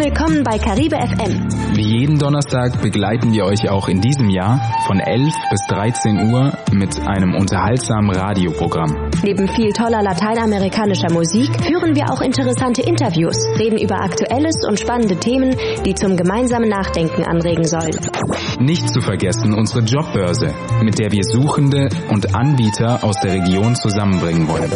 willkommen 0.00 0.42
bei 0.42 0.56
Caribe 0.56 0.96
FM. 0.96 1.76
Wie 1.76 1.98
jeden 1.98 2.18
Donnerstag 2.18 2.80
begleiten 2.80 3.34
wir 3.34 3.44
euch 3.44 3.68
auch 3.68 3.86
in 3.86 4.00
diesem 4.00 4.30
Jahr 4.30 4.58
von 4.86 4.98
11 4.98 5.34
bis 5.50 5.66
13 5.66 6.32
Uhr 6.32 6.56
mit 6.72 6.98
einem 7.06 7.34
unterhaltsamen 7.34 8.10
Radioprogramm. 8.10 9.09
Neben 9.22 9.48
viel 9.48 9.72
toller 9.72 10.02
lateinamerikanischer 10.02 11.12
Musik 11.12 11.50
führen 11.62 11.94
wir 11.94 12.10
auch 12.10 12.22
interessante 12.22 12.82
Interviews, 12.82 13.36
reden 13.58 13.78
über 13.78 14.00
Aktuelles 14.00 14.56
und 14.66 14.80
spannende 14.80 15.16
Themen, 15.16 15.54
die 15.84 15.94
zum 15.94 16.16
gemeinsamen 16.16 16.68
Nachdenken 16.68 17.24
anregen 17.24 17.64
sollen. 17.64 17.96
Nicht 18.58 18.88
zu 18.88 19.00
vergessen 19.00 19.52
unsere 19.52 19.80
Jobbörse, 19.80 20.54
mit 20.82 20.98
der 20.98 21.12
wir 21.12 21.24
Suchende 21.24 21.88
und 22.10 22.34
Anbieter 22.34 23.04
aus 23.04 23.16
der 23.20 23.34
Region 23.34 23.74
zusammenbringen 23.74 24.48
wollen. 24.48 24.70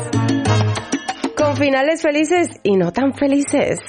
con 1.42 1.58
finales 1.58 2.04
felices 2.04 2.50
y 2.62 2.78
no 2.78 2.92
tan 2.92 3.16
felices. 3.16 3.80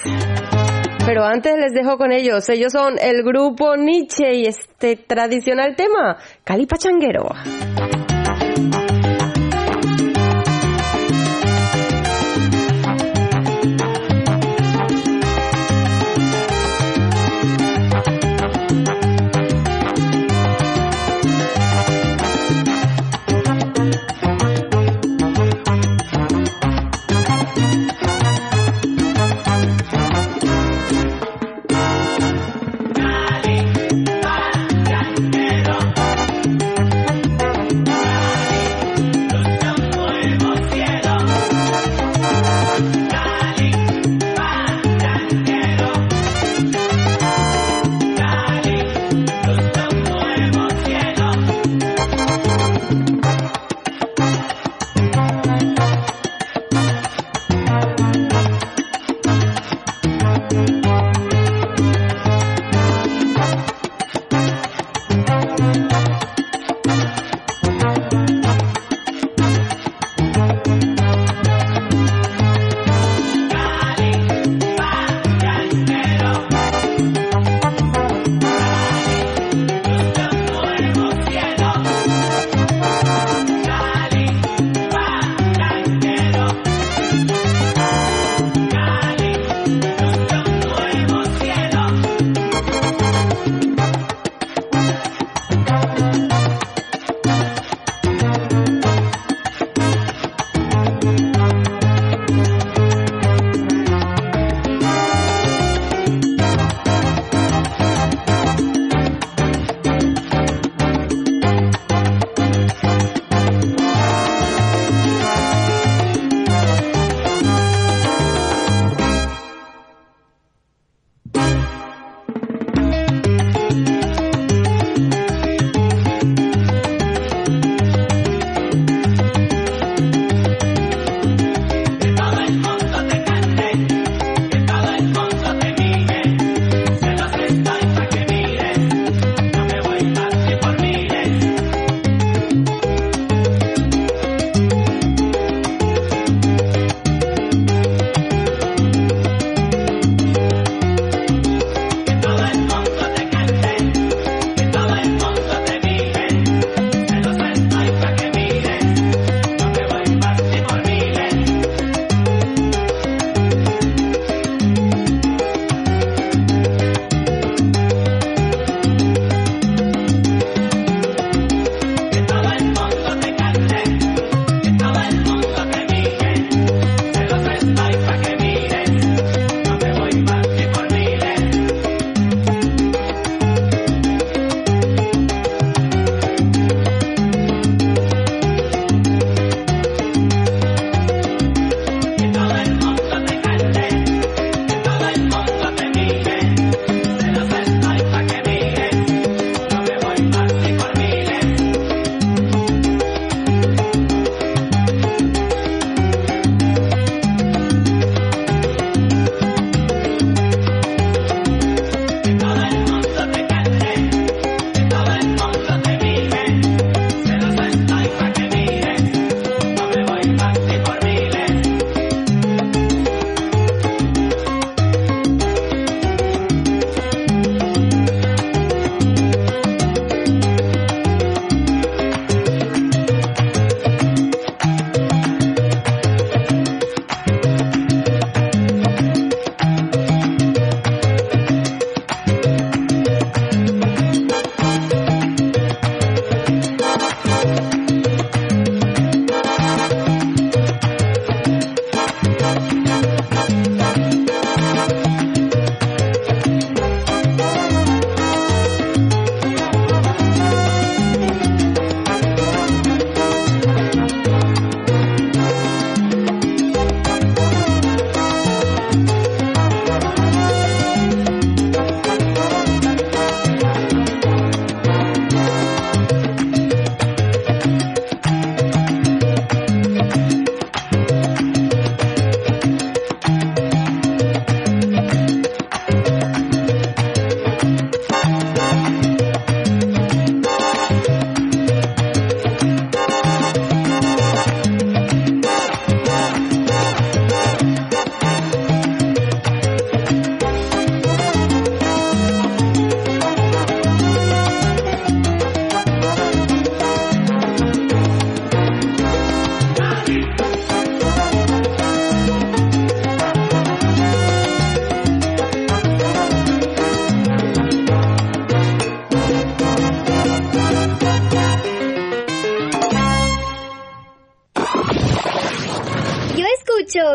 Pero 1.05 1.23
antes 1.23 1.55
les 1.57 1.71
dejo 1.73 1.97
con 1.97 2.11
ellos. 2.11 2.49
Ellos 2.49 2.71
son 2.71 2.95
el 2.99 3.23
grupo 3.23 3.75
Nietzsche 3.75 4.33
y 4.33 4.45
este 4.45 4.95
tradicional 4.95 5.75
tema, 5.75 6.17
Cali 6.43 6.65
Pachanguero. 6.65 7.29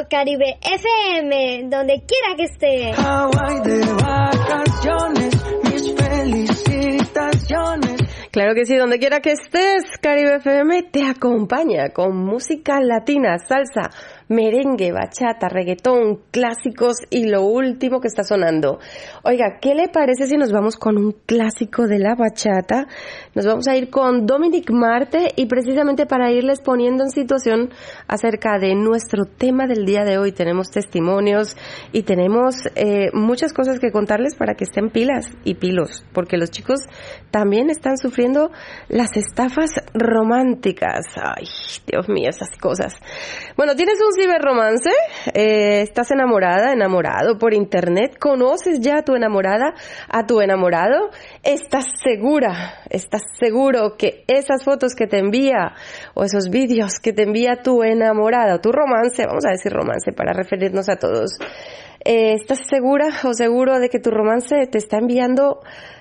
Caribe 0.08 0.58
FM, 0.62 1.68
donde 1.68 2.02
quiera 2.06 2.34
que 2.36 2.44
esté. 2.44 2.92
Hawaii 2.92 3.60
de 3.60 3.80
vacaciones, 3.94 5.34
mis 5.64 5.94
felicitaciones. 5.94 8.00
Claro 8.30 8.54
que 8.54 8.64
sí, 8.64 8.76
donde 8.76 8.98
quiera 8.98 9.20
que 9.20 9.32
estés, 9.32 9.98
Caribe 10.00 10.36
FM 10.36 10.84
te 10.84 11.04
acompaña 11.04 11.90
con 11.90 12.16
música 12.16 12.80
latina, 12.80 13.38
salsa, 13.38 13.90
merengue, 14.28 14.92
bachata, 14.92 15.48
reggaetón, 15.48 16.20
clásicos 16.30 16.96
y 17.10 17.26
lo 17.26 17.42
último 17.42 18.00
que 18.00 18.08
está 18.08 18.22
sonando. 18.22 18.78
Oiga, 19.24 19.58
¿qué 19.60 19.74
le 19.74 19.88
parece 19.88 20.26
si 20.26 20.36
nos 20.36 20.52
vamos 20.52 20.76
con 20.76 20.96
un 20.96 21.12
clásico 21.26 21.86
de 21.86 21.98
la 21.98 22.14
bachata? 22.14 22.86
Nos 23.34 23.46
vamos 23.46 23.66
a 23.68 23.76
ir 23.76 23.90
con 23.90 24.26
Dominic 24.26 24.70
Marte 24.70 25.32
y 25.36 25.46
precisamente 25.46 26.06
para 26.06 26.30
irles 26.30 26.60
poniendo 26.60 27.04
en 27.04 27.10
situación 27.10 27.70
acerca 28.06 28.58
de 28.58 28.74
nuestro 28.74 29.24
tema 29.24 29.66
del 29.66 29.84
día 29.84 30.04
de 30.04 30.18
hoy 30.18 30.32
tenemos 30.32 30.70
testimonios 30.70 31.56
y 31.92 32.02
tenemos 32.02 32.54
eh, 32.74 33.10
muchas 33.12 33.52
cosas 33.52 33.78
que 33.78 33.90
contarles 33.90 34.34
para 34.34 34.54
que 34.54 34.64
estén 34.64 34.90
pilas 34.90 35.26
y 35.44 35.54
pilos, 35.54 36.04
porque 36.12 36.36
los 36.36 36.50
chicos 36.50 36.80
también 37.30 37.70
están 37.70 37.96
sufriendo 37.98 38.50
las 38.88 39.16
estafas 39.16 39.70
románticas. 39.94 41.06
Ay, 41.16 41.46
Dios 41.86 42.08
mío, 42.08 42.28
esas 42.30 42.50
cosas. 42.60 42.94
Bueno, 43.56 43.74
tienes 43.74 43.98
un 44.00 44.12
ciberromance, 44.18 44.90
eh, 45.32 45.82
estás 45.82 46.10
enamorada, 46.10 46.72
enamorado 46.72 47.38
por 47.38 47.54
internet, 47.54 48.18
conoces 48.18 48.80
ya 48.80 48.98
a 48.98 49.02
tu 49.02 49.14
enamorada, 49.14 49.74
a 50.08 50.26
tu 50.26 50.40
enamorado, 50.40 51.10
estás 51.42 51.86
segura, 52.02 52.82
estás 52.90 53.22
seguro 53.38 53.96
que 53.96 54.24
esas 54.26 54.64
fotos 54.64 54.94
que 54.94 55.06
te 55.06 55.18
envía 55.18 55.74
o 56.14 56.24
esos 56.24 56.50
vídeos 56.50 56.98
que 57.02 57.12
te 57.12 57.22
envía 57.22 57.62
tu 57.62 57.82
enamorada, 57.82 58.60
tu 58.60 58.72
romance, 58.72 59.24
vamos 59.26 59.44
a 59.46 59.52
decir 59.52 59.72
romance 59.72 60.12
para 60.12 60.32
referirnos 60.32 60.88
a 60.88 60.96
todos, 60.96 61.38
eh, 62.04 62.34
¿estás 62.34 62.60
segura 62.68 63.08
o 63.24 63.32
seguro 63.34 63.78
de 63.78 63.88
que 63.88 64.00
tu 64.00 64.10
romance 64.10 64.66
te 64.70 64.78
está 64.78 64.98
enviando 64.98 65.60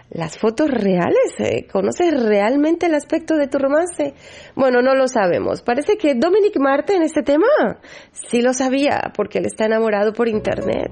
las 0.10 0.38
fotos 0.38 0.70
reales? 0.70 1.34
Eh, 1.40 1.68
¿Conoces 1.72 2.22
realmente 2.24 2.86
el 2.86 2.96
aspecto 2.96 3.36
de 3.36 3.48
tu 3.48 3.58
romance? 3.58 4.14
Bueno, 4.56 4.82
no 4.82 4.96
lo 4.96 5.08
sabemos. 5.08 5.62
Parece 5.62 5.98
que 5.98 6.16
Dominic 6.16 6.58
Marte 6.60 6.96
en 6.96 7.04
este 7.04 7.24
tema 7.24 7.48
sí 8.12 8.42
lo 8.42 8.54
sabía 8.54 9.12
porque 9.16 9.40
él 9.40 9.46
está 9.46 9.66
enamorado 9.66 10.14
por 10.14 10.28
internet. 10.28 10.92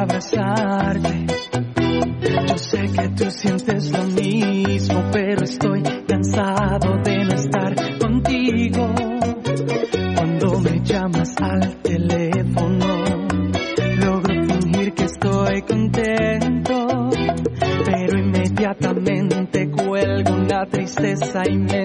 Abrazarte. 0.00 1.26
Yo 2.48 2.58
sé 2.58 2.82
que 2.92 3.08
tú 3.10 3.30
sientes 3.30 3.90
lo 3.92 4.04
mismo, 4.04 5.04
pero 5.12 5.44
estoy 5.44 5.82
cansado 6.06 6.98
de 7.02 7.24
no 7.24 7.34
estar 7.34 7.98
contigo. 7.98 8.94
Cuando 10.16 10.60
me 10.60 10.80
llamas 10.82 11.34
al 11.40 11.76
teléfono, 11.82 13.04
logro 14.00 14.44
fingir 14.44 14.92
que 14.94 15.04
estoy 15.04 15.62
contento, 15.62 17.10
pero 17.84 18.18
inmediatamente 18.18 19.70
cuelgo 19.70 20.34
una 20.34 20.66
tristeza 20.66 21.42
inmensa, 21.48 21.75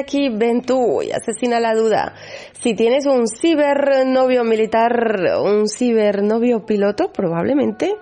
aquí, 0.00 0.28
ven 0.28 0.62
tú 0.62 1.02
y 1.02 1.10
asesina 1.12 1.60
la 1.60 1.74
duda. 1.74 2.14
Si 2.60 2.74
tienes 2.74 3.06
un 3.06 3.26
cibernovio 3.26 4.44
militar, 4.44 4.92
un 5.40 5.68
cibernovio 5.68 6.66
piloto, 6.66 7.12
probablemente 7.12 7.94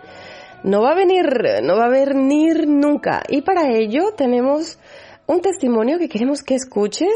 no 0.64 0.82
va 0.82 0.90
a 0.90 0.94
venir, 0.94 1.26
no 1.62 1.76
va 1.76 1.86
a 1.86 1.90
venir 1.90 2.66
nunca. 2.66 3.22
Y 3.28 3.42
para 3.42 3.70
ello 3.72 4.12
tenemos 4.16 4.78
un 5.28 5.42
testimonio 5.42 5.98
que 5.98 6.08
queremos 6.08 6.42
que 6.42 6.54
escuches. 6.54 7.12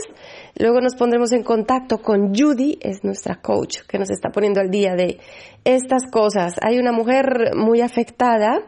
Luego 0.59 0.81
nos 0.81 0.95
pondremos 0.95 1.33
en 1.33 1.43
contacto 1.43 1.99
con 1.99 2.35
Judy, 2.35 2.79
es 2.81 3.03
nuestra 3.05 3.41
coach, 3.41 3.81
que 3.89 3.99
nos 3.99 4.11
está 4.11 4.31
poniendo 4.31 4.61
al 4.61 4.71
día 4.71 4.95
de 4.95 5.19
estas 5.65 6.03
cosas. 6.11 6.57
Hay 6.62 6.79
una 6.79 6.93
mujer 6.93 7.53
muy 7.57 7.81
afectada. 7.81 8.61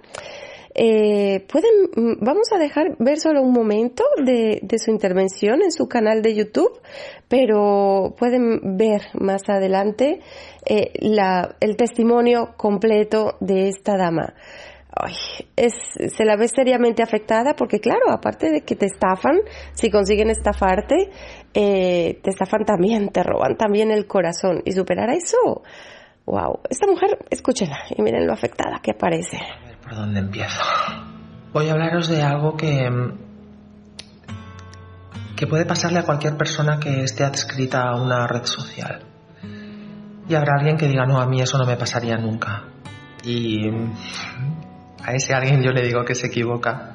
Eh, 0.74 1.46
pueden, 1.50 1.70
mm, 1.94 2.24
vamos 2.24 2.48
a 2.52 2.58
dejar 2.58 2.96
ver 2.98 3.18
solo 3.18 3.42
un 3.42 3.52
momento 3.52 4.02
de, 4.24 4.58
de 4.60 4.78
su 4.78 4.90
intervención 4.90 5.62
en 5.62 5.70
su 5.70 5.86
canal 5.86 6.20
de 6.20 6.34
YouTube, 6.34 6.80
pero 7.28 8.14
pueden 8.18 8.76
ver 8.76 9.02
más 9.14 9.42
adelante 9.48 10.20
eh, 10.66 10.90
la, 11.00 11.56
el 11.60 11.76
testimonio 11.76 12.54
completo 12.56 13.36
de 13.40 13.68
esta 13.68 13.96
dama. 13.96 14.34
Ay, 14.96 15.14
es, 15.56 15.74
se 16.14 16.24
la 16.24 16.36
ve 16.36 16.46
seriamente 16.48 17.02
afectada 17.02 17.54
porque 17.56 17.80
claro, 17.80 18.12
aparte 18.12 18.50
de 18.50 18.60
que 18.60 18.76
te 18.76 18.86
estafan, 18.86 19.40
si 19.72 19.90
consiguen 19.90 20.30
estafarte, 20.30 21.10
eh, 21.52 22.20
te 22.22 22.30
estafan 22.30 22.64
también, 22.64 23.08
te 23.08 23.22
roban 23.22 23.56
también 23.56 23.90
el 23.90 24.06
corazón. 24.06 24.62
Y 24.64 24.72
superar 24.72 25.10
eso, 25.10 25.62
wow. 26.26 26.60
Esta 26.70 26.86
mujer, 26.86 27.18
escúchenla 27.30 27.78
y 27.96 28.02
miren 28.02 28.26
lo 28.26 28.32
afectada 28.32 28.80
que 28.82 28.94
parece. 28.94 29.38
Por 29.84 29.94
dónde 29.94 30.20
empiezo. 30.20 30.62
Voy 31.52 31.68
a 31.68 31.72
hablaros 31.72 32.08
de 32.08 32.22
algo 32.22 32.56
que 32.56 32.90
que 35.36 35.46
puede 35.46 35.66
pasarle 35.66 35.98
a 35.98 36.04
cualquier 36.04 36.36
persona 36.36 36.78
que 36.78 37.02
esté 37.02 37.24
adscrita 37.24 37.82
a 37.82 38.00
una 38.00 38.26
red 38.26 38.44
social. 38.44 39.02
Y 40.28 40.34
habrá 40.34 40.54
alguien 40.58 40.76
que 40.76 40.88
diga, 40.88 41.04
no, 41.06 41.20
a 41.20 41.26
mí 41.26 41.40
eso 41.40 41.58
no 41.58 41.66
me 41.66 41.76
pasaría 41.76 42.16
nunca. 42.16 42.64
Y 43.24 43.68
a 45.02 45.12
ese 45.12 45.34
alguien 45.34 45.62
yo 45.62 45.70
le 45.72 45.82
digo 45.82 46.04
que 46.04 46.14
se 46.14 46.28
equivoca. 46.28 46.92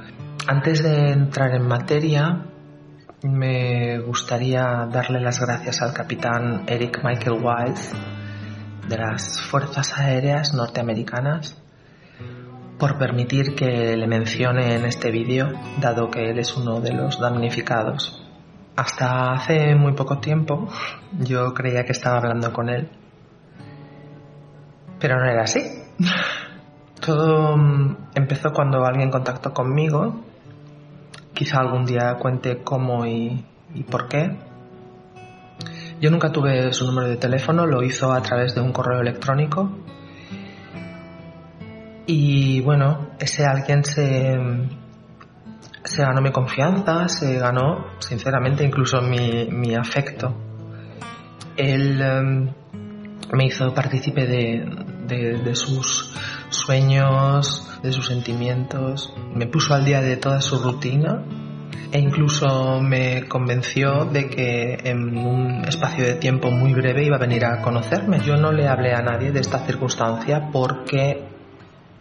Antes 0.48 0.82
de 0.84 1.12
entrar 1.12 1.54
en 1.54 1.68
materia, 1.68 2.46
me 3.24 4.00
gustaría 4.00 4.88
darle 4.90 5.20
las 5.20 5.40
gracias 5.40 5.82
al 5.82 5.94
capitán 5.94 6.64
Eric 6.68 7.02
Michael 7.04 7.44
Wise 7.44 7.96
de 8.88 8.98
las 8.98 9.42
Fuerzas 9.42 9.98
Aéreas 9.98 10.54
Norteamericanas 10.54 11.56
por 12.80 12.98
permitir 12.98 13.56
que 13.56 13.98
le 13.98 14.08
mencione 14.08 14.76
en 14.76 14.86
este 14.86 15.12
vídeo, 15.12 15.52
dado 15.82 16.10
que 16.10 16.30
él 16.30 16.40
es 16.40 16.56
uno 16.56 16.80
de 16.80 16.94
los 16.94 17.20
damnificados. 17.20 18.26
Hasta 18.78 19.34
hace 19.34 19.76
muy 19.76 19.92
poco 19.92 20.20
tiempo 20.20 20.70
yo 21.20 21.54
creía 21.54 21.84
que 21.84 21.92
estaba 21.92 22.18
hablando 22.18 22.54
con 22.54 22.70
él, 22.70 22.90
pero 25.00 25.20
no 25.20 25.30
era 25.30 25.44
así. 25.44 25.60
Todo 27.06 27.56
empezó 28.16 28.52
cuando 28.54 28.86
alguien 28.86 29.12
contactó 29.12 29.54
conmigo. 29.54 30.22
Quizá 31.34 31.60
algún 31.60 31.86
día 31.86 32.16
cuente 32.16 32.64
cómo 32.64 33.06
y, 33.06 33.46
y, 33.74 33.84
por 33.84 34.08
qué. 34.08 34.38
Yo 36.00 36.12
nunca 36.12 36.32
tuve 36.32 36.72
su 36.74 36.86
número 36.86 37.08
de 37.08 37.18
teléfono, 37.18 37.66
lo 37.66 37.84
hizo 37.84 38.12
a 38.14 38.22
través 38.22 38.56
de 38.56 38.62
un 38.62 38.72
correo 38.72 39.02
electrónico. 39.02 39.70
Y 42.12 42.60
bueno, 42.62 43.12
ese 43.20 43.46
alguien 43.46 43.84
se, 43.84 44.36
se 45.84 46.02
ganó 46.02 46.22
mi 46.22 46.32
confianza, 46.32 47.08
se 47.08 47.38
ganó, 47.38 47.86
sinceramente, 48.00 48.64
incluso 48.64 49.00
mi, 49.04 49.76
afecto. 49.76 50.36
Él 51.56 52.02
um, 52.02 52.52
me 53.32 53.46
hizo 53.46 53.76
partícipe 53.76 54.26
de, 54.26 55.38
de 55.44 55.56
sus 55.56 56.12
sueños, 56.50 57.80
de 57.84 57.92
sus 57.92 58.08
sentimientos, 58.08 59.14
me 59.36 59.46
puso 59.46 59.76
al 59.76 59.86
día 59.86 60.02
de 60.02 60.18
toda 60.18 60.42
su 60.42 60.58
rutina 60.58 61.24
e 61.92 62.00
incluso 62.00 62.82
me 62.82 63.28
convenció 63.28 64.06
de 64.06 64.32
que 64.32 64.80
en 64.84 65.16
un 65.16 65.64
espacio 65.64 66.06
de 66.06 66.16
tiempo 66.16 66.50
muy 66.50 66.74
breve 66.74 67.06
iba 67.06 67.18
a 67.18 67.20
venir 67.20 67.46
a 67.46 67.62
conocerme. 67.62 68.20
Yo 68.22 68.36
no 68.36 68.52
le 68.52 68.68
hablé 68.68 68.96
a 68.96 69.04
nadie 69.04 69.32
de 69.32 69.42
esta 69.42 69.60
circunstancia 69.60 70.50
porque 70.52 71.29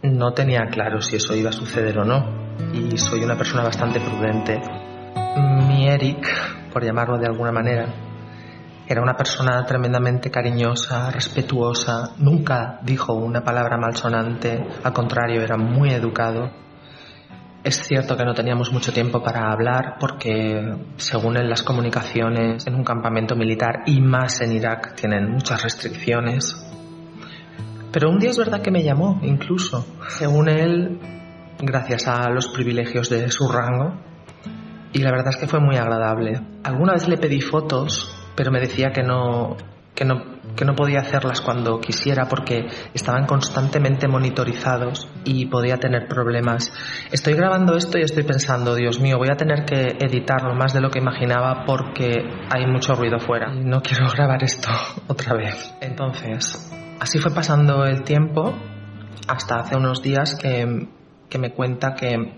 no 0.01 0.33
tenía 0.33 0.65
claro 0.67 1.01
si 1.01 1.17
eso 1.17 1.35
iba 1.35 1.49
a 1.49 1.53
suceder 1.53 1.97
o 1.99 2.05
no 2.05 2.49
y 2.73 2.97
soy 2.97 3.23
una 3.23 3.37
persona 3.37 3.63
bastante 3.63 3.99
prudente. 3.99 4.59
Mi 5.67 5.87
Eric, 5.87 6.71
por 6.71 6.83
llamarlo 6.83 7.17
de 7.17 7.27
alguna 7.27 7.51
manera, 7.51 7.87
era 8.87 9.01
una 9.01 9.15
persona 9.15 9.63
tremendamente 9.65 10.31
cariñosa, 10.31 11.11
respetuosa, 11.11 12.15
nunca 12.17 12.79
dijo 12.81 13.13
una 13.13 13.43
palabra 13.43 13.77
malsonante, 13.77 14.65
al 14.83 14.93
contrario, 14.93 15.41
era 15.41 15.57
muy 15.57 15.91
educado. 15.91 16.49
Es 17.63 17.83
cierto 17.83 18.17
que 18.17 18.25
no 18.25 18.33
teníamos 18.33 18.71
mucho 18.71 18.91
tiempo 18.91 19.21
para 19.21 19.51
hablar 19.51 19.97
porque, 19.99 20.75
según 20.95 21.37
él, 21.37 21.49
las 21.49 21.61
comunicaciones 21.61 22.65
en 22.65 22.75
un 22.75 22.83
campamento 22.83 23.35
militar 23.35 23.83
y 23.85 24.01
más 24.01 24.41
en 24.41 24.53
Irak 24.53 24.95
tienen 24.95 25.29
muchas 25.29 25.61
restricciones. 25.61 26.68
Pero 27.91 28.09
un 28.09 28.19
día 28.19 28.29
es 28.29 28.37
verdad 28.37 28.61
que 28.61 28.71
me 28.71 28.83
llamó, 28.83 29.19
incluso. 29.23 29.85
Según 30.07 30.49
él, 30.49 30.99
gracias 31.59 32.07
a 32.07 32.29
los 32.29 32.47
privilegios 32.49 33.09
de 33.09 33.31
su 33.31 33.47
rango, 33.47 33.93
y 34.91 34.99
la 34.99 35.11
verdad 35.11 35.29
es 35.29 35.37
que 35.37 35.47
fue 35.47 35.59
muy 35.59 35.77
agradable. 35.77 36.41
Alguna 36.63 36.93
vez 36.93 37.07
le 37.07 37.17
pedí 37.17 37.41
fotos 37.41 38.15
pero 38.39 38.51
me 38.51 38.61
decía 38.61 38.91
que 38.93 39.03
no, 39.03 39.57
que 39.93 40.05
no, 40.05 40.23
que 40.55 40.63
no 40.63 40.73
podía 40.73 40.99
hacerlas 40.99 41.41
cuando 41.41 41.81
quisiera 41.81 42.29
porque 42.29 42.67
estaban 42.93 43.25
constantemente 43.25 44.07
monitorizados 44.07 45.09
y 45.25 45.47
podía 45.47 45.75
tener 45.75 46.07
problemas. 46.07 46.71
Estoy 47.11 47.33
grabando 47.33 47.75
esto 47.75 47.97
y 47.97 48.03
estoy 48.03 48.23
pensando, 48.23 48.75
Dios 48.75 49.01
mío, 49.01 49.17
voy 49.17 49.27
a 49.29 49.35
tener 49.35 49.65
que 49.65 49.97
editarlo 49.99 50.55
más 50.55 50.73
de 50.73 50.79
lo 50.79 50.89
que 50.89 50.99
imaginaba 50.99 51.65
porque 51.65 52.13
hay 52.49 52.65
mucho 52.65 52.93
ruido 52.93 53.19
fuera. 53.19 53.53
No 53.53 53.81
quiero 53.81 54.09
grabar 54.15 54.41
esto 54.41 54.69
otra 55.07 55.35
vez. 55.35 55.75
Entonces, 55.81 56.71
así 56.99 57.19
fue 57.19 57.33
pasando 57.33 57.85
el 57.85 58.03
tiempo 58.03 58.53
hasta 59.27 59.59
hace 59.59 59.75
unos 59.75 60.01
días 60.01 60.35
que, 60.35 60.87
que 61.29 61.37
me 61.37 61.53
cuenta 61.53 61.95
que 61.95 62.33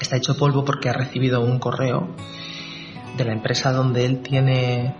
está 0.00 0.16
hecho 0.16 0.36
polvo 0.36 0.64
porque 0.64 0.88
ha 0.88 0.92
recibido 0.92 1.40
un 1.40 1.58
correo 1.58 2.08
de 3.16 3.24
la 3.24 3.32
empresa 3.32 3.72
donde 3.72 4.04
él 4.04 4.22
tiene 4.22 4.94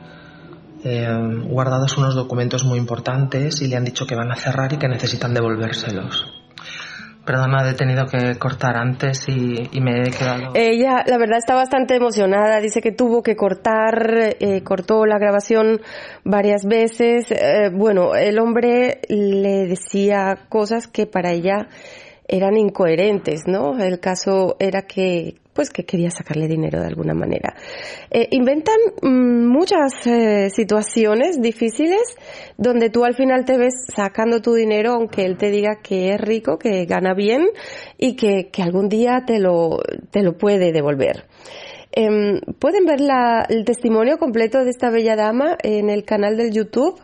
eh, 0.85 1.09
guardados 1.44 1.98
unos 1.98 2.14
documentos 2.14 2.64
muy 2.64 2.79
importantes 2.79 3.61
y 3.62 3.68
le 3.68 3.77
han 3.77 3.85
dicho 3.85 4.07
que 4.07 4.14
van 4.14 4.31
a 4.31 4.37
cerrar 4.37 4.72
y 4.72 4.77
que 4.77 4.88
necesitan 4.88 5.35
devolvérselos. 5.35 6.38
Perdona, 7.29 7.69
he 7.69 7.75
tenido 7.75 8.07
que 8.07 8.38
cortar 8.38 8.79
antes 8.79 9.29
y, 9.29 9.69
y, 9.71 9.83
me 9.83 10.01
he 10.01 10.11
quedado. 10.11 10.53
Ella, 10.55 11.05
la 11.07 11.19
verdad, 11.19 11.37
está 11.37 11.55
bastante 11.55 11.95
emocionada. 11.95 12.59
Dice 12.59 12.81
que 12.81 12.91
tuvo 12.91 13.23
que 13.23 13.37
cortar, 13.37 14.35
eh, 14.41 14.62
cortó 14.64 15.05
la 15.05 15.19
grabación 15.19 15.83
varias 16.25 16.64
veces. 16.64 17.31
Eh, 17.31 17.69
bueno, 17.71 18.14
el 18.14 18.38
hombre 18.38 19.03
le 19.11 19.67
decía 19.67 20.47
cosas 20.49 20.88
que 20.88 21.07
para 21.07 21.33
ella 21.33 21.69
eran 22.27 22.57
incoherentes, 22.57 23.43
¿no? 23.47 23.79
El 23.79 24.01
caso 24.01 24.57
era 24.59 24.87
que 24.87 25.35
pues 25.59 25.71
que 25.71 25.85
quería 25.85 26.12
sacarle 26.12 26.47
dinero 26.47 26.79
de 26.79 26.87
alguna 26.87 27.14
manera. 27.14 27.57
Eh, 28.12 28.29
inventan 28.31 28.77
mmm, 29.03 29.49
muchas 29.49 30.07
eh, 30.07 30.51
situaciones 30.51 31.42
difíciles 31.42 32.14
donde 32.57 32.90
tú 32.90 33.05
al 33.05 33.16
final 33.16 33.44
te 33.44 33.59
ves 33.59 33.75
sacando 33.92 34.40
tu 34.40 34.55
dinero 34.55 34.92
aunque 34.92 35.25
él 35.25 35.37
te 35.37 35.51
diga 35.51 35.81
que 35.83 36.14
es 36.14 36.21
rico, 36.21 36.61
que 36.61 36.85
gana 36.85 37.12
bien 37.12 37.49
y 37.99 38.14
que, 38.14 38.51
que 38.53 38.62
algún 38.62 38.88
día 38.88 39.25
te 39.27 39.40
lo, 39.40 39.81
te 40.12 40.23
lo 40.23 40.38
puede 40.38 40.71
devolver. 40.71 41.25
Eh, 41.90 42.40
pueden 42.61 42.85
ver 42.85 43.01
el 43.49 43.64
testimonio 43.64 44.16
completo 44.18 44.62
de 44.62 44.71
esta 44.71 44.90
bella 44.90 45.16
dama 45.16 45.59
en 45.64 45.90
el 45.90 46.05
canal 46.05 46.37
del 46.37 46.53
YouTube 46.53 47.01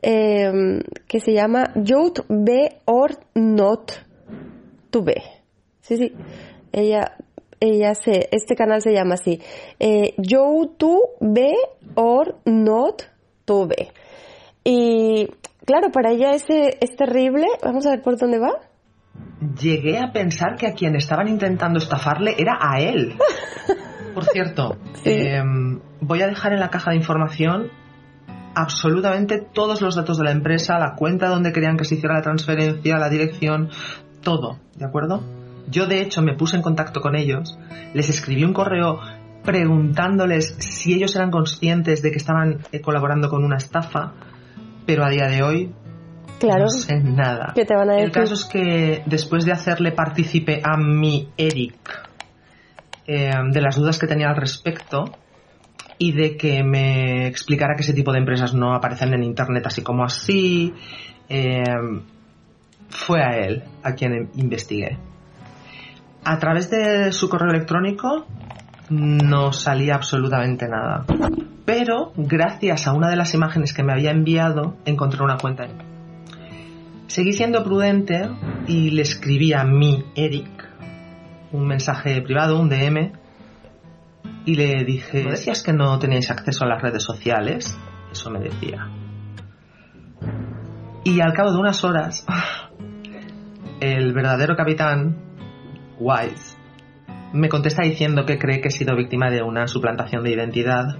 eh, 0.00 0.78
que 1.08 1.18
se 1.18 1.32
llama 1.32 1.72
Youth 1.74 2.20
Be 2.28 2.78
or 2.84 3.18
Not 3.34 3.90
to 4.90 5.02
Be. 5.02 5.24
Sí, 5.80 5.96
sí. 5.96 6.12
Ella 6.70 7.16
ella 7.60 7.94
se, 7.94 8.28
este 8.32 8.56
canal 8.56 8.82
se 8.82 8.92
llama 8.92 9.14
así, 9.14 9.40
eh, 9.78 10.14
Yo 10.18 10.70
to 10.76 11.00
be 11.20 11.54
or 11.94 12.36
not 12.44 13.02
to 13.44 13.66
be. 13.66 13.92
Y 14.64 15.28
claro, 15.64 15.90
para 15.92 16.12
ella 16.12 16.32
ese 16.32 16.76
es 16.80 16.96
terrible. 16.96 17.46
Vamos 17.62 17.86
a 17.86 17.90
ver 17.90 18.02
por 18.02 18.18
dónde 18.18 18.38
va. 18.38 18.52
Llegué 19.60 19.98
a 19.98 20.12
pensar 20.12 20.56
que 20.56 20.66
a 20.66 20.72
quien 20.72 20.96
estaban 20.96 21.28
intentando 21.28 21.78
estafarle 21.78 22.34
era 22.38 22.58
a 22.60 22.80
él. 22.80 23.14
Por 24.14 24.24
cierto, 24.24 24.76
sí. 25.04 25.10
eh, 25.10 25.42
voy 26.00 26.22
a 26.22 26.26
dejar 26.26 26.52
en 26.52 26.60
la 26.60 26.70
caja 26.70 26.90
de 26.90 26.96
información 26.96 27.70
absolutamente 28.56 29.38
todos 29.38 29.82
los 29.82 29.94
datos 29.94 30.16
de 30.16 30.24
la 30.24 30.30
empresa, 30.32 30.78
la 30.78 30.94
cuenta 30.96 31.28
donde 31.28 31.52
querían 31.52 31.76
que 31.76 31.84
se 31.84 31.96
hiciera 31.96 32.14
la 32.14 32.22
transferencia, 32.22 32.96
la 32.96 33.10
dirección, 33.10 33.68
todo, 34.22 34.58
¿de 34.74 34.86
acuerdo? 34.86 35.22
Yo 35.68 35.86
de 35.86 36.00
hecho 36.00 36.22
me 36.22 36.34
puse 36.34 36.56
en 36.56 36.62
contacto 36.62 37.00
con 37.00 37.16
ellos, 37.16 37.58
les 37.94 38.08
escribí 38.08 38.44
un 38.44 38.52
correo 38.52 39.00
preguntándoles 39.44 40.56
si 40.58 40.94
ellos 40.94 41.14
eran 41.16 41.30
conscientes 41.30 42.02
de 42.02 42.10
que 42.10 42.18
estaban 42.18 42.58
eh, 42.72 42.80
colaborando 42.80 43.28
con 43.28 43.44
una 43.44 43.56
estafa, 43.56 44.12
pero 44.86 45.04
a 45.04 45.10
día 45.10 45.26
de 45.28 45.42
hoy 45.42 45.72
Claro. 46.38 46.64
no 46.64 46.68
sé 46.68 47.00
nada. 47.00 47.52
¿Qué 47.54 47.64
te 47.64 47.74
van 47.74 47.88
a 47.90 47.94
El 47.96 48.08
decir? 48.08 48.12
caso 48.22 48.34
es 48.34 48.44
que 48.44 49.02
después 49.06 49.44
de 49.46 49.52
hacerle 49.52 49.92
partícipe 49.92 50.60
a 50.62 50.76
mi 50.76 51.30
Eric 51.36 52.08
eh, 53.06 53.30
de 53.50 53.60
las 53.60 53.76
dudas 53.76 53.98
que 53.98 54.06
tenía 54.06 54.28
al 54.28 54.36
respecto 54.36 55.04
y 55.98 56.12
de 56.12 56.36
que 56.36 56.62
me 56.62 57.26
explicara 57.26 57.74
que 57.74 57.82
ese 57.82 57.94
tipo 57.94 58.12
de 58.12 58.18
empresas 58.18 58.52
no 58.52 58.74
aparecen 58.74 59.14
en 59.14 59.22
internet 59.22 59.64
así 59.66 59.82
como 59.82 60.04
así, 60.04 60.74
eh, 61.28 61.62
fue 62.90 63.22
a 63.22 63.38
él 63.38 63.62
a 63.82 63.92
quien 63.94 64.28
investigué. 64.34 64.98
A 66.28 66.40
través 66.40 66.68
de 66.70 67.12
su 67.12 67.28
correo 67.28 67.50
electrónico 67.50 68.26
no 68.90 69.52
salía 69.52 69.94
absolutamente 69.94 70.66
nada. 70.66 71.06
Pero 71.64 72.12
gracias 72.16 72.88
a 72.88 72.94
una 72.94 73.08
de 73.08 73.14
las 73.14 73.32
imágenes 73.32 73.72
que 73.72 73.84
me 73.84 73.92
había 73.92 74.10
enviado 74.10 74.76
encontré 74.86 75.22
una 75.22 75.36
cuenta. 75.36 75.68
Seguí 77.06 77.32
siendo 77.32 77.62
prudente 77.62 78.28
y 78.66 78.90
le 78.90 79.02
escribí 79.02 79.52
a 79.52 79.62
mi 79.62 80.04
Eric 80.16 80.68
un 81.52 81.64
mensaje 81.64 82.20
privado, 82.22 82.58
un 82.58 82.70
DM, 82.70 83.12
y 84.46 84.54
le 84.56 84.82
dije, 84.84 85.22
¿no 85.22 85.30
decías 85.30 85.62
que 85.62 85.72
no 85.72 85.96
teníais 86.00 86.28
acceso 86.28 86.64
a 86.64 86.68
las 86.68 86.82
redes 86.82 87.04
sociales? 87.04 87.78
Eso 88.10 88.30
me 88.30 88.40
decía. 88.40 88.88
Y 91.04 91.20
al 91.20 91.32
cabo 91.34 91.52
de 91.52 91.58
unas 91.58 91.84
horas, 91.84 92.26
el 93.80 94.12
verdadero 94.12 94.56
capitán, 94.56 95.25
Wise, 95.98 96.56
me 97.32 97.48
contesta 97.48 97.82
diciendo 97.82 98.24
que 98.24 98.38
cree 98.38 98.60
que 98.60 98.68
he 98.68 98.70
sido 98.70 98.96
víctima 98.96 99.30
de 99.30 99.42
una 99.42 99.66
suplantación 99.66 100.24
de 100.24 100.32
identidad 100.32 100.98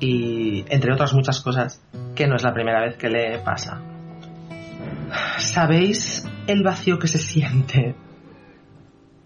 y, 0.00 0.64
entre 0.68 0.92
otras 0.92 1.14
muchas 1.14 1.40
cosas, 1.40 1.82
que 2.14 2.26
no 2.26 2.36
es 2.36 2.42
la 2.42 2.52
primera 2.52 2.80
vez 2.80 2.96
que 2.96 3.08
le 3.08 3.38
pasa. 3.38 3.80
¿Sabéis 5.38 6.28
el 6.46 6.62
vacío 6.62 6.98
que 6.98 7.08
se 7.08 7.18
siente 7.18 7.94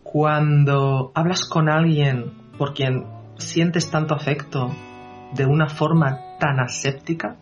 cuando 0.03 1.13
hablas 1.15 1.45
con 1.45 1.69
alguien 1.69 2.33
por 2.59 2.75
quien 2.75 3.05
sientes 3.37 3.91
tanto 3.91 4.15
afecto 4.15 4.75
de 5.35 5.47
una 5.47 5.69
forma 5.69 6.19
tan 6.39 6.61
aséptica? 6.61 7.37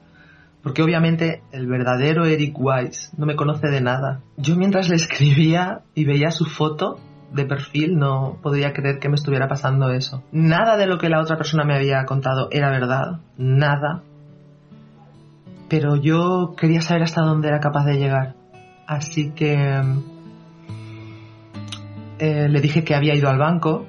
Porque 0.63 0.83
obviamente 0.83 1.43
el 1.53 1.67
verdadero 1.67 2.27
Eric 2.27 2.55
Wise 2.59 3.11
no 3.17 3.27
me 3.27 3.37
conoce 3.37 3.69
de 3.69 3.81
nada. 3.81 4.21
Yo 4.37 4.57
mientras 4.57 4.89
le 4.89 4.97
escribía 4.97 5.83
y 5.95 6.05
veía 6.05 6.31
su 6.31 6.45
foto 6.45 6.99
de 7.33 7.45
perfil 7.45 7.99
no 7.99 8.39
podía 8.43 8.73
creer 8.73 8.99
que 8.99 9.09
me 9.09 9.15
estuviera 9.15 9.49
pasando 9.49 9.91
eso. 9.91 10.23
Nada 10.33 10.77
de 10.77 10.87
lo 10.87 10.99
que 10.99 11.09
la 11.09 11.21
otra 11.21 11.37
persona 11.37 11.65
me 11.65 11.75
había 11.75 12.05
contado 12.05 12.49
era 12.51 12.71
verdad. 12.71 13.21
Nada. 13.37 14.03
Pero 15.69 15.97
yo 15.97 16.55
quería 16.57 16.81
saber 16.81 17.03
hasta 17.03 17.23
dónde 17.23 17.49
era 17.49 17.61
capaz 17.61 17.85
de 17.85 17.99
llegar. 17.99 18.35
Así 18.87 19.33
que 19.33 19.83
eh, 22.19 22.49
le 22.49 22.61
dije 22.61 22.85
que 22.85 22.95
había 22.95 23.15
ido 23.15 23.29
al 23.29 23.39
banco, 23.39 23.87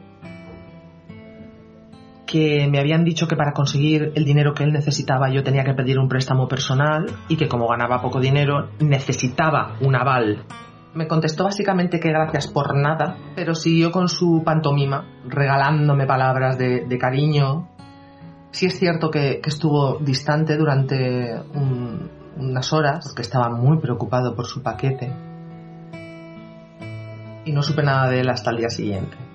que 2.29 2.67
me 2.69 2.79
habían 2.79 3.03
dicho 3.03 3.27
que 3.27 3.35
para 3.35 3.53
conseguir 3.53 4.11
el 4.13 4.23
dinero 4.23 4.53
que 4.53 4.63
él 4.63 4.71
necesitaba 4.71 5.31
yo 5.31 5.43
tenía 5.43 5.63
que 5.63 5.73
pedir 5.73 5.97
un 5.97 6.07
préstamo 6.07 6.47
personal 6.47 7.07
y 7.27 7.37
que 7.37 7.47
como 7.47 7.67
ganaba 7.67 8.01
poco 8.01 8.19
dinero 8.19 8.69
necesitaba 8.79 9.75
un 9.81 9.95
aval. 9.95 10.43
Me 10.93 11.07
contestó 11.07 11.43
básicamente 11.43 11.99
que 11.99 12.09
gracias 12.09 12.47
por 12.47 12.75
nada, 12.75 13.17
pero 13.35 13.53
siguió 13.53 13.91
con 13.91 14.09
su 14.09 14.41
pantomima, 14.43 15.05
regalándome 15.27 16.07
palabras 16.07 16.57
de, 16.57 16.97
cariño. 16.99 17.69
Sí 18.51 18.65
es 18.65 18.79
cierto 18.79 19.11
que, 19.11 19.39
estuvo 19.45 19.99
distante 19.99 20.57
durante 20.57 21.39
un, 21.53 22.09
unas 22.37 22.73
horas, 22.73 23.05
porque 23.05 23.21
estaba 23.21 23.49
muy 23.49 23.77
preocupado 23.77 24.35
por 24.35 24.47
su 24.47 24.63
paquete. 24.63 25.13
Y 27.45 27.51
no 27.51 27.61
supe 27.61 27.83
nada 27.83 28.09
de 28.09 28.21
él 28.21 28.29
hasta 28.29 28.49
el 28.49 28.57
día 28.57 28.69
siguiente. 28.69 29.28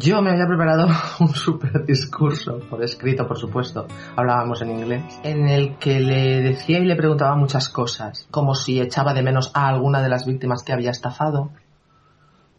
Yo 0.00 0.22
me 0.22 0.30
había 0.30 0.46
preparado 0.46 0.86
un 1.20 1.34
super 1.34 1.84
discurso, 1.84 2.60
por 2.70 2.84
escrito 2.84 3.26
por 3.26 3.36
supuesto, 3.36 3.88
hablábamos 4.14 4.62
en 4.62 4.70
inglés, 4.70 5.02
en 5.24 5.48
el 5.48 5.76
que 5.78 5.98
le 5.98 6.40
decía 6.40 6.78
y 6.78 6.84
le 6.84 6.94
preguntaba 6.94 7.34
muchas 7.34 7.68
cosas, 7.68 8.28
como 8.30 8.54
si 8.54 8.80
echaba 8.80 9.12
de 9.12 9.22
menos 9.22 9.50
a 9.54 9.66
alguna 9.66 10.00
de 10.00 10.08
las 10.08 10.24
víctimas 10.24 10.62
que 10.62 10.72
había 10.72 10.90
estafado, 10.90 11.50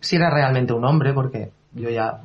si 0.02 0.18
era 0.18 0.30
realmente 0.30 0.74
un 0.74 0.84
hombre, 0.84 1.14
porque 1.14 1.54
yo 1.74 1.90
ya... 1.90 2.22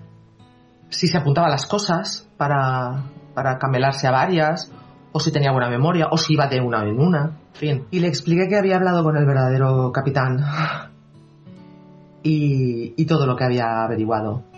si 0.89 1.07
se 1.07 1.19
apuntaba 1.19 1.49
las 1.49 1.67
cosas 1.67 2.29
para, 2.37 3.05
para 3.35 3.59
camelarse 3.59 4.09
a 4.09 4.11
varias, 4.11 4.73
o 5.13 5.21
si 5.21 5.31
tenía 5.31 5.53
buena 5.53 5.71
memoria, 5.71 6.09
o 6.11 6.17
si 6.17 6.33
iba 6.33 6.49
de 6.49 6.61
una 6.61 6.83
en 6.83 6.99
una, 6.99 7.39
en 7.53 7.55
fin. 7.55 7.87
Y 7.93 8.01
le 8.01 8.09
expliqué 8.09 8.49
que 8.49 8.57
había 8.57 8.77
hablado 8.77 9.05
con 9.05 9.17
el 9.17 9.27
verdadero 9.27 9.93
capitán 9.93 10.39
y, 12.25 12.95
y 12.97 13.07
todo 13.07 13.27
lo 13.27 13.37
que 13.37 13.45
había 13.45 13.85
averiguado. 13.85 14.54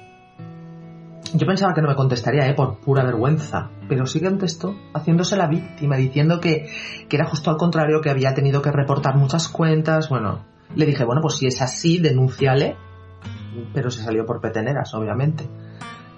Yo 1.34 1.46
pensaba 1.46 1.74
que 1.74 1.82
no 1.82 1.88
me 1.88 1.94
contestaría, 1.94 2.46
¿eh? 2.46 2.54
por 2.54 2.78
pura 2.78 3.04
vergüenza, 3.04 3.70
pero 3.88 4.06
sí 4.06 4.20
contestó, 4.20 4.74
haciéndose 4.94 5.36
la 5.36 5.48
víctima, 5.48 5.96
diciendo 5.96 6.40
que, 6.40 6.68
que 7.08 7.16
era 7.16 7.26
justo 7.26 7.50
al 7.50 7.56
contrario, 7.56 8.00
que 8.00 8.10
había 8.10 8.34
tenido 8.34 8.62
que 8.62 8.70
reportar 8.70 9.16
muchas 9.16 9.48
cuentas. 9.48 10.08
Bueno, 10.08 10.44
le 10.74 10.86
dije, 10.86 11.04
bueno, 11.04 11.20
pues 11.20 11.34
si 11.34 11.46
es 11.46 11.60
así, 11.62 11.98
denúnciale, 11.98 12.76
pero 13.74 13.90
se 13.90 14.02
salió 14.02 14.24
por 14.24 14.40
peteneras, 14.40 14.94
obviamente, 14.94 15.48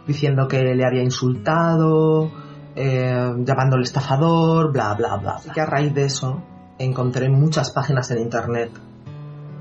diciendo 0.07 0.47
que 0.47 0.75
le 0.75 0.85
había 0.85 1.03
insultado, 1.03 2.31
eh, 2.75 3.33
llamándole 3.39 3.85
estafador, 3.85 4.73
bla, 4.73 4.95
bla, 4.95 5.17
bla. 5.17 5.33
Así 5.33 5.51
que 5.51 5.61
a 5.61 5.67
raíz 5.67 5.95
de 5.95 6.05
eso 6.05 6.43
encontré 6.79 7.29
muchas 7.29 7.71
páginas 7.71 8.11
en 8.11 8.19
internet 8.19 8.71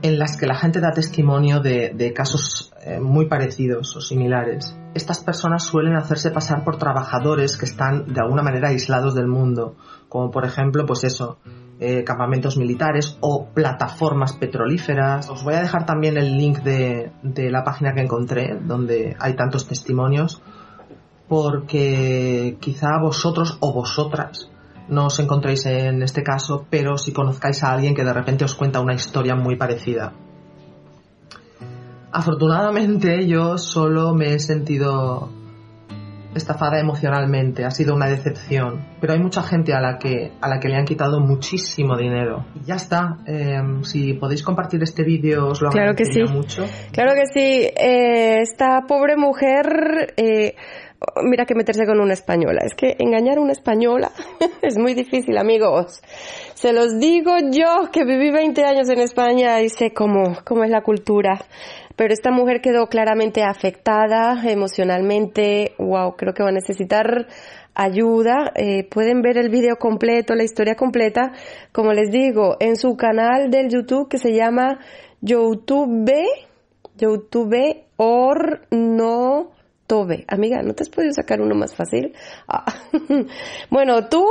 en 0.02 0.20
las 0.20 0.38
que 0.38 0.46
la 0.46 0.56
gente 0.56 0.80
da 0.80 0.92
testimonio 0.92 1.60
de, 1.60 2.14
casos 2.16 2.72
eh, 2.82 3.00
muy 3.00 3.28
parecidos 3.28 3.96
o 3.96 4.02
similares. 4.02 4.78
Estas 4.94 5.24
personas 5.24 5.64
suelen 5.64 5.96
hacerse 5.96 6.32
pasar 6.32 6.64
por 6.64 6.78
trabajadores 6.78 7.58
que 7.58 7.66
están 7.66 8.14
de 8.14 8.22
alguna 8.22 8.44
manera 8.44 8.70
aislados 8.70 9.16
del 9.16 9.28
mundo, 9.28 9.76
como 10.10 10.32
por 10.32 10.46
ejemplo, 10.46 10.86
pues 10.86 11.04
eso, 11.04 11.40
eh, 11.80 12.04
campamentos 12.04 12.58
militares 12.58 13.18
o 13.22 13.48
plataformas 13.54 14.34
petrolíferas. 14.34 15.30
Os 15.30 15.44
voy 15.44 15.56
a 15.56 15.62
dejar 15.62 15.86
también 15.86 16.18
el 16.18 16.38
link 16.38 16.60
de 16.60 17.12
la 17.52 17.64
página 17.64 17.94
que 17.94 18.02
encontré, 18.02 18.58
donde 18.62 19.16
hay 19.20 19.36
tantos 19.36 19.68
testimonios, 19.68 20.42
porque 21.28 22.58
quizá 22.60 23.00
vosotros 23.02 23.58
o 23.60 23.74
vosotras 23.74 24.50
no 24.90 25.08
os 25.08 25.20
encontréis 25.20 25.66
en 25.66 26.02
este 26.02 26.24
caso, 26.24 26.66
pero 26.70 26.98
si 26.98 27.12
conozcáis 27.12 27.64
a 27.64 27.72
alguien 27.72 27.96
que 27.96 28.04
de 28.04 28.14
repente 28.14 28.46
os 28.46 28.56
cuenta 28.56 28.80
una 28.80 28.94
historia 28.94 29.36
muy 29.36 29.56
parecida. 29.56 30.14
Afortunadamente 32.12 33.28
yo 33.28 33.58
solo 33.58 34.14
me 34.14 34.34
he 34.34 34.40
sentido 34.40 35.30
estafada 36.38 36.80
emocionalmente, 36.80 37.66
ha 37.66 37.72
sido 37.72 37.96
una 37.96 38.08
decepción, 38.08 38.86
pero 39.02 39.14
hay 39.14 39.20
mucha 39.20 39.42
gente 39.42 39.74
a 39.74 39.82
la 39.82 39.98
que, 39.98 40.32
a 40.40 40.48
la 40.48 40.60
que 40.60 40.70
le 40.70 40.76
han 40.76 40.86
quitado 40.86 41.20
muchísimo 41.20 41.98
dinero. 41.98 42.46
Y 42.56 42.66
ya 42.66 42.76
está, 42.76 43.18
eh, 43.26 43.60
si 43.82 44.14
podéis 44.14 44.44
compartir 44.44 44.82
este 44.84 45.04
vídeo 45.04 45.48
os 45.48 45.62
lo 45.62 45.70
Claro 45.70 45.96
que 45.96 46.06
sí. 46.06 46.24
mucho. 46.24 46.66
Claro 46.92 47.14
que 47.14 47.26
sí. 47.28 47.70
Eh, 47.76 48.42
esta 48.42 48.82
pobre 48.88 49.18
mujer, 49.18 50.14
eh, 50.18 50.56
mira 51.24 51.46
que 51.46 51.56
meterse 51.56 51.86
con 51.86 52.00
una 52.00 52.14
española. 52.14 52.62
Es 52.64 52.74
que 52.74 52.96
engañar 53.00 53.38
a 53.38 53.42
una 53.42 53.52
española 53.52 54.12
es 54.62 54.78
muy 54.78 54.94
difícil, 54.94 55.38
amigos. 55.38 56.02
Se 56.54 56.74
los 56.74 57.00
digo 57.00 57.34
yo, 57.52 57.90
que 57.92 58.04
viví 58.04 58.32
20 58.32 58.64
años 58.64 58.90
en 58.90 59.00
España 59.00 59.62
y 59.62 59.70
sé 59.70 59.94
cómo, 59.94 60.38
cómo 60.46 60.64
es 60.64 60.70
la 60.70 60.82
cultura. 60.82 61.40
Pero 61.96 62.14
esta 62.14 62.32
mujer 62.32 62.62
quedó 62.62 62.88
claramente 62.88 63.44
afectada 63.44 64.44
emocionalmente. 64.46 65.74
Wow, 65.80 66.16
creo 66.16 66.34
que 66.34 66.44
va 66.44 66.50
a 66.50 66.54
necesitar 66.54 67.28
ayuda. 67.74 68.52
Eh, 68.56 68.88
pueden 68.90 69.22
ver 69.22 69.38
el 69.38 69.50
video 69.50 69.78
completo, 69.78 70.36
la 70.36 70.44
historia 70.44 70.76
completa, 70.76 71.32
como 71.72 71.94
les 71.94 72.12
digo, 72.12 72.58
en 72.60 72.76
su 72.76 72.96
canal 72.98 73.50
del 73.50 73.70
YouTube 73.70 74.10
que 74.10 74.18
se 74.18 74.34
llama 74.34 74.80
YouTube, 75.22 76.12
YouTube 76.98 77.84
or 77.98 78.68
no 78.70 79.57
Tobe. 79.88 80.26
Amiga, 80.28 80.62
¿no 80.62 80.74
te 80.74 80.84
has 80.84 80.90
podido 80.90 81.14
sacar 81.14 81.40
uno 81.40 81.56
más 81.56 81.74
fácil? 81.74 82.14
Ah. 82.48 82.66
bueno, 83.70 84.10
tú, 84.10 84.26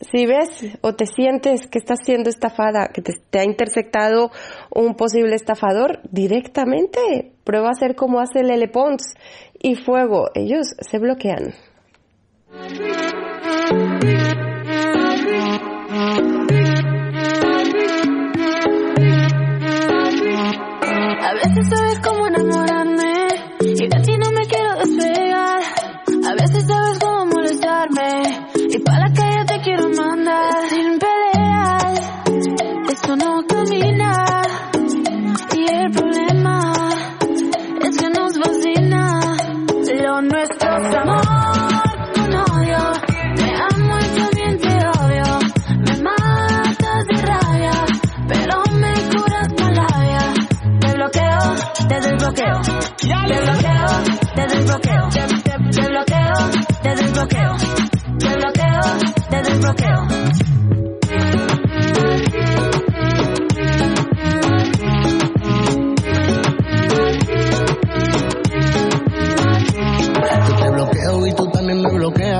si 0.00 0.26
ves 0.26 0.64
o 0.80 0.94
te 0.94 1.06
sientes 1.06 1.66
que 1.66 1.78
estás 1.78 2.00
siendo 2.02 2.30
estafada, 2.30 2.88
que 2.88 3.02
te, 3.02 3.38
ha 3.38 3.44
intersectado 3.44 4.30
un 4.74 4.94
posible 4.94 5.34
estafador, 5.34 6.00
directamente 6.10 7.32
prueba 7.44 7.68
a 7.68 7.72
hacer 7.72 7.94
como 7.94 8.20
hace 8.20 8.42
Lele 8.42 8.68
Pons 8.68 9.14
y 9.62 9.76
Fuego. 9.76 10.30
Ellos 10.34 10.74
se 10.80 10.98
bloquean. 10.98 11.54
A 21.20 21.34
veces 21.34 21.68
sabes 21.68 22.00
cómo 22.00 22.26
enamorarme 22.28 23.26
y 23.60 23.88
fascina. 33.02 34.42
Y 35.54 35.66
el 35.70 35.90
problema 35.92 36.72
es 37.82 37.96
que 37.98 38.08
nos 38.10 38.38
fascina. 38.38 39.20
Lo 40.02 40.22
nuestro 40.22 40.76
es 40.76 40.94
amor 40.94 41.24
con 42.14 42.34
odio. 42.34 42.78
Me 43.36 43.50
amo 43.70 43.98
y 43.98 44.18
también 44.18 44.58
te 44.58 44.74
odio. 44.98 45.38
Me 45.78 46.02
matas 46.02 47.06
de 47.08 47.22
rabia, 47.22 47.72
pero 48.28 48.62
me 48.80 48.92
curas 49.10 49.48
con 49.56 49.74
labia. 49.74 50.34
Te 50.80 50.92
bloqueo, 50.94 51.54
te 51.88 52.00
desbloqueo. 52.00 52.60
Te 52.96 53.40
bloqueo, 53.42 53.86
te 54.34 54.46
desbloqueo. 54.46 55.08
Te, 55.10 55.20
te 55.70 55.88
bloqueo, 55.88 56.36
te 56.82 56.90
desbloqueo. 56.94 57.56
Te 58.18 58.34
bloqueo, 58.36 58.80
te 59.30 59.42
desbloqueo. 59.42 60.65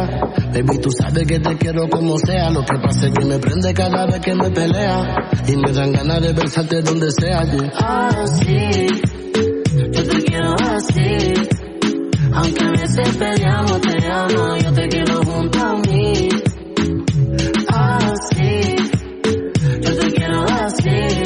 Bloqueas. 0.07 0.53
Baby, 0.53 0.79
tú 0.79 0.91
sabes 0.91 1.27
que 1.27 1.39
te 1.39 1.57
quiero 1.57 1.89
como 1.89 2.19
sea. 2.19 2.51
Lo 2.51 2.61
que 2.65 2.79
pasa 2.83 3.07
es 3.07 3.13
que 3.13 3.25
me 3.25 3.39
prende 3.39 3.75
cada 3.75 4.07
vez 4.07 4.21
que 4.21 4.35
me 4.35 4.51
pelea. 4.51 5.29
Y 5.47 5.57
me 5.57 5.73
dan 5.73 5.93
ganas 5.93 6.23
de 6.23 6.33
besarte 6.33 6.83
donde 6.83 7.11
sea. 7.11 7.45
yeah. 7.45 7.71
Así, 7.79 8.87
yo 9.93 10.05
te 10.05 10.23
quiero 10.25 10.55
así. 10.61 11.35
Aunque 12.33 12.65
a 12.65 12.71
veces 12.71 13.17
peleamos, 13.17 13.81
te 13.81 14.07
amo, 14.07 14.57
yo 14.57 14.73
te 14.73 14.89
quiero 14.89 15.23
junto 15.23 15.59
a 15.59 15.73
mí. 15.79 16.29
Así, 17.69 18.77
yo 19.81 19.97
te 19.99 20.13
quiero 20.13 20.45
así. 20.45 21.23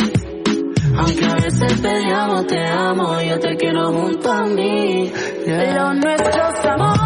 Aunque 0.96 1.24
a 1.24 1.34
veces 1.34 1.80
peleamos, 1.80 2.46
te 2.46 2.66
amo, 2.66 3.20
yo 3.22 3.38
te 3.38 3.56
quiero 3.56 3.92
junto 3.92 4.32
a 4.32 4.46
mí. 4.46 5.12
Lo 5.46 5.94
nuestro 5.94 6.48
es 6.48 6.64
amor 6.66 6.99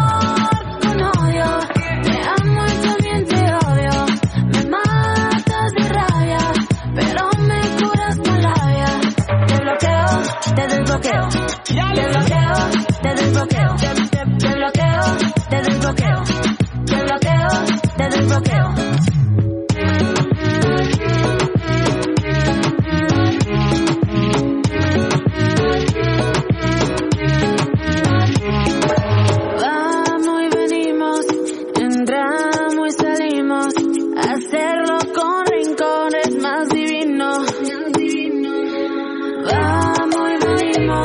te 10.53 10.67
desbloqueo. 10.67 11.29
Te 11.29 11.39
bloqueo, 11.39 11.93
te 11.93 12.01
desbloqueo. 12.01 12.94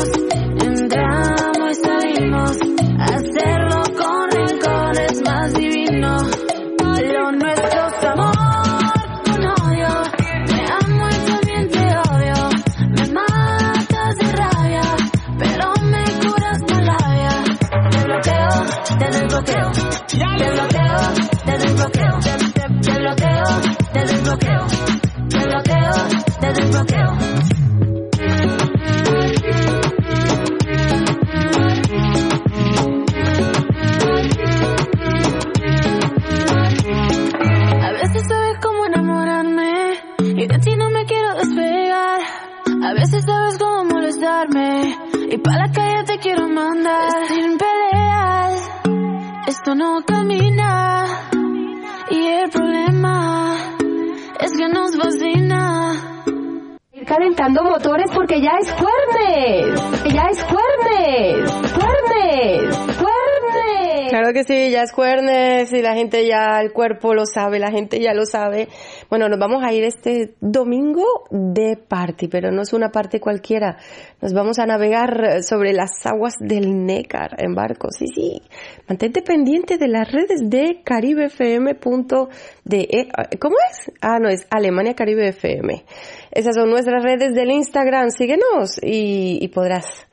love. 0.01 0.30
Sí, 64.51 64.71
ya 64.71 64.83
es 64.83 64.93
jueves 64.93 65.73
y 65.73 65.81
la 65.81 65.95
gente 65.95 66.27
ya, 66.27 66.61
el 66.61 66.73
cuerpo 66.73 67.15
lo 67.15 67.25
sabe, 67.25 67.61
la 67.61 67.71
gente 67.71 68.01
ya 68.01 68.15
lo 68.15 68.25
sabe. 68.25 68.69
Bueno, 69.09 69.29
nos 69.29 69.39
vamos 69.39 69.63
a 69.63 69.73
ir 69.73 69.85
este 69.85 70.35
domingo 70.41 71.05
de 71.31 71.77
party, 71.77 72.27
pero 72.27 72.51
no 72.51 72.63
es 72.63 72.73
una 72.73 72.91
parte 72.91 73.21
cualquiera. 73.21 73.79
Nos 74.21 74.33
vamos 74.33 74.59
a 74.59 74.67
navegar 74.67 75.45
sobre 75.45 75.73
las 75.73 76.05
aguas 76.05 76.35
del 76.41 76.85
Nécar 76.85 77.37
en 77.39 77.55
barco. 77.55 77.89
Sí, 77.97 78.07
sí. 78.09 78.43
Mantente 78.89 79.23
pendiente 79.23 79.79
de 79.79 79.87
las 79.87 80.11
redes 80.11 80.41
de 80.43 80.83
caribefm.de. 80.85 81.79
¿Cómo 83.39 83.57
es? 83.71 83.93
Ah, 84.01 84.19
no, 84.19 84.29
es 84.29 84.47
Alemania 84.51 84.95
Caribe 84.95 85.29
FM. 85.29 85.85
Esas 86.33 86.57
son 86.57 86.71
nuestras 86.71 87.05
redes 87.05 87.35
del 87.35 87.53
Instagram. 87.53 88.11
Síguenos 88.11 88.81
y, 88.83 89.39
y 89.41 89.49
podrás 89.49 90.10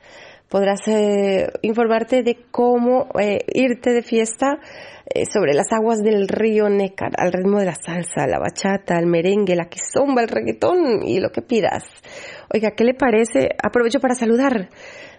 podrás 0.48 0.86
eh, 0.88 1.50
informarte 1.62 2.22
de 2.22 2.38
cómo 2.50 3.08
eh, 3.20 3.38
irte 3.52 3.92
de 3.92 4.02
fiesta 4.02 4.58
eh, 5.06 5.24
sobre 5.26 5.54
las 5.54 5.72
aguas 5.72 6.02
del 6.02 6.28
río 6.28 6.68
Nécar, 6.68 7.12
al 7.16 7.32
ritmo 7.32 7.58
de 7.58 7.66
la 7.66 7.74
salsa, 7.74 8.26
la 8.26 8.38
bachata, 8.38 8.98
el 8.98 9.06
merengue, 9.06 9.56
la 9.56 9.68
quizomba, 9.68 10.22
el 10.22 10.28
reggaetón 10.28 11.06
y 11.06 11.20
lo 11.20 11.30
que 11.30 11.42
pidas. 11.42 11.84
Oiga, 12.52 12.72
¿qué 12.72 12.84
le 12.84 12.94
parece? 12.94 13.50
Aprovecho 13.62 14.00
para 14.00 14.14
saludar 14.14 14.68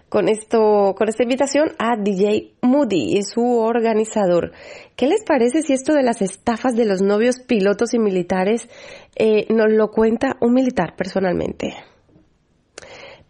con 0.08 0.28
esto, 0.28 0.94
con 0.98 1.08
esta 1.08 1.22
invitación 1.22 1.70
a 1.78 1.96
DJ 1.96 2.54
Moody 2.62 3.16
y 3.16 3.22
su 3.22 3.42
organizador. 3.42 4.52
¿Qué 4.96 5.06
les 5.06 5.22
parece 5.24 5.62
si 5.62 5.72
esto 5.72 5.94
de 5.94 6.02
las 6.02 6.20
estafas 6.20 6.74
de 6.74 6.84
los 6.84 7.00
novios 7.00 7.38
pilotos 7.38 7.94
y 7.94 7.98
militares 7.98 8.68
eh, 9.16 9.46
nos 9.48 9.70
lo 9.70 9.90
cuenta 9.90 10.36
un 10.40 10.52
militar 10.52 10.94
personalmente? 10.96 11.89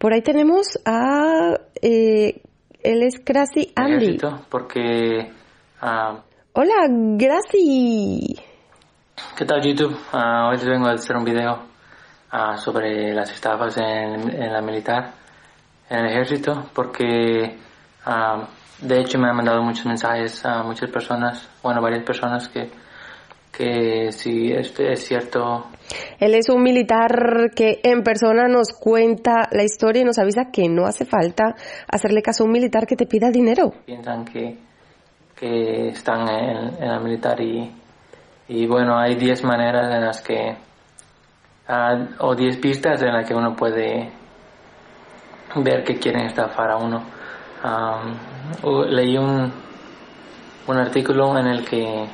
Por 0.01 0.13
ahí 0.13 0.23
tenemos 0.23 0.79
a... 0.83 1.59
Eh, 1.79 2.41
él 2.81 3.03
es 3.03 3.23
Gracie 3.23 3.71
Andy. 3.75 4.17
Porque... 4.49 5.31
ah, 5.79 6.17
Hola, 6.53 6.87
Gracie. 6.89 8.43
¿Qué 9.37 9.45
tal 9.45 9.61
YouTube? 9.61 9.95
Ah, 10.11 10.49
hoy 10.49 10.57
les 10.57 10.65
vengo 10.65 10.87
a 10.87 10.93
hacer 10.93 11.15
un 11.15 11.23
video 11.23 11.55
ah, 12.31 12.57
sobre 12.57 13.13
las 13.13 13.31
estafas 13.31 13.77
en, 13.77 14.41
en 14.41 14.51
la 14.51 14.61
militar, 14.63 15.13
en 15.87 15.99
el 15.99 16.07
ejército, 16.07 16.65
porque 16.73 17.59
de 18.81 18.99
hecho 18.99 19.19
me 19.19 19.29
han 19.29 19.35
mandado 19.35 19.61
muchos 19.61 19.85
mensajes 19.85 20.43
a 20.47 20.63
muchas 20.63 20.89
personas, 20.89 21.47
bueno, 21.61 21.79
varias 21.79 22.03
personas 22.03 22.49
que, 22.49 22.71
que 23.51 24.11
si 24.11 24.51
este 24.51 24.93
es 24.93 25.05
cierto, 25.05 25.65
Él 26.19 26.33
es 26.35 26.47
un 26.49 26.63
militar 26.63 27.51
que 27.55 27.79
en 27.83 28.01
persona 28.03 28.47
nos 28.47 28.71
cuenta 28.73 29.49
la 29.51 29.63
historia 29.63 30.01
y 30.01 30.05
nos 30.05 30.17
avisa 30.19 30.51
que 30.51 30.69
no 30.69 30.85
hace 30.85 31.05
falta 31.05 31.55
hacerle 31.87 32.21
caso 32.21 32.43
a 32.43 32.47
un 32.47 32.53
militar 32.53 32.87
que 32.87 32.95
te 32.95 33.05
pida 33.05 33.29
dinero. 33.29 33.73
piensan 33.85 34.23
que, 34.25 34.57
que 35.35 35.87
están 35.89 36.29
en, 36.29 36.81
en 36.81 36.87
la 36.89 36.99
militar 36.99 37.39
y, 37.41 37.69
y 38.47 38.67
bueno, 38.67 38.97
hay 38.97 39.15
10 39.15 39.43
maneras 39.43 39.93
en 39.93 40.05
las 40.05 40.21
que, 40.21 40.55
ah, 41.67 42.07
o 42.19 42.35
10 42.35 42.57
pistas 42.57 43.01
en 43.01 43.11
las 43.13 43.25
que 43.27 43.33
uno 43.35 43.55
puede 43.55 44.09
ver 45.57 45.83
que 45.83 45.97
quieren 45.97 46.25
estafar 46.27 46.71
a 46.71 46.77
uno. 46.77 47.03
Am, 47.63 48.15
u- 48.63 48.85
leí 48.85 49.17
un, 49.17 49.51
un 50.67 50.77
artículo 50.77 51.37
en 51.37 51.47
el 51.47 51.65
que 51.65 52.05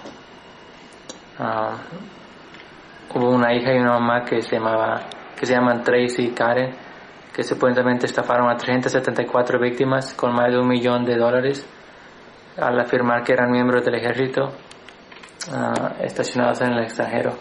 ah, 1.40 1.78
hubo 3.14 3.30
una 3.30 3.54
hija 3.54 3.74
y 3.74 3.80
una 3.80 4.00
mamá 4.00 4.24
que 4.24 4.42
se 4.42 4.56
llamaba 4.56 5.02
que 5.36 5.46
se 5.46 5.54
llaman 5.54 5.84
Tracy 5.84 6.26
y 6.26 6.32
Karen 6.32 6.76
que 7.34 7.44
supuestamente 7.44 8.06
estafaron 8.06 8.50
a 8.50 8.58
374 8.58 9.60
víctimas 9.60 10.14
con 10.14 10.34
más 10.34 10.52
de 10.52 10.60
un 10.60 10.68
millón 10.68 11.06
de 11.06 11.16
dólares 11.16 11.66
al 12.58 12.80
afirmar 12.80 13.24
que 13.24 13.34
eran 13.34 13.52
miembros 13.52 13.84
del 13.86 13.96
ejército 13.96 14.52
ah, 15.54 15.94
estacionados 16.02 16.62
en 16.62 16.74
el 16.74 16.84
extranjero 16.84 17.34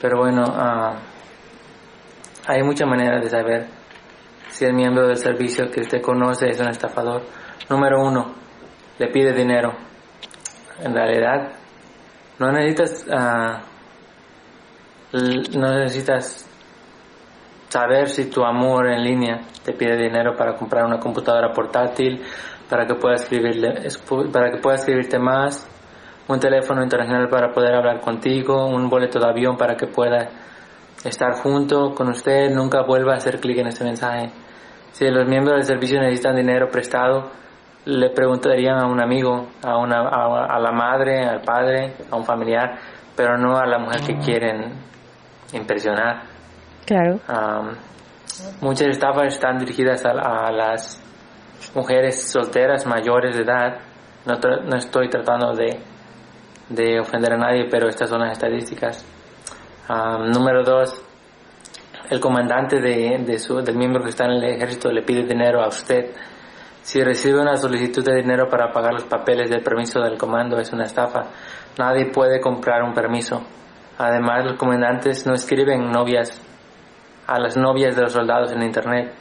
pero 0.00 0.18
bueno 0.18 0.44
ah, 0.46 0.94
hay 2.46 2.62
muchas 2.62 2.88
maneras 2.88 3.22
de 3.22 3.30
saber 3.30 3.66
si 4.54 4.64
el 4.64 4.72
miembro 4.72 5.08
del 5.08 5.16
servicio 5.16 5.68
que 5.68 5.80
usted 5.80 6.00
conoce 6.00 6.48
es 6.48 6.60
un 6.60 6.68
estafador. 6.68 7.22
Número 7.68 8.00
uno, 8.00 8.34
le 8.98 9.08
pide 9.08 9.32
dinero. 9.32 9.72
En 10.80 10.94
realidad, 10.94 11.54
no 12.38 12.52
necesitas, 12.52 13.06
ah, 13.12 13.62
no 15.12 15.78
necesitas 15.78 16.48
saber 17.68 18.08
si 18.08 18.26
tu 18.30 18.44
amor 18.44 18.86
en 18.88 19.02
línea 19.02 19.40
te 19.64 19.72
pide 19.72 19.96
dinero 19.96 20.36
para 20.36 20.54
comprar 20.54 20.84
una 20.84 20.98
computadora 20.98 21.52
portátil, 21.52 22.22
para 22.68 22.86
que 22.86 22.94
pueda 22.94 23.16
escribirle, 23.16 23.88
para 24.32 24.50
que 24.50 24.58
pueda 24.58 24.76
escribirte 24.76 25.18
más, 25.18 25.66
un 26.28 26.40
teléfono 26.40 26.82
internacional 26.82 27.28
para 27.28 27.52
poder 27.52 27.74
hablar 27.74 28.00
contigo, 28.00 28.66
un 28.66 28.88
boleto 28.88 29.18
de 29.18 29.26
avión 29.26 29.56
para 29.56 29.76
que 29.76 29.86
pueda 29.86 30.28
estar 31.04 31.34
junto 31.42 31.94
con 31.94 32.08
usted, 32.08 32.50
nunca 32.50 32.82
vuelva 32.82 33.14
a 33.14 33.16
hacer 33.16 33.40
clic 33.40 33.58
en 33.58 33.66
este 33.68 33.84
mensaje. 33.84 34.30
Si 34.92 35.04
los 35.10 35.28
miembros 35.28 35.56
del 35.56 35.64
servicio 35.64 36.00
necesitan 36.00 36.36
dinero 36.36 36.68
prestado, 36.70 37.30
le 37.86 38.10
preguntarían 38.10 38.78
a 38.78 38.86
un 38.86 39.00
amigo, 39.02 39.48
a, 39.62 39.76
una, 39.76 40.00
a, 40.00 40.56
a 40.56 40.58
la 40.58 40.72
madre, 40.72 41.24
al 41.26 41.42
padre, 41.42 41.94
a 42.10 42.16
un 42.16 42.24
familiar, 42.24 42.78
pero 43.14 43.36
no 43.36 43.56
a 43.56 43.66
la 43.66 43.78
mujer 43.78 44.00
que 44.00 44.16
quieren 44.18 44.72
impresionar. 45.52 46.22
Claro. 46.86 47.20
Muchas 48.60 48.88
estafas 48.88 49.34
están 49.34 49.58
dirigidas 49.58 50.04
a, 50.04 50.10
a 50.10 50.50
las 50.50 51.00
mujeres 51.74 52.30
solteras 52.30 52.86
mayores 52.86 53.36
de 53.36 53.42
edad. 53.42 53.78
No, 54.26 54.34
tra- 54.34 54.62
no 54.64 54.76
estoy 54.76 55.08
tratando 55.08 55.52
de, 55.54 55.78
de 56.70 57.00
ofender 57.00 57.34
a 57.34 57.36
nadie, 57.36 57.68
pero 57.70 57.88
estas 57.88 58.08
son 58.08 58.20
las 58.20 58.32
estadísticas. 58.32 59.04
Am, 59.88 60.30
número 60.30 60.62
dos, 60.64 61.00
el 62.10 62.18
comandante 62.20 62.80
de, 62.80 63.18
de 63.24 63.38
su, 63.38 63.60
del 63.62 63.76
miembro 63.76 64.02
que 64.02 64.08
está 64.10 64.24
en 64.24 64.32
el 64.32 64.44
ejército 64.44 64.90
le 64.90 65.02
pide 65.02 65.24
dinero 65.24 65.62
a 65.62 65.68
usted. 65.68 66.10
Si 66.84 67.02
recibe 67.02 67.40
una 67.40 67.56
solicitud 67.56 68.04
de 68.04 68.16
dinero 68.16 68.46
para 68.50 68.70
pagar 68.70 68.92
los 68.92 69.04
papeles 69.04 69.48
del 69.48 69.62
permiso 69.62 70.00
del 70.00 70.18
comando, 70.18 70.58
es 70.58 70.70
una 70.70 70.84
estafa. 70.84 71.30
Nadie 71.78 72.10
puede 72.12 72.42
comprar 72.42 72.82
un 72.82 72.92
permiso. 72.92 73.40
Además, 73.96 74.44
los 74.44 74.58
comandantes 74.58 75.26
no 75.26 75.32
escriben 75.32 75.90
novias 75.90 76.38
a 77.26 77.38
las 77.38 77.56
novias 77.56 77.96
de 77.96 78.02
los 78.02 78.12
soldados 78.12 78.52
en 78.52 78.62
internet. 78.62 79.14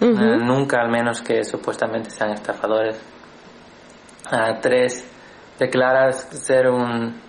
Eh, 0.00 0.06
nunca, 0.06 0.80
al 0.80 0.90
menos 0.90 1.22
que 1.22 1.42
supuestamente 1.42 2.10
sean 2.10 2.30
estafadores. 2.30 3.02
Ah, 4.30 4.56
tres, 4.62 5.10
declaras 5.58 6.28
ser 6.40 6.68
un, 6.68 7.20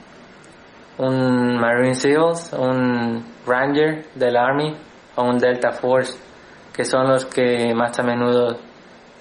un 1.00 1.58
Marine 1.58 1.96
SEALs, 1.96 2.54
un 2.54 3.26
Ranger 3.48 4.06
del 4.14 4.38
Army 4.38 4.78
o 5.16 5.24
un 5.24 5.40
Delta 5.40 5.72
Force, 5.72 6.16
que 6.72 6.86
son 6.86 7.08
los 7.08 7.26
que 7.26 7.74
más 7.74 7.98
a 7.98 8.04
menudo 8.04 8.60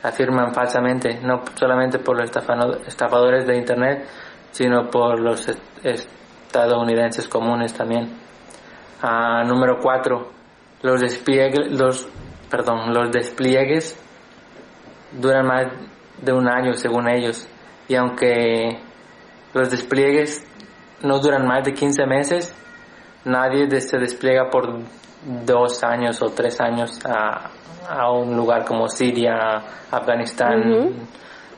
afirman 0.05 0.55
falsamente, 0.55 1.19
no 1.23 1.43
solamente 1.55 1.99
por 1.99 2.17
los 2.17 2.31
estafadores 2.87 3.47
de 3.47 3.57
internet, 3.57 4.07
sino 4.53 4.88
por 4.90 5.19
los 5.19 5.49
est- 5.49 5.61
estadounidenses 5.83 7.27
comunes 7.27 7.73
también. 7.75 8.11
Ah, 9.03 9.43
número 9.45 9.79
cuatro, 9.83 10.31
los 10.83 11.01
despliegues, 11.01 11.73
los, 11.73 12.07
despliegues 13.11 13.99
duran 15.12 15.47
más 15.47 15.67
de 16.23 16.33
un 16.33 16.49
año 16.49 16.75
según 16.75 17.09
ellos. 17.09 17.49
Y 17.88 17.97
aunque 17.97 18.79
los 19.53 19.71
despliegues 19.71 20.45
no 21.03 21.19
duran 21.19 21.47
más 21.47 21.64
de 21.64 21.73
15 21.73 22.07
meses, 22.07 22.55
nadie 23.25 23.69
se 23.81 23.99
despliega 23.99 24.49
por 24.51 24.79
dos 25.45 25.83
años 25.83 26.23
o 26.23 26.27
tres 26.31 26.61
años 26.61 27.01
a, 27.05 27.51
a 27.88 28.11
un 28.11 28.37
lugar 28.37 28.64
como 28.64 28.88
Siria, 28.88 29.62
Afganistán. 29.90 31.07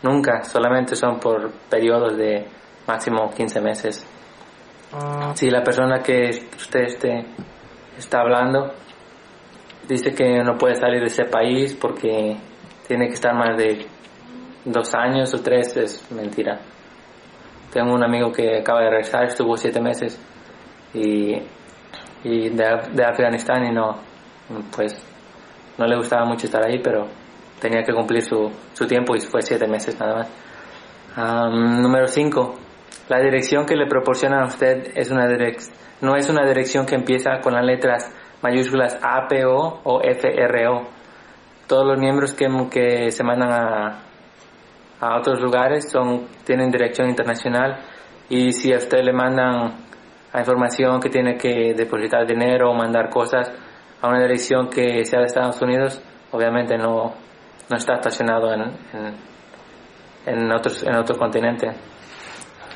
Nunca, 0.03 0.45
solamente 0.45 0.95
son 0.95 1.19
por 1.19 1.51
periodos 1.71 2.17
de 2.17 2.47
máximo 2.87 3.31
15 3.31 3.61
meses. 3.61 4.07
Si 5.35 5.51
la 5.51 5.63
persona 5.63 6.01
que 6.01 6.31
usted 6.57 6.81
esté, 6.83 7.25
está 7.99 8.21
hablando 8.21 8.73
dice 9.89 10.13
que 10.13 10.43
no 10.43 10.57
puede 10.57 10.75
salir 10.75 11.01
de 11.01 11.07
ese 11.07 11.25
país 11.25 11.75
porque 11.75 12.37
tiene 12.87 13.09
que 13.09 13.15
estar 13.15 13.35
más 13.35 13.57
de 13.57 13.87
dos 14.65 14.95
años 14.95 15.33
o 15.35 15.41
tres, 15.41 15.77
es 15.77 16.11
mentira. 16.11 16.59
Tengo 17.73 17.95
un 17.95 18.03
amigo 18.03 18.33
que 18.33 18.59
acaba 18.59 18.81
de 18.83 18.91
regresar, 18.91 19.25
estuvo 19.25 19.57
siete 19.57 19.81
meses 19.81 20.21
y, 20.95 21.37
y 22.25 22.49
de 22.51 23.05
Afganistán 23.05 23.65
y 23.67 23.73
no, 23.73 23.97
pues 24.75 24.95
no 25.79 25.87
le 25.87 25.97
gustaba 25.97 26.25
mucho 26.25 26.47
estar 26.47 26.65
ahí, 26.65 26.79
pero 26.83 27.07
tenía 27.61 27.83
que 27.83 27.93
cumplir 27.93 28.23
su, 28.23 28.51
su 28.73 28.87
tiempo 28.87 29.15
y 29.15 29.21
fue 29.21 29.43
siete 29.43 29.67
meses 29.67 29.99
nada 29.99 30.15
más. 30.17 30.29
Am, 31.17 31.81
número 31.81 32.07
5. 32.07 32.55
La 33.09 33.21
dirección 33.21 33.67
que 33.67 33.77
le 33.77 33.87
proporcionan 33.87 34.43
a 34.43 34.47
usted 34.47 34.93
es 34.95 35.11
una 35.11 35.29
no 36.01 36.17
es 36.17 36.29
una 36.29 36.47
dirección 36.47 36.85
que 36.85 36.95
empieza 36.95 37.41
con 37.43 37.55
las 37.55 37.65
letras 37.65 38.13
mayúsculas 38.43 38.99
APO 39.03 39.81
o 39.85 40.01
FRO. 40.01 40.89
Todos 41.67 41.87
los 41.87 41.99
miembros 41.99 42.35
que, 42.35 42.47
que 42.71 43.11
se 43.11 43.25
mandan 43.25 43.51
a, 43.51 44.03
a 45.01 45.19
otros 45.19 45.41
lugares 45.41 45.91
son, 45.91 46.27
tienen 46.45 46.71
dirección 46.71 47.09
internacional 47.09 47.79
y 48.29 48.53
si 48.53 48.73
a 48.73 48.79
usted 48.79 49.03
le 49.03 49.13
mandan 49.13 49.87
información 50.39 51.01
que 51.01 51.09
tiene 51.09 51.37
que 51.37 51.75
depositar 51.75 52.27
dinero 52.27 52.71
o 52.71 52.75
mandar 52.75 53.09
cosas 53.09 53.51
a 54.07 54.11
una 54.11 54.21
dirección 54.23 54.69
que 54.69 55.05
sea 55.05 55.21
de 55.21 55.27
Estados 55.27 55.61
Unidos, 55.61 56.01
obviamente 56.33 56.77
no, 56.79 57.15
no 57.69 57.77
está 57.77 57.95
estacionado 57.95 58.53
en, 58.53 58.63
en, 60.27 60.53
otros, 60.53 60.83
en 60.83 60.95
otro 60.97 61.17
continente. 61.17 61.71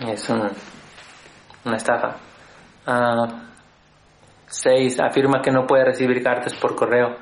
Es 0.07 0.29
un- 0.31 0.51
una 1.65 1.77
estafa. 1.77 2.17
Ah, 2.87 3.27
seis, 4.47 4.99
afirma 5.01 5.41
que 5.43 5.51
no 5.51 5.67
puede 5.67 5.85
recibir 5.85 6.23
cartas 6.23 6.55
por 6.55 6.75
correo. 6.75 7.17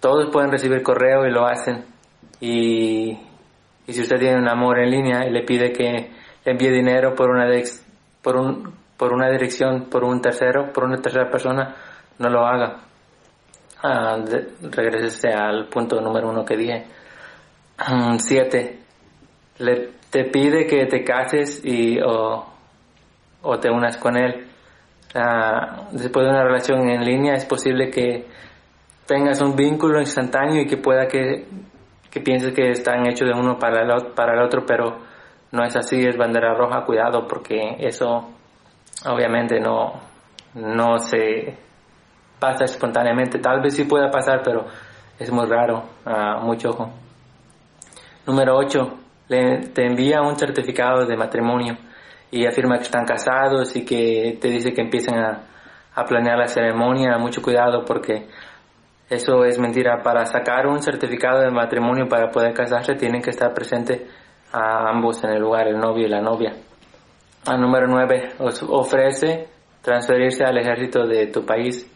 Todos 0.00 0.30
pueden 0.30 0.50
recibir 0.50 0.82
correo 0.82 1.26
y 1.26 1.30
lo 1.30 1.46
hacen. 1.46 1.84
Y, 2.40 3.18
si 3.86 4.00
usted 4.02 4.18
tiene 4.18 4.36
un 4.38 4.48
amor 4.48 4.78
en 4.80 4.90
línea 4.90 5.26
y 5.26 5.30
le 5.30 5.42
pide 5.42 5.72
que 5.72 6.10
envíe 6.44 6.70
dinero 6.70 7.14
por 7.14 7.30
una, 7.30 7.46
un, 7.46 8.74
por 8.96 9.12
una 9.12 9.30
dirección, 9.30 9.86
por 9.90 10.04
un 10.04 10.20
tercero, 10.20 10.72
por 10.72 10.84
una 10.84 10.98
tercera 11.00 11.30
persona, 11.30 11.74
no 12.18 12.28
lo 12.28 12.46
haga. 12.46 12.76
Ah, 13.82 14.18
de- 14.18 15.32
al 15.34 15.68
punto 15.68 16.00
número 16.00 16.28
uno 16.28 16.44
que 16.44 16.56
dije. 16.56 16.86
Mm, 17.88 18.16
Siete, 18.18 18.78
le, 19.58 19.90
te 20.10 20.24
pide 20.24 20.66
que 20.66 20.86
te 20.86 21.04
cases 21.04 21.60
y, 21.64 22.00
o, 22.00 22.44
o 23.42 23.58
te 23.58 23.70
unas 23.70 23.96
con 23.96 24.16
él. 24.16 24.46
Ah, 25.14 25.88
después 25.92 26.26
de 26.26 26.30
una 26.32 26.42
relación 26.44 26.88
en 26.88 27.04
línea 27.04 27.34
es 27.34 27.44
posible 27.44 27.90
que 27.90 28.26
tengas 29.06 29.40
un 29.40 29.54
vínculo 29.56 30.00
instantáneo 30.00 30.62
y 30.62 30.66
que 30.66 30.76
pueda 30.76 31.06
que, 31.06 31.46
que 32.10 32.20
pienses 32.20 32.52
que 32.54 32.70
están 32.70 33.06
hechos 33.06 33.28
de 33.28 33.34
uno 33.34 33.58
para 33.58 33.82
el, 33.82 34.12
para 34.12 34.34
el 34.34 34.42
otro, 34.44 34.66
pero 34.66 34.98
no 35.52 35.64
es 35.64 35.74
así, 35.76 36.04
es 36.04 36.16
bandera 36.16 36.52
roja, 36.54 36.84
cuidado, 36.84 37.26
porque 37.26 37.76
eso 37.78 38.28
obviamente 39.06 39.60
no, 39.60 39.94
no 40.54 40.98
se 40.98 41.56
pasa 42.38 42.64
espontáneamente. 42.64 43.38
Tal 43.38 43.60
vez 43.60 43.74
sí 43.74 43.84
pueda 43.84 44.10
pasar, 44.10 44.40
pero 44.44 44.66
es 45.18 45.30
muy 45.30 45.46
raro, 45.46 45.84
ah, 46.04 46.40
mucho 46.42 46.70
ojo. 46.70 46.90
Número 48.26 48.56
8. 48.56 48.98
te 49.28 49.86
envía 49.86 50.22
un 50.22 50.36
certificado 50.36 51.06
de 51.06 51.16
matrimonio 51.16 51.76
y 52.30 52.46
afirma 52.46 52.76
que 52.76 52.84
están 52.84 53.04
casados 53.04 53.74
y 53.76 53.84
que 53.84 54.38
te 54.40 54.48
dice 54.48 54.72
que 54.72 54.82
empiecen 54.82 55.18
a, 55.18 55.40
a 55.94 56.04
planear 56.04 56.38
la 56.38 56.46
ceremonia. 56.46 57.16
Mucho 57.18 57.42
cuidado 57.42 57.84
porque 57.84 58.26
eso 59.08 59.44
es 59.44 59.58
mentira. 59.58 60.02
Para 60.02 60.26
sacar 60.26 60.66
un 60.66 60.82
certificado 60.82 61.40
de 61.40 61.50
matrimonio 61.50 62.06
para 62.08 62.30
poder 62.30 62.52
casarse 62.52 62.94
tienen 62.94 63.22
que 63.22 63.30
estar 63.30 63.52
presentes 63.54 64.02
a 64.52 64.90
ambos 64.90 65.22
en 65.24 65.30
el 65.30 65.40
lugar, 65.40 65.68
el 65.68 65.78
novio 65.78 66.06
y 66.06 66.10
la 66.10 66.20
novia. 66.20 66.54
A 67.46 67.56
número 67.56 67.86
9. 67.86 68.34
ofrece 68.68 69.48
transferirse 69.82 70.44
al 70.44 70.58
ejército 70.58 71.06
de 71.06 71.28
tu 71.28 71.46
país 71.46 71.90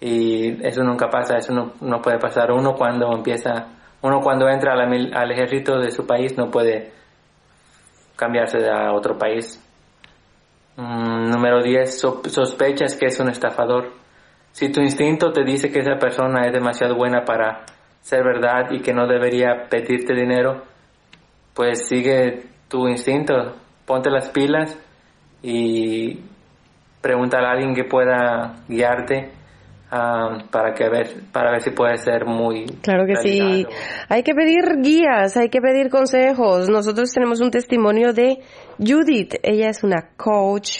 y 0.00 0.66
eso 0.66 0.82
nunca 0.82 1.08
pasa, 1.10 1.36
eso 1.36 1.52
no, 1.52 1.72
no 1.80 2.00
puede 2.00 2.18
pasar. 2.18 2.50
Uno 2.52 2.74
cuando 2.74 3.12
empieza, 3.12 3.66
uno 4.02 4.20
cuando 4.20 4.48
entra 4.48 4.72
al 4.72 5.30
ejército 5.30 5.78
de 5.78 5.90
su 5.90 6.06
país 6.06 6.36
no 6.36 6.50
puede 6.50 6.92
cambiarse 8.16 8.58
a 8.68 8.92
otro 8.92 9.18
país. 9.18 9.62
Mm, 10.76 11.30
número 11.30 11.62
10. 11.62 12.00
so- 12.00 12.22
sospechas 12.26 12.96
que 12.96 13.06
es 13.06 13.20
un 13.20 13.28
estafador. 13.28 13.92
Si 14.52 14.70
tu 14.72 14.80
instinto 14.80 15.32
te 15.32 15.44
dice 15.44 15.70
que 15.70 15.80
esa 15.80 15.96
persona 15.98 16.46
es 16.46 16.52
demasiado 16.52 16.96
buena 16.96 17.24
para 17.24 17.64
ser 18.00 18.24
verdad 18.24 18.70
y 18.70 18.80
que 18.80 18.92
no 18.94 19.06
debería 19.06 19.68
pedirte 19.68 20.14
dinero, 20.14 20.62
pues 21.54 21.86
sigue 21.86 22.44
tu 22.68 22.88
instinto, 22.88 23.34
ponte 23.84 24.10
las 24.10 24.28
pilas 24.30 24.78
y 25.42 26.20
pregúntale 27.00 27.46
a 27.46 27.50
alguien 27.50 27.74
que 27.74 27.84
pueda 27.84 28.56
guiarte 28.68 29.30
ah, 29.90 30.38
para 30.50 30.74
que 30.74 30.88
ver 30.88 31.08
para 31.32 31.52
ver 31.52 31.62
si 31.62 31.70
puede 31.70 31.96
ser 31.96 32.24
muy 32.24 32.66
Claro 32.82 33.04
que 33.06 33.16
sí. 33.16 33.66
Hay 34.08 34.22
que 34.22 34.34
pedir 34.34 34.80
guías, 34.82 35.36
hay 35.36 35.48
que 35.48 35.60
pedir 35.60 35.90
consejos. 35.90 36.68
Nosotros 36.68 37.10
tenemos 37.12 37.40
un 37.40 37.50
testimonio 37.50 38.12
de 38.12 38.38
Judith. 38.78 39.34
Ella 39.42 39.68
es 39.68 39.82
una 39.82 40.10
coach 40.16 40.78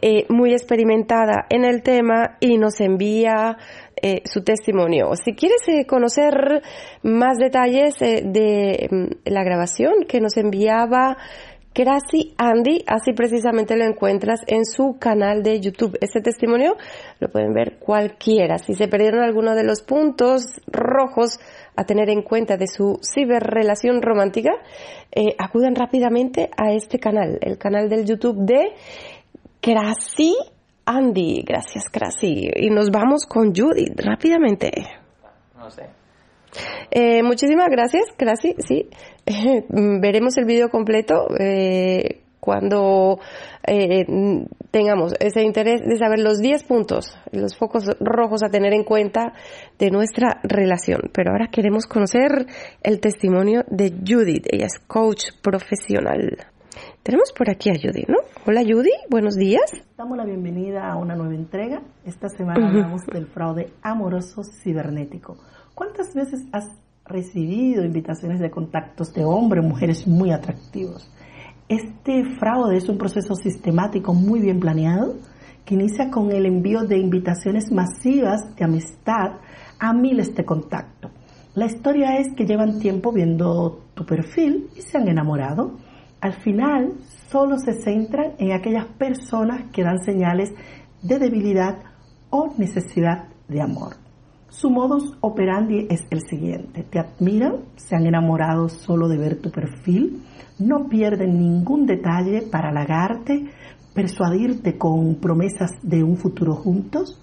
eh, 0.00 0.26
muy 0.28 0.52
experimentada 0.52 1.46
en 1.48 1.64
el 1.64 1.82
tema 1.82 2.36
y 2.40 2.58
nos 2.58 2.80
envía 2.80 3.56
eh, 4.02 4.20
su 4.26 4.42
testimonio. 4.44 5.12
Si 5.14 5.34
quieres 5.34 5.66
eh, 5.68 5.86
conocer 5.86 6.62
más 7.02 7.38
detalles 7.38 7.94
eh, 8.02 8.20
de 8.26 8.88
mm, 8.90 9.30
la 9.30 9.42
grabación 9.42 10.04
que 10.06 10.20
nos 10.20 10.36
enviaba 10.36 11.16
Crasy 11.76 12.32
Andy, 12.38 12.82
así 12.86 13.12
precisamente 13.12 13.76
lo 13.76 13.84
encuentras 13.84 14.40
en 14.46 14.64
su 14.64 14.96
canal 14.98 15.42
de 15.42 15.60
YouTube. 15.60 15.98
Este 16.00 16.22
testimonio 16.22 16.74
lo 17.20 17.28
pueden 17.28 17.52
ver 17.52 17.78
cualquiera. 17.78 18.56
Si 18.56 18.72
se 18.72 18.88
perdieron 18.88 19.20
alguno 19.20 19.54
de 19.54 19.62
los 19.62 19.82
puntos 19.82 20.62
rojos 20.66 21.38
a 21.76 21.84
tener 21.84 22.08
en 22.08 22.22
cuenta 22.22 22.56
de 22.56 22.66
su 22.66 22.98
ciberrelación 23.02 24.00
romántica, 24.00 24.52
eh, 25.14 25.34
acudan 25.36 25.74
rápidamente 25.74 26.48
a 26.56 26.72
este 26.72 26.98
canal, 26.98 27.38
el 27.42 27.58
canal 27.58 27.90
del 27.90 28.06
YouTube 28.06 28.38
de 28.46 28.72
Crasy 29.60 30.34
Andy. 30.86 31.42
Gracias, 31.42 31.90
Crasy. 31.92 32.52
Y 32.56 32.70
nos 32.70 32.90
vamos 32.90 33.26
con 33.26 33.54
Judith 33.54 34.00
rápidamente. 34.00 34.72
no 35.58 35.70
sé 35.70 36.05
Eh, 36.90 37.22
muchísimas 37.22 37.68
gracias, 37.70 38.04
Crasy. 38.16 38.54
Sí, 38.58 38.88
veremos 39.68 40.36
el 40.38 40.44
video 40.44 40.68
completo 40.70 41.26
eh, 41.38 42.22
cuando 42.40 43.18
eh, 43.66 44.06
tengamos 44.70 45.14
ese 45.18 45.42
interés 45.42 45.80
de 45.84 45.98
saber 45.98 46.20
los 46.20 46.38
10 46.38 46.62
puntos, 46.64 47.18
los 47.32 47.56
focos 47.56 47.84
rojos 47.98 48.42
a 48.44 48.50
tener 48.50 48.72
en 48.72 48.84
cuenta 48.84 49.32
de 49.78 49.90
nuestra 49.90 50.40
relación. 50.44 51.10
Pero 51.12 51.32
ahora 51.32 51.48
queremos 51.50 51.86
conocer 51.86 52.46
el 52.82 53.00
testimonio 53.00 53.64
de 53.68 53.90
Judith. 53.90 54.46
Ella 54.50 54.66
es 54.66 54.78
coach 54.86 55.32
profesional. 55.42 56.38
Tenemos 57.02 57.32
por 57.32 57.50
aquí 57.50 57.70
a 57.70 57.74
Judy, 57.74 58.04
¿no? 58.08 58.18
Hola 58.46 58.62
Judy, 58.62 58.90
buenos 59.08 59.34
días. 59.36 59.70
Damos 59.96 60.16
la 60.16 60.24
bienvenida 60.24 60.90
a 60.90 60.96
una 60.96 61.14
nueva 61.16 61.34
entrega. 61.34 61.80
Esta 62.04 62.28
semana 62.28 62.68
hablamos 62.68 63.06
del 63.06 63.26
fraude 63.26 63.72
amoroso 63.82 64.42
cibernético. 64.62 65.36
¿Cuántas 65.76 66.14
veces 66.14 66.46
has 66.52 66.70
recibido 67.04 67.84
invitaciones 67.84 68.40
de 68.40 68.50
contactos 68.50 69.12
de 69.12 69.26
hombres 69.26 69.62
mujeres 69.62 70.06
muy 70.06 70.32
atractivos? 70.32 71.06
Este 71.68 72.24
fraude 72.40 72.78
es 72.78 72.88
un 72.88 72.96
proceso 72.96 73.34
sistemático 73.34 74.14
muy 74.14 74.40
bien 74.40 74.58
planeado 74.58 75.16
que 75.66 75.74
inicia 75.74 76.10
con 76.10 76.32
el 76.32 76.46
envío 76.46 76.84
de 76.84 76.96
invitaciones 76.96 77.70
masivas 77.70 78.56
de 78.56 78.64
amistad 78.64 79.32
a 79.78 79.92
miles 79.92 80.34
de 80.34 80.46
contactos. 80.46 81.10
La 81.54 81.66
historia 81.66 82.20
es 82.20 82.28
que 82.34 82.46
llevan 82.46 82.78
tiempo 82.78 83.12
viendo 83.12 83.84
tu 83.92 84.06
perfil 84.06 84.70
y 84.74 84.80
se 84.80 84.96
han 84.96 85.08
enamorado. 85.08 85.76
Al 86.22 86.32
final, 86.32 86.94
solo 87.30 87.58
se 87.58 87.74
centran 87.82 88.32
en 88.38 88.52
aquellas 88.52 88.86
personas 88.86 89.70
que 89.74 89.82
dan 89.82 89.98
señales 89.98 90.54
de 91.02 91.18
debilidad 91.18 91.80
o 92.30 92.54
necesidad 92.56 93.28
de 93.46 93.60
amor. 93.60 94.05
Su 94.48 94.70
modus 94.70 95.16
operandi 95.20 95.86
es 95.90 96.06
el 96.10 96.20
siguiente. 96.28 96.84
Te 96.84 96.98
admiran, 96.98 97.64
se 97.76 97.96
han 97.96 98.06
enamorado 98.06 98.68
solo 98.68 99.08
de 99.08 99.18
ver 99.18 99.40
tu 99.40 99.50
perfil, 99.50 100.22
no 100.58 100.88
pierden 100.88 101.38
ningún 101.38 101.84
detalle 101.86 102.42
para 102.42 102.70
halagarte, 102.70 103.50
persuadirte 103.92 104.78
con 104.78 105.16
promesas 105.16 105.72
de 105.82 106.02
un 106.02 106.16
futuro 106.16 106.54
juntos 106.54 107.20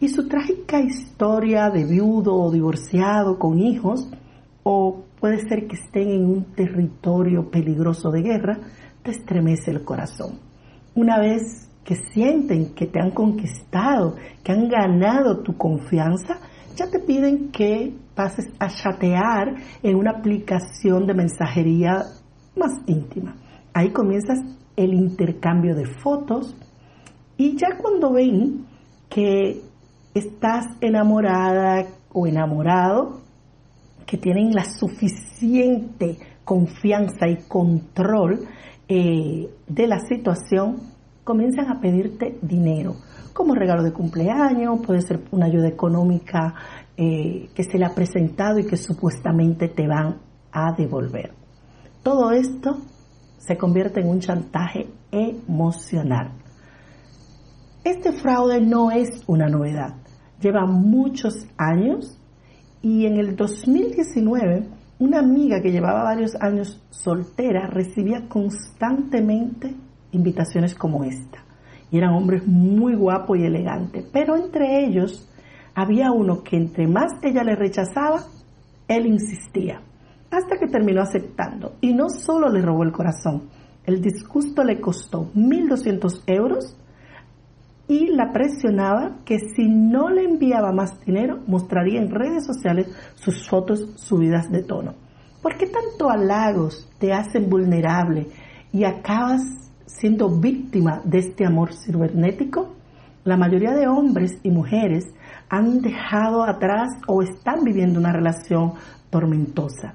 y 0.00 0.08
su 0.08 0.26
trágica 0.26 0.80
historia 0.80 1.70
de 1.70 1.84
viudo 1.84 2.34
o 2.34 2.50
divorciado 2.50 3.38
con 3.38 3.58
hijos 3.58 4.08
o 4.64 5.04
puede 5.20 5.38
ser 5.48 5.66
que 5.66 5.76
estén 5.76 6.10
en 6.10 6.24
un 6.24 6.44
territorio 6.54 7.50
peligroso 7.50 8.10
de 8.10 8.22
guerra, 8.22 8.58
te 9.02 9.10
estremece 9.10 9.70
el 9.70 9.84
corazón. 9.84 10.38
Una 10.94 11.18
vez 11.18 11.68
que 11.84 11.96
sienten 11.96 12.74
que 12.74 12.86
te 12.86 13.00
han 13.00 13.10
conquistado, 13.10 14.16
que 14.42 14.52
han 14.52 14.68
ganado 14.68 15.40
tu 15.42 15.56
confianza, 15.56 16.40
ya 16.76 16.90
te 16.90 16.98
piden 17.00 17.50
que 17.50 17.94
pases 18.14 18.46
a 18.58 18.68
chatear 18.68 19.54
en 19.82 19.96
una 19.96 20.12
aplicación 20.12 21.06
de 21.06 21.14
mensajería 21.14 22.02
más 22.56 22.72
íntima. 22.86 23.36
Ahí 23.72 23.90
comienzas 23.90 24.38
el 24.76 24.94
intercambio 24.94 25.74
de 25.74 25.86
fotos 25.86 26.54
y 27.36 27.56
ya 27.56 27.78
cuando 27.80 28.12
ven 28.12 28.66
que 29.08 29.60
estás 30.14 30.66
enamorada 30.80 31.86
o 32.12 32.26
enamorado, 32.26 33.20
que 34.06 34.18
tienen 34.18 34.52
la 34.52 34.64
suficiente 34.64 36.18
confianza 36.44 37.28
y 37.28 37.36
control 37.48 38.46
eh, 38.88 39.48
de 39.66 39.86
la 39.86 40.00
situación, 40.00 40.76
comienzan 41.24 41.70
a 41.70 41.80
pedirte 41.80 42.38
dinero 42.42 42.96
como 43.32 43.54
regalo 43.54 43.82
de 43.82 43.92
cumpleaños, 43.92 44.80
puede 44.84 45.00
ser 45.02 45.20
una 45.30 45.46
ayuda 45.46 45.68
económica 45.68 46.54
eh, 46.96 47.48
que 47.54 47.64
se 47.64 47.78
le 47.78 47.84
ha 47.84 47.94
presentado 47.94 48.58
y 48.58 48.66
que 48.66 48.76
supuestamente 48.76 49.68
te 49.68 49.86
van 49.86 50.18
a 50.52 50.72
devolver. 50.72 51.32
Todo 52.02 52.32
esto 52.32 52.78
se 53.38 53.56
convierte 53.56 54.00
en 54.00 54.08
un 54.08 54.20
chantaje 54.20 54.88
emocional. 55.10 56.32
Este 57.84 58.12
fraude 58.12 58.60
no 58.60 58.90
es 58.90 59.24
una 59.26 59.48
novedad, 59.48 59.94
lleva 60.40 60.66
muchos 60.66 61.46
años 61.56 62.18
y 62.80 63.06
en 63.06 63.16
el 63.16 63.34
2019 63.34 64.68
una 64.98 65.18
amiga 65.18 65.60
que 65.60 65.72
llevaba 65.72 66.04
varios 66.04 66.36
años 66.40 66.80
soltera 66.90 67.66
recibía 67.66 68.28
constantemente 68.28 69.74
invitaciones 70.12 70.74
como 70.74 71.02
esta. 71.02 71.44
Y 71.92 71.98
eran 71.98 72.14
hombres 72.14 72.44
muy 72.46 72.96
guapos 72.96 73.38
y 73.38 73.44
elegantes. 73.44 74.04
Pero 74.12 74.34
entre 74.34 74.84
ellos 74.84 75.28
había 75.74 76.10
uno 76.10 76.42
que 76.42 76.56
entre 76.56 76.88
más 76.88 77.12
ella 77.22 77.44
le 77.44 77.54
rechazaba, 77.54 78.24
él 78.88 79.06
insistía. 79.06 79.80
Hasta 80.30 80.56
que 80.58 80.66
terminó 80.66 81.02
aceptando. 81.02 81.74
Y 81.80 81.92
no 81.92 82.08
solo 82.08 82.48
le 82.48 82.62
robó 82.62 82.82
el 82.82 82.92
corazón. 82.92 83.50
El 83.84 84.00
disgusto 84.00 84.64
le 84.64 84.80
costó 84.80 85.30
1.200 85.34 86.22
euros 86.26 86.76
y 87.88 88.06
la 88.06 88.32
presionaba 88.32 89.18
que 89.24 89.38
si 89.38 89.68
no 89.68 90.08
le 90.08 90.24
enviaba 90.24 90.72
más 90.72 90.98
dinero, 91.04 91.40
mostraría 91.46 92.00
en 92.00 92.10
redes 92.10 92.46
sociales 92.46 92.88
sus 93.16 93.48
fotos 93.48 93.92
subidas 93.96 94.50
de 94.50 94.62
tono. 94.62 94.94
¿Por 95.42 95.58
qué 95.58 95.66
tanto 95.66 96.08
halagos 96.08 96.88
te 96.98 97.12
hacen 97.12 97.50
vulnerable 97.50 98.28
y 98.72 98.84
acabas 98.84 99.42
siendo 99.98 100.28
víctima 100.28 101.00
de 101.04 101.18
este 101.18 101.46
amor 101.46 101.72
cibernético? 101.74 102.74
La 103.24 103.36
mayoría 103.36 103.72
de 103.72 103.86
hombres 103.86 104.38
y 104.42 104.50
mujeres 104.50 105.04
han 105.48 105.80
dejado 105.80 106.42
atrás 106.42 106.88
o 107.06 107.22
están 107.22 107.62
viviendo 107.62 108.00
una 108.00 108.12
relación 108.12 108.72
tormentosa. 109.10 109.94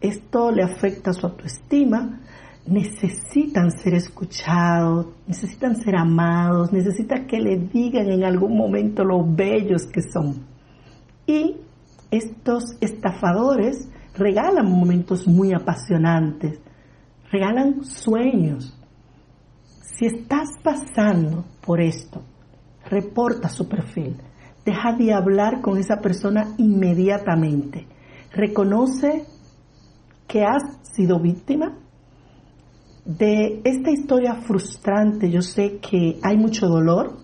Esto 0.00 0.50
le 0.52 0.62
afecta 0.62 1.10
a 1.10 1.14
su 1.14 1.26
autoestima, 1.26 2.20
necesitan 2.66 3.70
ser 3.70 3.94
escuchados, 3.94 5.06
necesitan 5.26 5.76
ser 5.76 5.96
amados, 5.96 6.72
necesitan 6.72 7.26
que 7.26 7.40
le 7.40 7.56
digan 7.56 8.10
en 8.10 8.24
algún 8.24 8.56
momento 8.56 9.04
lo 9.04 9.24
bellos 9.24 9.86
que 9.86 10.02
son. 10.02 10.46
Y 11.26 11.56
estos 12.10 12.76
estafadores 12.80 13.88
regalan 14.14 14.70
momentos 14.70 15.26
muy 15.26 15.52
apasionantes, 15.52 16.60
regalan 17.30 17.84
sueños. 17.84 18.77
Si 19.98 20.06
estás 20.06 20.50
pasando 20.62 21.44
por 21.60 21.80
esto, 21.80 22.22
reporta 22.88 23.48
su 23.48 23.68
perfil, 23.68 24.16
deja 24.64 24.92
de 24.92 25.12
hablar 25.12 25.60
con 25.60 25.76
esa 25.76 25.96
persona 25.96 26.54
inmediatamente, 26.56 27.88
reconoce 28.32 29.24
que 30.28 30.44
has 30.44 30.62
sido 30.94 31.18
víctima 31.18 31.78
de 33.04 33.60
esta 33.64 33.90
historia 33.90 34.36
frustrante. 34.46 35.32
Yo 35.32 35.42
sé 35.42 35.80
que 35.80 36.20
hay 36.22 36.36
mucho 36.36 36.68
dolor, 36.68 37.16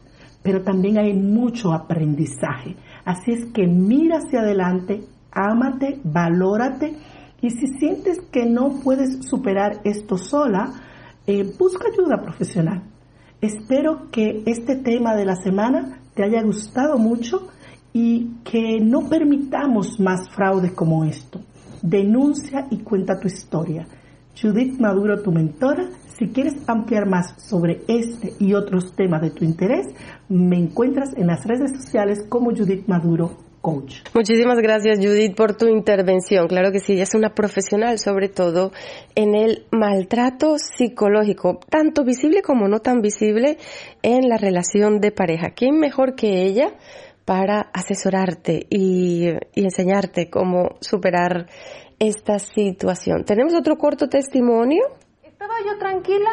pero 0.42 0.64
también 0.64 0.98
hay 0.98 1.14
mucho 1.14 1.72
aprendizaje. 1.72 2.74
Así 3.04 3.34
es 3.34 3.52
que 3.52 3.68
mira 3.68 4.16
hacia 4.16 4.40
adelante, 4.40 5.04
ámate, 5.30 6.00
valórate 6.02 6.96
y 7.40 7.50
si 7.50 7.68
sientes 7.78 8.20
que 8.32 8.46
no 8.46 8.80
puedes 8.82 9.28
superar 9.28 9.80
esto 9.84 10.18
sola, 10.18 10.72
eh, 11.26 11.44
busca 11.58 11.88
ayuda 11.92 12.22
profesional. 12.22 12.82
Espero 13.40 14.10
que 14.10 14.42
este 14.46 14.76
tema 14.76 15.14
de 15.14 15.24
la 15.24 15.36
semana 15.36 16.00
te 16.14 16.24
haya 16.24 16.42
gustado 16.42 16.98
mucho 16.98 17.48
y 17.92 18.30
que 18.44 18.80
no 18.80 19.08
permitamos 19.08 20.00
más 20.00 20.28
fraudes 20.30 20.72
como 20.72 21.04
esto. 21.04 21.40
Denuncia 21.82 22.66
y 22.70 22.78
cuenta 22.78 23.20
tu 23.20 23.28
historia. 23.28 23.86
Judith 24.40 24.80
Maduro, 24.80 25.22
tu 25.22 25.30
mentora. 25.30 25.88
Si 26.18 26.28
quieres 26.28 26.56
ampliar 26.66 27.08
más 27.08 27.34
sobre 27.48 27.82
este 27.88 28.32
y 28.38 28.54
otros 28.54 28.94
temas 28.94 29.20
de 29.22 29.30
tu 29.30 29.44
interés, 29.44 29.86
me 30.28 30.58
encuentras 30.58 31.12
en 31.16 31.26
las 31.26 31.44
redes 31.44 31.72
sociales 31.72 32.24
como 32.28 32.50
Judith 32.50 32.86
Maduro 32.86 33.43
Coach. 33.64 34.02
Muchísimas 34.12 34.58
gracias 34.58 34.98
Judith 34.98 35.34
por 35.34 35.56
tu 35.56 35.68
intervención. 35.68 36.48
Claro 36.48 36.70
que 36.70 36.80
sí, 36.80 36.92
ella 36.92 37.04
es 37.04 37.14
una 37.14 37.30
profesional 37.30 37.98
sobre 37.98 38.28
todo 38.28 38.72
en 39.14 39.34
el 39.34 39.64
maltrato 39.72 40.58
psicológico, 40.58 41.60
tanto 41.70 42.04
visible 42.04 42.42
como 42.42 42.68
no 42.68 42.80
tan 42.80 43.00
visible 43.00 43.56
en 44.02 44.28
la 44.28 44.36
relación 44.36 45.00
de 45.00 45.12
pareja. 45.12 45.52
¿Quién 45.56 45.78
mejor 45.78 46.14
que 46.14 46.42
ella 46.42 46.74
para 47.24 47.70
asesorarte 47.72 48.66
y, 48.68 49.30
y 49.54 49.64
enseñarte 49.64 50.28
cómo 50.28 50.76
superar 50.80 51.46
esta 51.98 52.38
situación? 52.38 53.24
¿Tenemos 53.24 53.54
otro 53.54 53.76
corto 53.78 54.10
testimonio? 54.10 54.82
Estaba 55.22 55.54
yo 55.64 55.78
tranquila 55.78 56.32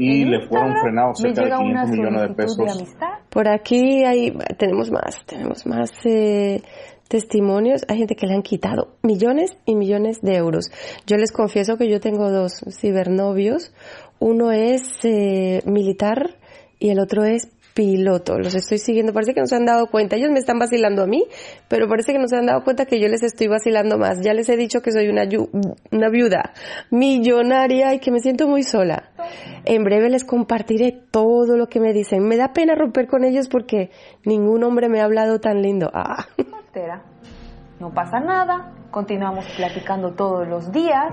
y 0.00 0.22
en 0.22 0.30
le 0.30 0.48
fueron 0.48 0.74
frenados 0.80 1.18
cerca 1.18 1.42
de 1.42 1.46
llega 1.48 1.60
una 1.60 1.84
500 1.84 1.90
millones 1.90 2.28
de 2.28 2.34
pesos. 2.34 2.94
Por 3.28 3.48
aquí 3.48 4.04
hay, 4.04 4.32
tenemos 4.56 4.90
más, 4.90 5.24
tenemos 5.26 5.66
más 5.66 5.90
eh, 6.04 6.62
testimonios. 7.08 7.84
Hay 7.88 7.98
gente 7.98 8.16
que 8.16 8.26
le 8.26 8.34
han 8.34 8.42
quitado 8.42 8.96
millones 9.02 9.56
y 9.66 9.74
millones 9.74 10.22
de 10.22 10.36
euros. 10.36 10.70
Yo 11.06 11.16
les 11.16 11.32
confieso 11.32 11.76
que 11.76 11.90
yo 11.90 12.00
tengo 12.00 12.30
dos 12.30 12.64
cibernovios. 12.70 13.74
Uno 14.18 14.52
es 14.52 14.82
eh, 15.04 15.62
militar 15.66 16.36
y 16.78 16.88
el 16.88 16.98
otro 16.98 17.24
es 17.24 17.50
piloto. 17.74 18.38
Los 18.38 18.54
estoy 18.54 18.78
siguiendo. 18.78 19.12
Parece 19.12 19.34
que 19.34 19.40
no 19.40 19.46
se 19.46 19.56
han 19.56 19.64
dado 19.64 19.86
cuenta. 19.86 20.16
Ellos 20.16 20.30
me 20.30 20.38
están 20.38 20.58
vacilando 20.58 21.02
a 21.02 21.06
mí, 21.06 21.24
pero 21.68 21.88
parece 21.88 22.12
que 22.12 22.18
no 22.18 22.28
se 22.28 22.36
han 22.36 22.46
dado 22.46 22.62
cuenta 22.64 22.86
que 22.86 23.00
yo 23.00 23.08
les 23.08 23.22
estoy 23.22 23.48
vacilando 23.48 23.98
más. 23.98 24.20
Ya 24.22 24.34
les 24.34 24.48
he 24.48 24.56
dicho 24.56 24.80
que 24.82 24.92
soy 24.92 25.08
una, 25.08 25.24
viuda 26.10 26.52
millonaria 26.90 27.94
y 27.94 28.00
que 28.00 28.10
me 28.10 28.20
siento 28.20 28.48
muy 28.48 28.62
sola. 28.62 29.10
En 29.64 29.84
breve 29.84 30.10
les 30.10 30.24
compartiré 30.24 30.92
todo 31.10 31.56
lo 31.56 31.68
que 31.68 31.80
me 31.80 31.92
dicen. 31.92 32.26
Me 32.26 32.36
da 32.36 32.52
pena 32.52 32.74
romper 32.74 33.06
con 33.06 33.24
ellos 33.24 33.48
porque 33.48 33.90
ningún 34.24 34.64
hombre 34.64 34.88
me 34.88 35.00
ha 35.00 35.04
hablado 35.04 35.40
tan 35.40 35.62
lindo. 35.62 35.90
Ah. 35.92 36.26
No 37.80 37.92
pasa 37.92 38.20
nada, 38.20 38.72
continuamos 38.90 39.46
platicando 39.56 40.12
todos 40.12 40.46
los 40.46 40.70
días. 40.70 41.12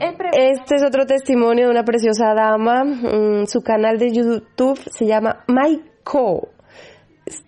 Este 0.00 0.76
es 0.76 0.82
otro 0.82 1.04
testimonio 1.04 1.66
de 1.66 1.70
una 1.70 1.84
preciosa 1.84 2.32
dama. 2.34 2.84
Mm, 2.84 3.46
su 3.46 3.62
canal 3.62 3.98
de 3.98 4.10
YouTube 4.10 4.80
se 4.90 5.06
llama 5.06 5.44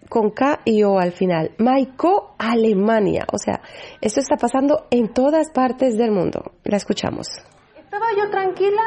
Con 0.08 0.30
K 0.30 0.60
y 0.64 0.82
O 0.84 0.98
al 0.98 1.12
final. 1.12 1.52
Maiko 1.58 2.34
Alemania. 2.38 3.26
O 3.32 3.38
sea, 3.38 3.60
esto 4.00 4.20
está 4.20 4.36
pasando 4.36 4.86
en 4.90 5.12
todas 5.12 5.50
partes 5.50 5.96
del 5.96 6.10
mundo. 6.10 6.52
La 6.64 6.76
escuchamos. 6.76 7.28
Estaba 7.76 8.06
yo 8.16 8.30
tranquila 8.30 8.82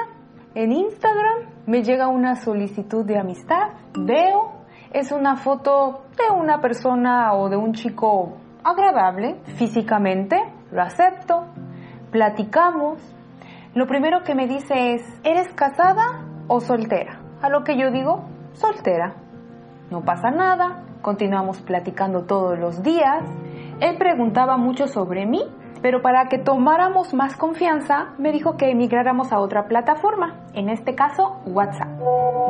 en 0.55 0.71
Instagram, 0.71 1.65
me 1.67 1.83
llega 1.83 2.07
una 2.07 2.37
solicitud 2.37 3.05
de 3.05 3.19
amistad, 3.19 3.73
veo, 3.93 4.53
es 4.93 5.11
una 5.11 5.35
foto 5.35 6.05
de 6.15 6.33
una 6.33 6.61
persona 6.61 7.33
o 7.33 7.49
de 7.49 7.57
un 7.57 7.73
chico 7.73 8.37
agradable 8.63 9.35
físicamente, 9.57 10.37
lo 10.71 10.81
acepto, 10.81 11.47
platicamos. 12.09 13.01
Lo 13.73 13.85
primero 13.85 14.23
que 14.23 14.33
me 14.33 14.47
dice 14.47 14.93
es, 14.93 15.01
¿eres 15.25 15.53
casada 15.53 16.25
o 16.47 16.61
soltera? 16.61 17.19
A 17.41 17.49
lo 17.49 17.65
que 17.65 17.77
yo 17.77 17.91
digo, 17.91 18.23
soltera. 18.53 19.24
No 19.91 20.01
pasa 20.01 20.31
nada, 20.31 20.83
continuamos 21.01 21.61
platicando 21.61 22.23
todos 22.23 22.57
los 22.57 22.81
días. 22.81 23.23
Él 23.79 23.97
preguntaba 23.97 24.57
mucho 24.57 24.87
sobre 24.87 25.25
mí, 25.25 25.43
pero 25.81 26.01
para 26.01 26.27
que 26.27 26.39
tomáramos 26.39 27.13
más 27.13 27.35
confianza, 27.35 28.13
me 28.17 28.31
dijo 28.31 28.57
que 28.57 28.71
emigráramos 28.71 29.31
a 29.31 29.39
otra 29.39 29.67
plataforma, 29.67 30.41
en 30.53 30.69
este 30.69 30.95
caso 30.95 31.41
WhatsApp. 31.45 31.99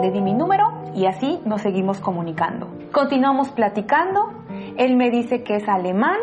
Le 0.02 0.12
di 0.12 0.22
mi 0.22 0.34
número 0.34 0.72
y 0.94 1.06
así 1.08 1.42
nos 1.46 1.62
seguimos 1.62 2.00
comunicando. 2.00 2.70
Continuamos 2.94 3.52
platicando, 3.52 4.32
él 4.78 4.96
me 4.96 5.10
dice 5.10 5.44
que 5.44 5.56
es 5.58 5.68
alemán, 5.68 6.18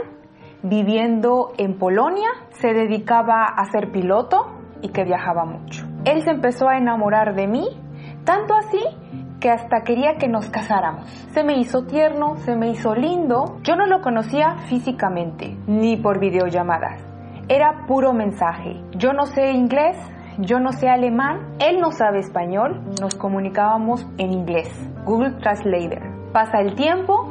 viviendo 0.62 1.52
en 1.58 1.76
Polonia, 1.78 2.30
se 2.52 2.72
dedicaba 2.72 3.44
a 3.44 3.64
ser 3.66 3.90
piloto 3.90 4.46
y 4.80 4.88
que 4.88 5.04
viajaba 5.04 5.44
mucho. 5.44 5.84
Él 6.06 6.22
se 6.22 6.30
empezó 6.30 6.68
a 6.68 6.78
enamorar 6.78 7.34
de 7.34 7.46
mí, 7.46 7.68
tanto 8.24 8.54
así 8.54 8.80
que 9.42 9.50
hasta 9.50 9.82
quería 9.82 10.18
que 10.18 10.28
nos 10.28 10.48
casáramos. 10.48 11.10
Se 11.32 11.42
me 11.42 11.58
hizo 11.58 11.84
tierno, 11.84 12.36
se 12.36 12.54
me 12.54 12.70
hizo 12.70 12.94
lindo. 12.94 13.58
Yo 13.64 13.74
no 13.74 13.86
lo 13.86 14.00
conocía 14.00 14.56
físicamente, 14.68 15.56
ni 15.66 15.96
por 15.96 16.20
videollamadas. 16.20 17.02
Era 17.48 17.84
puro 17.88 18.12
mensaje. 18.12 18.80
Yo 18.92 19.12
no 19.12 19.26
sé 19.26 19.50
inglés, 19.50 19.98
yo 20.38 20.60
no 20.60 20.70
sé 20.72 20.88
alemán, 20.88 21.56
él 21.58 21.80
no 21.80 21.90
sabe 21.90 22.20
español, 22.20 22.82
nos 23.00 23.16
comunicábamos 23.16 24.06
en 24.16 24.32
inglés. 24.32 24.70
Google 25.04 25.32
Translator. 25.40 26.02
Pasa 26.32 26.60
el 26.60 26.76
tiempo 26.76 27.28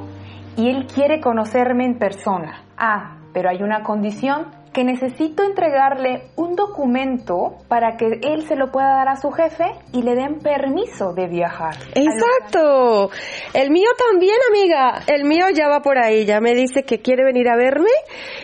y 0.57 0.69
él 0.69 0.87
quiere 0.93 1.21
conocerme 1.21 1.85
en 1.85 1.97
persona. 1.97 2.65
Ah, 2.77 3.15
pero 3.33 3.49
hay 3.49 3.63
una 3.63 3.83
condición 3.83 4.47
que 4.73 4.85
necesito 4.85 5.43
entregarle 5.43 6.29
un 6.37 6.55
documento 6.55 7.57
para 7.67 7.97
que 7.97 8.19
él 8.23 8.47
se 8.47 8.55
lo 8.55 8.71
pueda 8.71 8.95
dar 8.95 9.09
a 9.09 9.17
su 9.17 9.29
jefe 9.31 9.65
y 9.91 10.01
le 10.01 10.15
den 10.15 10.39
permiso 10.39 11.13
de 11.13 11.27
viajar. 11.27 11.75
Exacto. 11.93 13.09
El 13.53 13.69
mío 13.71 13.89
también, 14.09 14.37
amiga. 14.49 15.03
El 15.07 15.25
mío 15.25 15.45
ya 15.53 15.67
va 15.67 15.81
por 15.81 15.97
ahí. 15.97 16.25
Ya 16.25 16.39
me 16.39 16.53
dice 16.53 16.83
que 16.83 17.01
quiere 17.01 17.25
venir 17.25 17.49
a 17.49 17.57
verme 17.57 17.89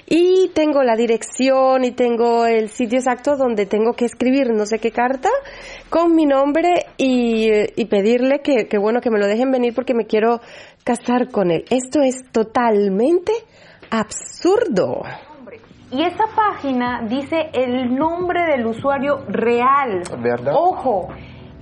y 0.06 0.50
tengo 0.54 0.84
la 0.84 0.96
dirección 0.96 1.86
y 1.86 1.92
tengo 1.92 2.46
el 2.46 2.70
sitio 2.70 3.00
exacto 3.00 3.38
donde 3.38 3.66
tengo 3.66 3.94
que 3.94 4.06
escribir 4.06 4.52
no 4.52 4.66
sé 4.66 4.80
qué 4.80 4.92
carta 4.92 5.30
con 5.90 6.14
mi 6.14 6.26
nombre 6.26 6.88
y, 6.98 7.86
pedirle 7.86 8.42
que, 8.42 8.68
que 8.68 8.78
bueno 8.78 9.00
que 9.00 9.10
me 9.10 9.18
lo 9.18 9.28
dejen 9.28 9.50
venir 9.50 9.74
porque 9.74 9.94
me 9.94 10.06
quiero 10.06 10.42
casar 10.84 11.32
con 11.32 11.52
él. 11.52 11.64
Esto 11.70 12.02
es 12.02 12.30
totalmente 12.32 13.32
absurdo. 13.90 15.04
Y 15.92 16.02
esa 16.02 16.26
página 16.36 17.02
dice 17.08 17.50
el 17.54 17.96
nombre 17.96 18.46
del 18.46 18.66
usuario 18.66 19.24
real. 19.30 20.04
¿Verdad? 20.22 20.54
Ojo, 20.56 21.08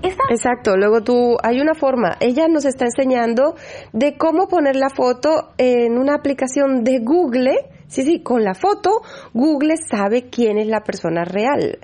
esa 0.01 0.23
Exacto, 0.29 0.75
luego 0.77 1.01
tú, 1.01 1.37
hay 1.43 1.59
una 1.61 1.73
forma, 1.73 2.17
ella 2.19 2.47
nos 2.47 2.65
está 2.65 2.85
enseñando 2.85 3.55
de 3.93 4.17
cómo 4.17 4.47
poner 4.47 4.75
la 4.75 4.89
foto 4.89 5.53
en 5.57 5.97
una 5.97 6.15
aplicación 6.15 6.83
de 6.83 6.99
Google, 6.99 7.69
sí, 7.87 8.03
sí, 8.03 8.21
con 8.21 8.43
la 8.43 8.53
foto, 8.53 9.01
Google 9.33 9.75
sabe 9.77 10.29
quién 10.29 10.57
es 10.57 10.67
la 10.67 10.81
persona 10.81 11.23
real. 11.23 11.79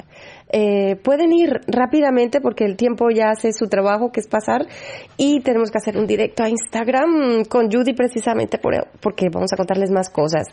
Eh, 0.51 0.97
pueden 1.03 1.31
ir 1.33 1.61
rápidamente 1.67 2.41
porque 2.41 2.65
el 2.65 2.75
tiempo 2.75 3.09
ya 3.09 3.29
hace 3.29 3.53
su 3.53 3.67
trabajo 3.67 4.11
que 4.11 4.19
es 4.19 4.27
pasar 4.27 4.67
y 5.17 5.41
tenemos 5.41 5.71
que 5.71 5.77
hacer 5.77 5.97
un 5.97 6.07
directo 6.07 6.43
a 6.43 6.49
Instagram 6.49 7.45
con 7.45 7.71
Judy 7.71 7.93
precisamente 7.93 8.57
por, 8.57 8.73
porque 9.01 9.29
vamos 9.31 9.53
a 9.53 9.57
contarles 9.57 9.91
más 9.91 10.09
cosas. 10.09 10.47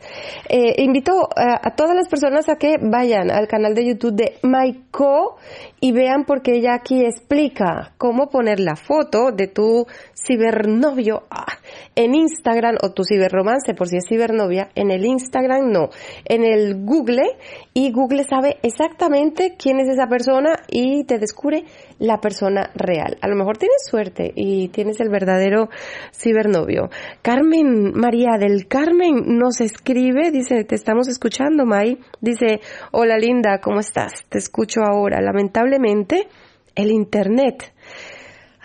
Eh, 0.48 0.82
invito 0.82 1.28
a, 1.36 1.68
a 1.68 1.74
todas 1.74 1.96
las 1.96 2.08
personas 2.08 2.48
a 2.48 2.56
que 2.56 2.76
vayan 2.80 3.30
al 3.30 3.48
canal 3.48 3.74
de 3.74 3.86
YouTube 3.86 4.14
de 4.14 4.34
Maiko 4.42 5.36
y 5.80 5.92
vean 5.92 6.24
porque 6.24 6.56
ella 6.56 6.74
aquí 6.74 7.04
explica 7.04 7.94
cómo 7.98 8.28
poner 8.28 8.60
la 8.60 8.76
foto 8.76 9.32
de 9.32 9.48
tu 9.48 9.86
cibernovio 10.14 11.24
ah, 11.30 11.46
en 11.94 12.14
Instagram 12.14 12.76
o 12.82 12.92
tu 12.92 13.04
ciberromance 13.04 13.74
por 13.74 13.88
si 13.88 13.96
es 13.96 14.06
cibernovia, 14.08 14.70
en 14.74 14.90
el 14.90 15.04
Instagram 15.04 15.70
no, 15.70 15.90
en 16.24 16.44
el 16.44 16.84
Google 16.84 17.36
y 17.74 17.92
Google 17.92 18.24
sabe 18.24 18.58
exactamente 18.62 19.56
quién 19.58 19.80
es 19.80 19.87
esa 19.92 20.06
persona 20.06 20.56
y 20.68 21.04
te 21.04 21.18
descubre 21.18 21.64
la 21.98 22.20
persona 22.20 22.70
real. 22.74 23.18
A 23.20 23.28
lo 23.28 23.36
mejor 23.36 23.56
tienes 23.56 23.86
suerte 23.88 24.32
y 24.34 24.68
tienes 24.68 25.00
el 25.00 25.08
verdadero 25.08 25.68
cibernovio. 26.12 26.90
Carmen 27.22 27.92
María 27.94 28.38
del 28.38 28.66
Carmen 28.68 29.38
nos 29.38 29.60
escribe, 29.60 30.30
dice, 30.30 30.64
te 30.64 30.74
estamos 30.74 31.08
escuchando, 31.08 31.64
May. 31.66 31.98
Dice, 32.20 32.60
hola 32.92 33.18
linda, 33.18 33.60
¿cómo 33.60 33.80
estás? 33.80 34.24
Te 34.28 34.38
escucho 34.38 34.80
ahora. 34.82 35.20
Lamentablemente, 35.20 36.28
el 36.74 36.90
Internet 36.90 37.72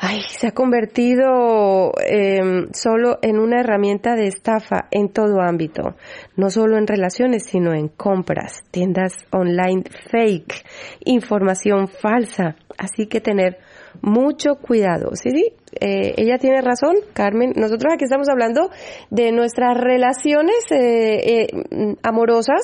ay, 0.06 0.20
se 0.28 0.48
ha 0.48 0.52
convertido 0.52 1.94
eh, 2.06 2.68
solo 2.74 3.20
en 3.22 3.40
una 3.40 3.62
herramienta 3.62 4.16
de 4.16 4.28
estafa 4.28 4.88
en 4.92 5.08
todo 5.08 5.40
ámbito, 5.40 5.96
no 6.36 6.50
solo 6.50 6.78
en 6.78 6.88
relaciones, 6.88 7.46
sino 7.46 7.74
en 7.74 7.88
compras, 7.88 8.64
tiendas 8.70 9.14
online 9.32 9.84
fake, 10.12 10.66
información 11.06 11.88
falsa. 11.88 12.58
Así 12.78 13.08
que 13.08 13.22
tener 13.22 13.60
mucho 14.02 14.56
cuidado. 14.56 15.16
Sí, 15.16 15.30
sí, 15.30 15.54
eh, 15.80 16.14
ella 16.18 16.38
tiene 16.38 16.62
razón, 16.62 16.96
Carmen. 17.14 17.54
Nosotros 17.56 17.94
aquí 17.94 18.06
estamos 18.06 18.28
hablando 18.30 18.70
de 19.10 19.32
nuestras 19.32 19.78
relaciones 19.78 20.56
eh, 20.72 21.48
eh, 21.48 21.96
amorosas, 22.04 22.62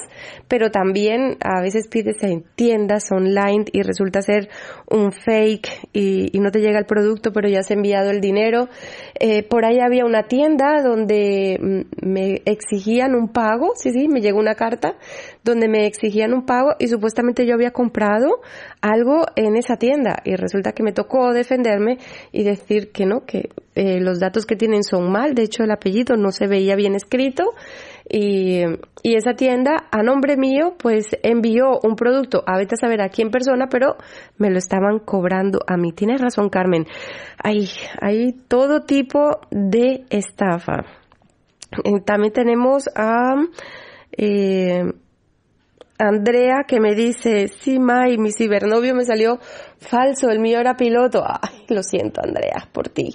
pero 0.47 0.71
también 0.71 1.37
a 1.43 1.61
veces 1.61 1.87
pides 1.87 2.21
en 2.23 2.43
tiendas 2.55 3.11
online 3.11 3.65
y 3.71 3.81
resulta 3.81 4.21
ser 4.21 4.49
un 4.89 5.11
fake 5.11 5.89
y, 5.93 6.35
y 6.35 6.39
no 6.39 6.51
te 6.51 6.59
llega 6.59 6.79
el 6.79 6.85
producto, 6.85 7.31
pero 7.31 7.49
ya 7.49 7.59
has 7.59 7.71
enviado 7.71 8.09
el 8.11 8.21
dinero. 8.21 8.69
Eh, 9.19 9.43
por 9.43 9.65
ahí 9.65 9.79
había 9.79 10.05
una 10.05 10.23
tienda 10.23 10.81
donde 10.81 11.57
mm, 11.59 12.07
me 12.07 12.41
exigían 12.45 13.15
un 13.15 13.29
pago, 13.29 13.73
sí, 13.75 13.91
sí, 13.91 14.07
me 14.07 14.21
llegó 14.21 14.39
una 14.39 14.55
carta 14.55 14.95
donde 15.43 15.67
me 15.67 15.85
exigían 15.85 16.33
un 16.33 16.45
pago 16.45 16.71
y 16.79 16.87
supuestamente 16.87 17.45
yo 17.45 17.53
había 17.53 17.71
comprado 17.71 18.41
algo 18.81 19.25
en 19.35 19.55
esa 19.55 19.77
tienda 19.77 20.21
y 20.23 20.35
resulta 20.35 20.73
que 20.73 20.83
me 20.83 20.91
tocó 20.91 21.33
defenderme 21.33 21.97
y 22.31 22.43
decir 22.43 22.91
que 22.91 22.98
no, 23.05 23.25
que 23.25 23.49
eh, 23.75 23.99
los 23.99 24.19
datos 24.19 24.45
que 24.45 24.55
tienen 24.55 24.83
son 24.83 25.11
mal, 25.11 25.35
de 25.35 25.43
hecho 25.43 25.63
el 25.63 25.71
apellido 25.71 26.15
no 26.15 26.31
se 26.31 26.47
veía 26.47 26.75
bien 26.75 26.95
escrito 26.95 27.43
y, 28.09 28.61
y 29.03 29.15
esa 29.15 29.33
tienda 29.33 29.87
a 29.91 30.03
nombre 30.03 30.37
mío 30.37 30.75
pues 30.77 31.17
envió 31.23 31.79
un 31.83 31.95
producto 31.95 32.43
a 32.45 32.57
vete 32.57 32.75
a 32.75 32.77
saber 32.77 33.01
aquí 33.01 33.21
en 33.21 33.31
persona 33.31 33.67
pero 33.69 33.95
me 34.37 34.49
lo 34.49 34.57
estaban 34.57 34.99
cobrando 34.99 35.59
a 35.67 35.77
mí. 35.77 35.91
Tienes 35.91 36.21
razón 36.21 36.49
Carmen, 36.49 36.85
hay, 37.43 37.69
hay 38.01 38.33
todo 38.47 38.81
tipo 38.81 39.39
de 39.51 40.05
estafa. 40.09 40.85
Eh, 41.83 42.01
También 42.05 42.33
tenemos 42.33 42.89
a... 42.95 43.35
Eh, 44.17 44.83
Andrea 45.99 46.63
que 46.65 46.79
me 46.79 46.95
dice, 46.95 47.49
sí, 47.49 47.77
May, 47.77 48.17
mi 48.17 48.31
cibernovio 48.31 48.95
me 48.95 49.03
salió 49.03 49.37
falso, 49.79 50.29
el 50.29 50.39
mío 50.39 50.59
era 50.59 50.77
piloto. 50.77 51.23
Ay, 51.25 51.65
lo 51.67 51.83
siento, 51.83 52.21
Andrea, 52.23 52.69
por 52.71 52.87
ti. 52.87 53.13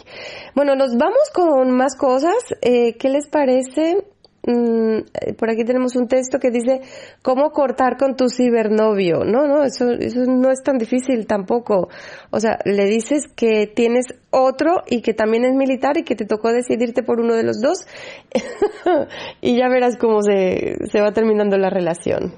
Bueno, 0.54 0.76
nos 0.76 0.94
vamos 0.96 1.30
con 1.32 1.70
más 1.70 1.96
cosas. 1.96 2.36
Eh, 2.60 2.96
¿Qué 2.98 3.08
les 3.08 3.26
parece? 3.28 4.04
Mm, 4.46 4.98
eh, 4.98 5.32
por 5.32 5.48
aquí 5.48 5.64
tenemos 5.64 5.96
un 5.96 6.06
texto 6.06 6.38
que 6.38 6.50
dice 6.50 6.82
cómo 7.22 7.50
cortar 7.52 7.96
con 7.96 8.16
tu 8.16 8.28
cibernovio. 8.28 9.24
No, 9.24 9.46
no, 9.46 9.64
eso, 9.64 9.90
eso 9.92 10.20
no 10.26 10.50
es 10.50 10.62
tan 10.62 10.76
difícil 10.76 11.26
tampoco. 11.26 11.88
O 12.30 12.38
sea, 12.38 12.58
le 12.66 12.84
dices 12.84 13.28
que 13.34 13.66
tienes 13.66 14.08
otro 14.42 14.82
y 14.86 15.02
que 15.02 15.14
también 15.14 15.44
es 15.44 15.54
militar 15.54 15.96
y 15.96 16.04
que 16.04 16.14
te 16.14 16.24
tocó 16.24 16.52
decidirte 16.52 17.02
por 17.02 17.20
uno 17.20 17.34
de 17.34 17.44
los 17.44 17.60
dos. 17.60 17.86
Y 19.40 19.56
ya 19.58 19.68
verás 19.68 19.96
cómo 19.98 20.22
se, 20.22 20.76
se 20.90 21.00
va 21.00 21.12
terminando 21.12 21.56
la 21.58 21.70
relación. 21.70 22.34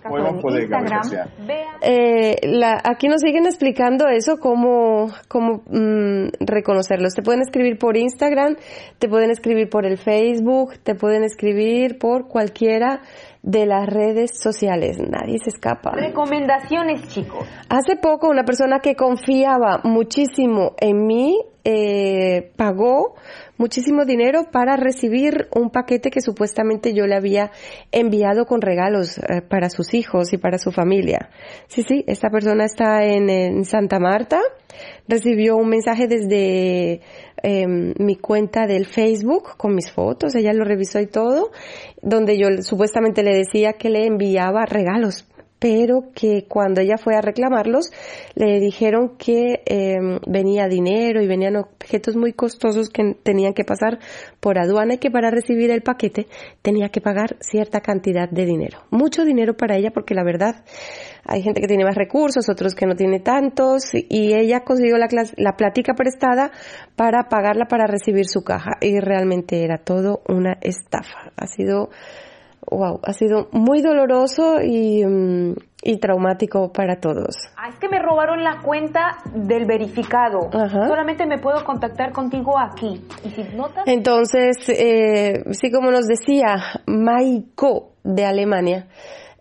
Eh, 1.82 2.36
la, 2.42 2.80
aquí 2.84 3.08
nos 3.08 3.20
siguen 3.20 3.46
explicando 3.46 4.08
eso, 4.08 4.38
cómo, 4.38 5.08
cómo 5.28 5.62
mm, 5.66 6.28
reconocerlos. 6.40 7.14
Te 7.14 7.22
pueden 7.22 7.42
escribir 7.42 7.78
por 7.78 7.96
Instagram, 7.96 8.56
te 8.98 9.08
pueden 9.08 9.30
escribir 9.30 9.68
por 9.68 9.86
el 9.86 9.98
Facebook, 9.98 10.74
te 10.82 10.94
pueden 10.94 11.22
escribir 11.24 11.98
por 11.98 12.28
cualquiera 12.28 13.00
de 13.46 13.64
las 13.64 13.86
redes 13.86 14.32
sociales. 14.38 14.98
Nadie 14.98 15.38
se 15.38 15.50
escapa. 15.50 15.92
Recomendaciones, 15.92 17.06
chicos. 17.08 17.46
Hace 17.68 17.96
poco 17.96 18.28
una 18.28 18.44
persona 18.44 18.80
que 18.80 18.96
confiaba 18.96 19.80
muchísimo 19.84 20.74
en 20.80 21.06
mí 21.06 21.38
eh, 21.68 22.52
pagó 22.56 23.14
muchísimo 23.56 24.04
dinero 24.04 24.50
para 24.52 24.76
recibir 24.76 25.48
un 25.54 25.70
paquete 25.70 26.10
que 26.10 26.20
supuestamente 26.20 26.92
yo 26.92 27.06
le 27.06 27.16
había 27.16 27.50
enviado 27.90 28.46
con 28.46 28.60
regalos 28.60 29.18
eh, 29.18 29.42
para 29.42 29.70
sus 29.70 29.94
hijos 29.94 30.32
y 30.32 30.38
para 30.38 30.58
su 30.58 30.70
familia. 30.70 31.30
Sí, 31.66 31.82
sí, 31.82 32.04
esta 32.06 32.30
persona 32.30 32.64
está 32.64 33.04
en, 33.04 33.30
en 33.30 33.64
Santa 33.64 33.98
Marta, 33.98 34.40
recibió 35.08 35.56
un 35.56 35.68
mensaje 35.68 36.06
desde 36.06 37.00
eh, 37.48 37.64
mi 37.68 38.16
cuenta 38.16 38.66
del 38.66 38.86
Facebook 38.86 39.56
con 39.56 39.72
mis 39.72 39.92
fotos, 39.92 40.34
ella 40.34 40.52
lo 40.52 40.64
revisó 40.64 40.98
y 40.98 41.06
todo, 41.06 41.52
donde 42.02 42.36
yo 42.36 42.48
supuestamente 42.62 43.22
le 43.22 43.36
decía 43.36 43.74
que 43.74 43.88
le 43.88 44.04
enviaba 44.04 44.66
regalos 44.66 45.24
pero 45.58 46.10
que 46.14 46.44
cuando 46.48 46.80
ella 46.80 46.98
fue 46.98 47.14
a 47.14 47.20
reclamarlos 47.20 47.90
le 48.34 48.60
dijeron 48.60 49.16
que 49.16 49.62
eh, 49.64 49.96
venía 50.26 50.68
dinero 50.68 51.22
y 51.22 51.26
venían 51.26 51.56
objetos 51.56 52.16
muy 52.16 52.32
costosos 52.32 52.90
que 52.90 53.16
tenían 53.22 53.54
que 53.54 53.64
pasar 53.64 53.98
por 54.40 54.58
aduana 54.58 54.94
y 54.94 54.98
que 54.98 55.10
para 55.10 55.30
recibir 55.30 55.70
el 55.70 55.82
paquete 55.82 56.26
tenía 56.62 56.90
que 56.90 57.00
pagar 57.00 57.36
cierta 57.40 57.80
cantidad 57.80 58.28
de 58.28 58.44
dinero. 58.44 58.80
Mucho 58.90 59.24
dinero 59.24 59.56
para 59.56 59.76
ella 59.76 59.92
porque 59.92 60.14
la 60.14 60.24
verdad 60.24 60.64
hay 61.28 61.42
gente 61.42 61.60
que 61.60 61.66
tiene 61.66 61.84
más 61.84 61.96
recursos, 61.96 62.48
otros 62.48 62.74
que 62.74 62.86
no 62.86 62.94
tiene 62.94 63.20
tantos 63.20 63.94
y 63.94 64.34
ella 64.34 64.60
consiguió 64.60 64.96
la, 64.98 65.08
la 65.36 65.56
plática 65.56 65.94
prestada 65.94 66.50
para 66.94 67.28
pagarla 67.28 67.66
para 67.66 67.86
recibir 67.86 68.26
su 68.26 68.42
caja 68.42 68.72
y 68.80 69.00
realmente 69.00 69.64
era 69.64 69.78
todo 69.78 70.22
una 70.28 70.58
estafa. 70.60 71.32
Ha 71.36 71.46
sido 71.46 71.90
wow, 72.70 73.00
ha 73.02 73.12
sido 73.12 73.48
muy 73.52 73.80
doloroso 73.80 74.60
y, 74.62 75.04
um, 75.04 75.54
y 75.82 75.98
traumático 75.98 76.72
para 76.72 76.96
todos. 76.96 77.36
Ah, 77.56 77.68
es 77.68 77.78
que 77.78 77.88
me 77.88 78.00
robaron 78.00 78.42
la 78.42 78.60
cuenta 78.62 79.18
del 79.34 79.66
verificado. 79.66 80.48
Ajá. 80.52 80.88
Solamente 80.88 81.26
me 81.26 81.38
puedo 81.38 81.64
contactar 81.64 82.12
contigo 82.12 82.58
aquí. 82.58 83.02
¿Y 83.24 83.30
si 83.30 83.44
notas? 83.56 83.84
Entonces, 83.86 84.56
eh, 84.68 85.44
sí, 85.52 85.70
como 85.70 85.90
nos 85.90 86.06
decía 86.06 86.56
Maiko 86.86 87.92
de 88.02 88.24
Alemania, 88.24 88.88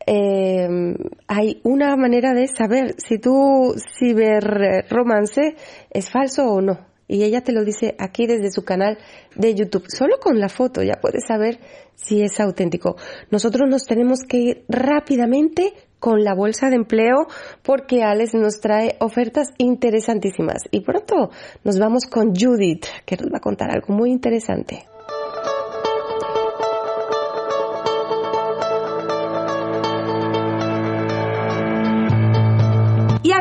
eh, 0.08 0.68
hay 1.28 1.62
una 1.64 1.96
manera 1.96 2.34
de 2.34 2.48
saber 2.48 2.96
si 2.98 3.20
tu 3.20 3.76
ciberromance 3.98 5.56
es 5.90 6.10
falso 6.10 6.46
o 6.46 6.62
no 6.62 6.96
y 7.08 7.24
ella 7.24 7.42
te 7.42 7.52
lo 7.52 7.64
dice 7.64 7.96
aquí 8.00 8.26
desde 8.26 8.52
su 8.52 8.64
canal 8.64 8.98
de 9.36 9.54
YouTube. 9.54 9.86
Solo 9.88 10.18
con 10.20 10.40
la 10.40 10.50
foto 10.50 10.82
ya 10.82 11.00
puedes 11.00 11.26
saber 11.28 11.60
si 11.96 12.22
es 12.24 12.40
auténtico. 12.40 12.96
Nosotros 13.32 13.70
nos 13.70 13.86
tenemos 13.86 14.22
que 14.28 14.38
ir 14.38 14.66
rápidamente 14.68 15.74
con 16.00 16.24
la 16.24 16.34
bolsa 16.34 16.70
de 16.70 16.76
empleo 16.76 17.28
porque 17.64 18.04
Alex 18.04 18.34
nos 18.34 18.60
trae 18.60 18.96
ofertas 19.00 19.50
interesantísimas. 19.58 20.64
Y 20.72 20.82
pronto 20.82 21.30
nos 21.64 21.80
vamos 21.80 22.06
con 22.06 22.34
Judith, 22.36 22.86
que 23.06 23.18
nos 23.18 23.28
va 23.28 23.38
a 23.38 23.42
contar 23.42 23.70
algo 23.72 23.94
muy 23.94 24.12
interesante. 24.12 24.86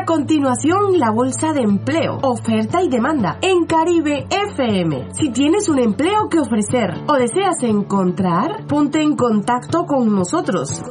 A 0.05 0.07
continuación, 0.07 0.99
la 0.99 1.09
bolsa 1.09 1.51
de 1.51 1.61
empleo, 1.61 2.19
oferta 2.21 2.83
y 2.83 2.89
demanda 2.89 3.39
en 3.41 3.65
Caribe 3.65 4.27
FM. 4.29 5.07
Si 5.13 5.31
tienes 5.31 5.67
un 5.67 5.79
empleo 5.79 6.29
que 6.29 6.37
ofrecer 6.39 6.93
o 7.07 7.13
deseas 7.13 7.63
encontrar, 7.63 8.67
ponte 8.67 9.01
en 9.01 9.15
contacto 9.15 9.85
con 9.85 10.13
nosotros. 10.13 10.83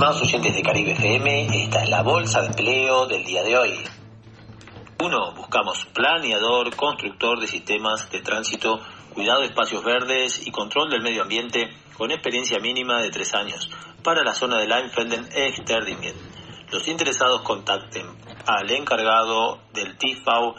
Estimados 0.09 0.35
oyentes 0.35 0.55
de 0.55 0.63
Caribe 0.63 0.93
FM, 0.93 1.65
esta 1.65 1.83
es 1.83 1.91
la 1.91 2.03
bolsa 2.03 2.41
de 2.41 2.47
empleo 2.47 3.07
del 3.07 3.25
día 3.25 3.43
de 3.43 3.59
hoy. 3.59 3.75
1. 5.05 5.35
Buscamos 5.35 5.85
planeador, 5.93 6.75
constructor 6.75 7.39
de 7.39 7.47
sistemas 7.47 8.11
de 8.11 8.23
tránsito, 8.23 8.81
cuidado 9.13 9.41
de 9.41 9.49
espacios 9.49 9.85
verdes 9.85 10.47
y 10.47 10.51
control 10.51 10.89
del 10.89 11.03
medio 11.03 11.25
ambiente 11.25 11.69
con 11.99 12.11
experiencia 12.11 12.59
mínima 12.59 13.03
de 13.03 13.11
3 13.11 13.35
años 13.35 13.69
para 14.03 14.25
la 14.25 14.33
zona 14.33 14.57
de 14.57 14.67
Leinfelden 14.67 15.29
e 15.31 15.53
Sterdingen. 15.53 16.17
Los 16.71 16.89
interesados 16.89 17.43
contacten 17.43 18.07
al 18.47 18.71
encargado 18.71 19.61
del 19.75 19.99
TIFAU 19.99 20.55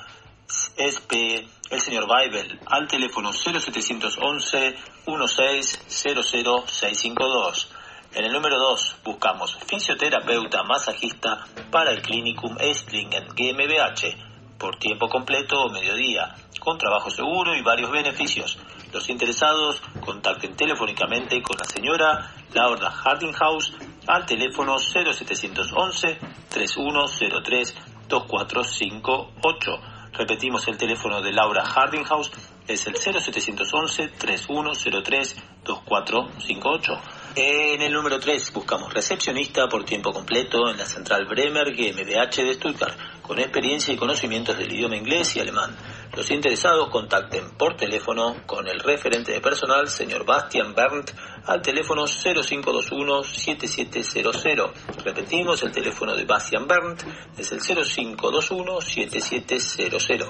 SP, 0.78 1.50
el 1.72 1.82
señor 1.82 2.06
Weibel, 2.08 2.60
al 2.68 2.88
teléfono 2.88 3.34
0711 3.34 4.76
1600652. 5.08 7.79
En 8.14 8.26
el 8.26 8.34
número 8.34 8.58
2 8.58 8.98
buscamos 9.04 9.56
fisioterapeuta 9.68 10.64
masajista 10.64 11.46
para 11.70 11.92
el 11.92 12.02
Clinicum 12.02 12.58
Estlingen 12.60 13.28
GmbH 13.28 14.58
por 14.58 14.78
tiempo 14.78 15.08
completo 15.08 15.62
o 15.62 15.70
mediodía, 15.70 16.36
con 16.60 16.78
trabajo 16.78 17.12
seguro 17.12 17.56
y 17.56 17.62
varios 17.62 17.92
beneficios. 17.92 18.58
Los 18.92 19.08
interesados 19.10 19.82
contacten 20.02 20.56
telefónicamente 20.56 21.42
con 21.42 21.58
la 21.58 21.66
señora 21.66 22.34
Laura 22.54 22.90
Hardinghouse 22.90 23.74
al 24.08 24.26
teléfono 24.26 24.80
0711 24.80 26.20
3103 26.50 27.76
2458. 28.08 29.72
Repetimos 30.14 30.68
el 30.68 30.78
teléfono 30.78 31.22
de 31.22 31.32
Laura 31.32 31.64
Hardinghouse, 31.64 32.32
es 32.68 32.88
el 32.88 32.98
0711 32.98 34.08
3103 34.18 35.36
2458. 35.64 37.02
En 37.42 37.82
el 37.82 37.94
número 37.94 38.20
3 38.20 38.52
buscamos 38.52 38.94
recepcionista 38.94 39.70
por 39.70 39.86
tiempo 39.86 40.12
completo 40.12 40.70
en 40.70 40.78
la 40.78 40.86
central 40.86 41.26
Bremer 41.26 41.74
GmbH 41.74 42.44
de 42.44 42.56
Stuttgart, 42.56 42.98
con 43.22 43.40
experiencia 43.40 43.94
y 43.94 43.98
conocimientos 43.98 44.58
del 44.58 44.74
idioma 44.74 44.98
inglés 44.98 45.38
y 45.38 45.40
alemán. 45.40 45.74
Los 46.18 46.30
interesados 46.32 46.90
contacten 46.90 47.52
por 47.52 47.78
teléfono 47.78 48.36
con 48.46 48.68
el 48.68 48.82
referente 48.82 49.32
de 49.32 49.40
personal, 49.40 49.88
señor 49.88 50.26
Bastian 50.26 50.76
Berndt, 50.76 51.14
al 51.46 51.62
teléfono 51.62 52.04
0521-7700. 52.04 54.74
Repetimos, 55.06 55.64
el 55.64 55.72
teléfono 55.72 56.18
de 56.18 56.26
Bastian 56.26 56.68
Berndt 56.68 57.06
es 57.38 57.54
el 57.54 57.62
0521-7700. 57.62 60.28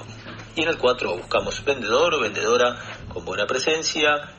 Y 0.54 0.62
en 0.62 0.68
el 0.68 0.78
4 0.78 1.16
buscamos 1.16 1.64
vendedor 1.64 2.14
o 2.14 2.20
vendedora 2.20 2.78
con 3.12 3.24
buena 3.24 3.48
presencia 3.48 4.36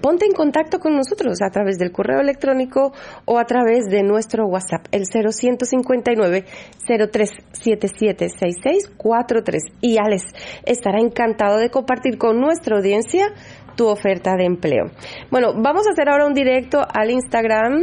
ponte 0.00 0.26
en 0.26 0.32
contacto 0.32 0.78
con 0.78 0.96
nosotros 0.96 1.42
a 1.42 1.50
través 1.50 1.78
del 1.78 1.92
correo 1.92 2.20
electrónico 2.20 2.92
o 3.24 3.38
a 3.38 3.44
través 3.44 3.86
de 3.86 4.02
nuestro 4.02 4.46
WhatsApp, 4.46 4.86
el 4.92 5.06
0159 5.06 6.44
03776643. 6.86 9.58
Y 9.80 9.96
Alex 9.98 10.24
estará 10.64 11.00
encantado 11.00 11.58
de 11.58 11.70
compartir 11.70 12.18
con 12.18 12.40
nuestra 12.40 12.76
audiencia 12.76 13.32
tu 13.76 13.86
oferta 13.86 14.36
de 14.36 14.44
empleo. 14.44 14.90
Bueno, 15.30 15.54
vamos 15.54 15.86
a 15.86 15.92
hacer 15.92 16.08
ahora 16.08 16.26
un 16.26 16.34
directo 16.34 16.84
al 16.88 17.10
Instagram. 17.10 17.80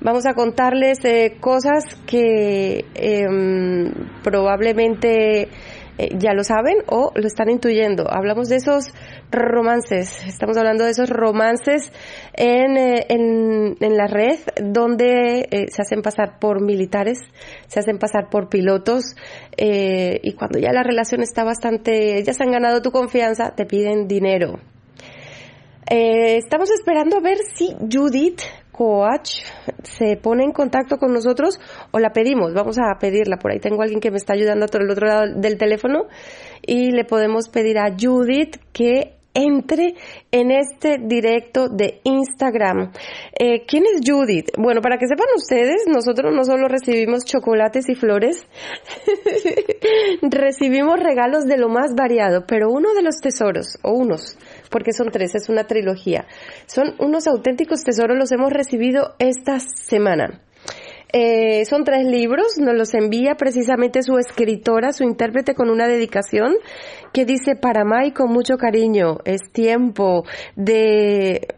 Vamos 0.00 0.24
a 0.26 0.32
contarles 0.32 1.04
eh, 1.04 1.36
cosas 1.40 1.84
que 2.06 2.86
em, 2.94 3.92
probablemente 4.22 5.48
eh, 5.98 6.16
ya 6.16 6.32
lo 6.32 6.44
saben 6.44 6.76
o 6.86 7.10
lo 7.14 7.26
están 7.26 7.50
intuyendo. 7.50 8.04
Hablamos 8.08 8.48
de 8.48 8.56
esos 8.56 8.92
romances, 9.30 10.24
estamos 10.26 10.56
hablando 10.56 10.84
de 10.84 10.90
esos 10.90 11.10
romances 11.10 11.92
en, 12.34 12.76
eh, 12.76 13.06
en, 13.08 13.76
en 13.80 13.96
la 13.96 14.06
red 14.06 14.38
donde 14.62 15.48
eh, 15.50 15.66
se 15.68 15.82
hacen 15.82 16.00
pasar 16.02 16.38
por 16.38 16.62
militares, 16.62 17.18
se 17.66 17.80
hacen 17.80 17.98
pasar 17.98 18.30
por 18.30 18.48
pilotos 18.48 19.16
y 19.56 20.32
cuando 20.34 20.60
ya 20.60 20.72
la 20.72 20.84
relación 20.84 21.20
está 21.20 21.42
bastante, 21.42 22.22
ya 22.22 22.32
se 22.32 22.44
han 22.44 22.52
ganado 22.52 22.80
tu 22.80 22.92
confianza, 22.92 23.54
te 23.56 23.66
piden 23.66 24.06
dinero. 24.06 24.60
estamos 25.90 26.70
esperando 26.70 27.16
a 27.16 27.20
ver 27.20 27.38
si 27.38 27.74
Judith 27.90 28.40
coach 28.78 29.42
se 29.82 30.16
pone 30.16 30.44
en 30.44 30.52
contacto 30.52 30.98
con 30.98 31.12
nosotros 31.12 31.58
o 31.90 31.98
la 31.98 32.10
pedimos, 32.10 32.54
vamos 32.54 32.78
a 32.78 32.96
pedirla, 33.00 33.36
por 33.38 33.50
ahí 33.50 33.58
tengo 33.58 33.80
a 33.80 33.84
alguien 33.84 34.00
que 34.00 34.12
me 34.12 34.18
está 34.18 34.34
ayudando 34.34 34.66
a 34.66 34.78
el 34.78 34.90
otro 34.90 35.08
lado 35.08 35.34
del 35.34 35.58
teléfono 35.58 36.04
y 36.64 36.92
le 36.92 37.04
podemos 37.04 37.48
pedir 37.48 37.78
a 37.78 37.90
Judith 37.98 38.56
que 38.72 39.18
entre 39.34 39.94
en 40.32 40.50
este 40.50 40.98
directo 41.00 41.68
de 41.68 42.00
Instagram. 42.04 42.92
Eh, 43.38 43.64
¿Quién 43.66 43.84
es 43.84 44.00
Judith? 44.04 44.50
Bueno, 44.56 44.80
para 44.80 44.98
que 44.98 45.06
sepan 45.06 45.26
ustedes, 45.36 45.84
nosotros 45.86 46.34
no 46.34 46.44
solo 46.44 46.66
recibimos 46.66 47.24
chocolates 47.24 47.88
y 47.88 47.94
flores, 47.94 48.46
recibimos 50.22 50.98
regalos 51.00 51.44
de 51.44 51.56
lo 51.56 51.68
más 51.68 51.94
variado, 51.94 52.46
pero 52.46 52.68
uno 52.70 52.94
de 52.94 53.02
los 53.02 53.16
tesoros, 53.20 53.78
o 53.82 53.92
unos, 53.92 54.36
porque 54.70 54.92
son 54.92 55.10
tres, 55.10 55.34
es 55.34 55.48
una 55.48 55.64
trilogía, 55.64 56.26
son 56.66 56.94
unos 56.98 57.26
auténticos 57.26 57.82
tesoros, 57.82 58.16
los 58.16 58.32
hemos 58.32 58.52
recibido 58.52 59.14
esta 59.18 59.58
semana. 59.60 60.42
Eh, 61.12 61.64
son 61.64 61.84
tres 61.84 62.04
libros, 62.04 62.58
nos 62.58 62.74
los 62.74 62.92
envía 62.92 63.34
precisamente 63.34 64.02
su 64.02 64.18
escritora, 64.18 64.92
su 64.92 65.04
intérprete 65.04 65.54
con 65.54 65.70
una 65.70 65.88
dedicación 65.88 66.54
que 67.14 67.24
dice 67.24 67.56
para 67.56 67.84
Mai 67.84 68.12
con 68.12 68.30
mucho 68.30 68.58
cariño, 68.58 69.18
es 69.24 69.40
tiempo 69.50 70.24
de 70.54 71.54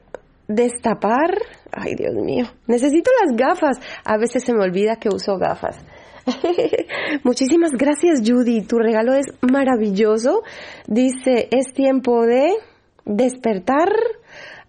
destapar, 0.46 1.36
ay 1.72 1.94
Dios 1.96 2.14
mío, 2.14 2.46
necesito 2.68 3.10
las 3.24 3.36
gafas, 3.36 3.78
a 4.04 4.16
veces 4.18 4.44
se 4.44 4.52
me 4.52 4.62
olvida 4.62 4.96
que 4.96 5.08
uso 5.08 5.36
gafas. 5.36 5.76
Muchísimas 7.24 7.72
gracias 7.72 8.20
Judy, 8.24 8.62
tu 8.62 8.78
regalo 8.78 9.14
es 9.14 9.26
maravilloso. 9.40 10.42
Dice, 10.86 11.48
es 11.50 11.72
tiempo 11.72 12.24
de 12.24 12.52
despertar 13.16 13.88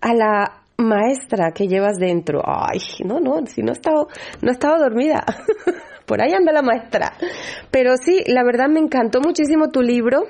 a 0.01 0.13
la 0.13 0.63
maestra 0.77 1.51
que 1.51 1.67
llevas 1.67 1.97
dentro. 1.97 2.41
Ay, 2.45 2.79
no, 3.05 3.19
no, 3.19 3.45
si 3.45 3.61
no 3.61 3.69
he 3.71 3.73
estado, 3.73 4.07
no 4.41 4.49
he 4.49 4.53
estado 4.53 4.79
dormida. 4.79 5.23
Por 6.05 6.21
ahí 6.21 6.33
anda 6.33 6.51
la 6.51 6.61
maestra. 6.63 7.13
Pero 7.69 7.93
sí, 8.03 8.23
la 8.27 8.43
verdad 8.43 8.67
me 8.67 8.79
encantó 8.79 9.21
muchísimo 9.21 9.69
tu 9.69 9.81
libro. 9.81 10.23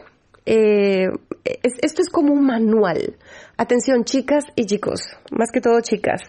Eh, 0.46 1.06
es- 1.46 1.80
esto 1.82 2.02
es 2.02 2.10
como 2.10 2.34
un 2.34 2.46
manual. 2.46 3.16
Atención, 3.58 4.04
chicas 4.04 4.44
y 4.56 4.66
chicos, 4.66 5.02
más 5.32 5.50
que 5.52 5.62
todo 5.62 5.80
chicas. 5.82 6.22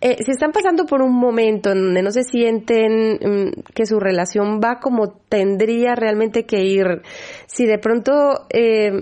Eh, 0.00 0.16
si 0.24 0.30
están 0.30 0.52
pasando 0.52 0.86
por 0.86 1.02
un 1.02 1.12
momento 1.12 1.72
en 1.72 1.82
donde 1.86 2.02
no 2.02 2.12
se 2.12 2.22
sienten 2.22 3.14
mm, 3.14 3.50
que 3.74 3.84
su 3.84 3.98
relación 3.98 4.60
va 4.64 4.78
como 4.78 5.08
tendría 5.28 5.96
realmente 5.96 6.44
que 6.46 6.62
ir, 6.62 7.02
si 7.48 7.66
de 7.66 7.78
pronto 7.78 8.46
eh, 8.50 8.92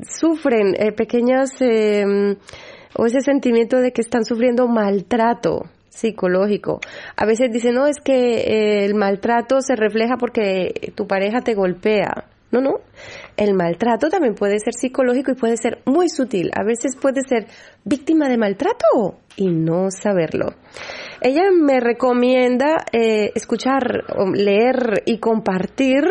sufren 0.00 0.74
eh, 0.78 0.92
pequeñas 0.92 1.50
mm, 1.60 2.32
o 2.98 3.06
ese 3.06 3.20
sentimiento 3.20 3.78
de 3.78 3.92
que 3.92 4.00
están 4.00 4.24
sufriendo 4.24 4.68
maltrato 4.68 5.64
psicológico. 5.88 6.80
A 7.16 7.26
veces 7.26 7.50
dicen, 7.52 7.74
no, 7.74 7.86
es 7.86 7.96
que 8.04 8.38
eh, 8.38 8.84
el 8.84 8.94
maltrato 8.94 9.60
se 9.60 9.76
refleja 9.76 10.16
porque 10.18 10.92
tu 10.94 11.06
pareja 11.06 11.40
te 11.40 11.54
golpea. 11.54 12.26
No, 12.52 12.60
no. 12.60 12.74
El 13.36 13.54
maltrato 13.54 14.08
también 14.08 14.34
puede 14.34 14.58
ser 14.60 14.72
psicológico 14.74 15.32
y 15.32 15.34
puede 15.34 15.56
ser 15.56 15.80
muy 15.84 16.08
sutil. 16.08 16.50
A 16.54 16.64
veces 16.64 16.96
puede 16.96 17.20
ser 17.28 17.46
víctima 17.84 18.28
de 18.28 18.38
maltrato 18.38 19.18
y 19.36 19.48
no 19.48 19.90
saberlo. 19.90 20.54
Ella 21.20 21.42
me 21.50 21.80
recomienda 21.80 22.84
eh, 22.92 23.32
escuchar, 23.34 24.04
leer 24.34 25.02
y 25.06 25.18
compartir 25.18 26.04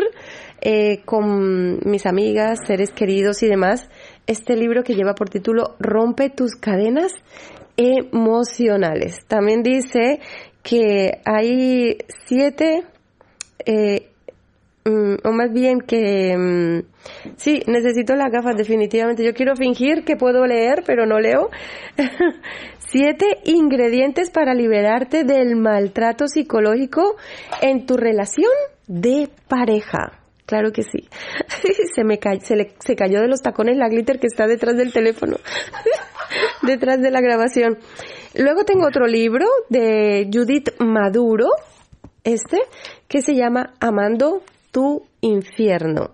eh, 0.65 1.01
con 1.05 1.79
mis 1.87 2.05
amigas, 2.05 2.59
seres 2.65 2.91
queridos 2.91 3.41
y 3.43 3.47
demás 3.47 3.87
este 4.27 4.57
libro 4.57 4.83
que 4.83 4.95
lleva 4.95 5.13
por 5.13 5.29
título 5.29 5.75
Rompe 5.79 6.29
tus 6.29 6.55
cadenas 6.55 7.13
emocionales. 7.77 9.25
También 9.27 9.63
dice 9.63 10.19
que 10.63 11.21
hay 11.23 11.97
siete 12.25 12.83
eh, 13.65 14.09
Mm, 14.87 15.15
o 15.23 15.31
más 15.31 15.51
bien 15.51 15.81
que 15.81 16.37
mm, 16.37 17.33
sí, 17.37 17.63
necesito 17.65 18.13
las 18.15 18.31
gafas 18.31 18.55
definitivamente. 18.55 19.25
Yo 19.25 19.33
quiero 19.33 19.55
fingir 19.55 20.05
que 20.05 20.15
puedo 20.15 20.45
leer, 20.45 20.83
pero 20.85 21.07
no 21.07 21.19
leo. 21.19 21.49
Siete 22.77 23.39
ingredientes 23.45 24.29
para 24.29 24.53
liberarte 24.53 25.23
del 25.23 25.55
maltrato 25.55 26.27
psicológico 26.27 27.15
en 27.61 27.87
tu 27.87 27.97
relación 27.97 28.51
de 28.85 29.27
pareja. 29.47 30.24
Claro 30.45 30.71
que 30.71 30.83
sí. 30.83 31.07
se 31.95 32.03
me 32.03 32.19
se, 32.41 32.55
le- 32.55 32.73
se 32.79 32.95
cayó 32.95 33.21
de 33.21 33.27
los 33.27 33.41
tacones 33.41 33.77
la 33.77 33.89
glitter 33.89 34.19
que 34.19 34.27
está 34.27 34.45
detrás 34.47 34.77
del 34.77 34.93
teléfono, 34.93 35.37
detrás 36.61 37.01
de 37.01 37.11
la 37.11 37.21
grabación. 37.21 37.77
Luego 38.35 38.63
tengo 38.63 38.85
otro 38.87 39.07
libro 39.07 39.45
de 39.69 40.29
Judith 40.31 40.69
Maduro, 40.79 41.47
este, 42.23 42.59
que 43.07 43.21
se 43.21 43.35
llama 43.35 43.73
Amando 43.79 44.43
tu 44.71 45.03
infierno. 45.21 46.11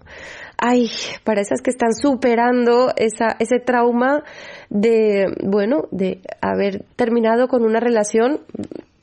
Ay, 0.64 0.92
para 1.24 1.42
esas 1.42 1.62
que 1.64 1.72
están 1.72 1.94
superando 1.94 2.94
esa, 2.96 3.36
ese 3.40 3.60
trauma 3.60 4.24
de, 4.70 5.26
bueno, 5.44 5.88
de 5.90 6.22
haber 6.40 6.84
terminado 6.96 7.48
con 7.48 7.64
una 7.66 7.80
relación 7.80 8.42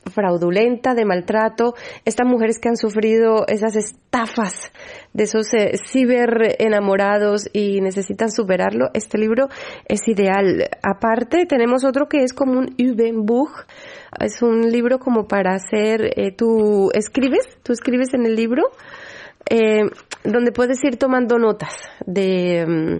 fraudulenta, 0.09 0.93
de 0.93 1.05
maltrato, 1.05 1.73
estas 2.05 2.27
mujeres 2.27 2.59
que 2.59 2.69
han 2.69 2.77
sufrido 2.77 3.45
esas 3.47 3.75
estafas 3.75 4.71
de 5.13 5.23
esos 5.23 5.53
eh, 5.53 5.73
ciber 5.85 6.55
enamorados 6.59 7.49
y 7.53 7.81
necesitan 7.81 8.31
superarlo, 8.31 8.89
este 8.93 9.17
libro 9.17 9.47
es 9.87 10.07
ideal. 10.07 10.69
Aparte, 10.83 11.45
tenemos 11.45 11.83
otro 11.83 12.07
que 12.07 12.23
es 12.23 12.33
como 12.33 12.59
un 12.59 12.75
Übenbuch, 12.77 13.65
es 14.19 14.41
un 14.41 14.71
libro 14.71 14.99
como 14.99 15.27
para 15.27 15.55
hacer, 15.55 16.13
eh, 16.15 16.31
tú 16.35 16.89
escribes, 16.93 17.57
tú 17.63 17.73
escribes 17.73 18.13
en 18.13 18.25
el 18.25 18.35
libro, 18.35 18.63
eh, 19.49 19.83
donde 20.23 20.51
puedes 20.51 20.83
ir 20.83 20.97
tomando 20.97 21.39
notas 21.39 21.75
de, 22.05 22.65
mm, 22.67 22.97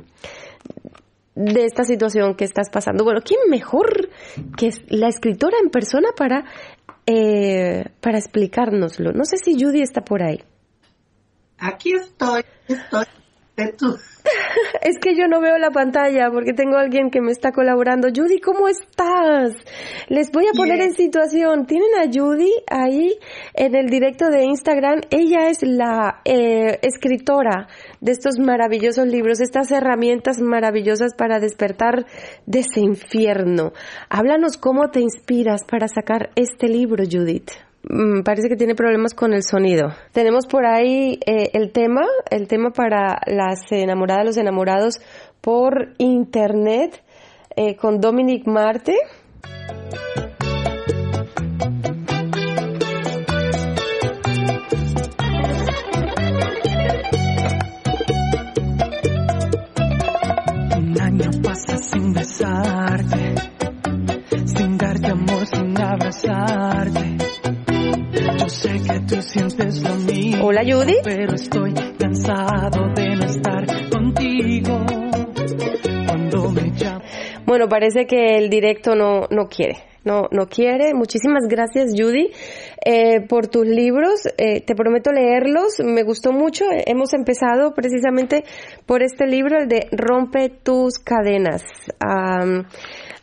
de 1.35 1.65
esta 1.65 1.83
situación 1.83 2.35
que 2.35 2.43
estás 2.43 2.69
pasando. 2.69 3.03
Bueno, 3.03 3.21
¿quién 3.23 3.39
mejor 3.49 4.09
que 4.57 4.71
la 4.87 5.07
escritora 5.07 5.57
en 5.63 5.69
persona 5.69 6.09
para, 6.15 6.45
eh, 7.11 7.85
para 8.01 8.19
explicárnoslo? 8.19 9.11
No 9.13 9.25
sé 9.25 9.37
si 9.37 9.59
Judy 9.59 9.81
está 9.81 10.01
por 10.01 10.21
ahí. 10.21 10.43
Aquí 11.57 11.93
estoy, 11.93 12.43
estoy. 12.67 13.05
Es 14.81 14.97
que 14.99 15.15
yo 15.15 15.27
no 15.27 15.41
veo 15.41 15.57
la 15.57 15.71
pantalla 15.71 16.29
porque 16.31 16.53
tengo 16.53 16.77
a 16.77 16.81
alguien 16.81 17.09
que 17.09 17.21
me 17.21 17.31
está 17.31 17.51
colaborando. 17.51 18.09
Judy, 18.13 18.39
¿cómo 18.39 18.67
estás? 18.67 19.53
Les 20.07 20.31
voy 20.31 20.45
a 20.45 20.55
poner 20.55 20.81
en 20.81 20.93
situación. 20.93 21.65
Tienen 21.65 21.89
a 21.99 22.05
Judy 22.11 22.51
ahí 22.67 23.17
en 23.53 23.75
el 23.75 23.87
directo 23.87 24.29
de 24.29 24.43
Instagram. 24.43 25.01
Ella 25.09 25.49
es 25.49 25.61
la 25.61 26.21
eh, 26.25 26.79
escritora 26.81 27.67
de 28.01 28.11
estos 28.11 28.39
maravillosos 28.39 29.07
libros, 29.07 29.41
estas 29.41 29.71
herramientas 29.71 30.39
maravillosas 30.39 31.13
para 31.15 31.39
despertar 31.39 32.05
de 32.45 32.59
ese 32.59 32.81
infierno. 32.81 33.73
Háblanos 34.09 34.57
cómo 34.57 34.89
te 34.89 35.01
inspiras 35.01 35.63
para 35.65 35.87
sacar 35.87 36.29
este 36.35 36.67
libro, 36.67 37.03
Judith. 37.09 37.68
Mm, 37.83 38.23
parece 38.23 38.49
que 38.49 38.57
tiene 38.57 38.75
problemas 38.75 39.13
con 39.13 39.33
el 39.33 39.43
sonido. 39.43 39.93
Tenemos 40.11 40.45
por 40.47 40.65
ahí 40.65 41.19
eh, 41.25 41.51
el 41.53 41.71
tema, 41.71 42.05
el 42.29 42.47
tema 42.47 42.71
para 42.71 43.21
las 43.25 43.71
enamoradas, 43.71 44.25
los 44.25 44.37
enamorados 44.37 44.99
por 45.41 45.93
internet 45.97 47.01
eh, 47.55 47.75
con 47.77 48.01
Dominic 48.01 48.45
Marte. 48.47 48.95
Un 60.75 61.01
año 61.01 61.29
pasa 61.41 61.77
sin 61.77 62.11
besarte, 62.11 63.35
sin 64.45 64.77
darte 64.77 65.07
amor, 65.07 65.45
sin 65.47 65.81
abrazarte. 65.81 67.29
Yo 68.19 68.49
sé 68.49 68.69
que 68.69 68.99
tú 69.07 69.21
sientes 69.21 69.81
lo 69.81 69.95
mismo. 69.95 70.45
Hola, 70.45 70.61
Judy. 70.65 70.95
Pero 71.03 71.33
estoy 71.35 71.73
cansado 71.97 72.93
de 72.93 73.15
no 73.15 73.25
estar 73.25 73.89
contigo. 73.89 74.85
Cuando 76.07 76.51
me 76.51 76.71
llamas. 76.71 77.03
Bueno, 77.45 77.69
parece 77.69 78.05
que 78.05 78.37
el 78.37 78.49
directo 78.49 78.95
no, 78.95 79.27
no 79.29 79.47
quiere. 79.47 79.77
No, 80.03 80.27
no 80.31 80.47
quiere. 80.47 80.93
Muchísimas 80.93 81.47
gracias, 81.47 81.93
Judy, 81.97 82.31
eh, 82.85 83.21
por 83.21 83.47
tus 83.47 83.65
libros. 83.65 84.27
Eh, 84.37 84.61
te 84.61 84.75
prometo 84.75 85.11
leerlos. 85.11 85.79
Me 85.83 86.03
gustó 86.03 86.31
mucho. 86.31 86.65
Hemos 86.71 87.13
empezado 87.13 87.73
precisamente 87.73 88.43
por 88.85 89.01
este 89.01 89.27
libro, 89.27 89.59
el 89.59 89.67
de 89.67 89.87
Rompe 89.91 90.49
tus 90.49 90.99
cadenas. 90.99 91.63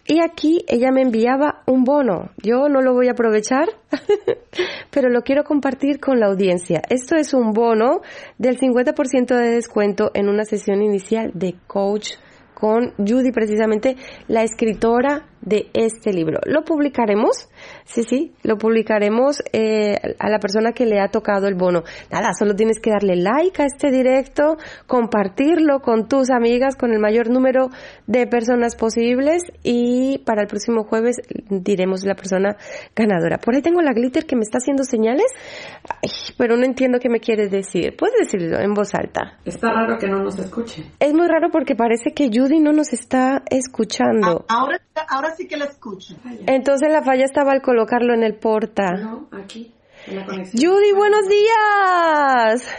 Y 0.07 0.21
aquí 0.21 0.65
ella 0.69 0.91
me 0.93 1.03
enviaba 1.03 1.63
un 1.67 1.85
bono. 1.85 2.31
Yo 2.43 2.69
no 2.69 2.81
lo 2.81 2.95
voy 2.95 3.09
a 3.09 3.13
aprovechar, 3.13 3.69
pero 4.91 5.09
lo 5.09 5.23
quiero 5.23 5.45
compartir 5.45 5.99
con 6.01 6.21
la 6.21 6.27
audiencia. 6.27 6.83
Esto 6.89 7.17
es 7.17 7.35
un 7.35 7.53
bono 7.53 8.03
del 8.39 8.59
50% 8.59 9.27
de 9.37 9.51
descuento 9.51 10.11
en 10.15 10.29
una 10.29 10.45
sesión 10.45 10.83
inicial 10.83 11.33
de 11.35 11.57
coach 11.67 12.15
con 12.55 12.95
Judy, 12.97 13.33
precisamente 13.33 13.97
la 14.29 14.43
escritora 14.43 15.27
de 15.47 15.71
este 15.73 16.13
libro. 16.13 16.41
Lo 16.45 16.65
publicaremos, 16.65 17.49
sí, 17.85 18.03
sí, 18.03 18.35
lo 18.43 18.59
publicaremos 18.59 19.43
eh, 19.53 19.97
a 20.19 20.29
la 20.29 20.39
persona 20.41 20.73
que 20.73 20.85
le 20.85 21.01
ha 21.01 21.09
tocado 21.09 21.47
el 21.47 21.55
bono. 21.55 21.85
Nada, 22.11 22.33
solo 22.37 22.55
tienes 22.55 22.81
que 22.81 22.91
darle 22.91 23.15
like 23.17 23.63
a 23.63 23.65
este 23.65 23.91
directo, 23.91 24.57
compartirlo 24.87 25.81
con 25.81 26.09
tus 26.09 26.31
amigas, 26.31 26.75
con 26.75 26.93
el 26.93 26.99
mayor 26.99 27.31
número 27.31 27.69
de 28.09 28.27
personas 28.27 28.75
posibles 28.75 29.43
y 29.63 30.19
para 30.27 30.43
el 30.43 30.49
próximo 30.49 30.83
jueves 30.83 31.17
diremos 31.49 32.05
la 32.05 32.17
persona 32.17 32.57
ganadora. 32.95 33.39
Por 33.39 33.55
ahí 33.55 33.63
tengo 33.63 33.81
la 33.83 33.93
glitter 33.93 34.27
que 34.27 34.35
me 34.35 34.43
está 34.43 34.59
haciendo 34.59 34.83
señales, 34.83 35.33
Ay, 36.03 36.11
pero 36.37 36.57
no 36.57 36.65
entiendo 36.65 36.99
qué 36.99 37.09
me 37.09 37.21
quieres 37.21 37.53
decir. 37.53 37.95
Puedes 37.97 38.17
decirlo 38.19 38.59
en 38.59 38.75
voz 38.75 38.95
alta. 38.95 39.39
Está 39.45 39.71
raro 39.71 39.97
que 39.97 40.09
no 40.09 40.19
nos 40.25 40.37
escuche. 40.41 40.85
Es 40.99 41.15
muy 41.15 41.29
raro 41.29 41.51
porque 41.53 41.77
parece 41.77 42.13
que 42.13 42.31
Judy 42.33 42.59
no 42.59 42.73
nos 42.73 42.93
está 42.93 43.45
escuchando. 43.49 44.45
Ahora, 44.49 44.81
ahora 45.09 45.36
sí 45.37 45.47
que 45.47 45.57
la 45.57 45.67
escucho. 45.67 46.17
Entonces 46.47 46.91
la 46.91 47.03
falla 47.03 47.25
estaba 47.25 47.53
al 47.53 47.63
colocarlo 47.63 48.15
en 48.15 48.23
el 48.23 48.35
porta. 48.35 48.93
No, 48.93 49.29
aquí, 49.33 49.73
en 50.07 50.17
la 50.17 50.27
conexión. 50.27 50.73
Judy, 50.73 50.93
buenos 50.93 51.29
días. 51.29 52.75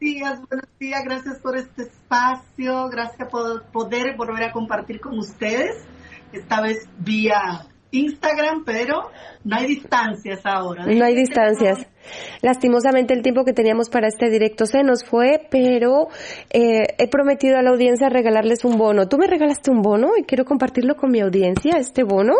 días, 0.00 0.40
buenos 0.48 0.68
días, 0.78 1.02
gracias 1.04 1.40
por 1.40 1.56
este 1.56 1.82
espacio, 1.82 2.88
gracias 2.88 3.28
por 3.28 3.64
poder 3.72 4.16
volver 4.16 4.44
a 4.44 4.52
compartir 4.52 5.00
con 5.00 5.18
ustedes, 5.18 5.84
esta 6.32 6.60
vez 6.60 6.88
vía 6.98 7.66
Instagram, 7.90 8.64
pero 8.64 9.10
no 9.44 9.56
hay 9.56 9.66
distancias 9.66 10.40
ahora. 10.44 10.86
No 10.86 11.04
hay 11.04 11.14
distancias. 11.14 11.86
Lastimosamente 12.42 13.14
el 13.14 13.22
tiempo 13.22 13.44
que 13.44 13.52
teníamos 13.52 13.88
para 13.88 14.08
este 14.08 14.30
directo 14.30 14.66
se 14.66 14.82
nos 14.82 15.04
fue, 15.04 15.46
pero 15.50 16.08
eh, 16.50 16.94
he 16.98 17.08
prometido 17.08 17.56
a 17.58 17.62
la 17.62 17.70
audiencia 17.70 18.08
regalarles 18.08 18.64
un 18.64 18.76
bono. 18.76 19.08
Tú 19.08 19.18
me 19.18 19.26
regalaste 19.26 19.70
un 19.70 19.82
bono 19.82 20.12
y 20.18 20.24
quiero 20.24 20.44
compartirlo 20.44 20.96
con 20.96 21.10
mi 21.10 21.20
audiencia. 21.20 21.78
Este 21.78 22.04
bono 22.04 22.34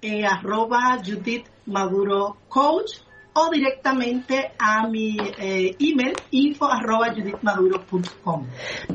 eh, 0.00 0.24
arroba 0.24 0.98
Judith 1.04 1.46
Maduro 1.66 2.38
Coach, 2.48 2.92
o 3.34 3.50
directamente 3.50 4.52
a 4.58 4.88
mi 4.88 5.18
eh, 5.38 5.76
email, 5.78 6.14
info 6.30 6.64
arroba 6.64 7.12
judithmaduro.com. 7.12 8.46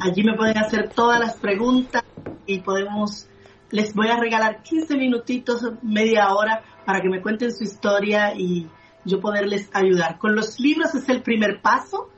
Allí 0.02 0.24
me 0.24 0.36
pueden 0.36 0.58
hacer 0.58 0.90
todas 0.90 1.20
las 1.20 1.36
preguntas 1.36 2.04
y 2.48 2.62
podemos, 2.62 3.28
les 3.70 3.94
voy 3.94 4.08
a 4.08 4.18
regalar 4.18 4.64
15 4.64 4.96
minutitos, 4.98 5.62
media 5.84 6.34
hora, 6.34 6.64
para 6.84 7.00
que 7.00 7.10
me 7.10 7.22
cuenten 7.22 7.52
su 7.52 7.64
historia 7.64 8.34
y 8.34 8.68
yo 9.06 9.20
poderles 9.20 9.70
ayudar. 9.74 10.18
Con 10.18 10.36
los 10.36 10.60
libros 10.60 10.96
es 10.96 11.08
el 11.10 11.22
primer 11.22 11.62
paso 11.62 12.10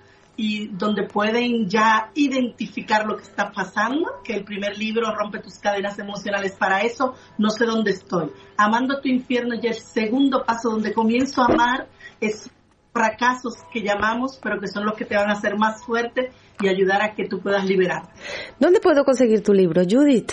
y 0.42 0.70
donde 0.70 1.04
pueden 1.04 1.70
ya 1.70 2.10
identificar 2.16 3.06
lo 3.06 3.16
que 3.16 3.22
está 3.22 3.52
pasando, 3.52 4.24
que 4.24 4.34
el 4.34 4.44
primer 4.44 4.76
libro 4.76 5.14
rompe 5.14 5.38
tus 5.38 5.60
cadenas 5.60 6.00
emocionales 6.00 6.54
para 6.54 6.82
eso, 6.82 7.14
no 7.38 7.52
sé 7.52 7.66
dónde 7.66 7.92
estoy. 7.92 8.32
Amando 8.58 9.00
tu 9.02 9.08
infierno 9.08 9.54
ya 9.62 9.70
el 9.70 9.76
segundo 9.76 10.44
paso 10.44 10.72
donde 10.72 10.94
comienzo 10.94 11.44
a 11.44 11.46
amar 11.46 11.88
es 12.20 12.50
fracasos 12.92 13.54
que 13.72 13.84
llamamos, 13.84 14.40
pero 14.42 14.60
que 14.60 14.68
son 14.68 14.84
los 14.84 14.96
que 14.96 15.06
te 15.06 15.16
van 15.16 15.30
a 15.30 15.34
hacer 15.34 15.60
más 15.60 15.84
fuerte 15.86 16.32
y 16.60 16.70
ayudar 16.70 17.04
a 17.04 17.14
que 17.14 17.28
tú 17.28 17.40
puedas 17.40 17.64
liberar. 17.64 18.10
¿Dónde 18.60 18.80
puedo 18.80 19.06
conseguir 19.06 19.44
tu 19.44 19.54
libro, 19.54 19.84
Judith? 19.88 20.32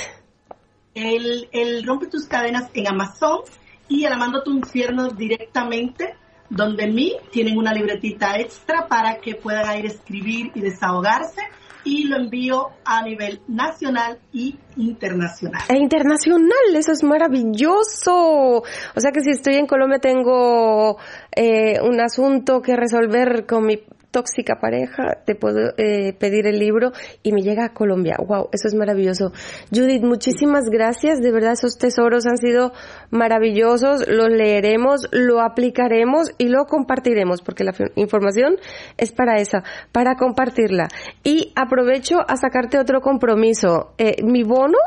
El, 0.94 1.50
el 1.52 1.84
rompe 1.84 2.06
tus 2.06 2.24
cadenas 2.24 2.70
en 2.72 2.88
Amazon 2.88 3.40
y 3.88 4.06
el 4.06 4.12
amando 4.14 4.42
tu 4.42 4.56
infierno 4.56 5.08
directamente 5.08 6.14
donde 6.50 6.86
mí 6.88 7.14
tienen 7.30 7.58
una 7.58 7.72
libretita 7.72 8.38
extra 8.38 8.86
para 8.88 9.18
que 9.18 9.34
puedan 9.34 9.78
ir 9.78 9.84
a 9.84 9.88
escribir 9.88 10.50
y 10.54 10.60
desahogarse 10.60 11.42
y 11.84 12.04
lo 12.04 12.16
envío 12.16 12.68
a 12.84 13.02
nivel 13.02 13.40
nacional 13.48 14.18
y 14.32 14.56
internacional. 14.76 15.62
E 15.68 15.78
internacional, 15.78 16.74
eso 16.74 16.92
es 16.92 17.02
maravilloso. 17.02 18.62
O 18.62 19.00
sea 19.00 19.10
que 19.12 19.20
si 19.20 19.30
estoy 19.30 19.54
en 19.56 19.66
Colombia 19.66 19.98
tengo 19.98 20.98
eh, 21.34 21.80
un 21.80 22.00
asunto 22.00 22.60
que 22.60 22.76
resolver 22.76 23.46
con 23.46 23.66
mi 23.66 23.80
tóxica 24.10 24.58
pareja, 24.60 25.22
te 25.24 25.34
puedo 25.34 25.74
eh, 25.76 26.12
pedir 26.18 26.46
el 26.46 26.58
libro 26.58 26.92
y 27.22 27.32
me 27.32 27.42
llega 27.42 27.66
a 27.66 27.74
Colombia. 27.74 28.16
Wow, 28.18 28.48
eso 28.52 28.68
es 28.68 28.74
maravilloso. 28.74 29.32
Judith, 29.74 30.02
muchísimas 30.02 30.64
gracias. 30.70 31.20
De 31.20 31.30
verdad, 31.30 31.52
esos 31.52 31.78
tesoros 31.78 32.26
han 32.26 32.38
sido 32.38 32.72
maravillosos. 33.10 34.08
Los 34.08 34.28
leeremos, 34.28 35.08
lo 35.12 35.40
aplicaremos 35.40 36.32
y 36.38 36.48
lo 36.48 36.64
compartiremos, 36.66 37.42
porque 37.42 37.64
la 37.64 37.74
información 37.96 38.56
es 38.96 39.12
para 39.12 39.40
esa, 39.40 39.62
para 39.92 40.16
compartirla. 40.16 40.88
Y 41.22 41.52
aprovecho 41.54 42.16
a 42.26 42.36
sacarte 42.36 42.78
otro 42.78 43.00
compromiso. 43.00 43.94
Eh, 43.98 44.22
mi 44.22 44.42
bono 44.42 44.78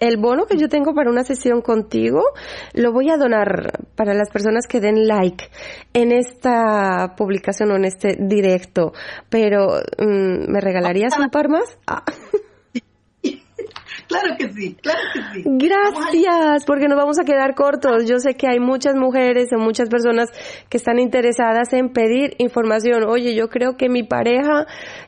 el 0.00 0.16
bono 0.16 0.46
que 0.46 0.58
yo 0.58 0.68
tengo 0.68 0.94
para 0.94 1.10
una 1.10 1.24
sesión 1.24 1.62
contigo 1.62 2.22
lo 2.74 2.92
voy 2.92 3.10
a 3.10 3.16
donar 3.16 3.84
para 3.94 4.14
las 4.14 4.30
personas 4.30 4.66
que 4.66 4.80
den 4.80 5.06
like 5.06 5.48
en 5.92 6.12
esta 6.12 7.14
publicación 7.16 7.70
o 7.72 7.76
en 7.76 7.84
este 7.84 8.16
directo. 8.18 8.92
Pero, 9.28 9.80
mm, 9.98 10.50
¿me 10.50 10.60
regalarías 10.60 11.18
un 11.18 11.30
par 11.30 11.48
más? 11.48 11.78
Ah. 11.86 12.04
Claro 14.08 14.36
que 14.38 14.52
sí, 14.52 14.76
claro 14.80 15.00
que 15.12 15.20
sí. 15.32 15.42
Gracias, 15.44 16.64
porque 16.64 16.86
nos 16.86 16.96
vamos 16.96 17.18
a 17.18 17.24
quedar 17.24 17.54
cortos. 17.54 18.08
Yo 18.08 18.18
sé 18.18 18.34
que 18.34 18.46
hay 18.46 18.60
muchas 18.60 18.94
mujeres 18.94 19.52
o 19.52 19.58
muchas 19.58 19.88
personas 19.88 20.30
que 20.68 20.76
están 20.76 20.98
interesadas 20.98 21.72
en 21.72 21.92
pedir 21.92 22.34
información. 22.38 23.04
Oye, 23.04 23.34
yo 23.34 23.48
creo 23.48 23.76
que 23.76 23.88
mi 23.88 24.04
pareja 24.04 24.66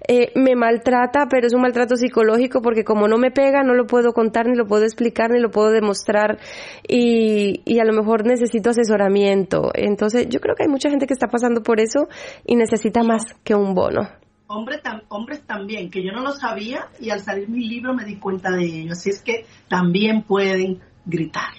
eh, 0.09 0.32
me 0.34 0.57
maltrata, 0.57 1.26
pero 1.30 1.46
es 1.46 1.55
un 1.55 1.62
maltrato 1.62 1.96
psicológico 1.96 2.61
porque 2.61 2.84
como 2.84 3.07
no 3.07 3.18
me 3.18 3.30
pega, 3.30 3.62
no 3.62 3.74
lo 3.74 3.86
puedo 3.86 4.12
contar, 4.12 4.46
ni 4.46 4.57
lo 4.57 4.66
puedo 4.66 4.82
explicar, 4.84 5.30
ni 5.30 5.40
lo 5.40 5.51
puedo 5.51 5.70
demostrar 5.70 6.38
y, 6.86 7.62
y 7.64 7.78
a 7.78 7.84
lo 7.84 7.92
mejor 7.92 8.26
necesito 8.26 8.70
asesoramiento. 8.70 9.70
Entonces, 9.74 10.28
yo 10.28 10.40
creo 10.40 10.57
que 10.57 10.64
hay 10.64 10.68
mucha 10.68 10.90
gente 10.90 11.07
que 11.07 11.14
está 11.14 11.28
pasando 11.28 11.62
por 11.62 11.80
eso 11.80 12.09
y 12.44 12.57
necesita 12.57 13.03
más 13.03 13.22
que 13.44 13.55
un 13.55 13.74
bono. 13.74 14.09
Hombre, 14.49 14.78
tam, 14.78 15.03
hombres 15.09 15.42
también, 15.42 15.90
que 15.90 16.03
yo 16.03 16.11
no 16.11 16.22
lo 16.22 16.32
sabía 16.32 16.88
y 16.99 17.11
al 17.11 17.20
salir 17.20 17.49
mi 17.49 17.68
libro 17.68 17.94
me 17.94 18.05
di 18.05 18.16
cuenta 18.16 18.51
de 18.51 18.64
ello. 18.64 18.92
Así 18.92 19.11
es 19.11 19.22
que 19.22 19.44
también 19.68 20.22
pueden 20.22 20.80
gritar. 21.05 21.53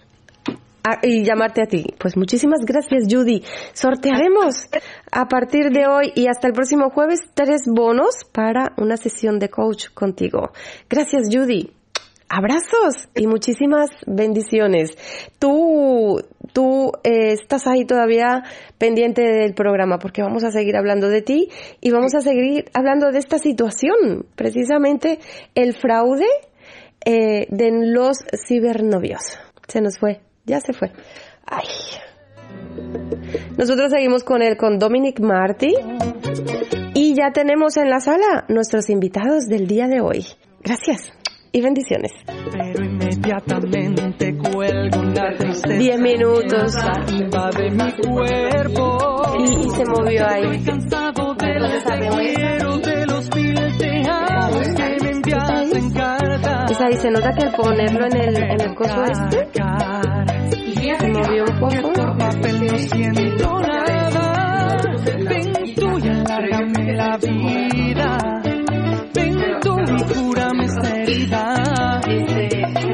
Ah, 0.84 0.98
y 1.04 1.24
llamarte 1.24 1.62
a 1.62 1.66
ti. 1.66 1.86
Pues 2.00 2.18
muchísimas 2.18 2.62
gracias, 2.66 3.04
Judy. 3.08 3.44
Sortearemos 3.74 4.70
a 5.12 5.28
partir 5.28 5.70
de 5.70 5.86
hoy 5.88 6.12
y 6.16 6.28
hasta 6.28 6.48
el 6.48 6.54
próximo 6.54 6.90
jueves 6.90 7.20
tres 7.36 7.64
bonos 7.68 8.26
para 8.32 8.74
una 8.78 8.98
sesión 8.98 9.38
de 9.38 9.50
coach 9.50 9.90
contigo. 9.94 10.52
Gracias, 10.90 11.28
Judy. 11.32 11.72
Abrazos 12.28 13.08
y 13.16 13.28
muchísimas 13.28 13.90
bendiciones. 14.08 14.92
Tú, 15.38 16.22
tú 16.54 16.92
eh, 17.04 17.34
estás 17.34 17.68
ahí 17.68 17.86
todavía 17.86 18.44
pendiente 18.78 19.22
del 19.22 19.54
programa 19.54 20.00
porque 20.00 20.22
vamos 20.22 20.44
a 20.44 20.52
seguir 20.52 20.76
hablando 20.76 21.10
de 21.10 21.22
ti 21.22 21.50
y 21.82 21.92
vamos 21.92 22.16
a 22.16 22.22
seguir 22.22 22.66
hablando 22.74 23.12
de 23.12 23.20
esta 23.20 23.38
situación, 23.38 24.26
precisamente 24.36 25.20
el 25.56 25.74
fraude 25.74 26.28
eh, 27.06 27.48
de 27.50 27.72
los 27.72 28.18
cibernovios. 28.48 29.40
Se 29.68 29.82
nos 29.82 29.98
fue, 30.00 30.22
ya 30.46 30.60
se 30.60 30.74
fue. 30.74 30.92
Ay. 31.46 31.68
Nosotros 33.58 33.92
seguimos 33.92 34.24
con 34.24 34.42
él, 34.42 34.58
con 34.58 34.80
Dominic 34.80 35.20
Marty. 35.20 35.74
Y 36.96 37.16
ya 37.16 37.32
tenemos 37.32 37.78
en 37.78 37.90
la 37.90 38.00
sala 38.00 38.46
nuestros 38.50 38.90
invitados 38.90 39.46
del 39.46 39.68
día 39.68 39.88
de 39.88 40.02
hoy. 40.02 40.26
Gracias 40.62 41.19
y 41.52 41.62
bendiciones. 41.62 42.12
Pero 42.52 42.84
inmediatamente 42.84 44.38
cuelgo 44.38 45.02
tristeza. 45.38 45.78
Diez 45.78 46.00
minutos. 46.00 46.76
Invade 47.12 47.72
mi 47.72 47.92
cuerpo. 47.94 49.22
Y, 49.40 49.66
y 49.66 49.70
se 49.70 49.86
movió 49.86 50.28
ahí. 50.28 50.44
Estoy 50.44 50.66
cansado 50.66 51.36
de 51.36 51.60
la 51.60 51.70
quiero 52.18 52.78
de 52.78 53.06
los 53.06 53.36
mil 53.36 53.78
te 53.78 54.04
amo 54.10 54.60
que 54.76 54.98
me 55.04 55.12
envías 55.12 55.74
en 55.74 55.92
carta. 55.92 56.66
Pues 56.68 56.82
ahí 56.82 56.94
se 56.94 57.10
nota 57.12 57.32
que 57.32 57.46
al 57.46 57.56
ponerlo 57.56 58.06
en 58.06 58.18
el, 58.18 58.44
en 58.44 58.62
el 58.62 58.76
coso 58.76 59.04
este, 59.04 59.50
se 61.00 61.08
movió 61.10 61.46
un 61.46 61.60
poco. 61.60 62.18
papel 62.18 62.68
no 62.68 62.78
siento 62.78 63.60
nada. 63.62 64.78
Ven 65.30 65.76
tú 65.76 66.00
y 66.00 66.08
alárgame 66.10 66.94
la 66.94 67.18
vida. 67.18 68.18
Ven 69.14 69.38
tú 69.62 69.76
y 69.80 70.04
cúrame 70.14 70.59
herida. 71.04 72.02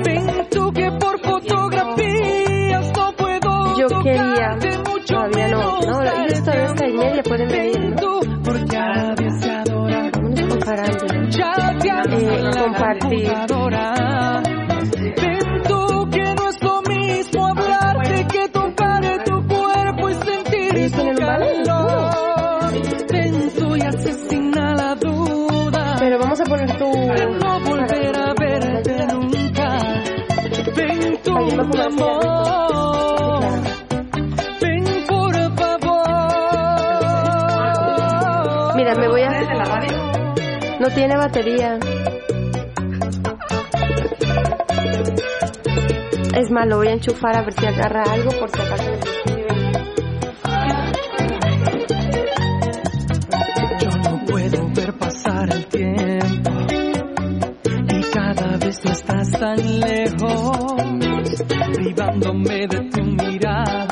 Ven 0.06 0.48
tú 0.50 0.72
que 0.72 0.92
por 1.00 1.20
fotografías 1.20 2.92
no 2.96 3.12
puedo 3.16 3.78
Yo 3.78 3.88
quería, 4.04 4.58
todavía 5.08 5.48
no, 5.50 5.80
no, 5.82 6.02
ellos 6.04 6.44
todavía 6.44 6.66
está 6.66 6.88
y 6.88 6.94
media, 6.94 7.24
pueden 7.24 7.48
venir, 7.50 7.96
¿no? 8.02 8.20
Vámonos 10.12 10.42
comparando. 10.50 11.06
Eh, 12.18 12.52
compartir. 12.58 13.32
Amor. 31.60 33.44
Ven 34.62 34.86
por 35.08 35.34
favor. 35.56 35.96
Mira, 38.76 38.96
me 38.96 39.08
voy 39.08 39.22
a... 39.22 39.36
No 40.80 40.88
tiene 40.90 41.16
batería. 41.18 41.80
Es 46.36 46.52
malo, 46.52 46.78
voy 46.78 46.90
a 46.90 46.92
enchufar 46.92 47.38
a 47.38 47.42
ver 47.44 47.54
si 47.54 47.66
agarra 47.66 48.04
algo 48.04 48.30
por 48.32 48.50
si 48.52 48.62
acaso. 48.62 48.92
Yo 53.80 53.90
no 53.90 54.26
puedo 54.26 54.68
ver 54.76 54.94
pasar 54.98 55.54
el 55.54 55.66
tiempo 55.68 56.52
y 57.90 58.02
cada 58.12 58.58
vez 58.58 58.80
tú 58.82 58.90
estás 58.92 59.32
tan 59.32 59.80
lejos, 59.80 60.65
privándome 62.06 62.68
de 62.68 62.90
tu 62.92 63.04
mirada 63.04 63.88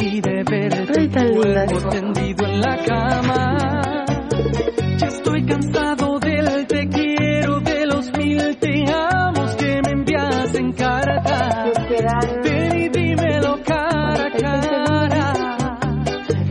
y 0.00 0.20
de 0.20 0.44
ver 0.44 0.86
tu 0.86 1.10
cuerpo 1.10 1.88
tendido 1.88 2.46
en 2.46 2.60
la 2.60 2.76
cama. 2.84 4.04
Ya 4.98 5.06
estoy 5.06 5.44
cansado 5.44 6.18
del 6.20 6.66
te 6.66 6.88
quiero, 6.88 7.60
de 7.60 7.86
los 7.86 8.12
mil 8.16 8.56
te 8.58 8.84
amos 8.92 9.56
que 9.56 9.80
me 9.84 9.90
envías 9.92 10.54
en 10.54 10.72
carta. 10.72 11.64
Ven 12.44 12.78
y 12.78 12.88
dímelo 12.88 13.58
cara 13.64 14.26
a 14.26 14.30
cara, 14.30 15.32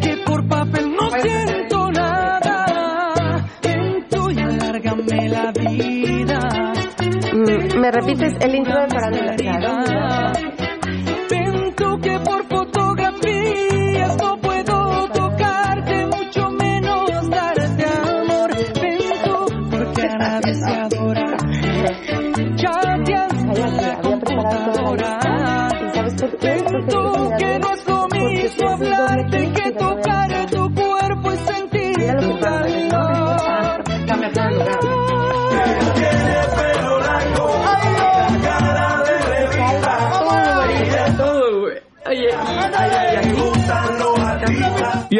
que 0.01 0.17
por 0.25 0.47
papel 0.47 0.91
no 0.95 1.09
siento 1.21 1.91
nada. 1.91 3.45
Ven 3.63 4.05
tú 4.09 4.31
y 4.31 4.39
alárgame 4.39 5.29
la 5.29 5.51
vida. 5.51 6.39
Mm, 7.33 7.79
¿Me 7.79 7.91
repites 7.91 8.33
el 8.41 8.55
intro 8.55 8.81
de 8.81 8.87
Farándula? 8.87 9.24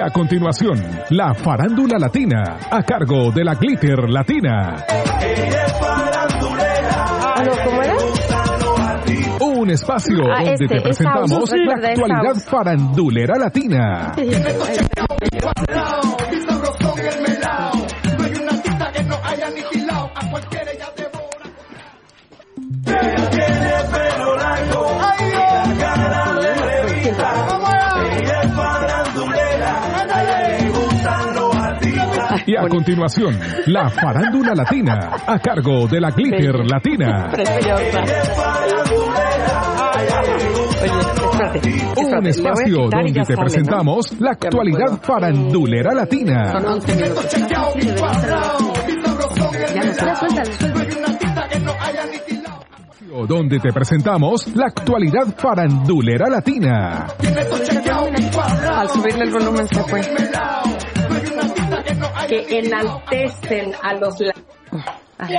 A 0.05 0.11
continuación, 0.11 0.79
la 1.09 1.33
farándula 1.33 1.97
latina, 1.97 2.57
a 2.69 2.83
cargo 2.83 3.31
de 3.31 3.43
la 3.43 3.55
Glitter 3.55 4.07
Latina. 4.07 4.85
¿Cómo 7.63 7.81
era? 7.81 7.95
Un 9.39 9.69
espacio 9.71 10.17
Ah, 10.31 10.43
donde 10.43 10.53
este, 10.53 10.67
te 10.67 10.81
presentamos 10.81 11.51
la 11.51 11.73
actualidad 11.89 12.35
farandulera 12.35 13.35
latina. 13.39 14.13
A 32.65 32.69
continuación, 32.69 33.39
la 33.67 33.89
farándula 33.89 34.53
latina, 34.55 35.11
a 35.27 35.39
cargo 35.39 35.87
de 35.87 36.01
la 36.01 36.09
Glitter 36.11 36.55
Latina. 36.65 37.31
Un 41.97 42.27
espacio 42.27 42.89
donde 42.89 43.23
te 43.25 43.35
presentamos 43.35 44.19
la 44.19 44.31
actualidad 44.31 44.99
farandulera 45.01 45.93
latina. 45.93 46.51
Son 46.51 46.65
11 46.65 46.95
minutos. 46.95 47.25
Donde 53.27 53.59
te 53.59 53.71
presentamos 53.71 54.47
la 54.55 54.67
actualidad 54.67 55.35
farandulera 55.37 56.29
latina. 56.29 57.07
Al 58.75 58.89
subirle 58.89 59.23
el 59.23 59.31
volumen 59.31 59.67
se 59.67 59.83
fue. 59.83 60.01
Que 62.27 62.59
enaltecen 62.59 63.73
a 63.81 63.93
los 63.93 64.15
Ay, 65.17 65.37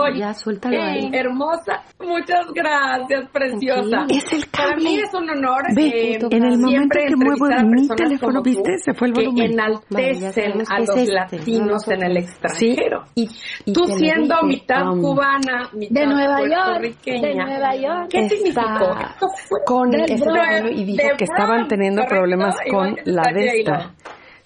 Oye, 0.00 0.18
ya, 0.20 0.32
suéltalo 0.32 0.74
eh, 0.74 0.80
ahí. 0.80 1.10
hermosa, 1.12 1.82
muchas 2.00 2.46
gracias, 2.54 3.28
preciosa. 3.30 4.06
Es 4.08 4.32
el 4.32 4.46
Para 4.50 4.74
mí 4.76 4.98
es 4.98 5.12
un 5.12 5.28
honor. 5.28 5.62
Ve, 5.74 6.12
eh, 6.14 6.18
en 6.30 6.44
el 6.44 6.58
momento 6.58 6.98
que 7.06 7.14
muevo 7.14 7.46
mi 7.66 7.88
teléfono, 7.88 8.42
tú, 8.42 8.44
¿viste? 8.44 8.78
Se 8.78 8.94
fue 8.94 9.08
el 9.08 9.14
que 9.14 9.24
volumen. 9.24 9.52
enaltecen 9.52 9.90
Vale, 9.90 10.20
ya 10.20 10.32
sabemos 10.32 10.70
a 10.70 10.76
que 10.76 10.80
los 10.86 10.96
este, 10.96 11.12
latinos 11.12 11.88
no 11.88 11.94
en 11.94 12.02
el 12.04 12.16
extranjero. 12.16 13.04
y 13.14 13.26
Tú 13.70 13.82
te 13.82 13.88
lo 13.88 13.98
siendo 13.98 14.34
dije, 14.44 14.46
mitad 14.46 14.92
um, 14.92 15.02
cubana, 15.02 15.68
mitad 15.74 16.00
De 16.00 16.06
Nueva 16.06 16.40
York, 16.40 17.04
de 17.04 17.34
Nueva 17.34 17.76
York. 17.76 18.08
¿Qué 18.10 18.18
Está 18.20 18.34
significó? 18.34 19.64
Con 19.66 19.90
Bronx, 19.90 20.06
teléfono 20.06 20.68
y 20.70 20.84
dijo 20.84 21.06
de 21.06 21.16
que 21.18 21.24
estaban 21.24 21.68
teniendo 21.68 22.02
problemas 22.06 22.56
con 22.70 22.94
que 22.94 23.02
la 23.04 23.30
de 23.30 23.58
esta. 23.60 23.94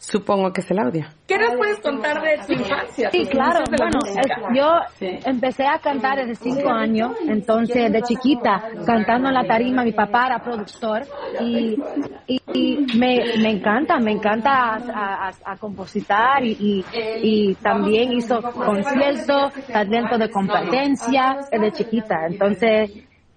Supongo 0.05 0.53
que 0.53 0.63
es 0.63 0.71
el 0.73 0.81
audio. 0.81 1.05
¿Qué 1.29 1.39
nos 1.39 1.55
puedes 1.55 1.79
contar 1.79 2.21
de 2.23 2.37
tu 2.45 2.53
infancia? 2.55 3.09
Sí, 3.13 3.25
claro. 3.27 3.61
Bueno, 3.79 4.01
es- 4.05 4.57
yo 4.57 4.81
empecé 5.25 5.65
a 5.65 5.79
cantar 5.79 6.19
desde 6.19 6.35
cinco 6.35 6.71
años, 6.71 7.13
entonces 7.29 7.93
de 7.93 8.03
chiquita, 8.03 8.65
cantando 8.85 9.29
en 9.29 9.35
la 9.35 9.45
tarima, 9.45 9.85
mi 9.85 9.93
papá 9.93 10.27
era 10.27 10.39
productor 10.43 11.03
y, 11.41 11.79
y, 12.27 12.41
y 12.53 12.87
me, 12.99 13.17
me 13.41 13.51
encanta, 13.51 14.01
me 14.01 14.11
encanta 14.11 14.51
a, 14.51 15.29
a- 15.29 15.53
a 15.53 15.57
compositar 15.57 16.43
y, 16.45 16.51
y, 16.59 16.85
y 17.23 17.55
también 17.55 18.13
hizo 18.13 18.43
conciertos, 18.43 19.53
talento 19.73 20.19
de 20.19 20.29
competencia 20.31 21.39
desde 21.49 21.73
chiquita, 21.73 22.27
entonces 22.27 22.91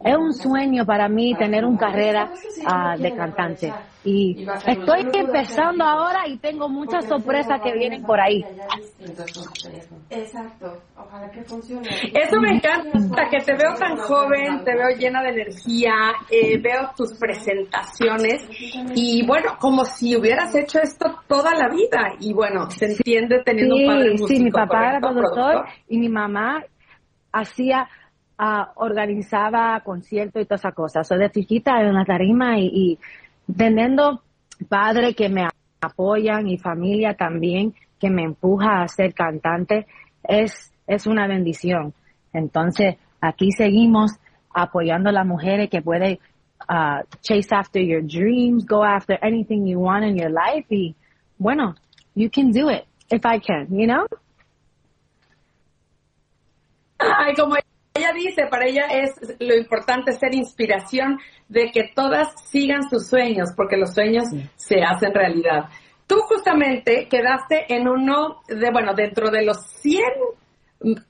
es 0.03 0.17
un 0.17 0.33
sueño 0.33 0.83
para 0.83 1.07
mí 1.09 1.35
tener 1.35 1.63
una 1.63 1.77
carrera 1.77 2.31
ah, 2.65 2.95
de 2.97 3.11
cantante. 3.13 3.71
Y 4.05 4.45
estoy 4.67 5.09
empezando 5.13 5.83
ahora 5.83 6.27
y 6.27 6.37
tengo 6.37 6.69
muchas 6.69 7.05
sorpresas 7.05 7.59
que 7.61 7.73
vienen 7.73 8.03
por 8.03 8.19
ahí. 8.19 8.45
Exacto, 10.09 10.77
ojalá 10.95 11.29
que 11.31 11.43
funcione. 11.43 11.87
Eso 12.13 12.39
me 12.39 12.55
encanta, 12.55 13.27
que 13.29 13.39
te 13.39 13.53
veo 13.53 13.73
tan 13.75 13.97
joven, 13.97 14.63
te 14.63 14.75
veo 14.75 14.95
llena 14.97 15.23
de 15.23 15.29
energía, 15.29 15.93
eh, 16.29 16.59
veo 16.61 16.91
tus 16.95 17.17
presentaciones 17.17 18.47
y 18.95 19.25
bueno, 19.25 19.57
como 19.59 19.83
si 19.85 20.15
hubieras 20.15 20.53
hecho 20.55 20.79
esto 20.79 21.21
toda 21.27 21.51
la 21.55 21.69
vida. 21.69 22.13
Y 22.19 22.33
bueno, 22.33 22.69
se 22.69 22.85
entiende 22.85 23.41
teniendo 23.43 23.75
un 23.75 23.87
padre 23.87 24.05
Sí, 24.05 24.21
músico, 24.21 24.27
sí, 24.27 24.43
mi 24.43 24.51
papá 24.51 24.89
era 24.89 24.99
productor 24.99 25.65
y 25.87 25.97
mi 25.97 26.09
mamá 26.09 26.63
hacía, 27.31 27.87
ah, 28.37 28.71
organizaba 28.75 29.81
conciertos 29.81 30.41
y 30.41 30.45
todas 30.45 30.61
esas 30.61 30.75
cosas. 30.75 31.07
Soy 31.07 31.17
de 31.19 31.31
chiquita 31.31 31.81
en 31.81 31.93
la 31.93 32.05
tarima 32.05 32.59
y, 32.59 32.67
y 32.67 32.99
teniendo 33.53 34.21
padres 34.69 35.15
que 35.15 35.29
me 35.29 35.47
apoyan 35.81 36.47
y 36.47 36.57
familia 36.57 37.13
también 37.15 37.73
que 37.99 38.09
me 38.09 38.23
empuja 38.23 38.81
a 38.81 38.87
ser 38.87 39.13
cantante, 39.13 39.87
es, 40.23 40.73
es 40.87 41.07
una 41.07 41.27
bendición. 41.27 41.93
Entonces, 42.33 42.95
aquí 43.21 43.51
seguimos 43.51 44.11
apoyando 44.53 45.09
a 45.09 45.13
las 45.13 45.25
mujeres 45.25 45.69
que 45.69 45.81
pueden 45.81 46.19
ah, 46.67 47.03
chase 47.21 47.53
after 47.53 47.81
your 47.81 48.01
dreams, 48.01 48.65
go 48.65 48.83
after 48.83 49.17
anything 49.21 49.65
you 49.65 49.79
want 49.79 50.05
in 50.05 50.17
your 50.17 50.31
life 50.31 50.65
y 50.69 50.95
bueno, 51.37 51.75
you 52.15 52.29
can 52.29 52.51
do 52.51 52.69
it 52.69 52.85
if 53.11 53.25
I 53.25 53.39
can, 53.39 53.67
you 53.69 53.87
know? 53.87 54.05
Ay, 56.99 57.35
como 57.35 57.55
ella 57.95 58.11
dice, 58.13 58.47
para 58.47 58.65
ella 58.67 58.87
es 58.87 59.11
lo 59.39 59.55
importante 59.55 60.11
ser 60.11 60.35
inspiración 60.35 61.17
de 61.47 61.71
que 61.71 61.91
todas 61.95 62.27
sigan 62.49 62.89
sus 62.89 63.07
sueños, 63.07 63.49
porque 63.55 63.77
los 63.77 63.93
sueños 63.93 64.25
se 64.57 64.83
hacen 64.83 65.13
realidad. 65.13 65.69
Tú 66.05 66.17
justamente 66.27 67.07
quedaste 67.09 67.73
en 67.73 67.87
uno 67.87 68.41
de, 68.47 68.69
bueno, 68.71 68.93
dentro 68.93 69.31
de 69.31 69.43
los 69.43 69.57
100 69.81 70.03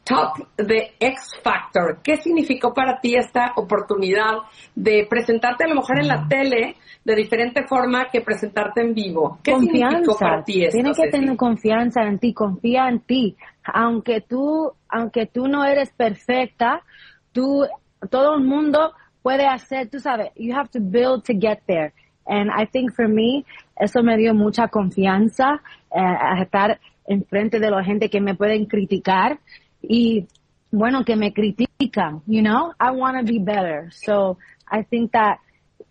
top 0.03 0.47
de 0.57 0.93
X 0.99 1.39
Factor. 1.43 1.99
¿Qué 2.03 2.17
significó 2.17 2.73
para 2.73 2.99
ti 3.01 3.15
esta 3.15 3.53
oportunidad 3.55 4.37
de 4.75 5.05
presentarte 5.09 5.65
a 5.65 5.67
lo 5.67 5.75
mejor 5.75 5.99
en 5.99 6.07
la 6.07 6.27
tele 6.27 6.75
de 7.03 7.15
diferente 7.15 7.65
forma 7.67 8.05
que 8.11 8.21
presentarte 8.21 8.81
en 8.81 8.93
vivo? 8.93 9.39
¿Qué 9.43 9.55
significó 9.57 10.17
para 10.17 10.43
ti 10.43 10.63
esto? 10.63 10.77
Tienes 10.77 10.97
que 10.97 11.05
Ceci? 11.05 11.19
tener 11.19 11.37
confianza 11.37 12.03
en 12.03 12.19
ti, 12.19 12.33
confía 12.33 12.87
en 12.87 12.99
ti. 13.01 13.35
Aunque 13.63 14.21
tú, 14.21 14.71
aunque 14.87 15.25
tú 15.25 15.47
no 15.47 15.65
eres 15.65 15.91
perfecta, 15.91 16.81
tú, 17.31 17.65
todo 18.09 18.35
el 18.35 18.43
mundo 18.43 18.93
puede 19.21 19.45
hacer, 19.47 19.89
tú 19.89 19.99
sabes, 19.99 20.31
you 20.35 20.55
have 20.55 20.69
to 20.69 20.79
build 20.79 21.23
to 21.23 21.33
get 21.33 21.59
there. 21.67 21.91
And 22.27 22.49
I 22.49 22.65
think 22.65 22.93
for 22.95 23.07
me, 23.07 23.45
eso 23.79 24.01
me 24.01 24.17
dio 24.17 24.33
mucha 24.33 24.67
confianza 24.67 25.61
eh, 25.91 25.99
a 25.99 26.41
estar 26.41 26.79
enfrente 27.07 27.59
de 27.59 27.69
la 27.69 27.83
gente 27.83 28.09
que 28.09 28.21
me 28.21 28.35
pueden 28.35 28.65
criticar 28.65 29.39
y 29.81 30.27
bueno, 30.71 31.05
que 31.05 31.15
me 31.15 31.31
critican, 31.31 32.21
you 32.27 32.41
know? 32.41 32.73
I 32.79 32.91
want 32.91 33.17
to 33.17 33.23
be 33.23 33.39
better. 33.39 33.91
So 33.91 34.37
I 34.69 34.83
think 34.83 35.13
that 35.13 35.39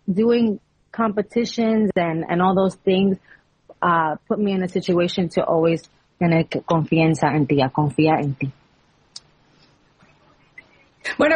doing 0.07 0.59
competitions 0.91 1.91
and, 1.95 2.23
and 2.29 2.41
all 2.41 2.55
those 2.55 2.75
things 2.75 3.17
uh, 3.81 4.15
put 4.27 4.39
me 4.39 4.53
in 4.53 4.63
a 4.63 4.67
situation 4.67 5.29
to 5.29 5.43
always 5.43 5.89
tener 6.19 6.43
confianza 6.43 7.33
en 7.33 7.47
ti, 7.47 7.61
a 7.61 7.69
confiar 7.69 8.23
en 8.23 8.35
ti. 8.35 8.51
Bueno, 11.17 11.35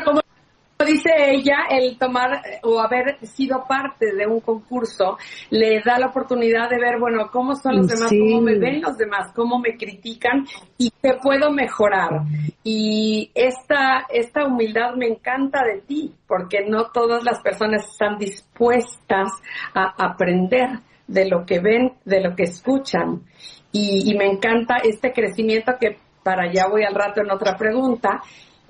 dice 0.85 1.09
ella, 1.31 1.65
el 1.69 1.97
tomar 1.97 2.41
o 2.63 2.79
haber 2.79 3.17
sido 3.27 3.65
parte 3.67 4.13
de 4.15 4.25
un 4.27 4.39
concurso 4.39 5.17
le 5.49 5.81
da 5.83 5.99
la 5.99 6.07
oportunidad 6.07 6.69
de 6.69 6.77
ver, 6.79 6.99
bueno, 6.99 7.29
cómo 7.31 7.55
son 7.55 7.77
los 7.77 7.87
demás, 7.87 8.09
Sí. 8.09 8.19
cómo 8.19 8.41
me 8.41 8.57
ven 8.57 8.81
los 8.81 8.97
demás, 8.97 9.31
cómo 9.35 9.59
me 9.59 9.75
critican 9.75 10.45
y 10.77 10.91
qué 11.01 11.15
puedo 11.21 11.51
mejorar. 11.51 12.21
Y 12.63 13.29
esta, 13.35 14.05
esta 14.09 14.45
humildad 14.45 14.95
me 14.95 15.07
encanta 15.07 15.63
de 15.63 15.81
ti, 15.81 16.13
porque 16.27 16.65
no 16.67 16.91
todas 16.91 17.23
las 17.23 17.41
personas 17.41 17.85
están 17.85 18.17
dispuestas 18.17 19.29
a 19.73 19.93
aprender 19.97 20.79
de 21.07 21.27
lo 21.27 21.45
que 21.45 21.59
ven, 21.59 21.93
de 22.05 22.21
lo 22.21 22.35
que 22.35 22.43
escuchan. 22.43 23.23
Y, 23.71 24.09
y 24.11 24.17
me 24.17 24.25
encanta 24.25 24.77
este 24.83 25.11
crecimiento 25.11 25.73
que 25.79 25.97
para 26.23 26.43
allá 26.49 26.67
voy 26.69 26.83
al 26.83 26.95
rato 26.95 27.21
en 27.21 27.31
otra 27.31 27.55
pregunta. 27.57 28.21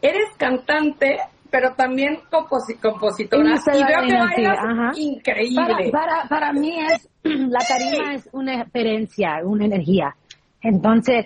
Eres 0.01 0.29
cantante, 0.37 1.17
pero 1.51 1.73
también 1.73 2.19
composi- 2.31 2.79
compositora. 2.79 3.55
Esa 3.55 3.71
Y 3.73 3.75
es 3.75 3.81
la 3.81 3.87
veo 3.87 3.99
que 4.01 4.13
energía, 4.15 4.49
bailas 4.49 4.59
ajá. 4.59 4.91
increíble. 4.95 5.91
Para, 5.91 5.91
para, 5.91 6.27
para 6.29 6.53
mí 6.53 6.79
es, 6.79 7.09
la 7.23 7.59
tarima 7.59 8.13
es 8.15 8.29
una 8.31 8.61
experiencia, 8.61 9.41
una 9.43 9.65
energía. 9.65 10.15
Entonces, 10.61 11.25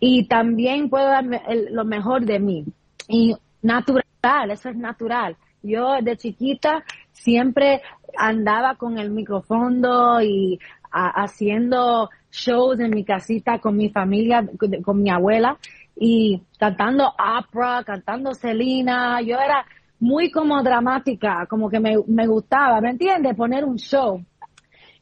y 0.00 0.26
también 0.28 0.88
puedo 0.90 1.06
dar 1.06 1.24
me- 1.24 1.42
el- 1.48 1.74
lo 1.74 1.84
mejor 1.84 2.24
de 2.24 2.38
mí. 2.38 2.64
Y 3.08 3.34
natural, 3.62 4.50
eso 4.50 4.68
es 4.68 4.76
natural. 4.76 5.36
Yo 5.62 5.96
de 6.02 6.16
chiquita 6.16 6.84
siempre 7.12 7.82
andaba 8.16 8.76
con 8.76 8.98
el 8.98 9.10
micrófono 9.10 10.20
y 10.22 10.58
a- 10.90 11.22
haciendo 11.24 12.08
shows 12.30 12.78
en 12.80 12.90
mi 12.90 13.04
casita 13.04 13.58
con 13.58 13.76
mi 13.76 13.88
familia, 13.90 14.46
con, 14.58 14.82
con 14.82 15.02
mi 15.02 15.10
abuela 15.10 15.56
y 16.00 16.40
cantando 16.58 17.08
opera, 17.18 17.82
cantando 17.84 18.32
Selena. 18.34 19.20
Yo 19.20 19.36
era 19.38 19.64
muy 20.00 20.30
como 20.30 20.62
dramática, 20.62 21.46
como 21.48 21.68
que 21.68 21.80
me, 21.80 21.96
me 22.06 22.26
gustaba, 22.26 22.80
¿me 22.80 22.90
entiendes? 22.90 23.34
Poner 23.36 23.64
un 23.64 23.76
show. 23.76 24.22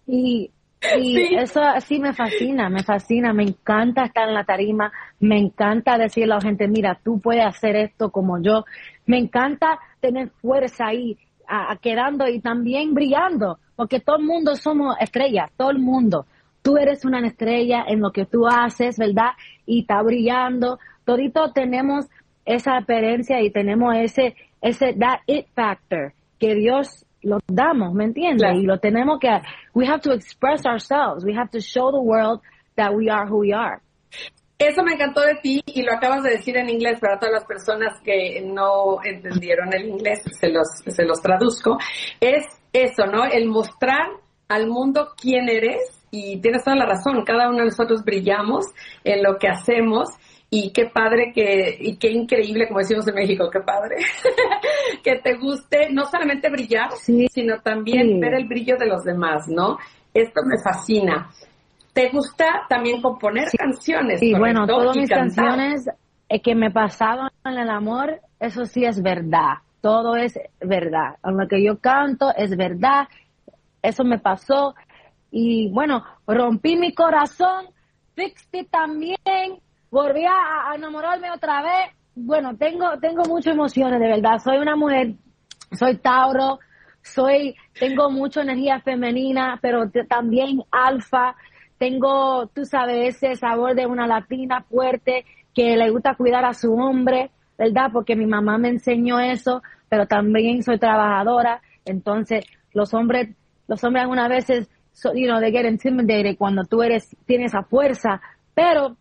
Y, 0.06 0.50
y 0.98 1.16
Sí. 1.16 1.34
eso 1.34 1.60
sí 1.80 1.98
me 1.98 2.12
fascina, 2.12 2.68
me 2.68 2.82
fascina, 2.82 3.32
me 3.32 3.42
encanta 3.42 4.04
estar 4.04 4.28
en 4.28 4.34
la 4.34 4.44
tarima, 4.44 4.92
me 5.20 5.38
encanta 5.38 5.98
decirle 5.98 6.32
a 6.32 6.36
la 6.36 6.42
gente, 6.42 6.68
mira, 6.68 6.98
tú 7.02 7.20
puedes 7.20 7.44
hacer 7.44 7.76
esto 7.76 8.10
como 8.10 8.40
yo. 8.40 8.64
Me 9.06 9.18
encanta 9.18 9.78
tener 10.00 10.30
fuerza 10.30 10.86
ahí, 10.88 11.18
a- 11.48 11.72
a 11.72 11.76
quedando 11.76 12.28
y 12.28 12.40
también 12.40 12.94
brillando, 12.94 13.58
porque 13.74 14.00
todo 14.00 14.16
el 14.16 14.24
mundo 14.24 14.54
somos 14.56 14.96
estrellas, 15.00 15.50
todo 15.56 15.70
el 15.70 15.78
mundo. 15.78 16.26
Tú 16.66 16.76
eres 16.78 17.04
una 17.04 17.24
estrella 17.24 17.84
en 17.86 18.00
lo 18.00 18.10
que 18.10 18.26
tú 18.26 18.44
haces, 18.44 18.98
¿verdad? 18.98 19.34
Y 19.66 19.82
está 19.82 20.02
brillando. 20.02 20.80
Todito 21.04 21.52
tenemos 21.52 22.06
esa 22.44 22.78
experiencia 22.78 23.40
y 23.40 23.52
tenemos 23.52 23.94
ese, 23.94 24.34
ese, 24.60 24.92
that 24.94 25.20
it 25.28 25.46
factor 25.54 26.12
que 26.40 26.56
Dios 26.56 27.06
lo 27.22 27.38
damos, 27.46 27.94
¿me 27.94 28.02
entiendes? 28.02 28.42
Claro. 28.42 28.58
Y 28.58 28.62
lo 28.64 28.80
tenemos 28.80 29.20
que, 29.20 29.28
we 29.74 29.86
have 29.86 30.00
to 30.00 30.12
express 30.12 30.66
ourselves. 30.66 31.24
We 31.24 31.36
have 31.38 31.50
to 31.52 31.60
show 31.60 31.92
the 31.92 32.00
world 32.00 32.40
that 32.74 32.92
we 32.92 33.08
are 33.08 33.30
who 33.30 33.42
we 33.42 33.52
are. 33.52 33.80
Eso 34.58 34.82
me 34.82 34.94
encantó 34.94 35.20
de 35.20 35.36
ti 35.40 35.62
y 35.66 35.82
lo 35.82 35.92
acabas 35.92 36.24
de 36.24 36.30
decir 36.30 36.56
en 36.56 36.68
inglés 36.68 36.98
para 36.98 37.20
todas 37.20 37.32
las 37.32 37.44
personas 37.44 38.00
que 38.02 38.42
no 38.44 38.96
entendieron 39.04 39.72
el 39.72 39.86
inglés, 39.86 40.20
se 40.40 40.48
los, 40.48 40.66
se 40.84 41.04
los 41.04 41.22
traduzco. 41.22 41.78
Es 42.20 42.44
eso, 42.72 43.06
¿no? 43.06 43.24
El 43.24 43.46
mostrar 43.46 44.08
al 44.48 44.66
mundo 44.68 45.08
quién 45.20 45.48
eres 45.48 45.80
y 46.10 46.40
tienes 46.40 46.62
toda 46.64 46.76
la 46.76 46.86
razón, 46.86 47.24
cada 47.24 47.48
uno 47.48 47.58
de 47.58 47.64
nosotros 47.66 48.04
brillamos 48.04 48.64
en 49.04 49.22
lo 49.22 49.38
que 49.38 49.48
hacemos 49.48 50.08
y 50.48 50.70
qué 50.72 50.86
padre 50.86 51.32
que, 51.34 51.76
y 51.80 51.96
qué 51.96 52.10
increíble, 52.12 52.68
como 52.68 52.78
decimos 52.78 53.06
en 53.08 53.14
México, 53.16 53.50
qué 53.50 53.60
padre, 53.60 53.96
que 55.02 55.16
te 55.16 55.34
guste 55.36 55.88
no 55.90 56.04
solamente 56.06 56.48
brillar, 56.50 56.90
sino 56.92 57.58
también 57.60 58.06
Sí. 58.06 58.20
ver 58.20 58.34
el 58.34 58.46
brillo 58.46 58.76
de 58.76 58.86
los 58.86 59.02
demás, 59.02 59.48
¿no? 59.48 59.78
Esto 60.14 60.40
me 60.46 60.56
fascina. 60.62 61.28
¿Te 61.92 62.10
gusta 62.10 62.62
también 62.68 63.00
componer 63.02 63.48
canciones? 63.58 64.20
Sí, 64.20 64.32
bueno, 64.34 64.66
todas 64.66 64.96
mis 64.96 65.08
cantar. 65.08 65.34
canciones 65.44 65.88
eh, 66.28 66.40
que 66.40 66.54
me 66.54 66.70
pasaron 66.70 67.28
en 67.44 67.58
el 67.58 67.70
amor, 67.70 68.20
eso 68.38 68.64
sí 68.66 68.84
es 68.84 69.02
verdad. 69.02 69.54
Todo 69.80 70.16
es 70.16 70.38
verdad. 70.60 71.16
En 71.24 71.36
lo 71.36 71.48
que 71.48 71.62
yo 71.64 71.78
canto 71.78 72.32
es 72.36 72.56
verdad. 72.56 73.08
Eso 73.82 74.04
me 74.04 74.18
pasó. 74.18 74.74
Y 75.30 75.70
bueno, 75.70 76.04
rompí 76.26 76.76
mi 76.76 76.94
corazón. 76.94 77.66
It 78.16 78.70
también. 78.70 79.60
Volví 79.90 80.24
a, 80.24 80.74
enamorarme 80.74 81.30
otra 81.30 81.62
vez. 81.62 81.94
Bueno, 82.14 82.56
tengo, 82.56 82.98
tengo 83.00 83.24
muchas 83.24 83.54
emociones, 83.54 84.00
de 84.00 84.08
verdad. 84.08 84.38
Soy 84.38 84.58
una 84.58 84.74
mujer, 84.74 85.14
soy 85.72 85.96
Tauro, 85.98 86.58
soy, 87.02 87.54
tengo 87.78 88.10
mucha 88.10 88.42
energía 88.42 88.80
femenina, 88.80 89.58
pero 89.60 89.90
también 90.08 90.62
alfa. 90.70 91.36
Tengo, 91.78 92.46
tú 92.48 92.64
sabes, 92.64 93.16
ese 93.16 93.36
sabor 93.36 93.74
de 93.74 93.86
una 93.86 94.06
latina 94.06 94.62
fuerte 94.62 95.26
que 95.54 95.76
le 95.76 95.90
gusta 95.90 96.14
cuidar 96.14 96.44
a 96.44 96.54
su 96.54 96.74
hombre, 96.74 97.30
¿verdad? 97.58 97.90
Porque 97.92 98.16
mi 98.16 98.26
mamá 98.26 98.58
me 98.58 98.68
enseñó 98.68 99.20
eso, 99.20 99.62
pero 99.88 100.06
también 100.06 100.62
soy 100.62 100.78
trabajadora. 100.78 101.62
Entonces, 101.84 102.44
los 102.72 102.92
hombres, 102.92 103.28
los 103.66 103.82
hombres 103.84 104.02
algunas 104.02 104.28
veces, 104.28 104.68
so, 104.92 105.12
you 105.14 105.26
know, 105.26 105.40
they 105.40 105.50
get 105.50 105.66
intimidated 105.66 106.36
cuando 106.38 106.64
tú 106.64 106.82
eres, 106.82 107.16
tienes 107.26 107.52
esa 107.52 107.62
fuerza, 107.62 108.20
pero 108.54 108.96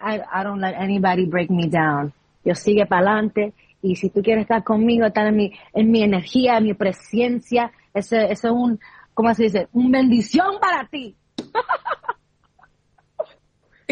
I, 0.00 0.16
I 0.16 0.42
don't 0.42 0.60
let 0.60 0.74
anybody 0.74 1.26
break 1.26 1.50
me 1.50 1.68
down. 1.68 2.12
Yo 2.44 2.54
sigue 2.54 2.86
para 2.86 3.06
adelante 3.06 3.54
y 3.82 3.96
si 3.96 4.10
tú 4.10 4.22
quieres 4.22 4.42
estar 4.42 4.64
conmigo, 4.64 5.06
estar 5.06 5.26
en 5.26 5.36
mi, 5.36 5.52
en 5.72 5.90
mi 5.90 6.02
energía, 6.02 6.58
en 6.58 6.64
mi 6.64 6.74
presencia, 6.74 7.70
eso, 7.94 8.16
eso 8.16 8.48
es 8.48 8.52
un, 8.52 8.80
¿cómo 9.14 9.32
se 9.34 9.44
dice? 9.44 9.68
Un 9.72 9.90
bendición 9.90 10.58
para 10.60 10.86
ti. 10.88 11.16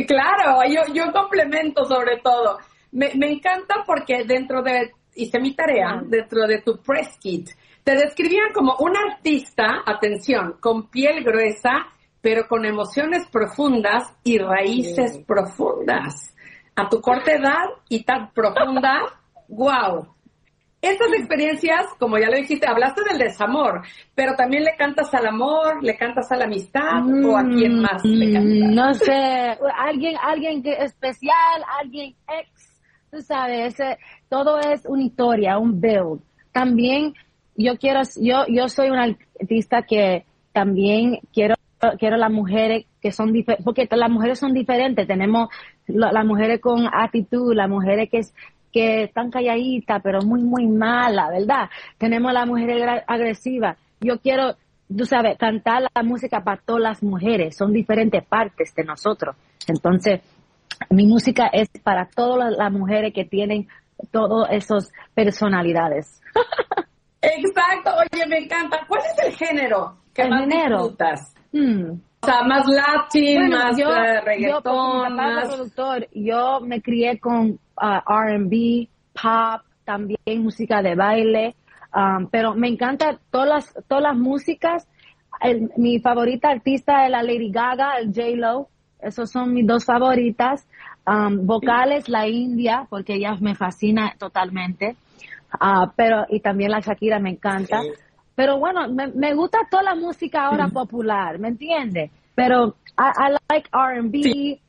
Claro, 0.07 0.61
yo, 0.67 0.95
yo 0.95 1.13
complemento 1.13 1.85
sobre 1.85 2.19
todo. 2.23 2.59
Me, 2.93 3.13
me 3.15 3.31
encanta 3.31 3.85
porque 3.87 4.25
dentro 4.25 4.63
de, 4.63 4.93
hice 5.15 5.39
mi 5.41 5.55
tarea, 5.55 6.03
dentro 6.07 6.47
de 6.47 6.63
tu 6.63 6.81
press 6.81 7.19
kit, 7.19 7.51
te 7.85 7.95
describían 7.95 8.53
como 8.55 8.75
un 8.79 8.93
artista, 8.97 9.83
atención, 9.87 10.57
con 10.61 10.89
piel 10.89 11.25
gruesa, 11.25 11.87
pero 12.21 12.47
con 12.49 12.65
emociones 12.65 13.27
profundas 13.29 14.05
y 14.25 14.39
raíces 14.39 15.19
profundas. 15.27 16.35
A 16.77 16.89
tu 16.89 17.01
corta 17.01 17.33
edad 17.33 17.65
y 17.89 18.05
tan 18.05 18.31
profunda, 18.33 19.01
wow. 19.49 20.07
Estas 20.83 21.09
experiencias, 21.13 21.87
como 21.99 22.17
ya 22.17 22.31
lo 22.31 22.37
dijiste, 22.37 22.67
hablaste 22.67 23.03
del 23.07 23.19
desamor, 23.19 23.83
pero 24.15 24.35
también 24.35 24.65
le 24.65 24.77
cantas 24.79 25.13
al 25.13 25.27
amor, 25.27 25.83
le 25.83 25.95
cantas 25.99 26.33
a 26.33 26.37
la 26.37 26.45
amistad 26.45 27.03
o 27.23 27.37
a 27.37 27.43
quién 27.45 27.81
más 27.83 28.03
le 28.03 28.33
cantas. 28.33 28.71
Mm, 28.71 28.75
No 28.75 28.95
sé, 28.95 29.59
alguien, 29.77 30.17
alguien 30.23 30.63
que 30.63 30.73
especial, 30.73 31.63
alguien 31.83 32.15
ex, 32.29 32.81
tú 33.11 33.21
sabes, 33.21 33.75
ese- 33.79 33.99
todo 34.31 34.59
es 34.59 34.87
una 34.87 35.03
historia, 35.03 35.59
un 35.59 35.79
build. 35.83 36.23
También 36.51 37.13
yo 37.63 37.77
quiero, 37.79 38.01
yo, 38.21 38.45
yo 38.49 38.69
soy 38.69 38.91
una 38.91 39.15
artista 39.41 39.83
que 39.83 40.25
también 40.53 41.21
quiero, 41.33 41.55
quiero 41.99 42.17
las 42.17 42.31
mujeres 42.31 42.87
que 43.01 43.13
son 43.13 43.33
diferentes, 43.33 43.65
porque 43.65 43.89
las 43.91 44.11
mujeres 44.11 44.39
son 44.39 44.53
diferentes, 44.53 45.07
tenemos 45.07 45.49
la- 45.87 46.13
las 46.13 46.25
mujeres 46.25 46.61
con 46.61 46.87
actitud, 46.93 47.55
las 47.55 47.69
mujeres 47.69 48.09
que 48.11 48.19
es, 48.19 48.35
que 48.73 49.05
están 49.05 49.31
calladitas, 49.31 50.01
pero 50.03 50.21
muy, 50.23 50.43
muy 50.43 50.67
mala, 50.67 51.29
¿verdad? 51.31 51.69
Tenemos 51.99 52.33
la 52.33 52.47
mujer 52.47 52.71
agra- 52.71 53.05
agresiva. 53.07 53.77
Yo 54.01 54.21
quiero, 54.21 54.55
tú 54.97 55.05
sabes, 55.05 55.37
cantar 55.39 55.83
la 55.95 56.03
música 56.03 56.43
para 56.45 56.61
todas 56.65 56.83
las 56.83 57.03
mujeres, 57.03 57.57
son 57.57 57.73
diferentes 57.73 58.25
partes 58.25 58.75
de 58.75 58.85
nosotros. 58.85 59.37
Entonces, 59.67 60.21
mi 60.89 61.07
música 61.07 61.49
es 61.49 61.69
para 61.83 62.07
todas 62.09 62.51
las, 62.51 62.59
las 62.59 62.73
mujeres 62.73 63.13
que 63.13 63.25
tienen 63.25 63.67
todas 64.13 64.51
esas 64.53 64.93
personalidades. 65.15 66.21
Exacto, 67.23 67.91
oye, 67.97 68.27
me 68.27 68.39
encanta. 68.39 68.81
¿Cuál 68.89 69.03
es 69.05 69.27
el 69.27 69.37
género 69.37 69.97
que 70.15 70.23
El 70.23 70.31
más 70.31 70.41
género. 70.41 70.77
disfrutas? 70.79 71.35
Hmm. 71.53 71.91
O 72.23 72.27
sea, 72.27 72.43
más 72.43 72.67
latín, 72.67 73.41
Bueno, 73.49 73.59
más 73.59 73.77
yo, 73.79 73.89
eh, 73.95 74.23
yo, 74.41 74.47
mi 74.47 74.53
papá 74.63 75.09
más... 75.11 75.49
productor, 75.49 76.07
yo 76.13 76.61
me 76.61 76.83
crié 76.83 77.19
con 77.19 77.59
ah, 77.77 78.03
R&B, 78.27 78.89
pop, 79.15 79.63
también 79.85 80.43
música 80.43 80.83
de 80.83 80.95
baile, 80.95 81.55
um, 81.95 82.27
pero 82.31 82.55
me 82.55 82.69
encanta 82.69 83.19
todas 83.31 83.49
las, 83.49 83.75
todas 83.89 84.03
las 84.05 84.17
músicas. 84.17 84.87
El- 85.41 85.71
mi 85.79 85.99
favorita 86.01 86.51
artista 86.51 87.07
es 87.07 87.11
la 87.11 87.23
Lady 87.23 87.51
Gaga, 87.51 87.97
el 87.99 88.09
J-Lo, 88.15 88.69
Esos 89.01 89.31
son 89.31 89.55
mis 89.55 89.67
dos 89.67 89.85
favoritas. 89.87 90.67
Um, 91.07 91.47
vocales, 91.47 92.09
la 92.11 92.29
India, 92.29 92.87
porque 92.91 93.15
ella 93.15 93.35
me 93.41 93.55
fascina 93.55 94.15
totalmente. 94.19 94.95
Ah, 95.59 95.93
pero, 95.97 96.27
y 96.29 96.41
también 96.41 96.71
la 96.71 96.81
Shakira 96.81 97.19
me 97.19 97.31
encanta. 97.31 97.83
Pero 98.35 98.59
bueno, 98.59 98.89
me, 98.89 99.09
me 99.09 99.35
gusta 99.35 99.59
toda 99.71 99.83
la 99.83 99.95
música 99.95 100.45
ahora 100.45 100.69
popular, 100.69 101.39
¿me 101.39 101.49
entiendes? 101.49 102.11
Pero 102.35 102.77
I, 102.99 103.33
I 103.33 103.37
like 103.51 103.69
R&B. 103.73 104.61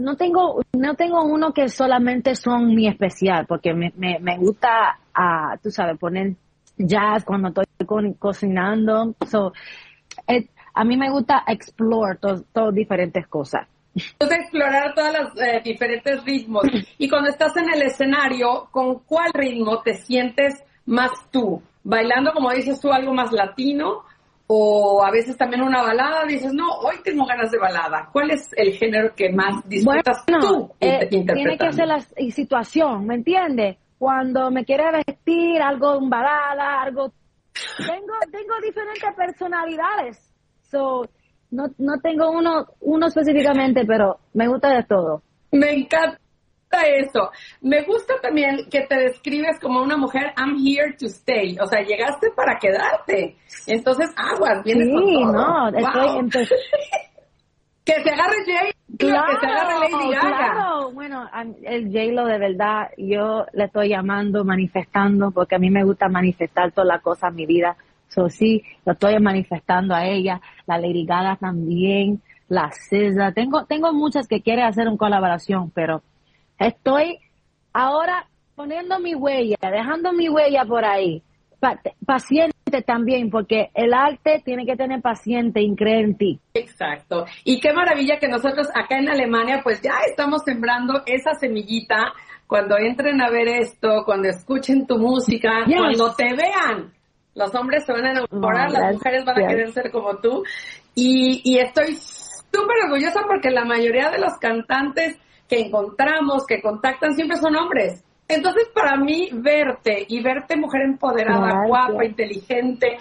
No 0.00 0.16
tengo, 0.16 0.60
no 0.76 0.94
tengo 0.94 1.24
uno 1.24 1.52
que 1.52 1.68
solamente 1.68 2.34
son 2.34 2.74
mi 2.74 2.88
especial, 2.88 3.46
porque 3.46 3.72
me, 3.74 3.92
me, 3.96 4.18
me 4.18 4.36
gusta, 4.36 4.98
ah, 5.14 5.56
tú 5.62 5.70
sabes, 5.70 5.96
poner 5.98 6.34
jazz 6.76 7.24
cuando 7.24 7.48
estoy 7.48 7.64
co- 7.86 8.14
cocinando. 8.18 9.14
So, 9.26 9.52
it- 10.26 10.50
a 10.74 10.84
mí 10.84 10.96
me 10.96 11.10
gusta 11.10 11.42
explore 11.46 12.18
todas 12.18 12.74
diferentes 12.74 13.26
cosas. 13.28 13.66
Entonces, 14.12 14.38
explorar 14.40 14.94
todos 14.94 15.12
los 15.18 15.42
eh, 15.42 15.60
diferentes 15.64 16.24
ritmos. 16.24 16.64
Y 16.98 17.08
cuando 17.08 17.30
estás 17.30 17.56
en 17.56 17.72
el 17.72 17.82
escenario, 17.82 18.68
¿con 18.70 19.00
cuál 19.00 19.30
ritmo 19.32 19.82
te 19.82 19.94
sientes 19.94 20.62
más 20.86 21.10
tú? 21.30 21.62
¿Bailando, 21.84 22.32
como 22.32 22.50
dices 22.52 22.80
tú, 22.80 22.92
algo 22.92 23.14
más 23.14 23.32
latino? 23.32 24.04
¿O 24.46 25.04
a 25.04 25.10
veces 25.10 25.36
también 25.36 25.62
una 25.62 25.82
balada? 25.82 26.24
Dices, 26.26 26.52
no, 26.54 26.66
hoy 26.80 26.96
tengo 27.04 27.26
ganas 27.26 27.50
de 27.50 27.58
balada. 27.58 28.08
¿Cuál 28.12 28.30
es 28.30 28.48
el 28.56 28.72
género 28.72 29.14
que 29.14 29.30
más 29.30 29.66
disfrutas 29.68 30.24
tú 30.26 30.70
eh, 30.80 31.06
tiene 31.08 31.58
que 31.58 31.72
ser 31.72 31.86
la 31.86 32.00
situación, 32.00 33.06
¿me 33.06 33.16
entiendes? 33.16 33.76
Cuando 33.98 34.50
me 34.50 34.64
quiere 34.64 34.84
vestir, 35.06 35.60
algo 35.60 35.98
en 35.98 36.08
balada, 36.08 36.82
algo... 36.82 37.12
Tengo, 37.76 38.14
tengo 38.30 38.54
diferentes 38.62 39.14
personalidades. 39.16 40.30
So, 40.70 41.08
no, 41.50 41.66
no 41.78 41.98
tengo 42.00 42.30
uno, 42.30 42.66
uno 42.80 43.06
específicamente, 43.06 43.84
pero 43.86 44.18
me 44.34 44.48
gusta 44.48 44.70
de 44.74 44.82
todo. 44.84 45.22
Me 45.52 45.70
encanta 45.72 46.18
eso. 46.86 47.30
Me 47.62 47.82
gusta 47.84 48.14
también 48.20 48.68
que 48.70 48.82
te 48.82 48.96
describes 48.96 49.58
como 49.60 49.82
una 49.82 49.96
mujer, 49.96 50.32
I'm 50.36 50.56
here 50.58 50.92
to 50.98 51.06
stay. 51.06 51.56
O 51.58 51.66
sea, 51.66 51.80
llegaste 51.82 52.28
para 52.36 52.58
quedarte. 52.58 53.36
Entonces, 53.66 54.10
aguas, 54.16 54.62
vienes 54.64 54.86
Sí, 54.88 54.92
con 54.92 55.32
todo. 55.32 55.32
no, 55.32 55.68
estoy 55.68 56.06
Wow. 56.08 56.20
empe- 56.20 56.48
Que 57.84 57.94
se 58.02 58.10
agarre 58.10 58.36
Jay, 58.44 58.70
que 58.98 59.06
se 59.06 59.12
agarre 59.16 59.74
Lady 59.90 60.10
Gaga. 60.12 60.20
claro. 60.52 60.90
Bueno, 60.92 61.26
el 61.62 61.86
J-Lo 61.86 62.26
de 62.26 62.38
verdad, 62.38 62.88
yo 62.98 63.46
le 63.54 63.64
estoy 63.64 63.88
llamando, 63.88 64.44
manifestando, 64.44 65.30
porque 65.30 65.54
a 65.54 65.58
mí 65.58 65.70
me 65.70 65.84
gusta 65.84 66.06
manifestar 66.10 66.70
todas 66.72 66.88
las 66.88 67.00
cosas 67.00 67.30
en 67.30 67.36
mi 67.36 67.46
vida. 67.46 67.76
So, 68.08 68.28
sí, 68.28 68.62
lo 68.84 68.92
estoy 68.92 69.18
manifestando 69.20 69.94
a 69.94 70.06
ella, 70.06 70.40
la 70.66 70.78
Lady 70.78 71.04
Gaga 71.04 71.36
también, 71.36 72.22
la 72.48 72.70
SZA. 72.72 73.32
Tengo, 73.32 73.64
tengo 73.66 73.92
muchas 73.92 74.26
que 74.26 74.40
quieren 74.40 74.64
hacer 74.64 74.88
una 74.88 74.96
colaboración, 74.96 75.70
pero 75.70 76.02
estoy 76.58 77.18
ahora 77.72 78.26
poniendo 78.54 78.98
mi 78.98 79.14
huella, 79.14 79.56
dejando 79.60 80.12
mi 80.12 80.28
huella 80.28 80.64
por 80.64 80.84
ahí. 80.84 81.22
Pa- 81.60 81.80
paciente 82.06 82.82
también, 82.86 83.30
porque 83.30 83.70
el 83.74 83.92
arte 83.92 84.40
tiene 84.44 84.64
que 84.64 84.76
tener 84.76 85.00
paciente 85.02 85.60
y 85.60 85.74
creer 85.74 86.04
en 86.04 86.16
ti. 86.16 86.40
Exacto. 86.54 87.24
Y 87.44 87.58
qué 87.60 87.72
maravilla 87.72 88.18
que 88.18 88.28
nosotros 88.28 88.68
acá 88.74 88.96
en 88.98 89.08
Alemania 89.08 89.60
pues 89.62 89.82
ya 89.82 89.94
estamos 90.08 90.42
sembrando 90.44 91.02
esa 91.06 91.34
semillita 91.34 92.12
cuando 92.46 92.78
entren 92.78 93.20
a 93.20 93.28
ver 93.30 93.48
esto, 93.48 94.02
cuando 94.04 94.28
escuchen 94.28 94.86
tu 94.86 94.98
música, 94.98 95.64
Yes. 95.66 95.76
cuando 95.78 96.14
te 96.14 96.32
vean. 96.34 96.92
Los 97.38 97.54
hombres 97.54 97.84
se 97.86 97.92
van 97.92 98.04
a 98.04 98.10
enamorar, 98.10 98.72
No, 98.72 98.80
las 98.80 98.94
mujeres 98.94 99.24
van 99.24 99.44
a 99.44 99.46
querer 99.46 99.72
ser 99.72 99.90
como 99.92 100.16
tú. 100.16 100.42
Y, 100.94 101.40
y 101.44 101.58
estoy 101.58 101.94
súper 101.94 102.76
orgullosa 102.84 103.20
porque 103.28 103.50
la 103.50 103.64
mayoría 103.64 104.10
de 104.10 104.18
los 104.18 104.36
cantantes 104.38 105.16
que 105.48 105.60
encontramos, 105.60 106.44
que 106.46 106.60
contactan, 106.60 107.14
siempre 107.14 107.36
son 107.38 107.56
hombres. 107.56 108.04
Entonces, 108.28 108.68
para 108.74 108.96
mí, 108.96 109.30
verte 109.32 110.04
y 110.06 110.22
verte 110.22 110.56
mujer 110.56 110.82
empoderada, 110.82 111.46
Gracias. 111.46 111.68
guapa, 111.68 112.04
inteligente, 112.04 112.98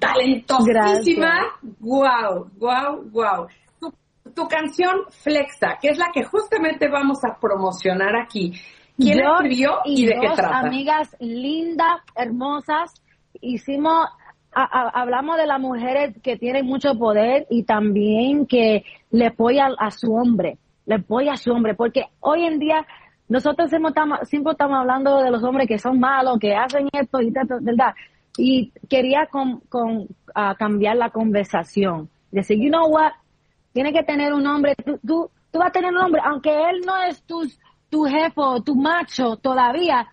talentosísima, 0.00 1.42
wow, 1.78 2.50
wow, 2.58 3.04
wow. 3.12 3.46
Tu, 4.34 4.48
canción 4.48 5.02
Flexa, 5.10 5.78
que 5.80 5.90
es 5.90 5.98
la 5.98 6.10
que 6.12 6.24
justamente 6.24 6.88
vamos 6.88 7.18
a 7.24 7.38
promocionar 7.38 8.16
aquí. 8.16 8.52
¿Quién 8.96 9.18
Yo 9.18 9.34
escribió 9.34 9.78
y, 9.84 10.06
de 10.06 10.14
qué 10.20 10.28
trata? 10.34 10.58
amigas 10.58 11.14
lindas, 11.20 12.00
hermosas, 12.16 12.94
hicimos, 13.44 14.08
hablamos 14.52 15.36
de 15.36 15.46
las 15.46 15.60
mujeres 15.60 16.14
que 16.22 16.36
tienen 16.36 16.66
mucho 16.66 16.96
poder 16.96 17.46
y 17.50 17.64
también 17.64 18.46
que 18.46 18.84
le 19.10 19.26
apoya 19.26 19.68
a 19.78 19.90
su 19.90 20.14
hombre, 20.14 20.58
le 20.86 20.96
apoya 20.96 21.32
a 21.32 21.36
su 21.36 21.52
hombre, 21.52 21.74
porque 21.74 22.06
hoy 22.20 22.44
en 22.44 22.58
día 22.58 22.86
nosotros 23.28 23.70
siempre 23.70 23.90
estamos, 23.90 24.78
hablando 24.78 25.22
de 25.22 25.30
los 25.30 25.42
hombres 25.42 25.66
que 25.66 25.78
son 25.78 25.98
malos, 25.98 26.38
que 26.38 26.54
hacen 26.54 26.88
esto 26.92 27.20
y 27.20 27.28
esto, 27.28 27.58
¿verdad? 27.60 27.94
Y 28.36 28.72
quería 28.88 29.26
con, 29.26 29.60
con, 29.68 30.08
cambiar 30.58 30.96
la 30.96 31.10
conversación. 31.10 32.08
Decir, 32.30 32.58
you 32.58 32.68
know 32.68 32.88
what, 32.88 33.12
tiene 33.72 33.92
que 33.92 34.02
tener 34.02 34.32
un 34.32 34.46
hombre, 34.46 34.74
tú, 34.84 34.98
tú, 35.06 35.30
tú 35.50 35.58
vas 35.58 35.68
a 35.68 35.72
tener 35.72 35.92
un 35.92 35.98
hombre, 35.98 36.20
aunque 36.24 36.50
él 36.50 36.82
no 36.84 36.96
es 37.02 37.22
tu, 37.22 37.42
tu 37.88 38.04
jefe 38.04 38.40
tu 38.64 38.74
macho 38.74 39.36
todavía, 39.36 40.06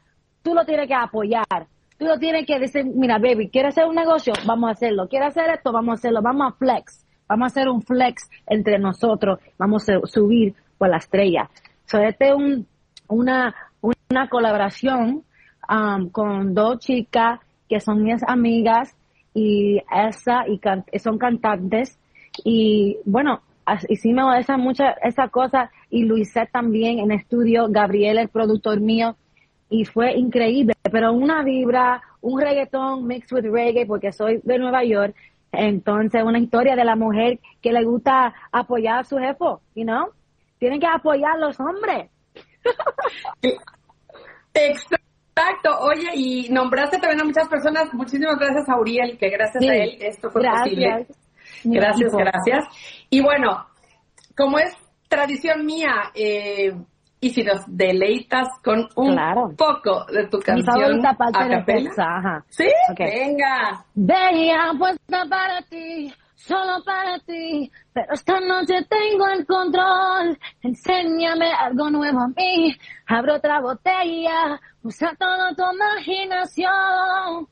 tú 0.44 0.54
lo 0.54 0.64
tienes 0.66 0.88
que 0.88 0.94
apoyar. 0.94 1.68
Tú 2.02 2.08
lo 2.08 2.18
tienes 2.18 2.48
que 2.48 2.58
decir, 2.58 2.84
mira, 2.84 3.20
baby, 3.20 3.50
¿quieres 3.50 3.78
hacer 3.78 3.88
un 3.88 3.94
negocio? 3.94 4.34
Vamos 4.48 4.70
a 4.70 4.72
hacerlo. 4.72 5.08
¿Quieres 5.08 5.38
hacer 5.38 5.52
esto? 5.52 5.72
Vamos 5.72 5.92
a 5.92 5.94
hacerlo. 6.00 6.24
Vamos 6.24 6.52
a 6.52 6.56
flex. 6.58 7.06
Vamos 7.30 7.44
a 7.44 7.46
hacer 7.46 7.70
un 7.70 7.84
flex 7.84 8.28
entre 8.48 8.80
nosotros. 8.80 9.38
Vamos 9.60 9.88
a 9.88 10.00
subir 10.06 10.56
por 10.80 10.90
la 10.90 10.98
estrella. 10.98 11.48
So, 11.86 12.00
este 12.00 12.30
es 12.30 12.34
un, 12.34 12.66
una, 13.08 13.54
una 13.84 14.30
colaboración 14.30 15.24
um, 15.70 16.10
con 16.10 16.56
dos 16.56 16.80
chicas 16.80 17.40
que 17.70 17.80
son 17.80 18.02
mis 18.02 18.24
amigas 18.28 18.96
y 19.36 19.80
esa 19.92 20.48
y 20.48 20.58
can- 20.58 20.86
son 20.98 21.20
cantantes 21.20 22.00
y 22.44 22.98
bueno 23.06 23.42
hicimos 23.90 24.36
esa 24.40 24.58
mucha 24.58 24.94
esa 25.04 25.28
cosa 25.28 25.70
y 25.92 26.04
Luisette 26.06 26.52
también 26.52 26.98
en 26.98 27.12
estudio 27.12 27.68
Gabriel 27.70 28.18
el 28.18 28.28
productor 28.30 28.82
mío 28.82 29.16
y 29.72 29.86
fue 29.86 30.14
increíble. 30.14 30.74
Pero 30.92 31.14
una 31.14 31.42
vibra 31.44 32.02
un 32.22 32.40
reggaetón 32.40 33.08
mixed 33.08 33.36
with 33.36 33.52
reggae 33.52 33.88
porque 33.88 34.12
soy 34.12 34.40
de 34.44 34.60
Nueva 34.60 34.84
York 34.84 35.16
entonces 35.52 36.22
una 36.24 36.38
historia 36.38 36.76
de 36.76 36.86
la 36.86 36.96
mujer 36.96 37.40
que 37.62 37.72
le 37.72 37.84
gusta 37.84 38.32
apoyar 38.52 39.00
a 39.00 39.04
su 39.04 39.18
jefe 39.18 39.44
you 39.74 39.84
know 39.84 40.10
tienen 40.60 40.80
que 40.80 40.86
apoyar 40.86 41.32
a 41.32 41.38
los 41.40 41.60
hombres. 41.60 42.12
Exacto, 44.54 45.80
oye, 45.80 46.12
y 46.14 46.50
nombraste 46.50 47.00
también 47.00 47.22
a 47.22 47.24
muchas 47.24 47.48
personas, 47.48 47.92
muchísimas 47.94 48.38
gracias 48.38 48.70
a 48.70 48.78
Uriel, 48.78 49.18
que 49.18 49.30
gracias 49.30 49.64
Sí, 49.64 49.70
a 49.70 49.76
él 49.76 49.98
esto 50.00 50.30
fue 50.30 50.42
gracias. 50.44 50.68
posible. 50.68 51.08
Gracias, 51.64 52.14
gracias. 52.14 52.66
Y 53.10 53.22
bueno, 53.22 53.66
como 54.38 54.60
es 54.60 54.76
tradición 55.08 55.66
mía, 55.66 56.12
eh, 56.14 56.74
y 57.24 57.30
si 57.30 57.44
nos 57.44 57.62
deleitas 57.68 58.48
con 58.64 58.90
un 58.96 59.14
Claro. 59.14 59.52
poco 59.56 60.06
de 60.12 60.28
tu 60.28 60.40
canción 60.40 61.06
a 61.06 61.16
capela. 61.16 61.92
Ajá. 61.98 62.44
Sí, 62.50 62.68
venga. 62.98 63.86
Veía 63.94 64.74
puesta 64.78 65.26
para 65.30 65.62
ti, 65.62 66.12
solo 66.36 66.84
para 66.84 67.20
ti, 67.20 67.72
pero 67.94 68.14
esta 68.14 68.40
noche 68.40 68.84
tengo 68.90 69.28
el 69.28 69.46
control. 69.46 70.36
Enséñame 70.64 71.54
algo 71.54 71.92
nuevo 71.92 72.22
a 72.22 72.28
mí, 72.30 72.76
abro 73.08 73.36
otra 73.36 73.62
botella, 73.62 74.60
usa 74.82 75.14
toda 75.20 75.54
tu 75.54 75.64
imaginación. 75.76 77.48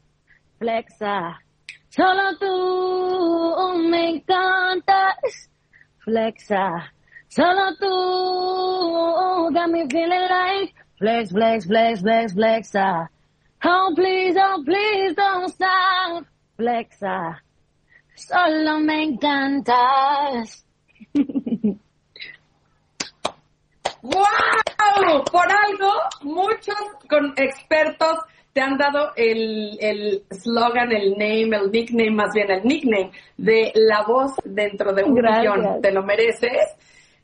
Flexa, 0.58 1.40
solo 1.90 2.38
tú 2.40 3.88
me 3.88 4.10
encantas. 4.16 5.50
Flexa, 6.00 6.92
solo 7.30 7.76
tú 7.80 9.50
got 9.54 9.70
me 9.70 9.88
feeling 9.90 10.28
like 10.30 10.74
flex, 10.98 11.32
flex, 11.32 11.66
flex, 11.66 12.02
flex, 12.02 12.34
flexa. 12.34 13.08
Oh, 13.64 13.92
please, 13.96 14.36
oh, 14.38 14.62
please 14.66 15.14
don't 15.16 15.50
stop. 15.50 16.26
Flexa, 16.58 17.42
solo 18.16 18.80
me 18.80 19.04
encantas. 19.04 20.66
¡Wow! 24.02 25.24
Por 25.32 25.46
algo, 25.52 25.92
muchos 26.22 26.76
con 27.10 27.34
expertos 27.38 28.18
te 28.54 28.62
han 28.62 28.78
dado 28.78 29.12
el, 29.16 29.78
el 29.82 30.24
slogan, 30.32 30.92
el 30.92 31.12
name, 31.12 31.56
el 31.56 31.72
nickname, 31.72 32.12
más 32.12 32.34
bien 32.34 32.50
el 32.50 32.64
nickname 32.64 33.12
de 33.38 33.72
la 33.76 34.04
voz 34.04 34.32
dentro 34.46 34.94
de 34.94 35.04
un 35.04 35.16
Gracias. 35.16 35.56
millón. 35.58 35.82
Te 35.82 35.92
lo 35.92 36.04
mereces 36.04 36.76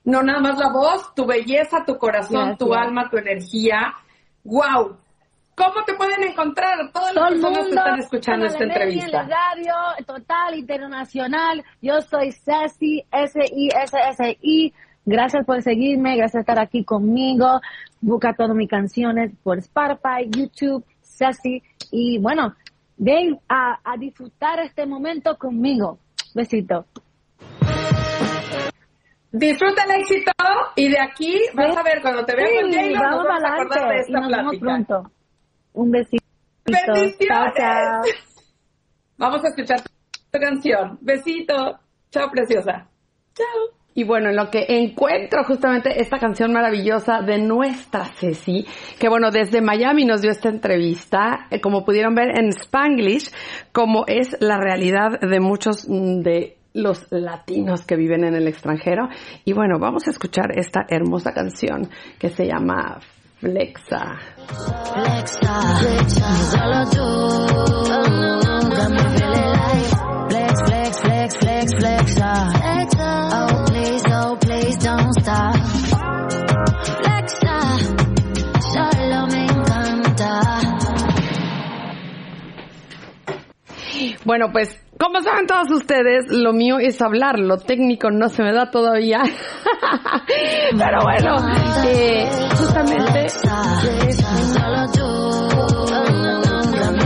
no 0.06 0.22
nada 0.22 0.40
más 0.40 0.58
la 0.58 0.72
voz, 0.72 1.14
tu 1.16 1.26
belleza, 1.26 1.84
tu 1.86 1.98
corazón, 1.98 2.58
tu 2.58 2.74
alma, 2.74 3.10
tu 3.10 3.18
energía. 3.18 3.94
¡Wow! 4.44 4.98
¿Cómo 5.56 5.84
te 5.86 5.94
pueden 5.96 6.22
encontrar 6.24 6.92
todas 6.92 7.16
las 7.16 7.32
personas 7.32 7.64
que 7.64 7.70
están 7.70 8.00
escuchando 8.00 8.46
esta 8.46 8.64
entrevista? 8.64 9.28
Total, 10.06 10.56
internacional. 10.56 11.64
Yo 11.82 12.02
soy 12.02 12.32
Sassy, 12.32 13.04
S-I-S-S-I. 13.12 14.74
Gracias 15.06 15.46
por 15.46 15.62
seguirme, 15.62 16.18
gracias 16.18 16.34
por 16.34 16.40
estar 16.42 16.60
aquí 16.60 16.84
conmigo. 16.84 17.62
Busca 18.02 18.34
todas 18.34 18.56
mis 18.56 18.70
canciones 18.70 19.32
por 19.44 19.58
Spotify, 19.60 20.30
YouTube, 20.30 20.86
Sassy. 21.02 21.64
Y 21.90 22.20
bueno, 22.20 22.54
ven 22.98 23.40
a, 23.48 23.80
a 23.84 23.98
disfrutar 23.98 24.60
este 24.60 24.86
momento 24.86 25.38
conmigo. 25.38 26.00
Besito. 26.34 26.86
Disfruta 29.38 29.84
el 29.84 30.00
éxito 30.00 30.32
y 30.78 30.90
de 30.90 30.98
aquí 30.98 31.34
¿Sí? 31.34 31.50
vas 31.56 31.76
a 31.76 31.84
ver 31.84 32.02
cuando 32.02 32.24
te 32.24 32.38
veas 32.38 32.50
sí, 32.50 32.56
con 32.62 32.72
de 32.72 32.90
y 32.90 32.94
nos. 32.94 34.30
Vemos 34.30 34.58
pronto. 34.62 35.12
Un 35.74 35.92
besito. 35.92 36.24
Bendiciones. 36.66 38.46
Vamos 39.18 39.44
a 39.44 39.48
escuchar 39.50 39.82
tu 40.32 40.40
canción. 40.40 40.98
Besito. 41.02 41.80
Chao, 42.12 42.30
preciosa. 42.32 42.88
Chao. 43.34 43.76
Y 43.94 44.06
bueno, 44.06 44.30
en 44.30 44.38
lo 44.38 44.50
que 44.50 44.66
encuentro 44.70 45.44
justamente 45.44 46.02
esta 46.02 46.18
canción 46.18 46.54
maravillosa 46.54 47.20
de 47.22 47.38
nuestra 47.38 48.06
Ceci, 48.06 48.66
que 49.00 49.10
bueno, 49.10 49.32
desde 49.32 49.62
Miami 49.62 50.06
nos 50.06 50.22
dio 50.22 50.32
esta 50.32 50.48
entrevista, 50.48 51.48
eh, 51.50 51.60
como 51.60 51.84
pudieron 51.84 52.16
ver 52.16 52.38
en 52.38 52.50
Spanglish, 52.50 53.32
como 53.74 54.06
es 54.08 54.38
la 54.40 54.58
realidad 54.60 55.20
de 55.20 55.40
muchos 55.42 55.90
mm, 55.90 56.22
de 56.22 56.58
los 56.76 57.08
latinos 57.10 57.86
que 57.86 57.96
viven 57.96 58.24
en 58.26 58.36
el 58.36 58.48
extranjero. 58.48 59.08
Y 59.46 59.54
bueno, 59.54 59.80
vamos 59.80 60.08
a 60.08 60.12
escuchar 60.12 60.52
esta 60.58 60.86
hermosa 60.88 61.32
canción 61.34 61.90
que 62.20 62.30
se 62.30 62.46
llama 62.46 63.00
Flexa. 63.40 64.20
Flexa, 64.94 65.62
Flexa. 65.80 66.86
Tú, 66.92 67.88
dame 68.76 69.00
flex, 70.30 70.62
flex, 70.66 71.00
flex, 71.00 71.38
flex, 71.38 71.76
flexa. 71.76 72.52
flexa. 72.52 73.30
Oh, 73.32 73.66
please, 73.68 74.04
oh, 74.12 74.38
please 74.40 74.78
don't 74.78 75.14
stop. 75.20 75.56
Flexa, 77.02 77.60
solo 78.74 79.28
me 79.28 79.46
encanta. 79.46 80.76
Bueno, 84.26 84.48
pues 84.52 84.85
como 84.98 85.22
saben 85.22 85.46
todos 85.46 85.70
ustedes, 85.72 86.32
lo 86.32 86.54
mío 86.54 86.78
es 86.80 87.02
hablar, 87.02 87.38
lo 87.38 87.58
técnico 87.58 88.12
no 88.12 88.30
se 88.30 88.44
me 88.44 88.54
da 88.54 88.72
todavía. 88.72 89.24
Pero 90.78 91.02
bueno, 91.04 91.36
eh, 91.86 92.30
justamente 92.58 93.28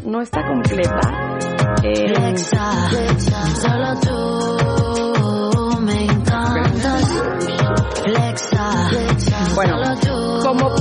no 0.05 0.21
está 0.21 0.45
completa. 0.47 0.99
Eh, 1.83 2.35
bueno, 9.55 9.75
como 10.43 10.78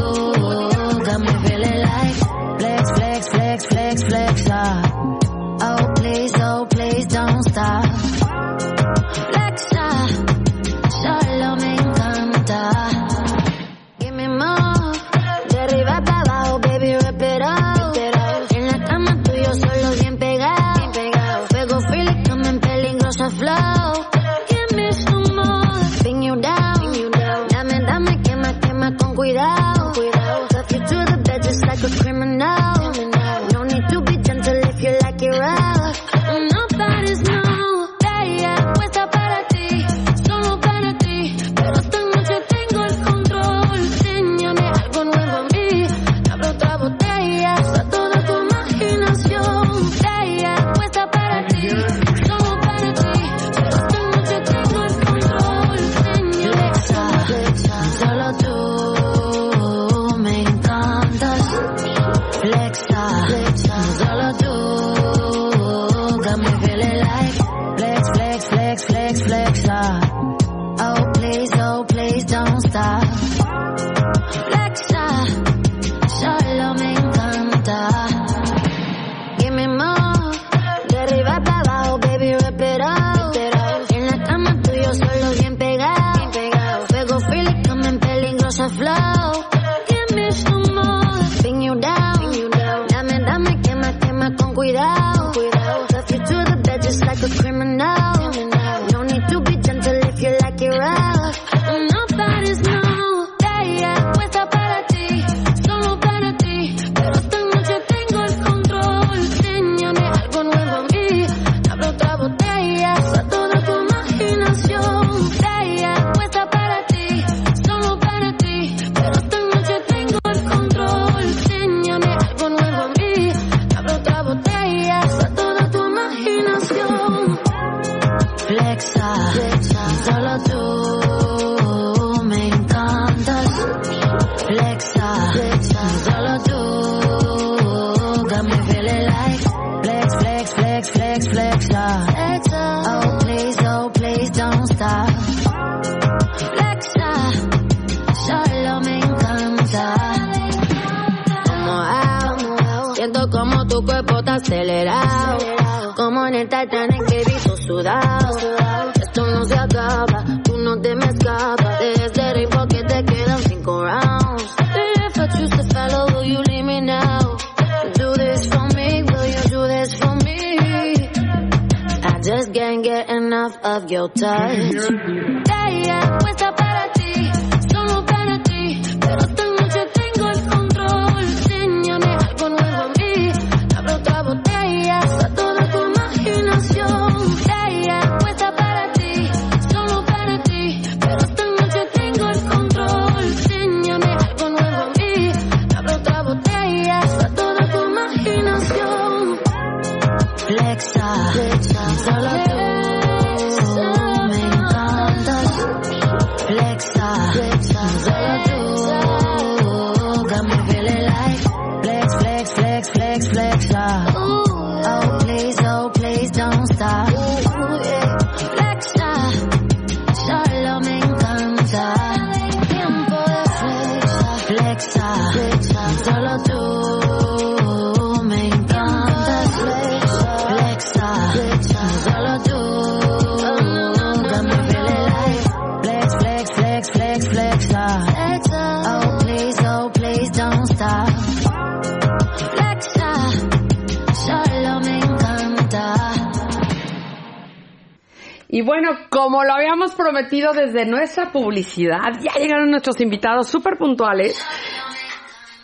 Y 248.58 248.62
bueno, 248.62 248.90
como 249.08 249.44
lo 249.44 249.52
habíamos 249.52 249.94
prometido 249.94 250.52
desde 250.52 250.84
nuestra 250.84 251.30
publicidad, 251.30 252.10
ya 252.20 252.32
llegaron 252.40 252.72
nuestros 252.72 253.00
invitados 253.00 253.46
súper 253.46 253.78
puntuales. 253.78 254.44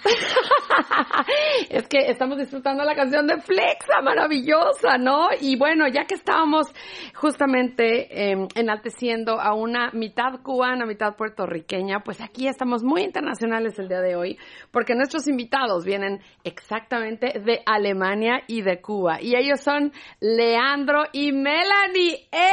es 1.71 1.89
que 1.89 2.11
estamos 2.11 2.39
disfrutando 2.39 2.85
la 2.85 2.95
canción 2.95 3.27
de 3.27 3.41
Flexa, 3.41 4.01
maravillosa, 4.03 4.99
¿no? 4.99 5.29
Y 5.41 5.57
bueno, 5.57 5.87
ya 5.89 6.05
que 6.05 6.15
estábamos 6.15 6.67
justamente 7.15 8.33
eh, 8.33 8.49
enalteciendo 8.55 9.41
a 9.41 9.55
una 9.55 9.91
mitad 9.93 10.41
cubana, 10.43 10.87
mitad 10.87 11.17
puertorriqueña, 11.17 12.01
pues 12.05 12.21
aquí 12.21 12.49
estamos 12.49 12.83
muy 12.83 13.03
internacionales 13.03 13.79
el 13.79 13.89
día 13.89 14.01
de 14.01 14.17
hoy, 14.17 14.39
porque 14.71 14.95
nuestros 14.95 15.27
invitados 15.29 15.85
vienen 15.85 16.21
exactamente 16.43 17.39
de 17.41 17.63
Alemania 17.67 18.43
y 18.47 18.63
de 18.63 18.81
Cuba. 18.81 19.21
Y 19.21 19.37
ellos 19.37 19.61
son 19.61 19.93
Leandro 20.21 21.05
y 21.13 21.33
Melanie. 21.33 22.29
¡Eh! 22.31 22.45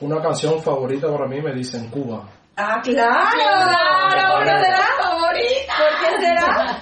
Una 0.00 0.20
canción 0.20 0.60
favorita 0.60 1.10
para 1.10 1.26
mí 1.26 1.40
me 1.40 1.52
dicen 1.52 1.88
Cuba. 1.88 2.41
Ah, 2.56 2.80
claro. 2.82 3.30
Claro, 3.32 4.34
¿Por 4.34 4.44
qué 4.44 4.50
una 4.50 4.58
de 4.58 4.64
será? 4.64 4.78
las 4.78 4.96
favoritas. 5.00 5.76
¿Por 5.78 5.92
qué 6.00 6.08
será? 6.26 6.78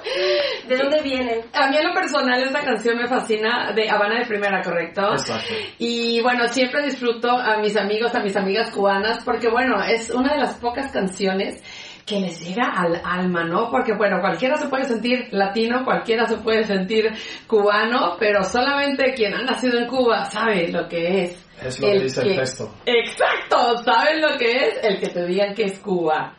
¿De 0.68 0.76
dónde 0.76 1.02
vienen? 1.02 1.40
A 1.52 1.66
mí 1.68 1.76
en 1.76 1.88
lo 1.88 1.94
personal 1.94 2.40
esta 2.42 2.60
canción 2.60 2.96
me 2.98 3.08
fascina 3.08 3.72
de 3.72 3.90
Habana 3.90 4.20
de 4.20 4.26
Primera, 4.26 4.62
¿correcto? 4.62 5.12
Exacto. 5.12 5.52
Y 5.78 6.20
bueno, 6.22 6.46
siempre 6.48 6.82
disfruto 6.84 7.30
a 7.30 7.58
mis 7.58 7.76
amigos, 7.76 8.14
a 8.14 8.20
mis 8.20 8.36
amigas 8.36 8.70
cubanas, 8.70 9.24
porque 9.24 9.48
bueno, 9.48 9.82
es 9.82 10.10
una 10.10 10.34
de 10.34 10.38
las 10.40 10.54
pocas 10.58 10.92
canciones 10.92 11.60
que 12.06 12.20
les 12.20 12.40
llega 12.40 12.66
al 12.76 13.00
alma, 13.04 13.44
¿no? 13.44 13.68
Porque 13.70 13.92
bueno, 13.94 14.20
cualquiera 14.20 14.56
se 14.56 14.68
puede 14.68 14.84
sentir 14.84 15.28
latino, 15.32 15.84
cualquiera 15.84 16.26
se 16.26 16.36
puede 16.38 16.64
sentir 16.64 17.10
cubano, 17.46 18.16
pero 18.18 18.42
solamente 18.44 19.12
quien 19.14 19.34
ha 19.34 19.42
nacido 19.42 19.78
en 19.78 19.86
Cuba 19.86 20.24
sabe 20.24 20.68
lo 20.68 20.88
que 20.88 21.24
es. 21.24 21.49
Es 21.62 21.78
lo 21.80 21.88
que 21.88 22.00
dice 22.00 22.22
el 22.22 22.36
texto. 22.36 22.74
Exacto, 22.86 23.78
¿saben 23.84 24.20
lo 24.20 24.38
que 24.38 24.50
es? 24.50 24.84
El 24.84 25.00
que 25.00 25.08
te 25.08 25.26
digan 25.26 25.54
que 25.54 25.64
es 25.64 25.78
Cuba. 25.78 26.34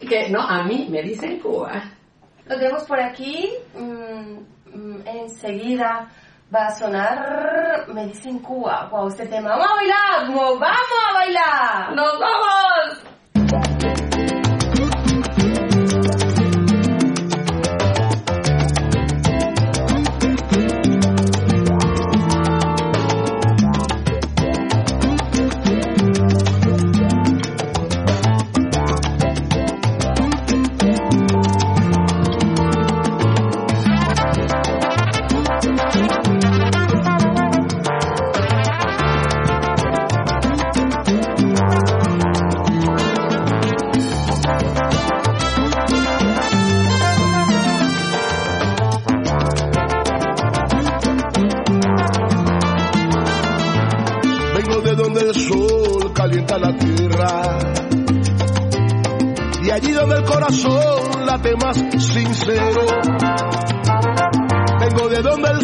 Que 0.00 0.28
no, 0.30 0.40
a 0.40 0.62
mí 0.64 0.86
me 0.90 1.02
dicen 1.02 1.38
Cuba. 1.38 1.82
Lo 2.46 2.56
tenemos 2.56 2.84
por 2.84 3.00
aquí. 3.00 3.50
mm, 3.74 4.38
mm, 4.74 5.06
enseguida 5.06 6.08
va 6.54 6.66
a 6.66 6.74
sonar. 6.74 7.86
Me 7.92 8.06
dicen 8.06 8.38
Cuba. 8.40 8.88
Wow, 8.90 9.08
este 9.08 9.26
tema. 9.26 9.50
¡Vamos 9.50 9.66
a 9.68 9.76
bailar! 9.76 10.26
¡Vamos 10.28 10.60
vamos 10.60 10.88
a 11.08 11.12
bailar! 11.14 11.94
¡Nos 11.94 12.18
vamos! 12.18 14.11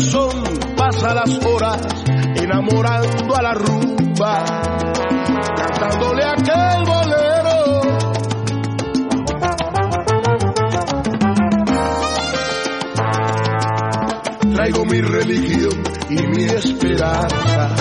Sol 0.01 0.43
pasa 0.77 1.15
las 1.15 1.45
horas 1.45 1.81
enamorando 2.37 3.37
a 3.37 3.43
la 3.43 3.55
rumba. 3.55 4.45
Cantándole 5.57 6.25
aquel 6.25 6.85
bolero. 6.87 7.81
Traigo 14.55 14.85
mi 14.85 15.01
religión 15.01 15.83
y 16.11 16.27
mi 16.27 16.45
esperanza 16.45 17.75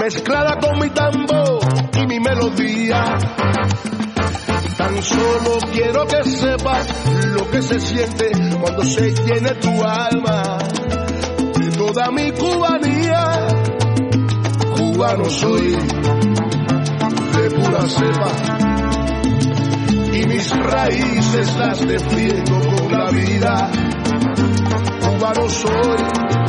mezclada 0.00 0.58
con 0.58 0.78
mi 0.78 0.88
tambor 0.90 1.60
y 1.94 2.06
mi 2.06 2.20
melodía. 2.20 3.18
Solo 5.02 5.58
quiero 5.72 6.06
que 6.06 6.22
sepas 6.24 6.86
lo 7.34 7.50
que 7.50 7.62
se 7.62 7.80
siente 7.80 8.30
cuando 8.60 8.84
se 8.84 9.14
llene 9.14 9.50
tu 9.54 9.82
alma 9.82 10.58
de 11.58 11.70
toda 11.70 12.10
mi 12.10 12.30
cubanía. 12.32 13.48
Cubano 14.76 15.24
soy 15.30 15.70
de 15.72 17.50
pura 17.50 17.88
cepa 17.88 18.32
y 20.12 20.26
mis 20.26 20.50
raíces 20.50 21.56
las 21.56 21.80
defiendo 21.86 22.60
con 22.60 22.92
la 22.92 23.10
vida. 23.10 23.70
Cubano 25.00 25.48
soy 25.48 26.39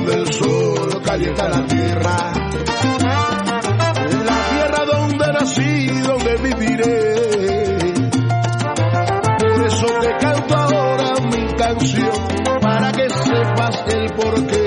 Donde 0.00 0.14
el 0.14 0.32
sol 0.32 1.02
calienta 1.04 1.46
la 1.50 1.66
tierra, 1.66 2.32
la 4.24 4.48
tierra 4.50 4.84
donde 4.86 5.26
nací, 5.30 5.88
donde 6.00 6.36
viviré. 6.36 7.78
Por 9.38 9.66
eso 9.66 9.86
te 10.00 10.16
canto 10.18 10.56
ahora 10.56 11.12
mi 11.30 11.54
canción, 11.54 12.28
para 12.62 12.92
que 12.92 13.10
sepas 13.10 13.84
el 13.88 14.14
porqué. 14.14 14.59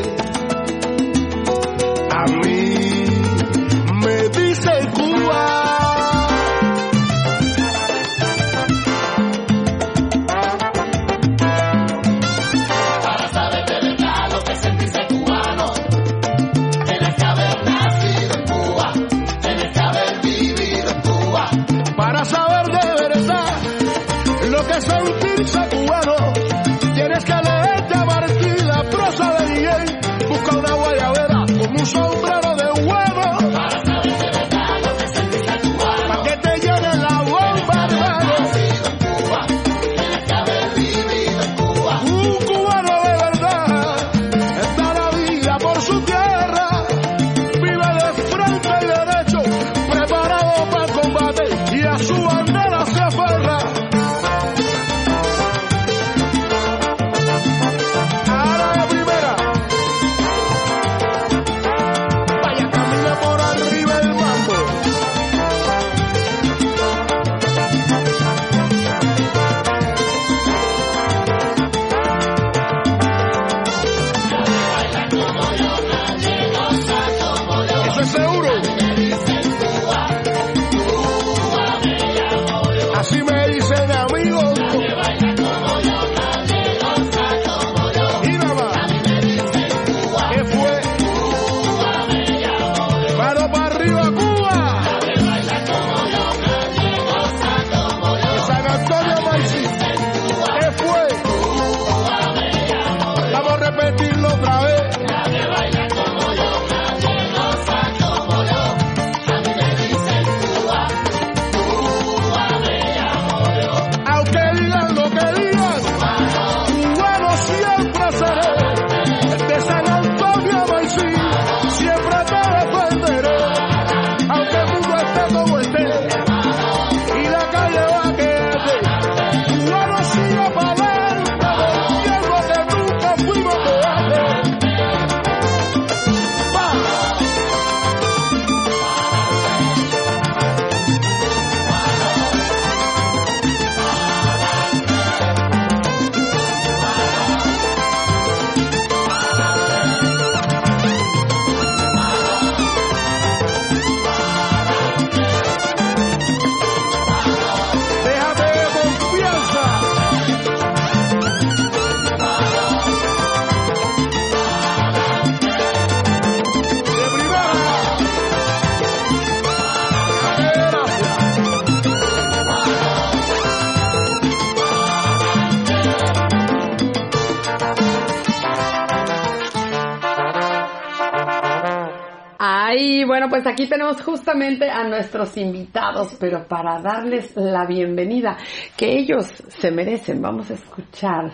Pues 183.34 183.48
aquí 183.48 183.66
tenemos 183.66 184.00
justamente 184.04 184.70
a 184.70 184.84
nuestros 184.84 185.36
invitados, 185.38 186.16
pero 186.20 186.48
para 186.48 186.80
darles 186.80 187.36
la 187.36 187.66
bienvenida 187.66 188.38
que 188.78 189.00
ellos 189.00 189.26
se 189.48 189.72
merecen, 189.72 190.22
vamos 190.22 190.52
a 190.52 190.54
escuchar 190.54 191.32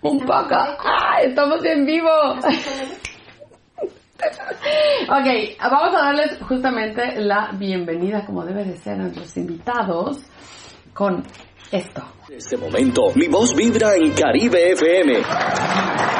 un 0.00 0.20
poco. 0.20 0.54
¡Ah! 0.54 1.20
Estamos 1.22 1.62
en 1.66 1.84
vivo. 1.84 2.08
Ok, 5.08 5.26
vamos 5.58 5.94
a 5.94 6.04
darles 6.04 6.38
justamente 6.46 7.16
la 7.16 7.52
bienvenida 7.54 8.24
como 8.26 8.44
debe 8.44 8.64
de 8.64 8.76
ser 8.76 8.92
a 8.92 8.96
nuestros 8.98 9.34
invitados 9.38 10.22
con 10.92 11.22
esto. 11.72 12.02
En 12.28 12.36
este 12.36 12.58
momento, 12.58 13.10
mi 13.14 13.28
voz 13.28 13.54
vibra 13.56 13.94
en 13.94 14.12
Caribe 14.12 14.72
FM. 14.72 16.19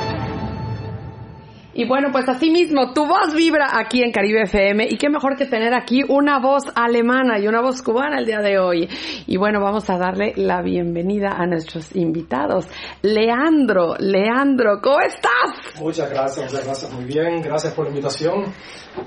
Y 1.73 1.87
bueno, 1.87 2.09
pues 2.11 2.27
así 2.27 2.49
mismo, 2.49 2.93
tu 2.93 3.05
voz 3.05 3.33
vibra 3.33 3.67
aquí 3.73 4.03
en 4.03 4.11
Caribe 4.11 4.43
FM 4.43 4.87
y 4.89 4.97
qué 4.97 5.09
mejor 5.09 5.37
que 5.37 5.45
tener 5.45 5.73
aquí 5.73 6.03
una 6.07 6.39
voz 6.39 6.63
alemana 6.75 7.39
y 7.39 7.47
una 7.47 7.61
voz 7.61 7.81
cubana 7.81 8.19
el 8.19 8.25
día 8.25 8.39
de 8.39 8.59
hoy. 8.59 8.89
Y 9.25 9.37
bueno, 9.37 9.61
vamos 9.61 9.89
a 9.89 9.97
darle 9.97 10.33
la 10.35 10.61
bienvenida 10.61 11.29
a 11.29 11.45
nuestros 11.45 11.95
invitados. 11.95 12.67
Leandro, 13.01 13.95
Leandro, 13.99 14.81
¿cómo 14.81 14.99
estás? 14.99 15.79
Muchas 15.79 16.09
gracias, 16.09 16.51
muchas 16.51 16.65
gracias, 16.65 16.93
muy 16.93 17.05
bien, 17.05 17.41
gracias 17.41 17.73
por 17.73 17.85
la 17.85 17.91
invitación 17.91 18.53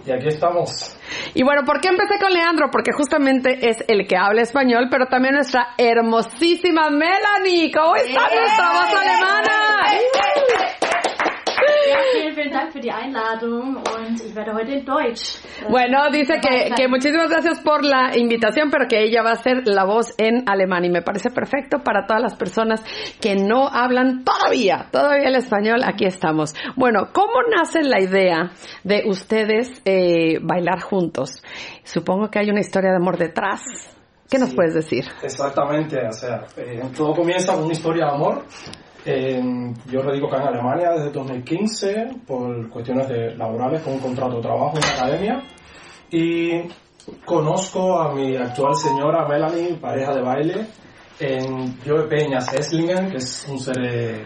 y 0.06 0.12
aquí 0.12 0.28
estamos. 0.28 0.96
Y 1.34 1.42
bueno, 1.44 1.62
¿por 1.66 1.80
qué 1.80 1.88
empecé 1.88 2.18
con 2.18 2.32
Leandro? 2.32 2.68
Porque 2.70 2.92
justamente 2.96 3.68
es 3.68 3.84
el 3.88 4.06
que 4.06 4.16
habla 4.16 4.42
español, 4.42 4.88
pero 4.90 5.06
también 5.06 5.34
nuestra 5.34 5.74
hermosísima 5.76 6.88
Melanie. 6.88 7.70
¿Cómo 7.70 7.94
está 7.96 8.20
nuestra 8.20 8.72
voz 8.72 9.00
alemana? 9.00 9.64
Ja, 11.86 11.98
vielen, 12.12 12.34
vielen 12.34 12.52
Dank 12.52 12.72
für 12.72 12.80
die 12.80 12.90
Einladung 12.90 13.76
und 13.76 14.20
ich 14.24 14.34
werde 14.34 14.54
heute 14.54 14.72
in 14.72 14.84
Deutsch. 14.84 15.36
äh, 15.62 15.70
Bueno, 15.70 16.10
dice 16.10 16.34
que, 16.40 16.70
que 16.74 16.88
muchísimas 16.88 17.28
gracias 17.30 17.60
por 17.60 17.84
la 17.84 18.16
invitación, 18.16 18.70
pero 18.70 18.86
que 18.88 19.02
ella 19.02 19.22
va 19.22 19.32
a 19.32 19.36
ser 19.36 19.66
la 19.66 19.84
voz 19.84 20.14
en 20.18 20.48
alemán 20.48 20.84
y 20.84 20.90
me 20.90 21.02
parece 21.02 21.30
perfecto 21.30 21.78
para 21.84 22.06
todas 22.06 22.22
las 22.22 22.36
personas 22.36 22.82
que 23.20 23.36
no 23.36 23.68
hablan 23.68 24.24
todavía, 24.24 24.86
todavía 24.90 25.28
el 25.28 25.36
español. 25.36 25.82
Aquí 25.84 26.06
estamos. 26.06 26.54
Bueno, 26.76 27.08
¿cómo 27.12 27.34
nace 27.54 27.82
la 27.82 28.00
idea 28.00 28.50
de 28.82 29.02
ustedes 29.06 29.82
eh, 29.84 30.38
bailar 30.42 30.80
juntos? 30.80 31.42
Supongo 31.82 32.28
que 32.30 32.38
hay 32.38 32.50
una 32.50 32.60
historia 32.60 32.90
de 32.90 32.96
amor 32.96 33.18
detrás. 33.18 33.62
¿Qué 34.30 34.38
nos 34.38 34.54
puedes 34.54 34.74
decir? 34.74 35.04
Exactamente, 35.22 35.98
o 36.08 36.12
sea, 36.12 36.44
eh, 36.56 36.80
todo 36.96 37.14
comienza 37.14 37.54
con 37.54 37.64
una 37.64 37.72
historia 37.72 38.06
de 38.06 38.12
amor. 38.12 38.44
Eh, 39.06 39.42
yo 39.90 40.00
radico 40.00 40.28
acá 40.28 40.42
en 40.42 40.48
Alemania 40.48 40.92
desde 40.92 41.10
2015 41.10 42.22
por 42.26 42.70
cuestiones 42.70 43.06
de 43.08 43.34
laborales 43.36 43.82
con 43.82 43.94
un 43.94 43.98
contrato 43.98 44.36
de 44.36 44.42
trabajo 44.42 44.76
en 44.76 44.80
la 44.80 44.88
academia 44.88 45.42
y 46.10 46.62
conozco 47.24 47.98
a 48.00 48.14
mi 48.14 48.36
actual 48.36 48.74
señora 48.74 49.28
Melanie, 49.28 49.74
pareja 49.74 50.14
de 50.14 50.22
baile, 50.22 50.66
en 51.20 51.78
Joe 51.84 52.06
Peñas 52.08 52.52
Esslingen, 52.54 53.10
que 53.10 53.16
es 53.18 53.46
un 53.48 53.58
ser, 53.58 53.78
eh, 53.82 54.24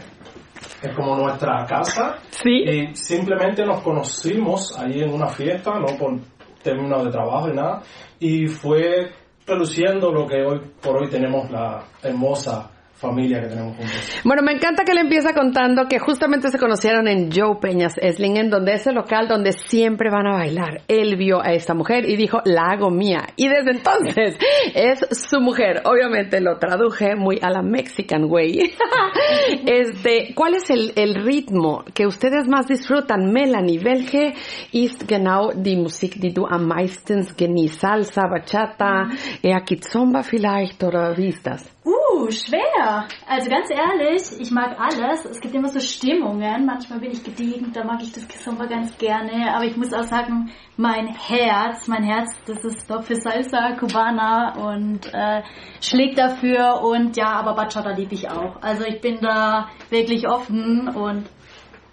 es 0.82 0.94
como 0.94 1.16
nuestra 1.16 1.64
casa. 1.66 2.16
Y 2.44 2.94
simplemente 2.94 3.64
nos 3.64 3.82
conocimos 3.82 4.78
ahí 4.78 5.00
en 5.00 5.12
una 5.12 5.28
fiesta, 5.28 5.72
no 5.78 5.86
por 5.98 6.18
términos 6.62 7.04
de 7.04 7.10
trabajo 7.10 7.48
y 7.48 7.54
nada, 7.54 7.82
y 8.20 8.46
fue 8.46 9.10
reluciendo 9.46 10.12
lo 10.12 10.26
que 10.26 10.44
hoy 10.44 10.60
por 10.80 10.98
hoy 10.98 11.08
tenemos 11.08 11.50
la 11.50 11.84
hermosa 12.02 12.70
familia 12.98 13.40
que 13.40 13.48
tenemos 13.48 13.76
juntos. 13.76 14.20
Bueno, 14.24 14.42
me 14.42 14.52
encanta 14.52 14.84
que 14.84 14.92
le 14.92 15.00
empieza 15.00 15.32
contando 15.32 15.86
que 15.88 15.98
justamente 15.98 16.48
se 16.48 16.58
conocieron 16.58 17.08
en 17.08 17.30
Joe 17.32 17.56
Peñas 17.60 17.96
Eslingen, 17.96 18.50
donde 18.50 18.74
es 18.74 18.86
el 18.86 18.96
local 18.96 19.28
donde 19.28 19.52
siempre 19.52 20.10
van 20.10 20.26
a 20.26 20.34
bailar. 20.34 20.82
Él 20.88 21.16
vio 21.16 21.40
a 21.40 21.52
esta 21.52 21.74
mujer 21.74 22.08
y 22.08 22.16
dijo, 22.16 22.40
la 22.44 22.72
hago 22.72 22.90
mía. 22.90 23.28
Y 23.36 23.48
desde 23.48 23.70
entonces 23.70 24.36
es 24.74 25.06
su 25.10 25.40
mujer. 25.40 25.82
Obviamente 25.84 26.40
lo 26.40 26.58
traduje 26.58 27.14
muy 27.16 27.38
a 27.40 27.50
la 27.50 27.62
Mexican 27.62 28.24
way. 28.24 28.74
este, 29.66 30.34
¿cuál 30.34 30.56
es 30.56 30.68
el, 30.70 30.92
el 30.96 31.24
ritmo 31.24 31.84
que 31.94 32.06
ustedes 32.06 32.48
más 32.48 32.66
disfrutan? 32.66 33.32
Melanie, 33.32 33.78
welche 33.78 34.34
ist 34.72 35.08
genau 35.08 35.52
die 35.54 35.76
Musik, 35.76 36.16
die 36.20 36.32
du 36.32 36.46
am 36.46 36.66
meisten 36.66 37.26
genießt? 37.36 37.78
Salsa, 37.78 38.26
bachata, 38.26 39.08
eher 39.42 39.60
Kizomba 39.60 40.22
vielleicht 40.22 40.82
oder 40.82 41.16
wie 41.16 41.28
ist 41.28 41.46
das? 41.46 41.77
Uh, 41.88 42.30
schwer. 42.30 43.08
Also 43.26 43.48
ganz 43.48 43.70
ehrlich, 43.70 44.38
ich 44.38 44.50
mag 44.50 44.78
alles. 44.78 45.24
Es 45.24 45.40
gibt 45.40 45.54
immer 45.54 45.68
so 45.68 45.80
Stimmungen. 45.80 46.66
Manchmal 46.66 47.00
bin 47.00 47.12
ich 47.12 47.24
gediegen, 47.24 47.72
da 47.72 47.82
mag 47.82 48.02
ich 48.02 48.12
das 48.12 48.28
Kizomba 48.28 48.66
ganz 48.66 48.98
gerne. 48.98 49.54
Aber 49.54 49.64
ich 49.64 49.74
muss 49.74 49.94
auch 49.94 50.02
sagen, 50.02 50.50
mein 50.76 51.06
Herz, 51.06 51.88
mein 51.88 52.02
Herz, 52.02 52.30
das 52.44 52.62
ist 52.62 52.90
doch 52.90 53.02
für 53.04 53.16
Salsa, 53.16 53.72
Cubana 53.76 54.54
und 54.70 55.06
äh, 55.14 55.42
schlägt 55.80 56.18
dafür. 56.18 56.82
Und 56.82 57.16
ja, 57.16 57.30
aber 57.32 57.54
Bachata 57.54 57.92
liebe 57.92 58.12
ich 58.12 58.28
auch. 58.28 58.60
Also 58.60 58.84
ich 58.84 59.00
bin 59.00 59.20
da 59.22 59.70
wirklich 59.88 60.28
offen 60.28 60.88
und 60.88 61.24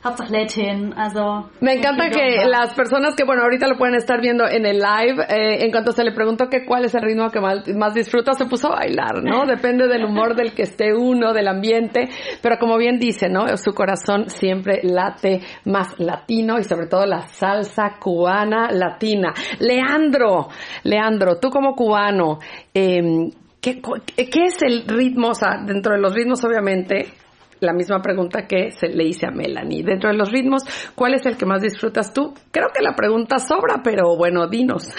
Hauptsache 0.05 0.31
Latin. 0.31 0.93
Also 0.95 1.49
Me 1.61 1.73
encanta 1.73 2.09
que 2.11 2.45
las 2.45 2.75
personas 2.75 3.15
que, 3.15 3.23
bueno, 3.23 3.41
ahorita 3.41 3.67
lo 3.67 3.75
pueden 3.75 3.95
estar 3.95 4.21
viendo 4.21 4.47
en 4.47 4.65
el 4.67 4.77
live, 4.77 5.23
eh, 5.29 5.65
en 5.65 5.71
cuanto 5.71 5.91
se 5.91 6.03
le 6.03 6.11
preguntó 6.11 6.47
que 6.47 6.63
cuál 6.63 6.85
es 6.85 6.93
el 6.93 7.01
ritmo 7.01 7.31
que 7.31 7.41
más, 7.41 7.67
más 7.75 7.95
disfruta, 7.95 8.33
se 8.33 8.45
puso 8.45 8.71
a 8.71 8.75
bailar, 8.75 9.23
¿no? 9.23 9.45
Depende 9.47 9.87
del 9.87 10.05
humor 10.05 10.35
del 10.35 10.53
que 10.53 10.61
esté 10.61 10.93
uno, 10.93 11.33
del 11.33 11.47
ambiente, 11.47 12.07
pero 12.41 12.59
como 12.59 12.77
bien 12.77 12.99
dice, 12.99 13.29
¿no? 13.29 13.45
Su 13.57 13.73
corazón 13.73 14.29
siempre 14.29 14.81
late 14.83 15.41
más 15.65 15.99
latino 15.99 16.59
y 16.59 16.63
sobre 16.63 16.85
todo 16.85 17.05
la 17.07 17.27
salsa 17.27 17.95
cubana 17.99 18.69
latina. 18.71 19.33
Leandro, 19.59 20.49
Leandro, 20.83 21.39
tú 21.39 21.49
como 21.49 21.73
cubano, 21.73 22.37
eh, 22.73 23.31
¿qué, 23.59 23.81
¿qué 23.81 24.43
es 24.43 24.61
el 24.61 24.87
ritmo? 24.87 25.29
O 25.29 25.33
sea, 25.33 25.57
dentro 25.65 25.95
de 25.95 26.01
los 26.01 26.13
ritmos, 26.13 26.43
obviamente, 26.43 27.07
la 27.65 27.73
misma 27.73 28.01
pregunta 28.01 28.47
que 28.47 28.71
se 28.71 28.87
le 28.87 29.05
hice 29.05 29.27
a 29.27 29.31
Melanie. 29.31 29.83
Dentro 29.83 30.09
de 30.09 30.15
los 30.15 30.31
ritmos, 30.31 30.63
¿cuál 30.95 31.15
es 31.15 31.25
el 31.25 31.37
que 31.37 31.45
más 31.45 31.61
disfrutas 31.61 32.13
tú? 32.13 32.33
Creo 32.51 32.69
que 32.73 32.81
la 32.81 32.95
pregunta 32.95 33.39
sobra, 33.39 33.81
pero 33.83 34.15
bueno, 34.17 34.47
dinos. 34.47 34.93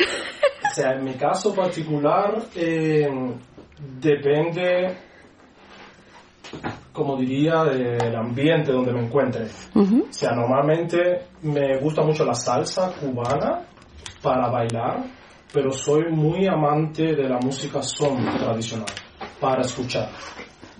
O 0.70 0.74
sea, 0.74 0.92
en 0.92 1.04
mi 1.04 1.14
caso 1.14 1.54
particular 1.54 2.34
eh, 2.54 3.08
depende, 4.00 4.96
como 6.92 7.16
diría, 7.16 7.64
del 7.64 8.14
ambiente 8.14 8.72
donde 8.72 8.92
me 8.92 9.04
encuentre. 9.04 9.46
O 9.74 10.12
sea, 10.12 10.32
normalmente 10.32 11.28
me 11.42 11.78
gusta 11.78 12.02
mucho 12.02 12.24
la 12.24 12.34
salsa 12.34 12.92
cubana 13.00 13.62
para 14.22 14.48
bailar, 14.48 15.04
pero 15.52 15.70
soy 15.70 16.10
muy 16.10 16.46
amante 16.46 17.14
de 17.14 17.28
la 17.28 17.38
música 17.38 17.80
son 17.82 18.16
tradicional 18.38 18.86
para 19.40 19.62
escuchar. 19.62 20.10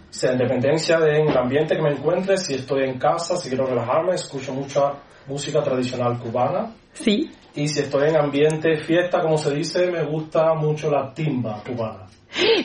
O 0.08 0.12
sea, 0.18 0.32
en 0.32 0.38
dependencia 0.38 0.98
del 0.98 1.36
ambiente 1.36 1.76
que 1.76 1.82
me 1.82 1.90
encuentre, 1.90 2.36
si 2.38 2.54
estoy 2.54 2.84
en 2.84 2.98
casa, 2.98 3.36
si 3.36 3.48
quiero 3.48 3.66
relajarme, 3.66 4.14
escucho 4.14 4.54
mucha 4.54 4.94
música 5.26 5.62
tradicional 5.62 6.18
cubana. 6.18 6.72
Sí. 6.92 7.30
Y 7.54 7.68
si 7.68 7.80
estoy 7.80 8.08
en 8.08 8.16
ambiente 8.16 8.76
fiesta, 8.78 9.20
como 9.20 9.36
se 9.36 9.54
dice, 9.54 9.90
me 9.90 10.04
gusta 10.04 10.54
mucho 10.54 10.90
la 10.90 11.12
timba 11.12 11.62
cubana. 11.66 12.06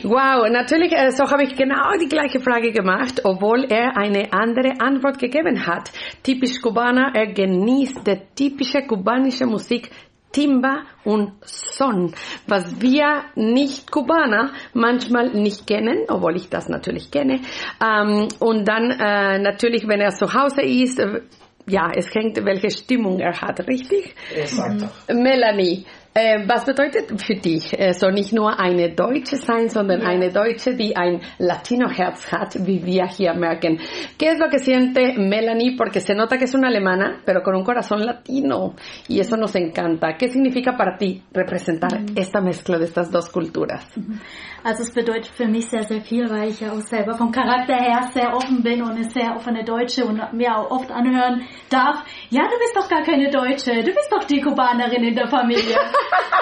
Wow, 0.04 0.48
natürlich, 0.50 0.92
äh, 0.92 1.12
so 1.12 1.24
habe 1.30 1.44
ich 1.44 1.56
genau 1.56 1.96
die 1.98 2.08
gleiche 2.08 2.40
Frage 2.40 2.72
gemacht, 2.72 3.22
obwohl 3.24 3.64
er 3.70 3.96
eine 3.96 4.30
andere 4.32 4.80
Antwort 4.80 5.18
gegeben 5.18 5.66
hat. 5.66 5.90
Typisch 6.22 6.60
Kubaner, 6.60 7.12
er 7.14 7.32
genießt 7.32 8.06
die 8.06 8.20
typische 8.34 8.82
kubanische 8.82 9.46
Musik 9.46 9.90
Timba 10.32 10.82
und 11.04 11.32
Son, 11.42 12.14
was 12.46 12.80
wir 12.80 13.24
nicht 13.34 13.90
Kubaner 13.90 14.52
manchmal 14.74 15.30
nicht 15.30 15.66
kennen, 15.66 16.06
obwohl 16.08 16.36
ich 16.36 16.48
das 16.48 16.68
natürlich 16.68 17.10
kenne. 17.10 17.40
Ähm, 17.84 18.28
und 18.38 18.66
dann 18.66 18.90
äh, 18.90 19.38
natürlich, 19.38 19.86
wenn 19.86 20.00
er 20.00 20.10
zu 20.10 20.32
Hause 20.32 20.62
ist, 20.62 20.98
äh, 20.98 21.20
ja, 21.66 21.90
es 21.94 22.12
hängt, 22.14 22.44
welche 22.44 22.70
Stimmung 22.70 23.20
er 23.20 23.40
hat, 23.40 23.60
richtig? 23.68 24.14
Exacto. 24.34 24.86
Melanie, 25.12 25.84
Äh, 25.84 26.01
was 26.14 26.66
bedeutet 26.66 27.22
für 27.22 27.36
dich 27.36 27.74
so 27.98 28.10
nicht 28.10 28.34
nur 28.34 28.60
eine 28.60 28.90
Deutsche 28.94 29.36
sein, 29.36 29.70
sondern 29.70 30.02
eine 30.02 30.30
Deutsche, 30.30 30.76
die 30.76 30.94
ein 30.94 31.22
Latino-Herz 31.38 32.30
hat, 32.30 32.66
wie 32.66 32.84
wir 32.84 33.06
hier 33.06 33.32
merken? 33.32 33.78
¿Qué 34.18 34.28
es 34.32 34.38
lo 34.38 34.50
que 34.50 34.58
siente 34.58 35.14
Melanie? 35.18 35.74
Porque 35.76 36.00
se 36.00 36.14
nota 36.14 36.36
que 36.36 36.44
es 36.44 36.54
una 36.54 36.68
alemana, 36.68 37.22
pero 37.24 37.42
con 37.42 37.56
un 37.56 37.64
corazón 37.64 38.04
latino. 38.04 38.74
Y 39.08 39.20
eso 39.20 39.38
nos 39.38 39.54
encanta. 39.54 40.18
¿Qué 40.18 40.28
significa 40.28 40.76
para 40.76 40.98
ti 40.98 41.22
representar 41.32 42.02
esta 42.14 42.42
mezcla 42.42 42.78
de 42.78 42.84
estas 42.84 43.10
dos 43.10 43.30
culturas? 43.30 43.86
Also 44.64 44.82
es 44.82 44.92
bedeutet 44.92 45.26
für 45.34 45.46
mich 45.46 45.68
sehr, 45.68 45.82
sehr 45.82 46.00
viel, 46.00 46.28
weil 46.30 46.48
ich 46.50 46.60
ja 46.60 46.70
auch 46.72 46.80
selber 46.80 47.14
vom 47.14 47.32
Charakter 47.32 47.74
her 47.74 48.10
sehr 48.12 48.34
offen 48.34 48.62
bin 48.62 48.82
und 48.82 48.92
eine 48.92 49.04
sehr 49.10 49.34
offene 49.36 49.64
Deutsche 49.64 50.04
und 50.04 50.20
mir 50.32 50.56
auch 50.56 50.70
oft 50.70 50.90
anhören 50.90 51.42
darf, 51.68 52.04
ja, 52.30 52.42
du 52.42 52.58
bist 52.58 52.76
doch 52.76 52.88
gar 52.88 53.02
keine 53.02 53.28
Deutsche, 53.30 53.72
du 53.82 53.92
bist 53.92 54.10
doch 54.10 54.24
die 54.24 54.40
Kubanerin 54.40 55.02
in 55.04 55.14
der 55.14 55.28
Familie. 55.28 55.76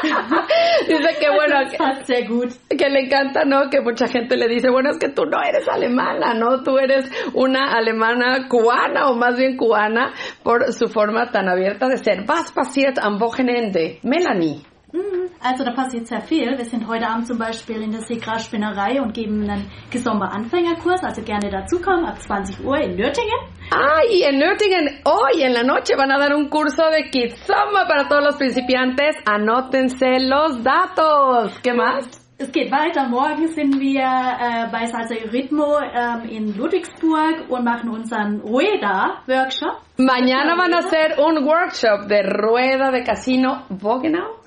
Dice 0.88 1.18
que 1.18 1.28
bueno, 1.30 1.60
Das 1.64 1.76
passt 1.76 2.06
sehr 2.06 2.26
gut. 2.26 2.48
que 2.70 2.88
le 2.88 3.01
encanta, 3.01 3.44
¿no? 3.44 3.68
Que 3.70 3.80
mucha 3.80 4.06
gente 4.06 4.36
le 4.36 4.48
dice, 4.48 4.70
bueno, 4.70 4.90
es 4.90 4.98
que 4.98 5.09
tú 5.10 5.24
no 5.24 5.42
eres 5.42 5.68
alemana, 5.68 6.34
¿no? 6.34 6.62
Tú 6.62 6.78
eres 6.78 7.10
una 7.34 7.72
alemana 7.74 8.48
cubana 8.48 9.09
o 9.10 9.14
más 9.14 9.36
bien 9.36 9.56
cubana 9.56 10.12
por 10.42 10.72
su 10.72 10.88
forma 10.88 11.30
tan 11.30 11.48
abierta 11.48 11.88
de 11.88 11.98
ser. 11.98 12.24
Was 12.28 12.52
passiert 12.52 12.98
am 12.98 13.18
Wochenende? 13.20 13.98
Melanie. 14.02 14.62
Mhm. 14.92 15.30
Also 15.42 15.64
da 15.64 15.72
passiert 15.72 16.06
sehr 16.06 16.20
viel. 16.20 16.56
Wir 16.58 16.64
sind 16.64 16.86
heute 16.86 17.06
Abend 17.06 17.26
zum 17.26 17.38
Beispiel 17.38 17.80
in 17.82 17.92
der 17.92 18.02
Segra-Spinnerei 18.02 19.00
und 19.00 19.14
geben 19.14 19.48
einen 19.48 19.70
Gesomber-Anfängerkurs, 19.90 21.02
also 21.02 21.22
gerne 21.22 21.50
dazukommen, 21.50 22.04
ab 22.04 22.20
20 22.20 22.64
Uhr 22.64 22.78
in 22.78 22.96
Nürtingen. 22.96 23.40
Ah, 23.72 24.02
y 24.10 24.22
en 24.22 24.38
Nürtingen 24.38 25.00
hoy 25.04 25.42
en 25.42 25.52
la 25.52 25.62
noche 25.62 25.96
van 25.96 26.10
a 26.10 26.18
dar 26.18 26.34
un 26.34 26.48
curso 26.48 26.82
de 26.90 27.08
Kizomba 27.08 27.86
para 27.86 28.08
todos 28.08 28.24
los 28.24 28.36
principiantes. 28.36 29.16
Anótense 29.24 30.18
los 30.20 30.62
datos. 30.62 31.58
¿Qué 31.62 31.72
más? 31.72 32.20
Es 32.40 32.50
geht 32.52 32.72
weiter. 32.72 33.06
Morgen 33.06 33.48
sind 33.48 33.78
wir 33.78 34.00
äh, 34.00 34.66
bei 34.72 34.86
Salsa 34.86 35.14
y 35.14 35.28
Ritmo 35.28 35.78
ähm, 35.78 36.26
in 36.26 36.56
Ludwigsburg 36.56 37.50
und 37.50 37.64
machen 37.64 37.90
unseren 37.90 38.40
Rueda-Workshop. 38.40 39.76
Mañana 39.98 40.56
van 40.56 40.72
a 40.72 40.78
hacer 40.78 41.18
un 41.18 41.44
workshop 41.44 42.08
de 42.08 42.22
rueda 42.22 42.90
de 42.90 43.04
casino. 43.04 43.66
¿Wo 43.68 44.00
genau? 44.00 44.39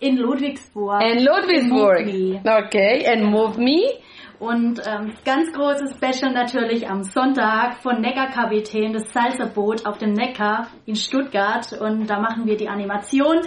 In 0.00 0.16
Ludwigsburg. 0.16 1.02
En 1.02 1.24
Ludwigsburg. 1.24 2.06
In. 2.08 2.40
Okay, 2.44 3.04
en 3.04 3.30
Move 3.30 3.58
Me. 3.60 4.00
Und 4.38 4.80
ähm, 4.86 5.12
ganz 5.26 5.52
großes 5.52 5.96
Special 5.96 6.32
natürlich 6.32 6.88
am 6.88 7.02
Sonntag 7.02 7.82
von 7.82 8.00
Neckarkapitän, 8.00 8.94
das 8.94 9.12
Salsa-Boot 9.12 9.84
auf 9.84 9.98
dem 9.98 10.14
Neckar 10.14 10.68
in 10.86 10.96
Stuttgart. 10.96 11.70
Und 11.78 12.08
da 12.08 12.18
machen 12.18 12.46
wir 12.46 12.56
die 12.56 12.68
Animation. 12.68 13.40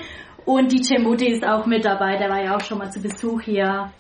Und 0.45 0.71
DJ 0.71 0.99
Mutti 0.99 1.31
ist 1.31 1.43
auch 1.43 1.65
mit 1.65 1.85
dabei, 1.85 2.17
der 2.17 2.30
war 2.30 2.43
ja 2.43 2.55
auch 2.55 2.61
schon 2.61 2.77
mal 2.77 2.91
zu 2.91 3.01
Besuch 3.01 3.41
hier. 3.41 3.91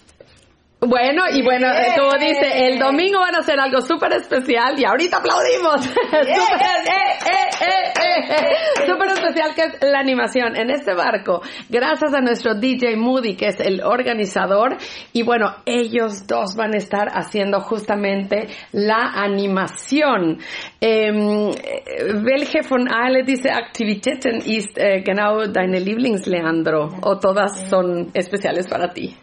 Bueno, 0.85 1.23
y 1.31 1.41
bueno, 1.41 1.67
eh, 1.67 1.93
como 1.97 2.11
dice, 2.19 2.67
el 2.67 2.77
domingo 2.77 3.19
van 3.19 3.35
a 3.35 3.39
hacer 3.39 3.57
algo 3.57 3.81
súper 3.81 4.11
especial 4.13 4.77
y 4.77 4.83
ahorita 4.83 5.17
aplaudimos. 5.17 5.85
Súper 5.85 6.21
eh, 6.21 7.13
eh, 7.25 7.53
eh, 7.61 8.25
eh. 8.29 8.85
Súper 8.85 9.07
especial 9.11 9.55
que 9.55 9.61
es 9.61 9.77
la 9.81 9.99
animación 9.99 10.57
en 10.57 10.69
este 10.69 10.93
barco. 10.93 11.41
Gracias 11.69 12.13
a 12.13 12.19
nuestro 12.19 12.55
DJ 12.55 12.97
Moody, 12.97 13.35
que 13.35 13.47
es 13.47 13.59
el 13.61 13.81
organizador. 13.81 14.75
Y 15.13 15.23
bueno, 15.23 15.55
ellos 15.65 16.27
dos 16.27 16.55
van 16.57 16.73
a 16.73 16.77
estar 16.77 17.07
haciendo 17.13 17.61
justamente 17.61 18.47
la 18.73 19.13
animación. 19.15 20.39
Welche 20.81 22.61
von 22.67 22.89
alle 22.93 23.23
diese 23.23 23.51
Aktivitäten 23.51 24.41
ist 24.45 24.75
genau 25.05 25.47
deine 25.47 25.79
Lieblings-Leandro? 25.79 26.89
¿O 27.03 27.19
todas 27.19 27.69
son 27.69 28.11
especiales 28.13 28.67
para 28.67 28.91
ti? 28.91 29.15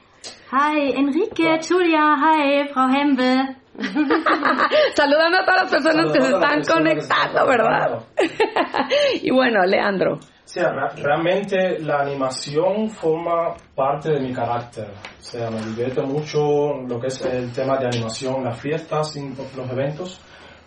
Hi, 0.53 0.91
Enrique, 0.97 1.61
Julia, 1.63 2.17
hi, 2.19 2.67
Frau 2.73 2.89
Hempel. 2.89 3.57
Saludando 4.95 5.39
a 5.39 5.45
todas 5.45 5.63
las 5.63 5.71
personas 5.71 6.13
que 6.13 6.21
se 6.21 6.33
están 6.33 6.63
conectando, 6.65 7.47
¿verdad? 7.47 8.01
y 9.23 9.31
bueno, 9.31 9.65
Leandro. 9.65 10.15
O 10.15 10.19
sea, 10.53 10.73
realmente 10.97 11.79
la 11.79 12.01
animación 12.01 12.91
forma 12.91 13.55
parte 13.77 14.11
de 14.11 14.19
mi 14.19 14.33
carácter. 14.33 14.89
O 14.89 15.23
sea, 15.23 15.53
me 15.53 15.63
divierte 15.63 16.03
mucho 16.03 16.75
lo 16.85 16.99
que 16.99 17.07
es 17.07 17.25
el 17.27 17.53
tema 17.53 17.79
de 17.79 17.87
animación, 17.87 18.43
las 18.43 18.61
fiestas, 18.61 19.15
los 19.57 19.71
eventos, 19.71 20.21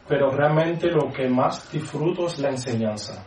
pero 0.08 0.30
realmente 0.30 0.88
lo 0.88 1.12
que 1.12 1.28
más 1.28 1.70
disfruto 1.70 2.28
es 2.28 2.40
la 2.40 2.52
enseñanza. 2.52 3.26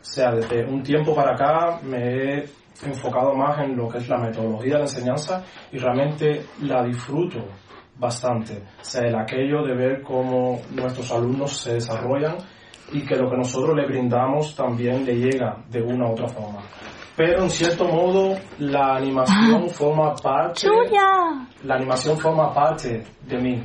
O 0.00 0.04
sea, 0.12 0.30
desde 0.32 0.64
un 0.64 0.82
tiempo 0.82 1.14
para 1.14 1.34
acá 1.34 1.80
me 1.82 1.98
he 1.98 2.59
enfocado 2.84 3.34
más 3.34 3.58
en 3.60 3.76
lo 3.76 3.88
que 3.88 3.98
es 3.98 4.08
la 4.08 4.18
metodología 4.18 4.74
de 4.74 4.78
la 4.78 4.84
enseñanza 4.84 5.44
y 5.72 5.78
realmente 5.78 6.46
la 6.62 6.82
disfruto 6.84 7.44
bastante. 7.98 8.62
O 8.80 8.84
sea, 8.84 9.06
el 9.06 9.14
aquello 9.14 9.62
de 9.62 9.74
ver 9.74 10.02
cómo 10.02 10.60
nuestros 10.70 11.12
alumnos 11.12 11.56
se 11.56 11.74
desarrollan 11.74 12.36
y 12.92 13.02
que 13.02 13.16
lo 13.16 13.30
que 13.30 13.36
nosotros 13.36 13.76
le 13.76 13.86
brindamos 13.86 14.56
también 14.56 15.04
le 15.04 15.14
llega 15.14 15.62
de 15.68 15.82
una 15.82 16.08
u 16.08 16.12
otra 16.12 16.28
forma. 16.28 16.62
Pero 17.16 17.42
en 17.42 17.50
cierto 17.50 17.84
modo 17.86 18.34
la 18.58 18.96
animación 18.96 19.68
forma 19.68 20.14
parte, 20.14 20.66
la 21.64 21.74
animación 21.74 22.16
forma 22.16 22.52
parte 22.52 23.04
de 23.26 23.38
mí. 23.38 23.62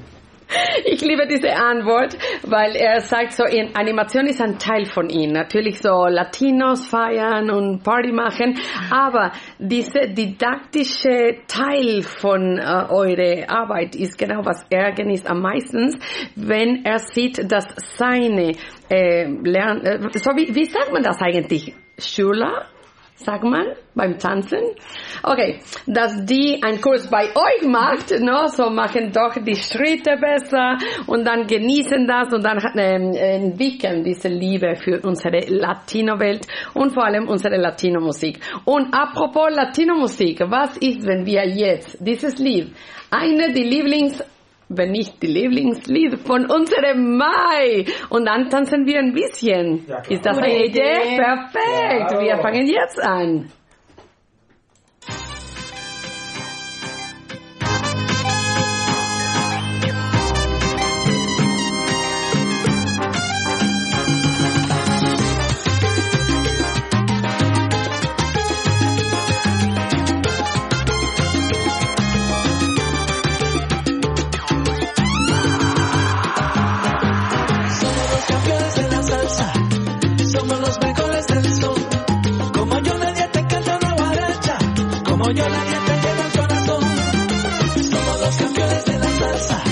Ich 0.86 1.02
liebe 1.02 1.28
diese 1.28 1.52
Antwort, 1.56 2.18
weil 2.44 2.76
er 2.76 3.02
sagt 3.02 3.34
so, 3.34 3.44
Animation 3.74 4.28
ist 4.28 4.42
ein 4.42 4.58
Teil 4.60 4.86
von 4.86 5.10
ihm. 5.10 5.32
Natürlich 5.32 5.80
so 5.80 6.06
Latinos 6.08 6.88
feiern 6.88 7.50
und 7.50 7.84
Party 7.84 8.12
machen, 8.12 8.60
aber 8.92 9.32
diese 9.58 10.08
didaktische 10.10 11.38
Teil 11.48 12.04
von 12.04 12.58
äh, 12.58 12.86
eure 12.90 13.50
Arbeit 13.50 13.96
ist 13.96 14.18
genau 14.18 14.46
was 14.46 14.66
er 14.70 14.92
genießt 14.94 15.30
am 15.30 15.42
meisten, 15.42 16.00
wenn 16.36 16.86
er 16.86 17.00
sieht, 17.00 17.52
dass 17.52 17.66
seine 17.98 18.54
äh, 18.90 19.26
Lern, 19.28 19.82
äh, 19.82 20.00
so 20.14 20.32
wie, 20.32 20.54
wie 20.54 20.66
sagt 20.66 20.92
man 20.92 21.04
das 21.04 21.22
eigentlich? 21.22 21.74
Schüler? 21.98 22.68
Sag 23.18 23.44
mal, 23.44 23.78
beim 23.96 24.18
Tanzen. 24.20 24.60
Okay, 25.24 25.62
dass 25.88 26.26
die 26.26 26.62
einen 26.62 26.82
Kurs 26.82 27.10
bei 27.10 27.28
euch 27.28 27.66
macht, 27.66 28.12
no, 28.20 28.48
so 28.48 28.70
machen 28.70 29.14
doch 29.14 29.42
die 29.42 29.56
Schritte 29.56 30.18
besser 30.18 30.78
und 31.08 31.26
dann 31.26 31.48
genießen 31.48 32.06
das 32.06 32.34
und 32.34 32.44
dann 32.44 32.60
ähm, 32.78 33.14
entwickeln 33.14 34.04
diese 34.04 34.28
Liebe 34.28 34.76
für 34.76 35.00
unsere 35.00 35.40
Latino-Welt 35.48 36.46
und 36.74 36.94
vor 36.94 37.06
allem 37.06 37.30
unsere 37.30 37.56
Latino-Musik. 37.56 38.40
Und 38.66 38.94
apropos 38.94 39.48
Latino-Musik, 39.50 40.42
was 40.50 40.76
ist, 40.78 41.08
wenn 41.08 41.26
wir 41.26 41.48
jetzt 41.48 41.98
dieses 42.02 42.38
Lied, 42.38 42.76
eine 43.10 43.54
der 43.54 43.64
Lieblings 43.64 44.22
wenn 44.70 44.92
nicht 44.92 45.22
die 45.22 45.28
Lieblingslied 45.28 46.20
von 46.20 46.46
unserem 46.46 47.18
Mai. 47.18 47.86
Und 48.10 48.26
dann 48.26 48.50
tanzen 48.50 48.86
wir 48.86 49.00
ein 49.00 49.14
bisschen. 49.14 49.86
Ist 50.10 50.26
das 50.26 50.38
eine 50.38 50.66
Idee? 50.66 51.18
Perfekt. 51.18 52.10
Claro. 52.10 52.24
Wir 52.24 52.38
fangen 52.38 52.68
jetzt 52.68 53.00
an. 53.02 53.52
Como 85.18 85.32
yo 85.32 85.48
nadie 85.48 85.78
te 85.86 85.94
llena 86.02 86.26
el 86.26 86.32
corazón. 86.40 86.84
Somos 87.90 88.20
los 88.20 88.36
campeones 88.36 88.86
de 88.86 89.00
la 89.00 89.18
salsa, 89.18 89.64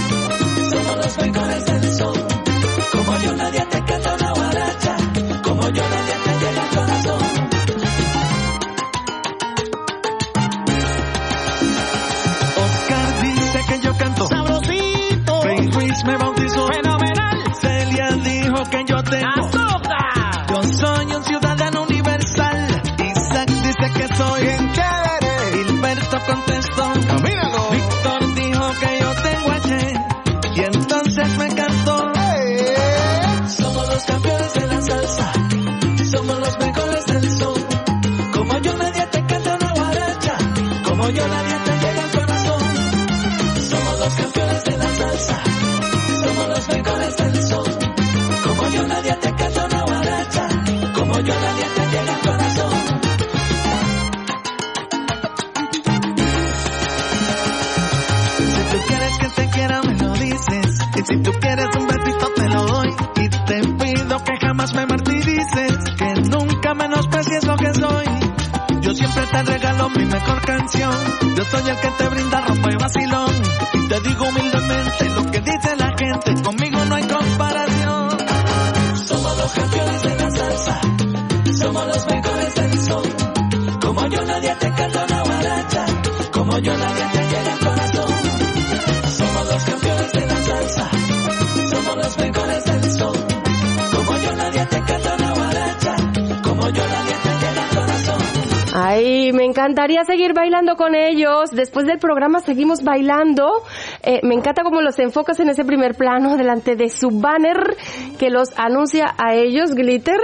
encantaría 99.74 100.06
seguir 100.06 100.34
bailando 100.34 100.76
con 100.76 100.94
ellos. 100.94 101.50
Después 101.52 101.88
del 101.88 101.98
programa 101.98 102.42
seguimos 102.42 102.84
bailando. 102.84 103.64
Eh, 104.04 104.20
me 104.22 104.36
encanta 104.36 104.64
cómo 104.64 104.82
los 104.82 105.00
enfocas 105.00 105.40
en 105.40 105.50
ese 105.50 105.66
primer 105.66 105.96
plano 105.96 106.38
delante 106.38 106.76
de 106.76 106.90
su 106.90 107.10
banner 107.10 107.76
que 108.20 108.30
los 108.30 108.50
anuncia 108.56 109.16
a 109.18 109.34
ellos, 109.34 109.74
Glitter. 109.74 110.20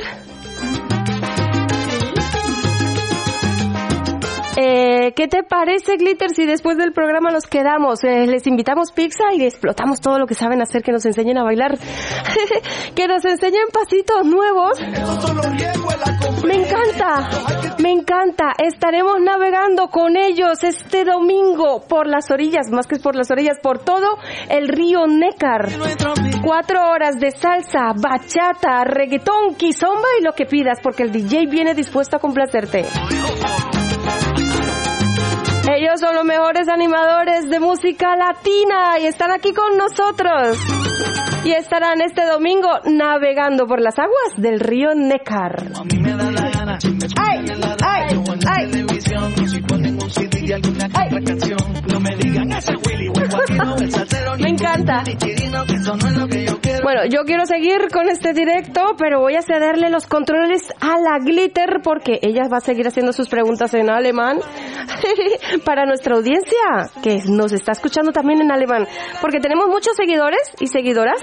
Eh, 4.61 5.13
¿Qué 5.15 5.29
te 5.29 5.43
parece, 5.43 5.95
Glitter, 5.95 6.31
si 6.31 6.45
después 6.45 6.77
del 6.77 6.91
programa 6.91 7.31
nos 7.31 7.47
quedamos? 7.47 8.03
Eh, 8.03 8.27
les 8.27 8.45
invitamos 8.45 8.91
pizza 8.91 9.33
y 9.33 9.45
explotamos 9.45 10.01
todo 10.01 10.19
lo 10.19 10.27
que 10.27 10.33
saben 10.33 10.61
hacer, 10.61 10.83
que 10.83 10.91
nos 10.91 11.05
enseñen 11.05 11.37
a 11.37 11.43
bailar, 11.43 11.77
que 12.95 13.07
nos 13.07 13.23
enseñen 13.25 13.67
pasitos 13.71 14.25
nuevos. 14.25 14.79
Me 16.45 16.55
encanta, 16.55 17.29
me 17.79 17.91
encanta. 17.91 18.53
Estaremos 18.57 19.19
navegando 19.21 19.87
con 19.89 20.15
ellos 20.17 20.63
este 20.63 21.05
domingo 21.05 21.81
por 21.87 22.07
las 22.07 22.31
orillas, 22.31 22.69
más 22.71 22.87
que 22.87 22.97
por 22.97 23.15
las 23.15 23.29
orillas, 23.31 23.57
por 23.61 23.79
todo 23.79 24.17
el 24.49 24.67
río 24.67 25.07
Nécar. 25.07 25.69
Cuatro 26.43 26.89
horas 26.89 27.19
de 27.19 27.31
salsa, 27.31 27.93
bachata, 27.95 28.83
reggaetón, 28.83 29.55
kizomba 29.55 30.07
y 30.19 30.23
lo 30.23 30.33
que 30.33 30.45
pidas, 30.45 30.79
porque 30.81 31.03
el 31.03 31.11
DJ 31.11 31.47
viene 31.47 31.73
dispuesto 31.73 32.17
a 32.17 32.19
complacerte. 32.19 32.85
Ellos 35.71 35.99
son 35.99 36.15
los 36.15 36.25
mejores 36.25 36.67
animadores 36.67 37.47
de 37.49 37.59
música 37.59 38.15
latina 38.15 38.97
y 38.99 39.05
están 39.05 39.31
aquí 39.31 39.53
con 39.53 39.77
nosotros. 39.77 40.57
Y 41.43 41.51
estarán 41.53 42.01
este 42.01 42.25
domingo 42.25 42.67
navegando 42.85 43.65
por 43.65 43.81
las 43.81 43.97
aguas 43.97 44.33
del 44.37 44.59
río 44.59 44.89
Nécar. 44.95 45.71
Ay, 47.17 47.45
ay, 47.81 48.15
ay. 48.45 48.85
Me 54.39 54.49
encanta. 54.49 55.03
Bueno, 56.83 57.01
yo 57.09 57.23
quiero 57.25 57.45
seguir 57.45 57.87
con 57.91 58.09
este 58.09 58.33
directo, 58.33 58.95
pero 58.97 59.19
voy 59.19 59.35
a 59.35 59.41
cederle 59.41 59.89
los 59.89 60.05
controles 60.07 60.63
a 60.79 60.99
la 60.99 61.19
Glitter 61.19 61.81
porque 61.83 62.19
ella 62.21 62.47
va 62.51 62.57
a 62.57 62.61
seguir 62.61 62.87
haciendo 62.87 63.13
sus 63.13 63.29
preguntas 63.29 63.73
en 63.73 63.89
alemán 63.89 64.39
para 65.65 65.85
nuestra 65.85 66.15
audiencia 66.15 66.89
que 67.01 67.21
nos 67.27 67.51
está 67.51 67.73
escuchando 67.73 68.11
también 68.11 68.41
en 68.41 68.51
alemán, 68.51 68.87
porque 69.21 69.39
tenemos 69.39 69.67
muchos 69.67 69.95
seguidores 69.95 70.39
y 70.59 70.67
seguidoras 70.67 71.19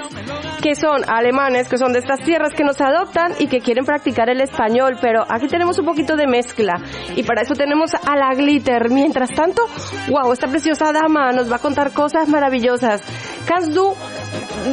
que 0.62 0.74
son 0.74 1.02
alemanes, 1.08 1.68
que 1.68 1.78
son 1.78 1.92
de 1.92 2.00
estas 2.00 2.20
tierras 2.20 2.52
que 2.54 2.64
nos 2.64 2.80
adoptan 2.80 3.32
y 3.38 3.46
que 3.46 3.60
quieren 3.60 3.84
practicar 3.84 4.30
el 4.30 4.40
español, 4.40 4.98
pero 5.00 5.24
aquí 5.28 5.48
tenemos 5.48 5.78
un 5.78 5.86
poquito 5.86 6.16
de 6.16 6.26
mezcla 6.26 6.74
y 7.14 7.22
para 7.22 7.42
eso 7.42 7.54
tenemos 7.54 7.92
a 7.94 8.16
la 8.16 8.34
Glitter. 8.34 8.90
Mientras 8.90 9.30
tanto, 9.34 9.62
wow, 10.08 10.32
esta 10.32 10.48
preciosa 10.48 10.92
dama 10.92 11.32
nos 11.32 11.50
va 11.50 11.56
a 11.56 11.60
contar 11.60 11.92
cosas 11.92 12.05
maravillosas. 12.28 13.00
Kannst 13.46 13.76
du 13.76 13.96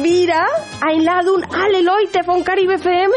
wieder 0.02 0.46
einladen 0.80 1.46
alle 1.52 1.82
Leute 1.82 2.24
von 2.24 2.44
Caribe 2.44 2.78
FM? 2.78 3.12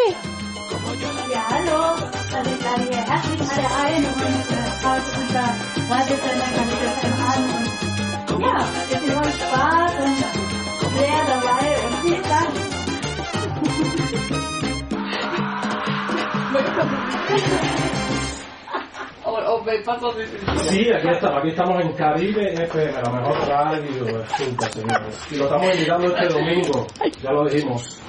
Sí, 20.70 20.90
aquí, 20.92 21.08
está, 21.10 21.38
aquí 21.38 21.50
estamos 21.50 21.82
en 21.82 21.92
Caribe 21.94 22.54
FM, 22.54 22.94
la 23.02 23.12
mejor 23.12 23.48
radio 23.48 24.06
sur, 24.28 24.72
señores. 24.72 25.28
Y 25.32 25.36
lo 25.36 25.44
estamos 25.46 25.74
invitando 25.74 26.08
este 26.16 26.28
domingo, 26.34 26.88
ya 27.22 27.32
lo 27.32 27.46
dijimos. 27.46 28.02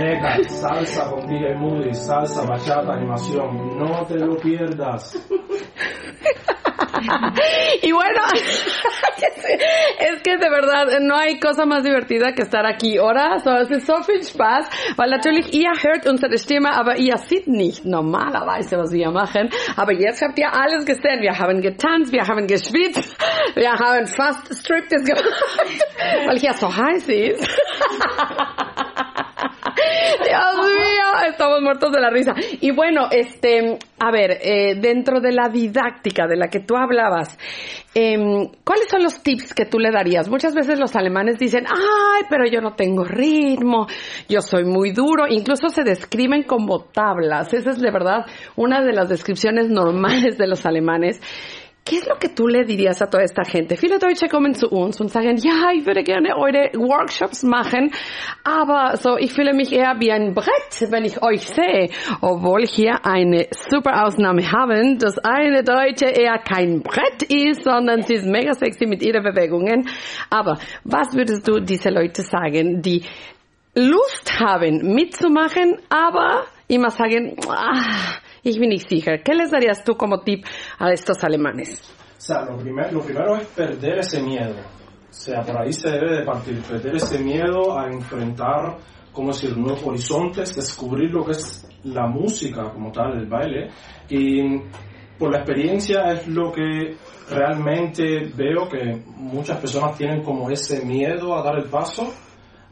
Neca, 0.00 0.36
salsa 0.48 1.10
con 1.10 1.26
DJ 1.26 1.54
Moody, 1.56 1.94
salsa, 1.94 2.42
bachata, 2.44 2.92
animación. 2.94 3.78
No 3.78 4.04
te 4.06 4.16
lo 4.16 4.36
pierdas. 4.36 5.16
Y 7.82 7.92
bueno, 7.92 8.22
es 9.98 10.22
que 10.22 10.36
de 10.38 10.50
verdad 10.50 11.00
no 11.00 11.16
hay 11.16 11.38
cosa 11.38 11.66
más 11.66 11.84
divertida 11.84 12.32
que 12.32 12.42
estar 12.42 12.66
aquí, 12.66 12.98
oder? 12.98 13.40
So, 13.40 13.56
es 13.56 13.70
ist 13.70 13.86
so 13.86 14.02
viel 14.02 14.22
Spaß, 14.22 14.68
weil 14.96 15.10
natürlich 15.10 15.52
ihr 15.54 15.72
hört 15.82 16.06
unsere 16.06 16.38
Stimme, 16.38 16.72
aber 16.72 16.96
ihr 16.96 17.16
seht 17.18 17.46
nicht 17.46 17.84
normalerweise, 17.84 18.78
was 18.78 18.92
wir 18.92 19.10
machen. 19.10 19.50
Aber 19.76 19.92
jetzt 19.92 20.22
habt 20.22 20.38
ihr 20.38 20.52
alles 20.52 20.84
gesehen. 20.84 21.20
Wir 21.20 21.38
haben 21.38 21.60
getanzt, 21.60 22.12
wir 22.12 22.26
haben 22.26 22.46
geschwitzt, 22.46 23.16
wir 23.54 23.72
haben 23.72 24.06
fast 24.06 24.54
Striptease 24.54 25.04
gemacht, 25.04 25.24
weil 26.26 26.38
ja 26.38 26.54
so 26.54 26.74
heiß 26.74 27.08
ist. 27.08 27.46
Dios 29.76 30.56
mío, 30.56 31.30
estamos 31.30 31.60
muertos 31.60 31.92
de 31.92 32.00
la 32.00 32.10
risa. 32.10 32.34
Y 32.60 32.70
bueno, 32.72 33.08
este, 33.10 33.78
a 33.98 34.10
ver, 34.10 34.38
eh, 34.42 34.74
dentro 34.80 35.20
de 35.20 35.32
la 35.32 35.48
didáctica 35.48 36.26
de 36.26 36.36
la 36.36 36.48
que 36.48 36.60
tú 36.60 36.76
hablabas, 36.76 37.38
em, 37.94 38.48
¿cuáles 38.64 38.88
son 38.88 39.02
los 39.02 39.22
tips 39.22 39.54
que 39.54 39.66
tú 39.66 39.78
le 39.78 39.90
darías? 39.90 40.28
Muchas 40.28 40.54
veces 40.54 40.78
los 40.78 40.96
alemanes 40.96 41.38
dicen, 41.38 41.64
ay, 41.68 42.24
pero 42.28 42.46
yo 42.46 42.60
no 42.60 42.74
tengo 42.74 43.04
ritmo, 43.04 43.86
yo 44.28 44.40
soy 44.40 44.64
muy 44.64 44.92
duro, 44.92 45.26
incluso 45.28 45.68
se 45.68 45.82
describen 45.82 46.42
como 46.44 46.84
tablas. 46.84 47.52
Esa 47.52 47.70
es 47.70 47.80
de 47.80 47.90
verdad 47.90 48.26
una 48.56 48.82
de 48.82 48.92
las 48.92 49.08
descripciones 49.08 49.68
normales 49.68 50.38
de 50.38 50.46
los 50.46 50.64
alemanes. 50.66 51.20
¿Qué 51.88 51.98
es 51.98 52.06
lo 52.08 52.16
que 52.16 52.30
tú 52.30 52.48
le 52.48 52.64
dirías 52.64 53.00
a 53.00 53.06
toda 53.06 53.22
esta 53.22 53.44
gente? 53.44 53.76
Viele 53.76 54.00
Deutsche 54.00 54.28
kommen 54.28 54.56
zu 54.56 54.66
uns 54.66 55.00
und 55.00 55.08
sagen, 55.08 55.36
ja, 55.36 55.70
ich 55.72 55.86
würde 55.86 56.02
gerne 56.02 56.36
eure 56.36 56.72
Workshops 56.74 57.44
machen, 57.44 57.92
aber 58.42 58.96
so, 58.96 59.16
ich 59.16 59.32
fühle 59.32 59.54
mich 59.54 59.72
eher 59.72 59.94
wie 60.00 60.10
ein 60.10 60.34
Brett, 60.34 60.90
wenn 60.90 61.04
ich 61.04 61.22
euch 61.22 61.46
sehe. 61.46 61.90
Obwohl 62.20 62.66
hier 62.66 63.06
eine 63.06 63.46
super 63.70 64.04
Ausnahme 64.04 64.50
haben, 64.50 64.98
dass 64.98 65.16
eine 65.18 65.62
Deutsche 65.62 66.06
eher 66.06 66.38
kein 66.38 66.82
Brett 66.82 67.22
ist, 67.22 67.62
sondern 67.62 68.02
sie 68.02 68.14
ist 68.14 68.26
mega 68.26 68.54
sexy 68.54 68.86
mit 68.86 69.00
ihren 69.04 69.22
Bewegungen. 69.22 69.88
Aber 70.28 70.58
was 70.82 71.14
würdest 71.14 71.46
du 71.46 71.60
diese 71.60 71.90
Leute 71.90 72.22
sagen, 72.22 72.82
die 72.82 73.04
Lust 73.76 74.40
haben 74.40 74.92
mitzumachen, 74.92 75.78
aber 75.88 76.46
immer 76.66 76.90
sagen, 76.90 77.36
ah, 77.48 78.18
ich 78.46 78.58
bin. 78.58 78.70
¿Qué 79.24 79.34
les 79.34 79.50
darías 79.50 79.82
tú 79.84 79.96
como 79.96 80.20
tip 80.20 80.44
a 80.78 80.92
estos 80.92 81.22
alemanes? 81.24 81.82
O 82.16 82.20
sea, 82.20 82.44
lo, 82.44 82.56
primer- 82.56 82.92
lo 82.92 83.00
primero 83.02 83.36
es 83.36 83.46
perder 83.48 83.98
ese 83.98 84.22
miedo. 84.22 84.54
O 85.08 85.12
sea, 85.18 85.42
por 85.42 85.58
ahí 85.60 85.72
se 85.72 85.88
debe 85.90 86.18
de 86.18 86.24
partir, 86.24 86.60
perder 86.62 86.96
ese 86.96 87.18
miedo 87.18 87.78
a 87.78 87.86
enfrentar, 87.88 88.76
como 89.12 89.28
decir, 89.28 89.56
nuevos 89.56 89.82
horizontes, 89.84 90.54
descubrir 90.54 91.10
lo 91.10 91.24
que 91.24 91.32
es 91.32 91.66
la 91.84 92.06
música 92.06 92.70
como 92.70 92.92
tal, 92.92 93.18
el 93.18 93.26
baile. 93.26 93.70
Y 94.08 94.58
por 95.18 95.30
la 95.32 95.38
experiencia 95.38 96.12
es 96.12 96.28
lo 96.28 96.52
que 96.52 96.96
realmente 97.30 98.30
veo 98.36 98.68
que 98.68 99.02
muchas 99.16 99.58
personas 99.58 99.96
tienen 99.96 100.22
como 100.22 100.50
ese 100.50 100.84
miedo 100.84 101.34
a 101.36 101.42
dar 101.42 101.56
el 101.58 101.64
paso 101.70 102.12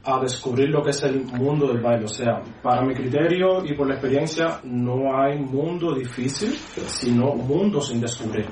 a 0.05 0.21
descubrir 0.21 0.69
lo 0.69 0.83
que 0.83 0.91
es 0.91 1.03
el 1.03 1.25
mundo 1.25 1.67
del 1.69 1.81
baile. 1.81 2.05
O 2.05 2.09
sea, 2.09 2.43
para 2.63 2.83
mi 2.83 2.95
criterio 2.95 3.65
y 3.65 3.75
por 3.75 3.87
la 3.87 3.95
experiencia, 3.95 4.61
no 4.65 5.17
hay 5.17 5.39
mundo 5.39 5.95
difícil, 5.95 6.51
sino 6.87 7.35
mundo 7.35 7.81
sin 7.81 8.01
descubrir. 8.01 8.47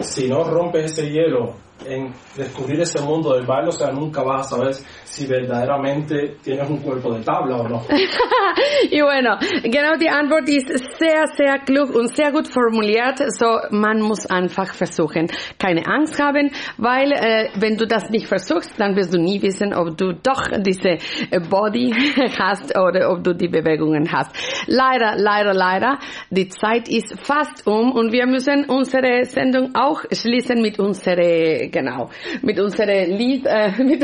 Si 0.00 0.28
no 0.28 0.44
rompes 0.44 0.92
ese 0.92 1.10
hielo 1.10 1.54
en 1.84 2.12
descubrir 2.36 2.80
ese 2.80 3.00
mundo 3.00 3.34
del 3.34 3.46
baile, 3.46 3.68
o 3.68 3.72
sea, 3.72 3.92
nunca 3.92 4.22
vas 4.22 4.46
a 4.46 4.56
saber 4.56 4.74
si 5.04 5.26
verdaderamente 5.26 6.36
tienes 6.42 6.68
un 6.68 6.78
cuerpo 6.78 7.12
de 7.14 7.22
tabla 7.22 7.56
o 7.56 7.68
no. 7.68 7.82
y 8.90 9.00
bueno, 9.00 9.36
genau 9.64 9.96
die 9.96 10.08
Antwort 10.08 10.48
ist 10.48 10.68
sehr, 10.98 11.26
sehr 11.36 11.58
klug 11.64 11.94
und 11.94 12.14
sehr 12.14 12.32
gut 12.32 12.48
formuliert. 12.48 13.18
So, 13.38 13.60
man 13.70 14.00
muss 14.00 14.26
einfach 14.26 14.74
versuchen. 14.74 15.28
Keine 15.58 15.86
Angst 15.86 16.20
haben, 16.20 16.50
weil 16.76 17.12
äh, 17.12 17.50
wenn 17.56 17.76
du 17.76 17.86
das 17.86 18.10
nicht 18.10 18.26
versuchst, 18.26 18.78
dann 18.78 18.96
wirst 18.96 19.14
du 19.14 19.18
nie 19.18 19.40
wissen, 19.42 19.74
ob 19.74 19.96
du 19.96 20.12
doch 20.12 20.48
diese 20.58 20.98
äh, 21.30 21.40
Body 21.40 21.94
hast 22.38 22.76
oder 22.76 23.10
ob 23.10 23.22
du 23.22 23.34
die 23.34 23.48
Bewegungen 23.48 24.10
hast. 24.12 24.34
Leider, 24.66 25.16
leider, 25.16 25.54
leider, 25.54 25.98
die 26.30 26.48
Zeit 26.48 26.88
ist 26.88 27.18
fast 27.20 27.66
um 27.66 27.92
und 27.92 28.12
wir 28.12 28.26
müssen 28.26 28.66
unsere 28.66 29.24
Sendung 29.24 29.74
auch 29.74 30.02
schließen 30.12 30.60
mit 30.60 30.78
unserer, 30.78 31.65
genau, 31.70 32.08
mit 32.42 32.58
unserer 32.58 33.06
Lied, 33.06 33.46
äh, 33.46 33.72
mit 33.82 34.02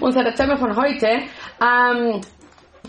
unser 0.00 0.34
Thema 0.34 0.56
von 0.56 0.76
heute. 0.76 1.08
Ähm, 1.60 2.20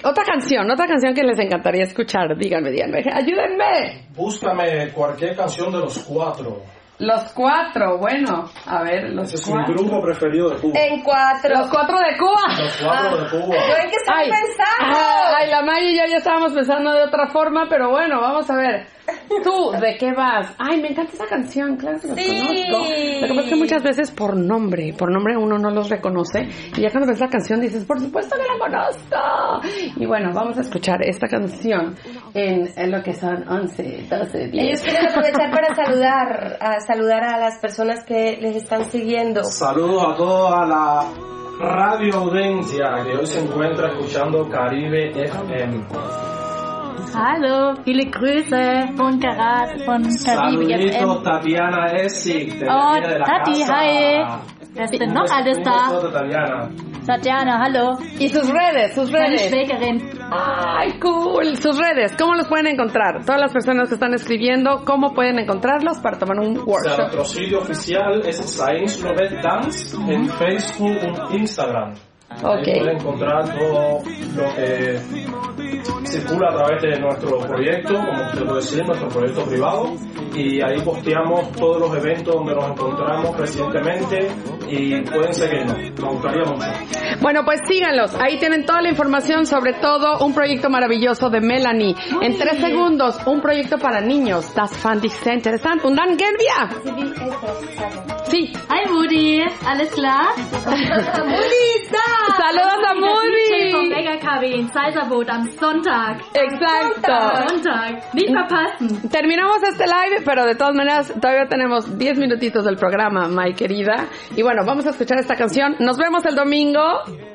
otra 0.04 0.24
canción, 0.24 0.70
otra 0.72 0.88
canción 0.88 1.14
que 1.14 1.24
les 1.24 1.40
encantaría 1.40 1.84
escuchar. 1.84 2.38
Díganme, 2.38 2.72
díganme. 2.72 3.04
Ayúdenme. 3.12 4.08
Búscame 4.16 4.92
cualquier 4.94 5.36
canción 5.36 5.72
de 5.72 5.80
los 5.80 5.98
cuatro. 6.00 6.62
Los 7.00 7.32
cuatro, 7.32 7.98
bueno, 7.98 8.50
a 8.66 8.84
ver, 8.84 9.12
los 9.12 9.28
Ese 9.34 9.38
es 9.38 9.46
cuatro. 9.50 9.74
mi 9.74 9.80
grupo 9.80 10.02
preferido 10.04 10.50
de 10.50 10.58
Cuba. 10.58 10.74
En 10.82 11.02
cuatro. 11.02 11.50
Los 11.58 11.70
cuatro 11.70 11.98
de 11.98 12.18
Cuba. 12.18 12.62
Los 12.62 12.78
cuatro 12.84 13.18
de 13.24 13.30
Cuba. 13.30 13.56
Yo 13.56 13.76
en 13.84 13.90
qué 13.90 13.96
estoy 13.96 14.16
Ay, 14.18 14.30
pensando. 14.30 14.98
ajá, 14.98 15.38
ay, 15.40 15.50
la 15.50 15.62
May 15.62 15.88
y 15.94 15.98
yo 15.98 16.04
ya 16.12 16.18
estábamos 16.18 16.52
pensando 16.52 16.92
de 16.94 17.04
otra 17.04 17.28
forma, 17.30 17.68
pero 17.70 17.90
bueno, 17.90 18.20
vamos 18.20 18.50
a 18.50 18.56
ver. 18.58 18.86
¿Tú 19.44 19.72
de 19.80 19.96
qué 19.98 20.12
vas? 20.14 20.54
Ay, 20.58 20.82
me 20.82 20.90
encanta 20.90 21.14
esa 21.14 21.26
canción, 21.28 21.76
claro 21.78 22.00
que 22.00 22.08
los 22.08 22.18
Sí. 22.18 22.42
conozco. 22.42 22.86
Lo 23.22 23.28
que 23.28 23.34
pasa 23.36 23.42
es 23.42 23.50
que 23.50 23.56
muchas 23.56 23.84
veces 23.84 24.12
por 24.12 24.36
nombre, 24.36 24.94
por 24.98 25.12
nombre 25.12 25.38
uno 25.38 25.58
no 25.58 25.70
los 25.70 25.90
reconoce 25.90 26.48
y 26.76 26.82
ya 26.82 26.90
cuando 26.90 27.08
ves 27.10 27.20
la 27.20 27.30
canción 27.30 27.62
dices, 27.62 27.86
por 27.86 28.00
supuesto 28.00 28.36
que 28.36 28.42
la 28.44 28.58
conozco. 28.60 29.96
Y 29.98 30.06
bueno, 30.06 30.32
vamos 30.34 30.58
a 30.58 30.62
escuchar 30.62 31.02
esta 31.04 31.28
canción 31.28 31.96
en, 32.34 32.70
en 32.76 32.92
lo 32.92 33.02
que 33.04 33.14
son 33.14 33.48
11, 33.48 34.08
12, 34.10 34.48
10. 34.48 34.66
Ellos 34.66 34.82
quieren 34.82 35.08
aprovechar 35.08 35.52
para 35.52 35.76
saludar, 35.76 36.58
a 36.60 36.80
saludar 36.82 37.24
a 37.24 37.38
las 37.40 37.60
personas 37.60 38.04
que 38.06 38.38
les 38.42 38.56
están 38.56 38.86
siguiendo. 38.86 39.44
Saludos 39.44 40.06
a 40.08 40.16
toda 40.16 40.66
la 40.66 41.04
radio 41.60 42.16
audiencia 42.16 42.86
que 43.06 43.18
hoy 43.18 43.26
se 43.26 43.42
encuentra 43.42 43.90
escuchando 43.90 44.48
Caribe 44.50 45.10
FM. 45.12 45.86
Hallo, 47.14 47.76
viele 47.84 48.10
Grüße 48.10 48.90
von 48.98 49.20
Karat, 49.20 49.82
von. 49.86 50.04
Saluditos 50.12 51.24
Tatiana 51.24 51.86
Essig, 51.94 52.60
de 52.60 52.66
la 52.66 52.92
Oh, 52.92 52.94
de 53.02 53.20
la 53.20 53.26
Tati, 53.26 53.60
casa. 53.62 53.74
hi. 53.76 54.26
Wer 54.74 54.84
ist 54.86 55.00
denn 55.00 55.14
noch 55.14 55.32
alles 55.32 55.58
da? 55.64 56.00
Tatiana. 57.08 57.58
Hallo. 57.60 57.98
Y 58.20 58.30
sus 58.30 58.48
redes, 58.52 58.94
sus 58.94 59.12
redes. 59.12 59.52
Ay, 60.32 61.00
cool. 61.02 61.56
Sus 61.58 61.78
redes, 61.80 62.16
¿cómo 62.18 62.36
los 62.36 62.48
pueden 62.48 62.68
encontrar? 62.68 63.26
Todas 63.26 63.42
las 63.42 63.52
personas 63.52 63.90
que 63.90 63.96
están 63.96 64.14
escribiendo, 64.14 64.84
¿cómo 64.86 65.14
pueden 65.16 65.40
encontrarlos 65.40 65.98
para 66.00 66.20
tomar 66.20 66.38
un 66.40 66.52
O 66.58 66.62
sea, 66.62 66.66
workshop? 66.66 66.98
nuestro 67.00 67.26
sitio 67.26 67.60
oficial 67.60 68.22
es 68.26 68.38
Science 68.38 69.02
Robert 69.02 69.42
Dance 69.42 69.98
en 70.08 70.30
Facebook 70.30 71.00
y 71.32 71.38
Instagram. 71.38 71.96
Ok. 72.44 72.68
Ahí 72.68 72.80
pueden 72.80 72.98
encontrar 72.98 73.58
todo 73.58 74.00
lo 74.36 74.56
que 74.56 75.00
circula 76.06 76.50
a 76.50 76.56
través 76.56 76.82
de 76.82 77.00
nuestro 77.00 77.40
proyecto, 77.40 77.96
como 77.96 78.26
usted 78.26 78.46
puede 78.46 78.56
decir, 78.56 78.86
nuestro 78.86 79.10
proyecto 79.10 79.44
privado. 79.46 79.94
Y 80.34 80.62
ahí 80.62 80.80
posteamos 80.82 81.52
todos 81.54 81.80
los 81.80 81.98
eventos 81.98 82.36
donde 82.36 82.56
nos 82.56 82.72
encontramos 82.72 83.36
recientemente 83.36 84.28
y 84.70 85.02
pueden 85.02 85.34
seguirnos. 85.34 85.78
Nos 86.00 86.14
gustaría 86.14 86.44
mucho. 86.46 86.68
Bueno, 87.22 87.44
pues 87.44 87.62
síganlos. 87.68 88.16
Ahí 88.16 88.38
tienen 88.38 88.66
toda 88.66 88.82
la 88.82 88.90
información 88.90 89.46
sobre 89.46 89.74
todo 89.74 90.24
un 90.24 90.34
proyecto 90.34 90.70
maravilloso 90.70 91.30
de 91.30 91.42
Melanie. 91.42 91.96
En 92.22 92.38
tres 92.38 92.60
segundos, 92.60 93.20
un 93.26 93.42
proyecto 93.42 93.78
para 93.80 94.02
niños. 94.02 94.54
Das 94.54 94.78
fand 94.78 95.04
ich 95.04 95.14
sehr 95.14 95.34
interessant. 95.34 95.84
Und 95.84 95.98
dann 95.98 96.16
gehen 96.16 96.36
wir. 96.38 96.70
Sí. 98.26 98.54
Hi 98.70 98.88
Moody, 98.92 99.42
alles 99.66 99.90
klar? 99.90 100.28
Saludos 102.38 102.80
a 102.88 102.94
Moody. 102.94 103.72
Vom 103.72 104.44
in 104.44 104.70
Zeiserboot 104.72 105.30
am 105.30 105.52
Sonntag. 105.58 106.22
Exacto. 106.34 107.48
Sonntag. 107.48 108.14
Nicht 108.14 108.32
verpassen. 108.32 109.10
Terminamos 109.10 109.62
este 109.64 109.86
live, 109.86 110.22
pero 110.26 110.46
de 110.46 110.56
todas 110.56 110.76
maneras 110.76 111.14
todavía 111.20 111.48
tenemos 111.48 111.98
10 111.98 112.18
minutitos 112.18 112.66
del 112.66 112.78
programa, 112.78 113.28
my 113.28 113.54
querida. 113.54 114.08
Y 114.36 114.42
bueno, 114.42 114.64
vamos 114.66 114.86
a 114.86 114.92
escuchar 114.92 115.20
esta 115.20 115.36
canción. 115.36 115.76
Nos 115.80 115.98
vemos 115.98 116.26
el 116.26 116.36
domingo. 116.36 116.82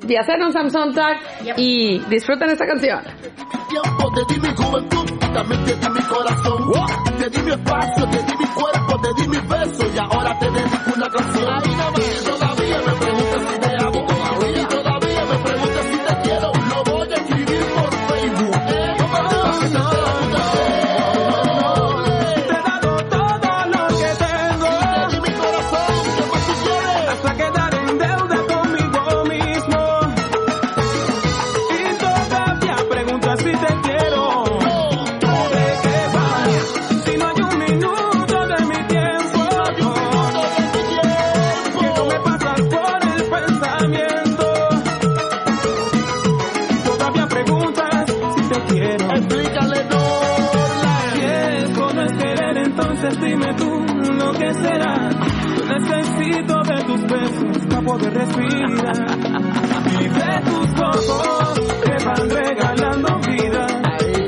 De 0.00 0.18
hacer 0.18 0.38
un 0.40 0.52
Samsung 0.52 0.94
Tag 0.94 1.18
y 1.56 1.98
disfruten 2.10 2.50
esta 2.50 2.66
canción. 2.66 3.00
tiempo, 3.68 4.12
te 4.14 4.34
di 4.34 4.40
mi 4.40 4.54
juventud 4.54 5.10
y 5.10 5.32
también 5.32 5.64
te 5.64 5.74
di 5.74 5.88
mi 5.88 6.02
corazón. 6.02 6.72
Te 7.18 7.30
di 7.30 7.42
mi 7.42 7.50
espacio, 7.52 8.08
te 8.10 8.18
di 8.18 8.36
mi 8.38 8.46
cuerpo, 8.46 9.00
te 9.00 9.22
di 9.22 9.28
mi 9.28 9.38
beso 9.38 9.94
y 9.94 9.98
ahora 9.98 10.38
te 10.38 10.50
dedico 10.50 10.94
una 10.94 11.08
canción. 11.08 12.33
Poder 57.94 58.14
respirar. 58.14 58.94
De 59.94 60.50
tus 60.50 60.80
ojos 60.80 61.60
que 61.84 62.04
van 62.04 62.30
regalando 62.30 63.18
vida. 63.20 63.66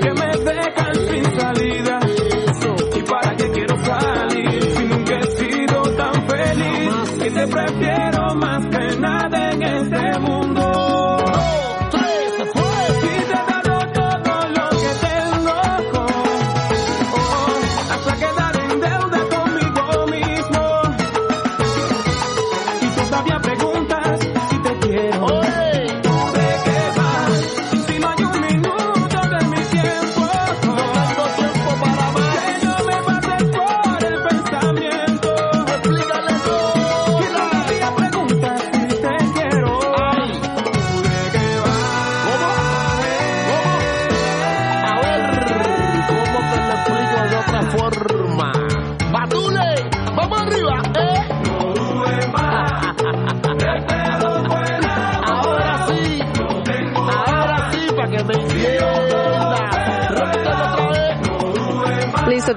Que 0.03 0.11
me 0.21 0.31
dejan 0.51 0.95
sin 1.09 1.41
salida. 1.41 2.01
¿Y 2.95 3.03
para 3.03 3.37
qué 3.37 3.51
quiero 3.51 3.77
salir 3.85 4.63
si 4.63 4.85
nunca 4.85 5.19
he 5.19 5.27
sido 5.27 5.83
tan 5.97 6.15
feliz? 6.29 7.11
Que 7.19 7.31
te 7.31 7.47
prefiero 7.49 8.16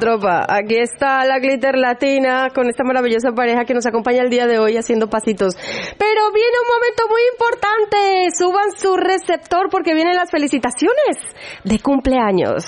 tropa. 0.10 0.45
Aquí 0.48 0.76
está 0.76 1.23
la 1.26 1.40
glitter 1.40 1.77
latina 1.77 2.49
con 2.53 2.68
esta 2.68 2.84
maravillosa 2.84 3.31
pareja 3.31 3.65
que 3.65 3.73
nos 3.73 3.86
acompaña 3.86 4.23
el 4.23 4.30
día 4.30 4.48
de 4.48 4.57
hoy 4.57 4.76
haciendo 4.77 5.07
pasitos. 5.07 5.56
Pero 5.56 6.31
viene 6.34 6.57
un 6.64 6.69
momento 6.73 7.03
muy 7.10 7.22
importante. 7.34 8.30
Suban 8.36 8.72
su 8.76 8.98
receptor 8.98 9.69
porque 9.69 9.94
vienen 9.94 10.15
las 10.15 10.31
felicitaciones 10.31 11.18
de 11.64 11.80
cumpleaños. 11.80 12.65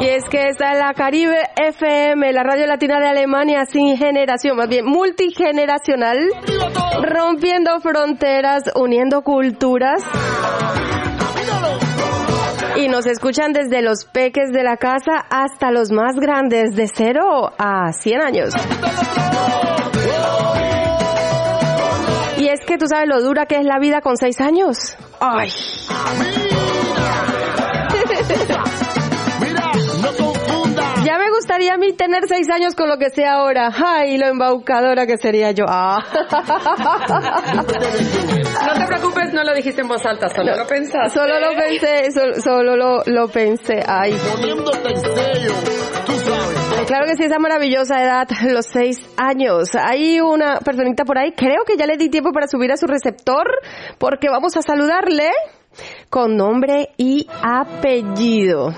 Y 0.00 0.08
es 0.08 0.24
que 0.30 0.48
está 0.48 0.72
en 0.72 0.78
la 0.80 0.92
Caribe 0.94 1.38
FM, 1.56 2.32
la 2.32 2.42
radio 2.42 2.66
latina 2.66 2.98
de 3.00 3.08
Alemania 3.08 3.64
sin 3.64 3.96
generación, 3.96 4.56
más 4.56 4.68
bien 4.68 4.84
multigeneracional, 4.84 6.18
rompiendo 7.02 7.80
fronteras, 7.80 8.64
uniendo 8.74 9.22
culturas. 9.22 10.02
Y 12.76 12.88
nos 12.88 13.06
escuchan 13.06 13.52
desde 13.52 13.82
los 13.82 14.04
peques 14.04 14.52
de 14.52 14.62
la 14.62 14.76
casa 14.76 15.24
hasta 15.30 15.70
los 15.70 15.90
más 15.90 16.16
grandes, 16.16 16.76
de 16.76 16.88
0 16.88 17.52
a 17.58 17.92
100 17.92 18.20
años. 18.20 18.54
Y 22.38 22.48
es 22.48 22.60
que 22.66 22.76
tú 22.76 22.86
sabes 22.86 23.08
lo 23.08 23.22
dura 23.22 23.46
que 23.46 23.56
es 23.56 23.64
la 23.64 23.78
vida 23.78 24.00
con 24.02 24.16
6 24.16 24.40
años. 24.40 24.96
Ay. 25.20 25.50
Gustaría 31.36 31.74
a 31.74 31.76
mí 31.76 31.92
tener 31.92 32.26
seis 32.28 32.48
años 32.50 32.74
con 32.74 32.88
lo 32.88 32.96
que 32.98 33.10
sé 33.10 33.26
ahora. 33.26 33.70
Ay, 33.74 34.16
lo 34.16 34.26
embaucadora 34.26 35.06
que 35.06 35.18
sería 35.18 35.50
yo. 35.52 35.64
Ah. 35.68 35.98
No 38.66 38.74
te 38.78 38.86
preocupes, 38.86 39.32
no 39.34 39.44
lo 39.44 39.54
dijiste 39.54 39.82
en 39.82 39.88
voz 39.88 40.04
alta, 40.06 40.28
solo 40.28 40.56
lo 40.56 40.66
pensaste. 40.66 41.10
Solo 41.10 41.38
lo 41.38 41.48
pensé, 41.54 42.10
sol- 42.10 42.34
solo 42.42 42.76
lo, 42.76 43.02
lo 43.06 43.28
pensé. 43.28 43.82
Ay. 43.86 44.16
Claro 46.86 47.04
que 47.06 47.16
sí, 47.16 47.24
esa 47.24 47.38
maravillosa 47.38 48.02
edad, 48.02 48.28
los 48.48 48.66
seis 48.66 48.98
años. 49.16 49.68
Hay 49.74 50.20
una 50.20 50.60
personita 50.60 51.04
por 51.04 51.18
ahí, 51.18 51.32
creo 51.32 51.64
que 51.66 51.76
ya 51.76 51.86
le 51.86 51.96
di 51.96 52.08
tiempo 52.08 52.30
para 52.32 52.46
subir 52.46 52.72
a 52.72 52.76
su 52.76 52.86
receptor, 52.86 53.46
porque 53.98 54.28
vamos 54.30 54.56
a 54.56 54.62
saludarle 54.62 55.30
con 56.08 56.36
nombre 56.36 56.88
y 56.96 57.26
apellido. 57.42 58.72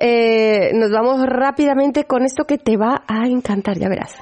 Eh, 0.00 0.72
nos 0.72 0.90
vamos 0.90 1.20
rápidamente 1.26 2.04
con 2.04 2.24
esto 2.24 2.44
que 2.46 2.56
te 2.56 2.78
va 2.78 3.02
a 3.06 3.26
encantar, 3.26 3.78
ya 3.78 3.88
verás. 3.88 4.16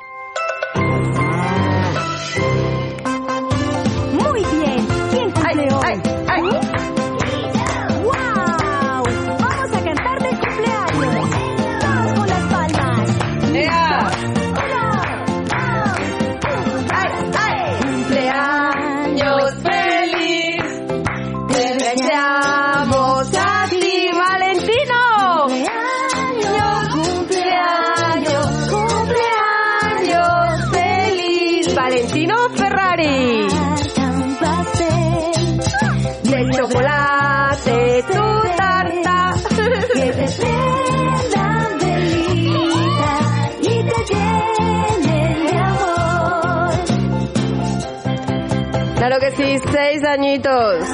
16 49.61 50.05
añitos. 50.05 50.89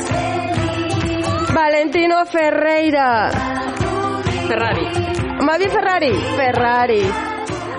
Valentino 1.54 2.24
Ferreira. 2.24 3.30
Ferrari. 4.48 4.86
Más 5.42 5.58
Ferrari. 5.58 6.14
Ferrari. 6.34 7.02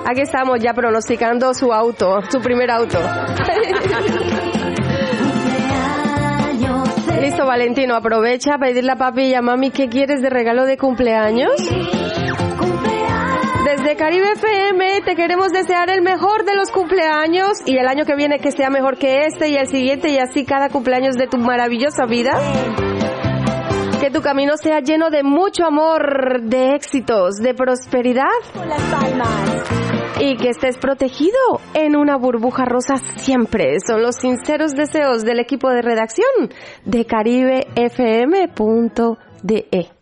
Aquí 0.06 0.22
estamos 0.22 0.60
ya 0.60 0.76
pronosticando 0.76 1.56
su 1.56 1.74
auto, 1.74 2.20
su 2.30 2.40
primer 2.40 2.70
auto. 2.70 2.99
Listo, 7.20 7.48
Valentino, 7.48 7.95
aprovecha 7.95 8.53
a 8.53 8.60
pedirle 8.60 8.91
a 8.91 8.95
papi 8.95 9.24
y 9.24 9.34
a 9.34 9.41
mami 9.41 9.72
qué 9.72 9.90
quieres 9.90 10.22
de 10.22 10.30
regalo 10.30 10.66
de 10.66 10.78
cumpleaños. 10.78 11.49
Desde 13.65 13.95
Caribe 13.95 14.33
FM 14.33 15.01
te 15.05 15.15
queremos 15.15 15.51
desear 15.51 15.89
el 15.89 16.03
mejor 16.03 16.45
de 16.45 16.55
los 16.55 16.69
cumpleaños 16.69 17.57
y 17.65 17.77
el 17.77 17.87
año 17.87 18.05
que 18.05 18.15
viene 18.15 18.37
que 18.37 18.51
sea 18.51 18.69
mejor 18.69 18.99
que 18.99 19.25
este 19.25 19.49
y 19.49 19.55
el 19.55 19.65
siguiente 19.65 20.11
y 20.11 20.19
así 20.19 20.45
cada 20.45 20.69
cumpleaños 20.69 21.15
de 21.15 21.25
tu 21.25 21.39
maravillosa 21.39 22.05
vida. 22.05 22.33
Que 23.99 24.11
tu 24.11 24.21
camino 24.21 24.55
sea 24.57 24.81
lleno 24.81 25.09
de 25.09 25.23
mucho 25.23 25.65
amor, 25.65 26.43
de 26.43 26.75
éxitos, 26.75 27.37
de 27.37 27.55
prosperidad. 27.55 28.29
Y 30.19 30.37
que 30.37 30.49
estés 30.49 30.77
protegido 30.77 31.39
en 31.73 31.95
una 31.95 32.17
burbuja 32.17 32.65
rosa 32.65 32.97
siempre. 32.97 33.77
Son 33.83 34.03
los 34.03 34.17
sinceros 34.17 34.73
deseos 34.73 35.23
del 35.23 35.39
equipo 35.39 35.71
de 35.71 35.81
redacción 35.81 36.51
de 36.85 37.05
caribefm.de. 37.05 39.94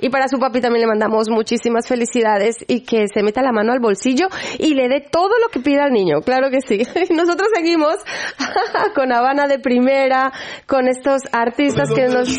Y 0.00 0.10
para 0.10 0.28
su 0.28 0.38
papi 0.38 0.60
también 0.60 0.82
le 0.82 0.88
mandamos 0.88 1.28
muchísimas 1.30 1.88
felicidades 1.88 2.56
y 2.66 2.80
que 2.80 3.06
se 3.12 3.22
meta 3.22 3.42
la 3.42 3.52
mano 3.52 3.72
al 3.72 3.80
bolsillo 3.80 4.28
y 4.58 4.74
le 4.74 4.88
dé 4.88 5.00
todo 5.00 5.32
lo 5.42 5.48
que 5.48 5.60
pida 5.60 5.84
al 5.84 5.92
niño. 5.92 6.20
Claro 6.20 6.50
que 6.50 6.60
sí. 6.60 6.82
Nosotros 7.14 7.48
seguimos 7.54 7.96
con 8.94 9.12
Habana 9.12 9.46
de 9.46 9.58
primera, 9.58 10.32
con 10.66 10.88
estos 10.88 11.22
artistas 11.32 11.90
que 11.92 12.08
nos... 12.08 12.38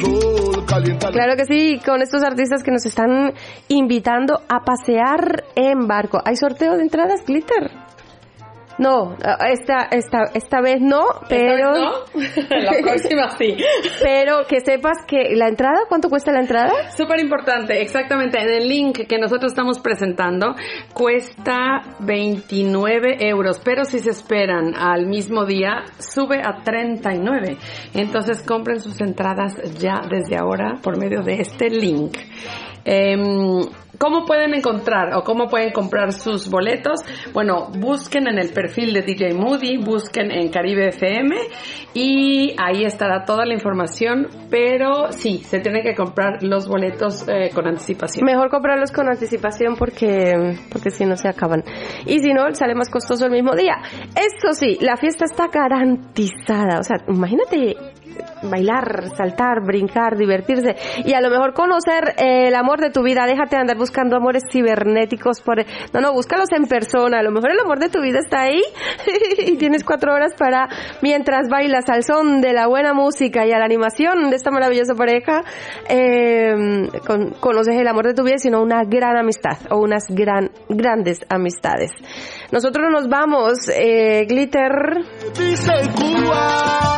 Claro 1.12 1.36
que 1.38 1.46
sí, 1.46 1.80
con 1.86 2.02
estos 2.02 2.24
artistas 2.24 2.64
que 2.64 2.72
nos 2.72 2.86
están 2.86 3.34
invitando 3.68 4.42
a 4.50 4.64
pasear 4.64 5.44
en 5.56 5.88
barco. 5.88 6.22
¿Hay 6.26 6.36
sorteo 6.36 6.76
de 6.76 6.84
entradas, 6.84 7.24
Glitter? 7.26 7.85
No, 8.78 9.16
esta, 9.50 9.88
esta, 9.92 10.24
esta 10.34 10.62
vez 10.62 10.82
no, 10.82 11.06
pero... 11.30 11.74
La 12.50 12.74
próxima 12.82 13.30
sí. 13.38 13.56
Pero 14.02 14.46
que 14.48 14.60
sepas 14.62 14.98
que 15.08 15.36
la 15.36 15.48
entrada, 15.48 15.82
¿cuánto 15.88 16.10
cuesta 16.10 16.32
la 16.32 16.42
entrada? 16.42 16.92
Súper 16.96 17.20
importante, 17.20 17.82
exactamente. 17.82 18.40
En 18.40 18.50
el 18.50 18.68
link 18.68 19.08
que 19.08 19.18
nosotros 19.18 19.52
estamos 19.52 19.80
presentando 19.80 20.56
cuesta 20.94 21.82
29 22.00 23.18
euros, 23.28 23.60
pero 23.64 23.86
si 23.86 24.00
se 24.00 24.12
esperan 24.12 24.76
al 24.76 25.06
mismo 25.08 25.46
día, 25.46 25.84
sube 26.00 26.42
a 26.44 26.64
39. 26.64 27.58
Entonces 27.94 28.42
compren 28.42 28.80
sus 28.80 29.00
entradas 29.02 29.56
ya 29.80 30.02
desde 30.10 30.38
ahora 30.38 30.76
por 30.82 30.98
medio 30.98 31.22
de 31.22 31.42
este 31.42 31.70
link. 31.70 32.18
Em, 32.84 33.62
¿Cómo 33.98 34.26
pueden 34.26 34.54
encontrar 34.54 35.16
o 35.16 35.24
cómo 35.24 35.48
pueden 35.48 35.72
comprar 35.72 36.12
sus 36.14 36.50
boletos? 36.50 37.02
Bueno, 37.34 37.68
busquen 37.78 38.28
en 38.28 38.40
el 38.40 38.52
perfil 38.52 38.94
de 38.94 39.02
DJ 39.02 39.34
Moody, 39.34 39.78
busquen 39.78 40.32
en 40.32 40.50
Caribe 40.50 40.90
FM 40.90 41.36
y 41.94 42.56
ahí 42.58 42.84
estará 42.84 43.26
toda 43.26 43.46
la 43.46 43.54
información, 43.54 44.28
pero 44.50 45.12
sí, 45.12 45.40
se 45.46 45.60
tienen 45.60 45.84
que 45.84 45.96
comprar 45.96 46.44
los 46.44 46.68
boletos 46.68 47.26
eh, 47.28 47.50
con 47.54 47.68
anticipación. 47.68 48.26
Mejor 48.26 48.50
comprarlos 48.50 48.92
con 48.92 49.08
anticipación 49.08 49.76
porque, 49.76 50.58
porque 50.72 50.90
si 50.90 51.06
no 51.06 51.16
se 51.16 51.28
acaban. 51.30 51.64
Y 52.06 52.20
si 52.20 52.34
no, 52.34 52.54
sale 52.54 52.76
más 52.76 52.90
costoso 52.90 53.26
el 53.26 53.32
mismo 53.32 53.56
día. 53.56 53.78
Eso 54.16 54.54
sí, 54.54 54.78
la 54.82 54.98
fiesta 54.98 55.26
está 55.26 55.48
garantizada. 55.48 56.80
O 56.80 56.84
sea, 56.84 56.98
imagínate 57.08 57.76
bailar, 58.44 59.10
saltar, 59.16 59.62
brincar, 59.66 60.18
divertirse 60.18 60.76
y 61.04 61.14
a 61.14 61.22
lo 61.22 61.30
mejor 61.30 61.54
conocer 61.54 62.14
eh, 62.18 62.48
el 62.48 62.56
amor 62.56 62.80
de 62.80 62.90
tu 62.90 63.02
vida. 63.04 63.26
Déjate 63.26 63.56
de 63.56 63.62
andar 63.62 63.78
buscando 63.78 64.16
amores 64.18 64.44
cibernéticos 64.52 65.42
por... 65.42 65.58
No, 65.94 66.02
no, 66.02 66.14
búscalos 66.14 66.52
en 66.52 66.66
persona. 66.66 67.20
A 67.20 67.24
lo 67.24 67.32
mejor 67.32 67.52
el 67.52 67.60
amor 67.60 67.80
de 67.80 67.90
tu 67.90 68.02
vida 68.02 68.20
está 68.20 68.42
ahí 68.42 68.62
y 69.38 69.58
tienes 69.58 69.84
cuatro 69.84 70.14
horas 70.14 70.34
para, 70.38 70.68
mientras 71.02 71.50
bailas 71.50 71.86
al 71.90 72.04
son 72.04 72.42
de 72.42 72.54
la 72.54 72.68
buena 72.68 72.94
música 72.94 73.46
y 73.46 73.52
a 73.52 73.60
la 73.60 73.66
animación 73.66 74.30
de 74.30 74.36
esta 74.36 74.52
maravillosa 74.52 74.94
pareja, 74.96 75.44
eh, 75.90 76.54
con- 77.06 77.32
conoces 77.40 77.76
el 77.76 77.88
amor 77.88 78.06
de 78.06 78.14
tu 78.14 78.24
vida, 78.24 78.38
sino 78.38 78.62
una 78.62 78.84
gran 78.84 79.18
amistad 79.18 79.58
o 79.70 79.78
unas 79.78 80.04
gran, 80.10 80.50
grandes 80.70 81.20
amistades. 81.30 81.92
Nosotros 82.52 82.88
nos 82.92 83.08
vamos, 83.10 83.54
eh, 83.74 84.26
Glitter. 84.28 84.72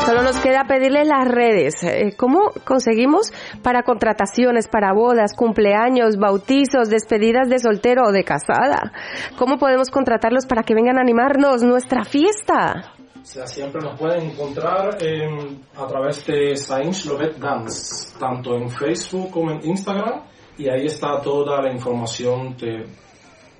Solo 0.05 0.21
nos 0.23 0.37
queda 0.37 0.63
pedirle 0.67 1.03
las 1.07 1.27
redes. 1.27 1.83
Eh, 1.83 2.13
¿Cómo 2.17 2.51
conseguimos 2.65 3.31
para 3.63 3.83
contrataciones, 3.83 4.67
para 4.67 4.93
bodas, 4.93 5.33
cumpleaños, 5.35 6.17
bautizos, 6.17 6.89
despedidas 6.89 7.49
de 7.49 7.59
soltero 7.59 8.03
o 8.07 8.11
de 8.11 8.23
casada? 8.23 8.91
¿Cómo 9.37 9.57
podemos 9.57 9.89
contratarlos 9.89 10.45
para 10.45 10.63
que 10.63 10.73
vengan 10.75 10.97
a 10.97 11.01
animarnos 11.01 11.63
nuestra 11.63 12.03
fiesta? 12.03 12.93
siempre 13.23 13.81
nos 13.81 13.99
pueden 13.99 14.31
encontrar 14.31 14.97
en- 15.03 15.61
a 15.75 15.85
través 15.85 16.25
de 16.25 16.55
Sainz 16.55 17.05
Lovet 17.05 17.35
Dance, 17.37 18.17
tanto 18.17 18.55
en 18.55 18.69
Facebook 18.69 19.31
como 19.31 19.51
en 19.51 19.65
Instagram, 19.65 20.21
y 20.57 20.69
ahí 20.69 20.85
está 20.85 21.19
toda 21.21 21.61
la 21.61 21.71
información 21.73 22.55
de, 22.57 22.85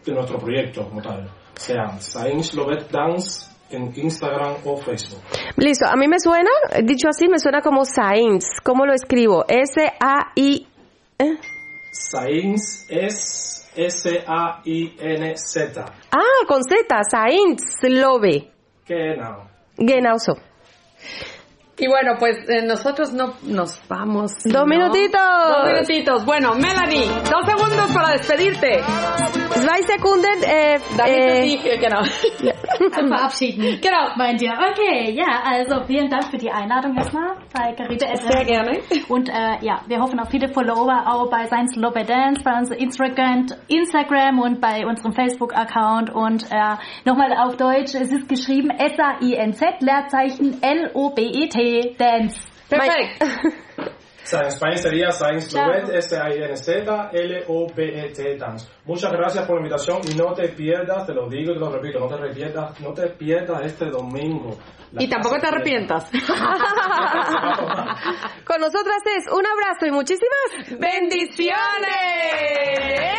de 0.06 0.14
nuestro 0.14 0.38
proyecto 0.40 0.88
como 0.88 1.02
tal. 1.02 1.26
O 1.28 1.60
sea, 1.60 2.00
Sainz 2.00 2.54
Lovet 2.54 2.90
Dance 2.90 3.47
en 3.72 3.94
Instagram 3.96 4.56
o 4.66 4.78
Facebook. 4.78 5.22
Listo, 5.58 5.86
a 5.88 5.96
mí 5.96 6.08
me 6.08 6.20
suena, 6.20 6.50
dicho 6.84 7.08
así, 7.10 7.28
me 7.28 7.40
suena 7.40 7.62
como 7.62 7.86
Sainz. 7.86 8.46
¿Cómo 8.64 8.86
lo 8.86 8.94
escribo? 8.94 9.46
S-A-I... 9.48 10.68
¿eh? 11.20 11.38
Sainz 11.92 12.86
es 12.90 13.68
S-A-I-N-Z. 13.76 14.66
Ah, 16.12 16.46
con 16.48 16.64
Z, 16.64 17.04
Sainz 17.10 17.62
Love. 17.84 18.48
Genau. 18.86 19.48
Genau 19.78 20.18
so. 20.18 20.36
Y 21.80 21.88
bueno, 21.88 22.16
pues 22.18 22.38
eh, 22.50 22.66
nosotros 22.66 23.14
no 23.14 23.34
nos 23.44 23.80
vamos. 23.88 24.32
Dos 24.44 24.54
¿no? 24.54 24.66
minutitos. 24.66 25.22
Dos 25.22 25.66
minutitos. 25.68 26.26
Bueno, 26.26 26.56
Melanie, 26.56 27.06
dos 27.30 27.46
segundos 27.46 27.92
para 27.94 28.14
despedirte. 28.14 28.82
Zwei 29.54 29.82
Sekunden, 29.84 30.44
äh, 30.44 30.80
Damit 30.98 31.66
äh, 31.66 31.76
äh, 31.76 31.78
genau. 31.78 32.02
Zum 32.96 33.08
Verabschieden. 33.10 33.80
Genau. 33.80 34.16
Meint 34.16 34.42
ihr? 34.42 34.54
Okay, 34.54 35.12
ja, 35.14 35.44
also 35.46 35.84
vielen 35.86 36.10
Dank 36.10 36.26
für 36.32 36.38
die 36.38 36.50
Einladung 36.50 36.96
erstmal 36.96 37.36
bei 37.54 37.74
Caribe 37.74 38.06
FM. 38.06 38.32
Sehr 38.32 38.46
gerne. 38.46 38.80
Und 39.08 39.30
äh, 39.30 39.58
ja, 39.62 39.82
wir 39.88 40.00
hoffen 40.00 40.20
auf 40.20 40.30
viele 40.30 40.50
Follower 40.50 41.04
auch 41.06 41.30
bei 41.30 41.46
Science 41.46 41.76
Lobby 41.76 42.04
Dance, 42.04 42.42
bei 42.44 42.58
unserem 42.58 42.80
Instagram, 42.80 43.46
Instagram 43.68 44.40
und 44.40 44.62
bei 44.62 44.84
unserem 44.84 45.14
Facebook-Account. 45.14 46.10
Und 46.10 46.44
äh, 46.52 46.76
nochmal 47.06 47.34
auf 47.38 47.56
Deutsch, 47.58 47.94
es 47.94 48.12
ist 48.12 48.28
geschrieben 48.28 48.72
S-A-I-N-Z, 48.72 49.82
Leerzeichen 49.82 50.62
L-O-B-E-T, 50.62 51.67
Dance. 51.98 52.42
Perfekt. 52.70 53.24
O 54.28 54.30
sea, 54.30 54.42
en 54.42 54.48
español 54.48 54.78
sería 54.78 55.10
Science 55.12 55.48
Chao. 55.48 55.68
Lovet, 55.68 55.88
S-A-I-N-Z, 56.00 57.12
L-O-P-E-T 57.14 58.36
Dance. 58.36 58.68
Muchas 58.84 59.14
gracias 59.14 59.46
por 59.46 59.56
la 59.56 59.62
invitación 59.62 60.02
y 60.04 60.16
no 60.16 60.34
te 60.34 60.50
pierdas, 60.50 61.06
te 61.06 61.14
lo 61.14 61.30
digo 61.30 61.54
y 61.54 61.54
te 61.54 61.60
lo 61.62 61.72
repito, 61.72 62.00
no 62.00 62.10
te 62.10 62.18
pierdas, 62.34 62.78
no 62.82 62.94
te 62.94 63.08
pierdas 63.08 63.66
este 63.66 63.86
domingo. 63.86 64.58
La 64.92 65.02
Y 65.02 65.08
tampoco 65.08 65.40
te 65.40 65.48
arrepientas. 65.48 66.12
Con 68.46 68.60
nosotras 68.60 69.02
es 69.16 69.32
un 69.32 69.48
abrazo 69.48 69.86
y 69.86 69.92
muchísimas 69.92 70.78
bendiciones. 70.78 71.56
¡Eh! 72.84 73.18